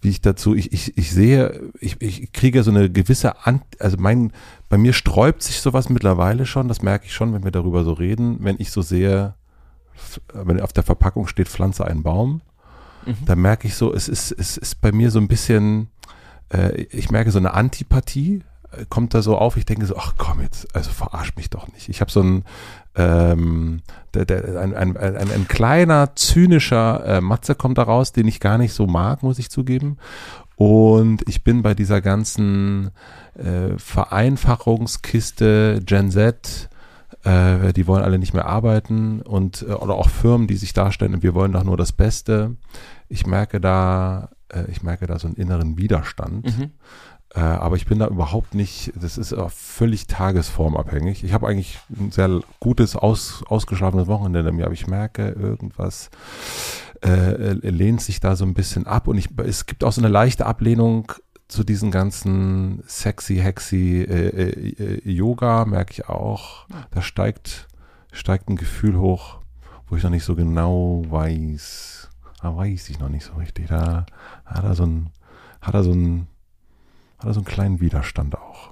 wie 0.00 0.10
ich 0.10 0.20
dazu, 0.20 0.54
ich, 0.54 0.72
ich, 0.72 0.96
ich 0.96 1.10
sehe, 1.12 1.60
ich, 1.80 2.00
ich 2.00 2.32
kriege 2.32 2.62
so 2.62 2.70
eine 2.70 2.88
gewisse, 2.90 3.46
An 3.46 3.62
also 3.80 3.96
mein, 3.98 4.32
bei 4.68 4.78
mir 4.78 4.92
sträubt 4.92 5.42
sich 5.42 5.60
sowas 5.60 5.88
mittlerweile 5.88 6.46
schon, 6.46 6.68
das 6.68 6.82
merke 6.82 7.06
ich 7.06 7.14
schon, 7.14 7.32
wenn 7.32 7.42
wir 7.42 7.50
darüber 7.50 7.82
so 7.84 7.94
reden, 7.94 8.38
wenn 8.40 8.56
ich 8.58 8.70
so 8.70 8.82
sehe, 8.82 9.34
wenn 10.32 10.60
auf 10.60 10.72
der 10.72 10.84
Verpackung 10.84 11.26
steht, 11.26 11.48
pflanze 11.48 11.84
einen 11.86 12.02
Baum, 12.02 12.40
Mhm. 13.06 13.26
da 13.26 13.36
merke 13.36 13.66
ich 13.68 13.74
so, 13.74 13.92
es 13.92 14.08
ist, 14.08 14.32
es 14.32 14.56
ist 14.56 14.80
bei 14.80 14.90
mir 14.92 15.10
so 15.10 15.18
ein 15.18 15.28
bisschen, 15.28 15.88
äh, 16.50 16.82
ich 16.84 17.10
merke 17.10 17.30
so 17.30 17.38
eine 17.38 17.52
Antipathie, 17.52 18.42
kommt 18.88 19.14
da 19.14 19.22
so 19.22 19.36
auf, 19.36 19.56
ich 19.56 19.66
denke 19.66 19.86
so, 19.86 19.96
ach 19.96 20.14
komm 20.16 20.40
jetzt, 20.40 20.74
also 20.74 20.90
verarsch 20.90 21.36
mich 21.36 21.50
doch 21.50 21.68
nicht. 21.72 21.88
Ich 21.88 22.00
habe 22.00 22.10
so 22.10 22.22
ein, 22.22 22.44
ähm, 22.94 23.82
der, 24.14 24.24
der, 24.24 24.60
ein, 24.60 24.74
ein, 24.74 24.96
ein, 24.96 25.16
ein 25.16 25.48
kleiner, 25.48 26.14
zynischer 26.14 27.04
äh, 27.04 27.20
Matze 27.20 27.54
kommt 27.54 27.78
da 27.78 27.82
raus, 27.82 28.12
den 28.12 28.28
ich 28.28 28.40
gar 28.40 28.58
nicht 28.58 28.72
so 28.72 28.86
mag, 28.86 29.22
muss 29.22 29.38
ich 29.38 29.50
zugeben. 29.50 29.98
Und 30.56 31.28
ich 31.28 31.42
bin 31.42 31.62
bei 31.62 31.74
dieser 31.74 32.00
ganzen 32.00 32.90
äh, 33.34 33.76
Vereinfachungskiste 33.76 35.82
Gen 35.84 36.10
Z, 36.10 36.68
äh, 37.24 37.72
die 37.72 37.86
wollen 37.86 38.04
alle 38.04 38.18
nicht 38.18 38.34
mehr 38.34 38.46
arbeiten 38.46 39.20
und 39.22 39.62
äh, 39.62 39.72
oder 39.72 39.94
auch 39.94 40.08
Firmen, 40.08 40.46
die 40.46 40.56
sich 40.56 40.72
darstellen, 40.72 41.22
wir 41.22 41.34
wollen 41.34 41.52
doch 41.52 41.64
nur 41.64 41.76
das 41.76 41.92
Beste. 41.92 42.56
Ich 43.08 43.26
merke 43.26 43.60
da, 43.60 44.30
äh, 44.48 44.70
ich 44.70 44.82
merke 44.82 45.06
da 45.06 45.18
so 45.18 45.26
einen 45.26 45.36
inneren 45.36 45.76
Widerstand. 45.76 46.46
Mhm. 46.46 46.70
Äh, 47.34 47.40
aber 47.40 47.76
ich 47.76 47.86
bin 47.86 47.98
da 47.98 48.06
überhaupt 48.06 48.54
nicht, 48.54 48.92
das 48.94 49.18
ist 49.18 49.32
auch 49.32 49.50
völlig 49.50 50.06
tagesformabhängig. 50.06 51.24
Ich 51.24 51.32
habe 51.32 51.48
eigentlich 51.48 51.78
ein 51.90 52.12
sehr 52.12 52.40
gutes, 52.60 52.94
aus, 52.94 53.42
ausgeschlafenes 53.48 54.06
Wochenende 54.06 54.52
mir, 54.52 54.66
aber 54.66 54.74
ich 54.74 54.86
merke, 54.86 55.30
irgendwas 55.30 56.10
äh, 57.04 57.52
lehnt 57.52 58.00
sich 58.00 58.20
da 58.20 58.36
so 58.36 58.44
ein 58.44 58.54
bisschen 58.54 58.86
ab 58.86 59.08
und 59.08 59.18
ich, 59.18 59.28
es 59.38 59.66
gibt 59.66 59.82
auch 59.82 59.92
so 59.92 60.00
eine 60.00 60.08
leichte 60.08 60.46
Ablehnung 60.46 61.12
zu 61.48 61.64
diesen 61.64 61.90
ganzen 61.90 62.82
sexy, 62.86 63.36
hexy 63.36 64.02
äh, 64.02 64.28
äh, 64.28 64.98
äh, 65.04 65.10
Yoga, 65.10 65.64
merke 65.64 65.92
ich 65.92 66.08
auch. 66.08 66.66
Da 66.90 67.02
steigt, 67.02 67.68
steigt 68.12 68.48
ein 68.48 68.56
Gefühl 68.56 68.96
hoch, 68.96 69.38
wo 69.88 69.96
ich 69.96 70.02
noch 70.02 70.10
nicht 70.10 70.24
so 70.24 70.34
genau 70.34 71.02
weiß. 71.08 72.10
Da 72.40 72.56
weiß 72.56 72.88
ich 72.90 72.98
noch 72.98 73.08
nicht 73.08 73.24
so 73.24 73.34
richtig. 73.34 73.68
Da 73.68 74.06
hat 74.44 74.64
er 74.64 74.74
so 74.74 74.84
ein, 74.84 75.10
hat 75.60 75.74
er 75.74 75.84
so 75.84 75.92
ein, 75.92 76.28
hat 77.24 77.30
er 77.30 77.34
so 77.34 77.40
einen 77.40 77.46
kleinen 77.46 77.80
Widerstand 77.80 78.36
auch. 78.36 78.70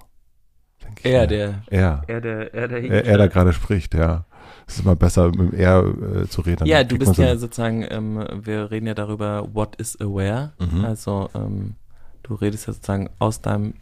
Er, 1.02 1.26
der, 1.26 1.62
Er. 1.70 2.02
er, 2.06 2.20
der, 2.20 2.54
er, 2.54 2.68
der, 2.68 2.84
Er, 2.84 3.04
er 3.06 3.18
da 3.18 3.26
gerade 3.26 3.52
spricht, 3.52 3.94
ja. 3.94 4.24
Es 4.66 4.74
ist 4.74 4.84
immer 4.84 4.94
besser, 4.94 5.28
mit 5.28 5.38
dem 5.52 5.54
Er 5.54 5.82
äh, 6.22 6.28
zu 6.28 6.42
reden. 6.42 6.66
Ja, 6.66 6.84
du 6.84 6.98
bist 6.98 7.16
ja 7.16 7.32
so- 7.34 7.40
sozusagen, 7.40 7.84
ähm, 7.88 8.24
wir 8.42 8.70
reden 8.70 8.86
ja 8.86 8.94
darüber, 8.94 9.48
what 9.54 9.76
is 9.76 9.98
aware. 10.00 10.52
Mhm. 10.60 10.84
Also, 10.84 11.30
ähm, 11.34 11.74
du 12.22 12.34
redest 12.34 12.66
ja 12.66 12.72
sozusagen 12.74 13.08
aus 13.18 13.40
deinem 13.40 13.74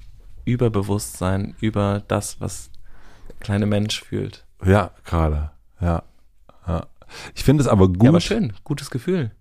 Überbewusstsein 0.45 1.55
über 1.61 2.03
das, 2.07 2.41
was 2.41 2.71
der 3.29 3.37
kleine 3.41 3.67
Mensch 3.67 4.03
fühlt. 4.03 4.47
Ja, 4.65 4.91
gerade. 5.05 5.51
Ja. 5.81 6.03
ja. 6.67 6.87
Ich 7.35 7.43
finde 7.45 7.63
es 7.63 7.69
aber 7.69 7.89
gut. 7.89 8.03
Ja, 8.05 8.11
aber 8.11 8.21
schön, 8.21 8.53
gutes 8.65 8.91
Gefühl. 8.91 9.33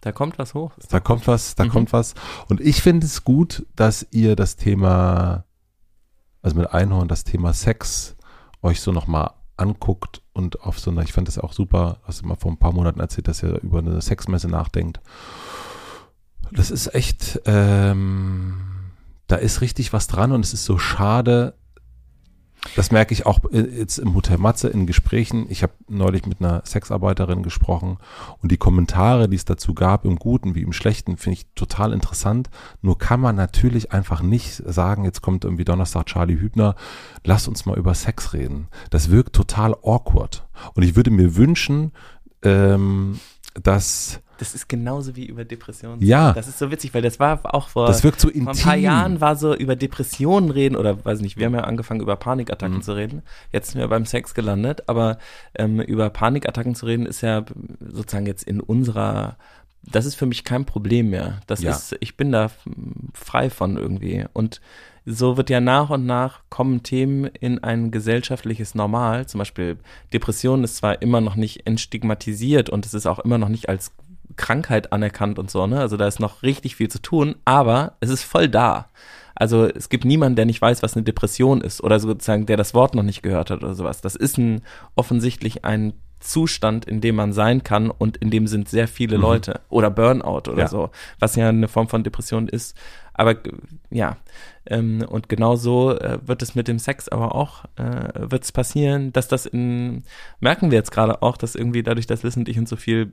Da 0.00 0.12
kommt 0.12 0.38
was 0.38 0.54
hoch. 0.54 0.72
Da 0.90 1.00
kommt 1.00 1.26
was, 1.26 1.54
da 1.54 1.64
Mhm. 1.64 1.68
kommt 1.70 1.92
was. 1.92 2.14
Und 2.48 2.60
ich 2.60 2.82
finde 2.82 3.06
es 3.06 3.24
gut, 3.24 3.66
dass 3.74 4.06
ihr 4.10 4.36
das 4.36 4.56
Thema, 4.56 5.44
also 6.42 6.56
mit 6.56 6.72
Einhorn, 6.72 7.08
das 7.08 7.24
Thema 7.24 7.52
Sex 7.52 8.16
euch 8.62 8.80
so 8.80 8.92
nochmal 8.92 9.30
anguckt 9.56 10.22
und 10.32 10.62
auf 10.62 10.78
so 10.78 10.90
einer, 10.92 11.02
ich 11.02 11.12
fand 11.12 11.26
das 11.26 11.38
auch 11.38 11.52
super, 11.52 11.98
hast 12.04 12.22
du 12.22 12.26
mal 12.26 12.36
vor 12.36 12.52
ein 12.52 12.58
paar 12.58 12.72
Monaten 12.72 13.00
erzählt, 13.00 13.26
dass 13.26 13.42
er 13.42 13.60
über 13.62 13.78
eine 13.80 14.00
Sexmesse 14.00 14.48
nachdenkt. 14.48 15.00
Das 16.52 16.70
ist 16.70 16.94
echt, 16.94 17.40
ähm, 17.44 18.60
da 19.26 19.36
ist 19.36 19.60
richtig 19.60 19.92
was 19.92 20.06
dran 20.06 20.30
und 20.32 20.44
es 20.44 20.54
ist 20.54 20.64
so 20.64 20.78
schade, 20.78 21.54
das 22.76 22.90
merke 22.90 23.12
ich 23.12 23.26
auch 23.26 23.40
äh, 23.52 23.60
jetzt 23.60 23.98
im 23.98 24.14
Hotel 24.14 24.38
Matze 24.38 24.68
in 24.68 24.86
Gesprächen. 24.86 25.46
Ich 25.48 25.62
habe 25.62 25.72
neulich 25.88 26.26
mit 26.26 26.40
einer 26.40 26.62
Sexarbeiterin 26.64 27.42
gesprochen 27.42 27.98
und 28.42 28.50
die 28.52 28.56
Kommentare, 28.56 29.28
die 29.28 29.36
es 29.36 29.44
dazu 29.44 29.74
gab, 29.74 30.04
im 30.04 30.16
Guten 30.16 30.54
wie 30.54 30.62
im 30.62 30.72
Schlechten, 30.72 31.16
finde 31.16 31.38
ich 31.38 31.46
total 31.54 31.92
interessant. 31.92 32.50
Nur 32.82 32.98
kann 32.98 33.20
man 33.20 33.36
natürlich 33.36 33.92
einfach 33.92 34.22
nicht 34.22 34.62
sagen, 34.66 35.04
jetzt 35.04 35.22
kommt 35.22 35.44
irgendwie 35.44 35.64
Donnerstag 35.64 36.06
Charlie 36.06 36.38
Hübner, 36.38 36.74
lass 37.24 37.48
uns 37.48 37.66
mal 37.66 37.78
über 37.78 37.94
Sex 37.94 38.32
reden. 38.32 38.68
Das 38.90 39.10
wirkt 39.10 39.34
total 39.34 39.74
awkward. 39.82 40.46
Und 40.74 40.82
ich 40.82 40.96
würde 40.96 41.10
mir 41.10 41.36
wünschen, 41.36 41.92
ähm, 42.42 43.20
dass 43.54 44.20
das 44.38 44.54
ist 44.54 44.68
genauso 44.68 45.16
wie 45.16 45.26
über 45.26 45.44
Depressionen. 45.44 46.02
Ja. 46.02 46.32
Das 46.32 46.48
ist 46.48 46.58
so 46.58 46.70
witzig, 46.70 46.94
weil 46.94 47.02
das 47.02 47.20
war 47.20 47.54
auch 47.54 47.68
vor, 47.68 47.86
das 47.86 48.04
wirkt 48.04 48.20
so 48.20 48.30
vor 48.30 48.36
ein 48.36 48.56
paar 48.56 48.76
Jahren 48.76 49.20
war 49.20 49.36
so 49.36 49.54
über 49.54 49.76
Depressionen 49.76 50.50
reden 50.50 50.76
oder 50.76 51.04
weiß 51.04 51.20
nicht, 51.20 51.36
wir 51.36 51.46
haben 51.46 51.54
ja 51.54 51.62
angefangen 51.62 52.00
über 52.00 52.16
Panikattacken 52.16 52.76
mhm. 52.76 52.82
zu 52.82 52.92
reden. 52.92 53.22
Jetzt 53.52 53.72
sind 53.72 53.80
wir 53.80 53.88
beim 53.88 54.06
Sex 54.06 54.34
gelandet, 54.34 54.84
aber 54.86 55.18
ähm, 55.54 55.80
über 55.80 56.08
Panikattacken 56.10 56.74
zu 56.74 56.86
reden 56.86 57.06
ist 57.06 57.20
ja 57.20 57.44
sozusagen 57.80 58.26
jetzt 58.26 58.44
in 58.44 58.60
unserer 58.60 59.36
das 59.82 60.06
ist 60.06 60.16
für 60.16 60.26
mich 60.26 60.44
kein 60.44 60.64
Problem 60.64 61.10
mehr. 61.10 61.40
Das 61.46 61.62
ja. 61.62 61.70
ist, 61.70 61.96
ich 62.00 62.16
bin 62.16 62.32
da 62.32 62.50
frei 63.14 63.48
von 63.48 63.76
irgendwie. 63.76 64.24
Und 64.32 64.60
so 65.06 65.36
wird 65.36 65.48
ja 65.48 65.60
nach 65.60 65.88
und 65.90 66.04
nach 66.04 66.42
kommen 66.50 66.82
Themen 66.82 67.24
in 67.24 67.62
ein 67.64 67.90
gesellschaftliches 67.90 68.74
Normal. 68.74 69.26
Zum 69.26 69.38
Beispiel 69.38 69.78
Depression 70.12 70.64
ist 70.64 70.76
zwar 70.76 71.00
immer 71.00 71.20
noch 71.20 71.36
nicht 71.36 71.66
entstigmatisiert 71.66 72.68
und 72.68 72.84
es 72.84 72.92
ist 72.92 73.06
auch 73.06 73.18
immer 73.18 73.38
noch 73.38 73.48
nicht 73.48 73.68
als 73.68 73.92
Krankheit 74.38 74.92
anerkannt 74.92 75.38
und 75.38 75.50
so, 75.50 75.66
ne? 75.66 75.80
Also 75.80 75.98
da 75.98 76.06
ist 76.06 76.20
noch 76.20 76.42
richtig 76.42 76.76
viel 76.76 76.88
zu 76.88 77.02
tun, 77.02 77.34
aber 77.44 77.96
es 78.00 78.08
ist 78.08 78.22
voll 78.22 78.48
da. 78.48 78.88
Also 79.34 79.66
es 79.66 79.88
gibt 79.88 80.04
niemanden, 80.04 80.36
der 80.36 80.46
nicht 80.46 80.62
weiß, 80.62 80.82
was 80.82 80.96
eine 80.96 81.04
Depression 81.04 81.60
ist 81.60 81.82
oder 81.82 82.00
sozusagen, 82.00 82.46
der 82.46 82.56
das 82.56 82.74
Wort 82.74 82.94
noch 82.94 83.02
nicht 83.02 83.22
gehört 83.22 83.50
hat 83.50 83.62
oder 83.62 83.74
sowas. 83.74 84.00
Das 84.00 84.16
ist 84.16 84.38
ein, 84.38 84.62
offensichtlich 84.96 85.64
ein 85.64 85.92
Zustand, 86.20 86.84
in 86.84 87.00
dem 87.00 87.16
man 87.16 87.32
sein 87.32 87.62
kann 87.62 87.90
und 87.90 88.16
in 88.16 88.30
dem 88.30 88.46
sind 88.46 88.68
sehr 88.68 88.88
viele 88.88 89.16
mhm. 89.16 89.22
Leute 89.22 89.60
oder 89.68 89.90
Burnout 89.90 90.50
oder 90.50 90.58
ja. 90.58 90.68
so, 90.68 90.90
was 91.18 91.36
ja 91.36 91.48
eine 91.48 91.68
Form 91.68 91.88
von 91.88 92.02
Depression 92.02 92.48
ist. 92.48 92.76
Aber 93.14 93.34
ja, 93.90 94.16
ähm, 94.66 95.04
und 95.08 95.28
genau 95.28 95.56
so 95.56 95.96
äh, 95.96 96.18
wird 96.24 96.40
es 96.40 96.54
mit 96.54 96.68
dem 96.68 96.78
Sex 96.78 97.08
aber 97.08 97.34
auch, 97.34 97.64
äh, 97.76 98.30
wird 98.30 98.44
es 98.44 98.52
passieren, 98.52 99.12
dass 99.12 99.26
das 99.26 99.44
in, 99.46 100.04
merken 100.38 100.70
wir 100.70 100.78
jetzt 100.78 100.92
gerade 100.92 101.20
auch, 101.22 101.36
dass 101.36 101.56
irgendwie 101.56 101.82
dadurch, 101.82 102.06
dass 102.06 102.22
Liz 102.22 102.36
und 102.36 102.48
ich 102.48 102.58
uns 102.58 102.70
so 102.70 102.76
viel 102.76 103.12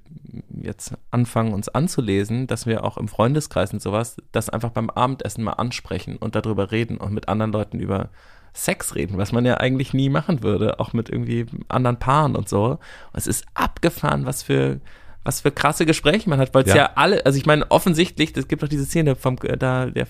jetzt 0.61 0.93
anfangen, 1.09 1.53
uns 1.53 1.69
anzulesen, 1.69 2.45
dass 2.45 2.67
wir 2.67 2.83
auch 2.83 2.97
im 2.97 3.07
Freundeskreis 3.07 3.73
und 3.73 3.81
sowas, 3.81 4.17
das 4.31 4.49
einfach 4.49 4.69
beim 4.69 4.91
Abendessen 4.91 5.43
mal 5.43 5.53
ansprechen 5.53 6.17
und 6.17 6.35
darüber 6.35 6.71
reden 6.71 6.97
und 6.97 7.13
mit 7.13 7.27
anderen 7.27 7.51
Leuten 7.51 7.79
über 7.79 8.09
Sex 8.55 8.95
reden, 8.95 9.17
was 9.17 9.31
man 9.31 9.45
ja 9.45 9.57
eigentlich 9.57 9.93
nie 9.93 10.09
machen 10.09 10.41
würde, 10.41 10.79
auch 10.79 10.93
mit 10.93 11.09
irgendwie 11.09 11.45
anderen 11.67 11.99
Paaren 11.99 12.35
und 12.35 12.49
so. 12.49 12.65
Und 12.65 12.79
es 13.13 13.27
ist 13.27 13.45
abgefahren, 13.53 14.25
was 14.25 14.43
für 14.43 14.79
was 15.25 15.41
für 15.41 15.51
krasse 15.51 15.87
Gespräche 15.87 16.29
man 16.29 16.39
hat, 16.39 16.53
weil 16.53 16.63
es 16.63 16.69
ja. 16.69 16.75
ja. 16.75 16.91
alle, 16.93 17.25
also 17.25 17.37
ich 17.37 17.47
meine, 17.47 17.69
offensichtlich, 17.71 18.37
es 18.37 18.47
gibt 18.47 18.61
doch 18.61 18.67
diese 18.67 18.85
Szene 18.85 19.15
vom, 19.15 19.37
äh, 19.41 19.57
da, 19.57 19.87
der, 19.87 20.03
äh, 20.03 20.07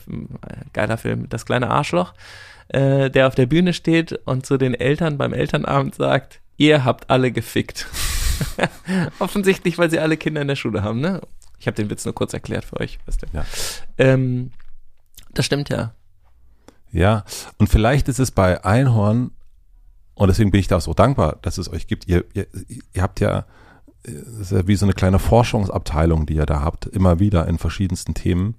geiler 0.74 0.98
Film, 0.98 1.30
das 1.30 1.46
kleine 1.46 1.72
Arschloch, 1.72 2.14
äh, 2.68 3.10
der 3.10 3.28
auf 3.28 3.34
der 3.34 3.46
Bühne 3.46 3.72
steht 3.74 4.12
und 4.26 4.46
zu 4.46 4.58
den 4.58 4.74
Eltern 4.74 5.18
beim 5.18 5.32
Elternabend 5.32 5.96
sagt, 5.96 6.42
ihr 6.58 6.84
habt 6.84 7.10
alle 7.10 7.32
gefickt. 7.32 7.88
offensichtlich, 9.20 9.78
weil 9.78 9.90
sie 9.90 10.00
alle 10.00 10.18
Kinder 10.18 10.42
in 10.42 10.50
der 10.50 10.58
Schule 10.58 10.84
haben, 10.84 11.00
ne? 11.00 11.22
Ich 11.60 11.68
habe 11.68 11.76
den 11.76 11.90
Witz 11.90 12.04
nur 12.04 12.14
kurz 12.14 12.34
erklärt 12.34 12.66
für 12.66 12.82
euch. 12.82 13.00
Weißt 13.06 13.24
du? 13.24 13.28
ja. 13.32 13.46
Ähm, 13.98 14.52
das 15.34 15.46
stimmt 15.46 15.70
ja. 15.70 15.94
Ja, 16.96 17.26
und 17.58 17.68
vielleicht 17.68 18.08
ist 18.08 18.20
es 18.20 18.32
bei 18.32 18.64
Einhorn, 18.64 19.32
und 20.14 20.30
deswegen 20.30 20.52
bin 20.52 20.62
ich 20.62 20.68
da 20.68 20.78
auch 20.78 20.82
so 20.82 20.94
dankbar, 20.94 21.38
dass 21.42 21.58
es 21.58 21.70
euch 21.70 21.88
gibt. 21.88 22.08
Ihr, 22.08 22.24
ihr, 22.34 22.48
ihr 22.94 23.02
habt 23.02 23.20
ja 23.20 23.46
ist 24.06 24.52
ja 24.52 24.68
wie 24.68 24.76
so 24.76 24.86
eine 24.86 24.94
kleine 24.94 25.20
Forschungsabteilung, 25.20 26.26
die 26.26 26.36
ihr 26.36 26.46
da 26.46 26.62
habt, 26.62 26.86
immer 26.86 27.20
wieder 27.20 27.48
in 27.48 27.58
verschiedensten 27.58 28.14
Themen. 28.14 28.56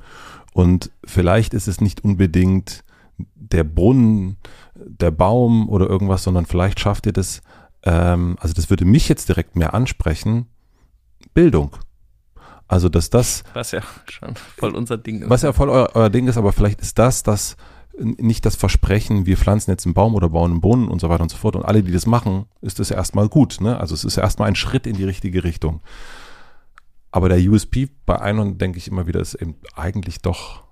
Und 0.52 0.90
vielleicht 1.04 1.54
ist 1.54 1.68
es 1.68 1.80
nicht 1.80 2.02
unbedingt 2.02 2.84
der 3.16 3.64
Brunnen, 3.64 4.36
der 4.74 5.12
Baum 5.12 5.68
oder 5.68 5.86
irgendwas, 5.88 6.24
sondern 6.24 6.46
vielleicht 6.46 6.80
schafft 6.80 7.06
ihr 7.06 7.12
das, 7.12 7.42
ähm, 7.84 8.36
also 8.40 8.54
das 8.54 8.70
würde 8.70 8.84
mich 8.84 9.08
jetzt 9.08 9.28
direkt 9.28 9.56
mehr 9.56 9.72
ansprechen, 9.72 10.46
Bildung. 11.32 11.76
Also, 12.68 12.88
dass 12.88 13.10
das. 13.10 13.44
Was 13.54 13.70
ja 13.70 13.80
schon 14.10 14.34
voll 14.56 14.74
unser 14.74 14.98
Ding 14.98 15.22
ist. 15.22 15.30
Was 15.30 15.42
ja 15.42 15.52
voll 15.52 15.70
euer, 15.70 15.90
euer 15.94 16.10
Ding 16.10 16.26
ist, 16.26 16.36
aber 16.36 16.52
vielleicht 16.52 16.80
ist 16.80 16.98
das 16.98 17.22
das, 17.22 17.56
nicht 17.98 18.44
das 18.44 18.56
Versprechen, 18.56 19.26
wir 19.26 19.36
pflanzen 19.36 19.70
jetzt 19.70 19.86
einen 19.86 19.94
Baum 19.94 20.14
oder 20.14 20.28
bauen 20.28 20.52
einen 20.52 20.60
Brunnen 20.60 20.88
und 20.88 21.00
so 21.00 21.08
weiter 21.08 21.22
und 21.22 21.30
so 21.30 21.36
fort. 21.36 21.56
Und 21.56 21.64
alle, 21.64 21.82
die 21.82 21.92
das 21.92 22.06
machen, 22.06 22.46
ist 22.60 22.78
das 22.78 22.90
erstmal 22.90 23.28
gut. 23.28 23.60
Ne? 23.60 23.78
Also 23.78 23.94
es 23.94 24.04
ist 24.04 24.16
erstmal 24.16 24.48
ein 24.48 24.56
Schritt 24.56 24.86
in 24.86 24.96
die 24.96 25.04
richtige 25.04 25.44
Richtung. 25.44 25.80
Aber 27.10 27.28
der 27.28 27.38
USP 27.38 27.88
bei 28.04 28.20
einem, 28.20 28.58
denke 28.58 28.78
ich 28.78 28.88
immer 28.88 29.06
wieder, 29.06 29.20
ist 29.20 29.34
eben 29.34 29.54
eigentlich 29.74 30.20
doch, 30.20 30.64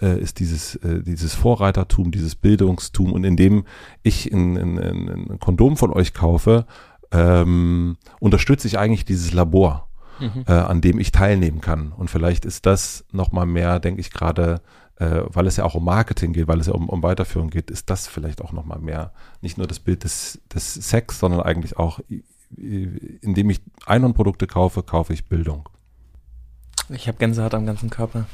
äh, 0.00 0.20
ist 0.20 0.40
dieses, 0.40 0.74
äh, 0.76 1.02
dieses 1.02 1.34
Vorreitertum, 1.34 2.10
dieses 2.10 2.34
Bildungstum. 2.34 3.12
Und 3.12 3.24
indem 3.24 3.64
ich 4.02 4.32
ein, 4.32 4.56
ein, 4.56 4.78
ein 4.78 5.38
Kondom 5.38 5.76
von 5.76 5.92
euch 5.92 6.14
kaufe, 6.14 6.66
ähm, 7.12 7.96
unterstütze 8.18 8.66
ich 8.66 8.78
eigentlich 8.78 9.04
dieses 9.04 9.32
Labor, 9.32 9.88
mhm. 10.18 10.44
äh, 10.48 10.52
an 10.52 10.80
dem 10.80 10.98
ich 10.98 11.12
teilnehmen 11.12 11.60
kann. 11.60 11.92
Und 11.92 12.10
vielleicht 12.10 12.44
ist 12.44 12.66
das 12.66 13.04
nochmal 13.12 13.46
mehr, 13.46 13.78
denke 13.78 14.00
ich 14.00 14.10
gerade, 14.10 14.60
äh, 15.02 15.24
weil 15.26 15.46
es 15.46 15.56
ja 15.56 15.64
auch 15.64 15.74
um 15.74 15.84
Marketing 15.84 16.32
geht, 16.32 16.48
weil 16.48 16.60
es 16.60 16.66
ja 16.66 16.74
um, 16.74 16.88
um 16.88 17.02
Weiterführung 17.02 17.50
geht, 17.50 17.70
ist 17.70 17.90
das 17.90 18.06
vielleicht 18.06 18.40
auch 18.40 18.52
nochmal 18.52 18.78
mehr, 18.78 19.12
nicht 19.40 19.58
nur 19.58 19.66
das 19.66 19.80
Bild 19.80 20.04
des, 20.04 20.40
des 20.54 20.74
Sex, 20.74 21.18
sondern 21.18 21.40
eigentlich 21.40 21.76
auch, 21.76 22.00
indem 22.56 23.50
ich 23.50 23.60
Einhornprodukte 23.86 24.46
kaufe, 24.46 24.82
kaufe 24.82 25.12
ich 25.12 25.26
Bildung. 25.26 25.68
Ich 26.88 27.08
habe 27.08 27.18
Gänsehaut 27.18 27.54
am 27.54 27.66
ganzen 27.66 27.90
Körper. 27.90 28.26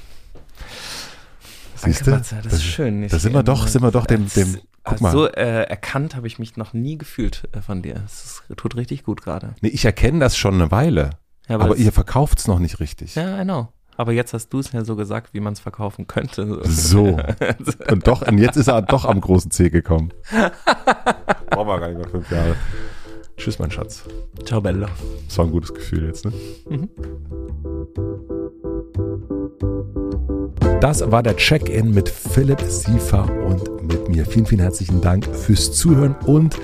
Siehst 1.76 2.06
du? 2.06 2.10
Das, 2.10 2.34
das 2.42 2.52
ist 2.52 2.64
schön. 2.64 3.06
Da 3.08 3.18
sind 3.18 3.32
wir 3.32 3.44
doch, 3.44 3.68
sind 3.68 3.82
wir 3.82 3.92
doch 3.92 4.06
dem, 4.06 4.28
dem 4.28 4.58
guck 4.82 5.00
mal. 5.00 5.12
So 5.12 5.26
äh, 5.26 5.62
erkannt 5.62 6.16
habe 6.16 6.26
ich 6.26 6.38
mich 6.38 6.56
noch 6.56 6.72
nie 6.72 6.98
gefühlt 6.98 7.48
äh, 7.52 7.62
von 7.62 7.82
dir. 7.82 8.02
Es 8.04 8.42
tut 8.56 8.74
richtig 8.74 9.04
gut 9.04 9.22
gerade. 9.22 9.54
Nee, 9.60 9.68
ich 9.68 9.84
erkenne 9.84 10.18
das 10.18 10.36
schon 10.36 10.54
eine 10.54 10.72
Weile. 10.72 11.10
Ja, 11.46 11.54
aber, 11.54 11.66
aber 11.66 11.76
ihr 11.76 11.92
verkauft 11.92 12.40
es 12.40 12.48
noch 12.48 12.58
nicht 12.58 12.80
richtig. 12.80 13.14
Ja, 13.14 13.38
genau. 13.38 13.72
Aber 13.98 14.12
jetzt 14.12 14.32
hast 14.32 14.50
du 14.50 14.60
es 14.60 14.70
ja 14.70 14.84
so 14.84 14.94
gesagt, 14.94 15.34
wie 15.34 15.40
man 15.40 15.54
es 15.54 15.60
verkaufen 15.60 16.06
könnte. 16.06 16.60
So. 16.62 17.18
Und 17.90 18.06
doch, 18.06 18.22
und 18.22 18.38
jetzt 18.38 18.56
ist 18.56 18.68
er 18.68 18.80
doch 18.80 19.04
am 19.04 19.20
großen 19.20 19.50
C 19.50 19.70
gekommen. 19.70 20.12
Brauchen 21.50 21.68
wir 21.68 21.80
gar 21.80 21.88
nicht 21.88 21.98
mehr 21.98 22.08
fünf 22.08 22.30
Jahre. 22.30 22.54
Tschüss, 23.36 23.58
mein 23.58 23.72
Schatz. 23.72 24.04
Ciao, 24.44 24.60
Bello. 24.60 24.86
Das 25.26 25.38
war 25.38 25.46
ein 25.46 25.50
gutes 25.50 25.74
Gefühl 25.74 26.06
jetzt, 26.06 26.24
ne? 26.24 26.32
Mhm. 26.68 26.88
Das 30.80 31.10
war 31.10 31.24
der 31.24 31.36
Check-in 31.36 31.92
mit 31.92 32.08
Philipp 32.08 32.60
Siefer 32.60 33.28
und 33.46 33.82
mit 33.82 34.08
mir. 34.08 34.24
Vielen, 34.26 34.46
vielen 34.46 34.60
herzlichen 34.60 35.00
Dank 35.00 35.26
fürs 35.26 35.72
Zuhören 35.72 36.14
und 36.24 36.56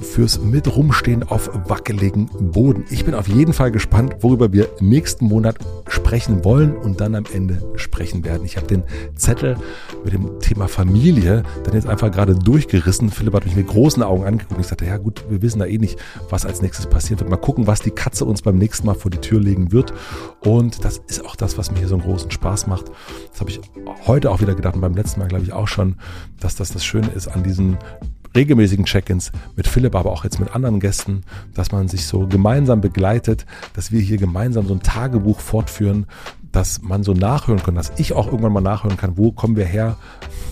fürs 0.00 0.40
mit 0.40 0.74
rumstehen 0.74 1.22
auf 1.22 1.50
wackeligen 1.68 2.28
Boden. 2.52 2.84
Ich 2.90 3.04
bin 3.04 3.14
auf 3.14 3.28
jeden 3.28 3.52
Fall 3.52 3.70
gespannt, 3.70 4.16
worüber 4.20 4.52
wir 4.52 4.68
nächsten 4.80 5.26
Monat 5.26 5.58
sprechen 5.88 6.44
wollen 6.44 6.76
und 6.76 7.00
dann 7.00 7.14
am 7.14 7.24
Ende 7.32 7.62
sprechen 7.76 8.24
werden. 8.24 8.44
Ich 8.44 8.56
habe 8.56 8.66
den 8.66 8.82
Zettel 9.14 9.56
mit 10.04 10.12
dem 10.12 10.40
Thema 10.40 10.68
Familie 10.68 11.42
dann 11.64 11.74
jetzt 11.74 11.86
einfach 11.86 12.10
gerade 12.10 12.34
durchgerissen. 12.34 13.10
Philipp 13.10 13.34
hat 13.34 13.44
mich 13.44 13.56
mit 13.56 13.66
großen 13.66 14.02
Augen 14.02 14.24
angeguckt 14.24 14.52
und 14.52 14.60
ich 14.60 14.66
sagte, 14.66 14.86
ja 14.86 14.96
gut, 14.96 15.24
wir 15.28 15.42
wissen 15.42 15.58
da 15.58 15.66
eh 15.66 15.78
nicht, 15.78 15.98
was 16.30 16.46
als 16.46 16.62
nächstes 16.62 16.86
passieren 16.86 17.20
wird. 17.20 17.30
Mal 17.30 17.36
gucken, 17.36 17.66
was 17.66 17.80
die 17.80 17.90
Katze 17.90 18.24
uns 18.24 18.42
beim 18.42 18.56
nächsten 18.56 18.86
Mal 18.86 18.94
vor 18.94 19.10
die 19.10 19.18
Tür 19.18 19.40
legen 19.40 19.72
wird. 19.72 19.92
Und 20.44 20.84
das 20.84 21.00
ist 21.08 21.24
auch 21.24 21.36
das, 21.36 21.58
was 21.58 21.70
mir 21.70 21.78
hier 21.78 21.88
so 21.88 21.94
einen 21.94 22.04
großen 22.04 22.30
Spaß 22.30 22.66
macht. 22.66 22.86
Das 23.30 23.40
habe 23.40 23.50
ich 23.50 23.60
heute 24.06 24.30
auch 24.30 24.40
wieder 24.40 24.54
gedacht 24.54 24.74
und 24.74 24.80
beim 24.80 24.94
letzten 24.94 25.20
Mal 25.20 25.28
glaube 25.28 25.44
ich 25.44 25.52
auch 25.52 25.68
schon, 25.68 25.96
dass 26.40 26.56
das 26.56 26.72
das 26.72 26.84
Schöne 26.84 27.08
ist 27.08 27.28
an 27.28 27.42
diesen 27.42 27.78
regelmäßigen 28.34 28.84
Check-ins 28.84 29.32
mit 29.56 29.66
Philipp, 29.66 29.94
aber 29.94 30.12
auch 30.12 30.24
jetzt 30.24 30.40
mit 30.40 30.54
anderen 30.54 30.80
Gästen, 30.80 31.22
dass 31.54 31.72
man 31.72 31.88
sich 31.88 32.06
so 32.06 32.26
gemeinsam 32.26 32.80
begleitet, 32.80 33.46
dass 33.74 33.92
wir 33.92 34.00
hier 34.00 34.18
gemeinsam 34.18 34.66
so 34.66 34.74
ein 34.74 34.82
Tagebuch 34.82 35.40
fortführen, 35.40 36.06
dass 36.52 36.82
man 36.82 37.02
so 37.02 37.12
nachhören 37.12 37.62
kann, 37.62 37.74
dass 37.74 37.92
ich 37.98 38.14
auch 38.14 38.26
irgendwann 38.26 38.52
mal 38.52 38.60
nachhören 38.60 38.96
kann, 38.96 39.16
wo 39.16 39.32
kommen 39.32 39.56
wir 39.56 39.66
her, 39.66 39.96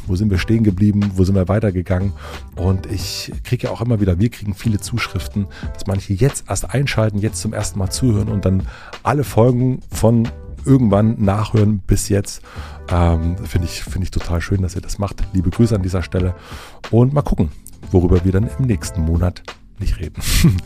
wo 0.06 0.14
sind 0.14 0.30
wir 0.30 0.38
stehen 0.38 0.62
geblieben, 0.62 1.12
wo 1.14 1.24
sind 1.24 1.34
wir 1.34 1.48
weitergegangen. 1.48 2.12
Und 2.54 2.86
ich 2.86 3.32
kriege 3.44 3.66
ja 3.66 3.72
auch 3.72 3.80
immer 3.80 4.00
wieder, 4.00 4.18
wir 4.18 4.30
kriegen 4.30 4.54
viele 4.54 4.78
Zuschriften, 4.78 5.46
dass 5.72 5.86
manche 5.86 6.12
jetzt 6.12 6.48
erst 6.48 6.70
einschalten, 6.70 7.18
jetzt 7.18 7.40
zum 7.40 7.52
ersten 7.52 7.78
Mal 7.78 7.90
zuhören 7.90 8.28
und 8.28 8.44
dann 8.44 8.66
alle 9.02 9.24
Folgen 9.24 9.80
von 9.90 10.28
irgendwann 10.64 11.22
nachhören 11.22 11.78
bis 11.78 12.08
jetzt. 12.08 12.42
Ähm, 12.90 13.36
Finde 13.38 13.66
ich, 13.66 13.82
find 13.82 14.04
ich 14.04 14.10
total 14.10 14.40
schön, 14.40 14.62
dass 14.62 14.74
ihr 14.74 14.82
das 14.82 14.98
macht. 14.98 15.22
Liebe 15.32 15.50
Grüße 15.50 15.74
an 15.74 15.82
dieser 15.82 16.02
Stelle 16.02 16.34
und 16.90 17.12
mal 17.12 17.22
gucken, 17.22 17.50
worüber 17.90 18.24
wir 18.24 18.32
dann 18.32 18.48
im 18.58 18.66
nächsten 18.66 19.02
Monat 19.02 19.42
nicht 19.78 19.98
reden. 19.98 20.22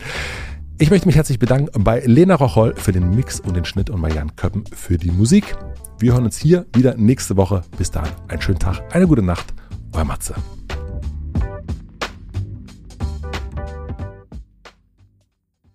Ich 0.81 0.89
möchte 0.89 1.05
mich 1.05 1.15
herzlich 1.15 1.37
bedanken 1.37 1.83
bei 1.83 1.99
Lena 1.99 2.33
Rocholl 2.33 2.73
für 2.75 2.91
den 2.91 3.15
Mix 3.15 3.39
und 3.39 3.55
den 3.55 3.65
Schnitt 3.65 3.91
und 3.91 4.01
bei 4.01 4.09
Jan 4.09 4.35
Köppen 4.35 4.63
für 4.73 4.97
die 4.97 5.11
Musik. 5.11 5.55
Wir 5.99 6.13
hören 6.13 6.23
uns 6.23 6.37
hier 6.37 6.65
wieder 6.75 6.95
nächste 6.97 7.37
Woche. 7.37 7.61
Bis 7.77 7.91
dahin, 7.91 8.11
einen 8.29 8.41
schönen 8.41 8.57
Tag, 8.57 8.81
eine 8.91 9.05
gute 9.05 9.21
Nacht. 9.21 9.53
Euer 9.93 10.05
Matze. 10.05 10.33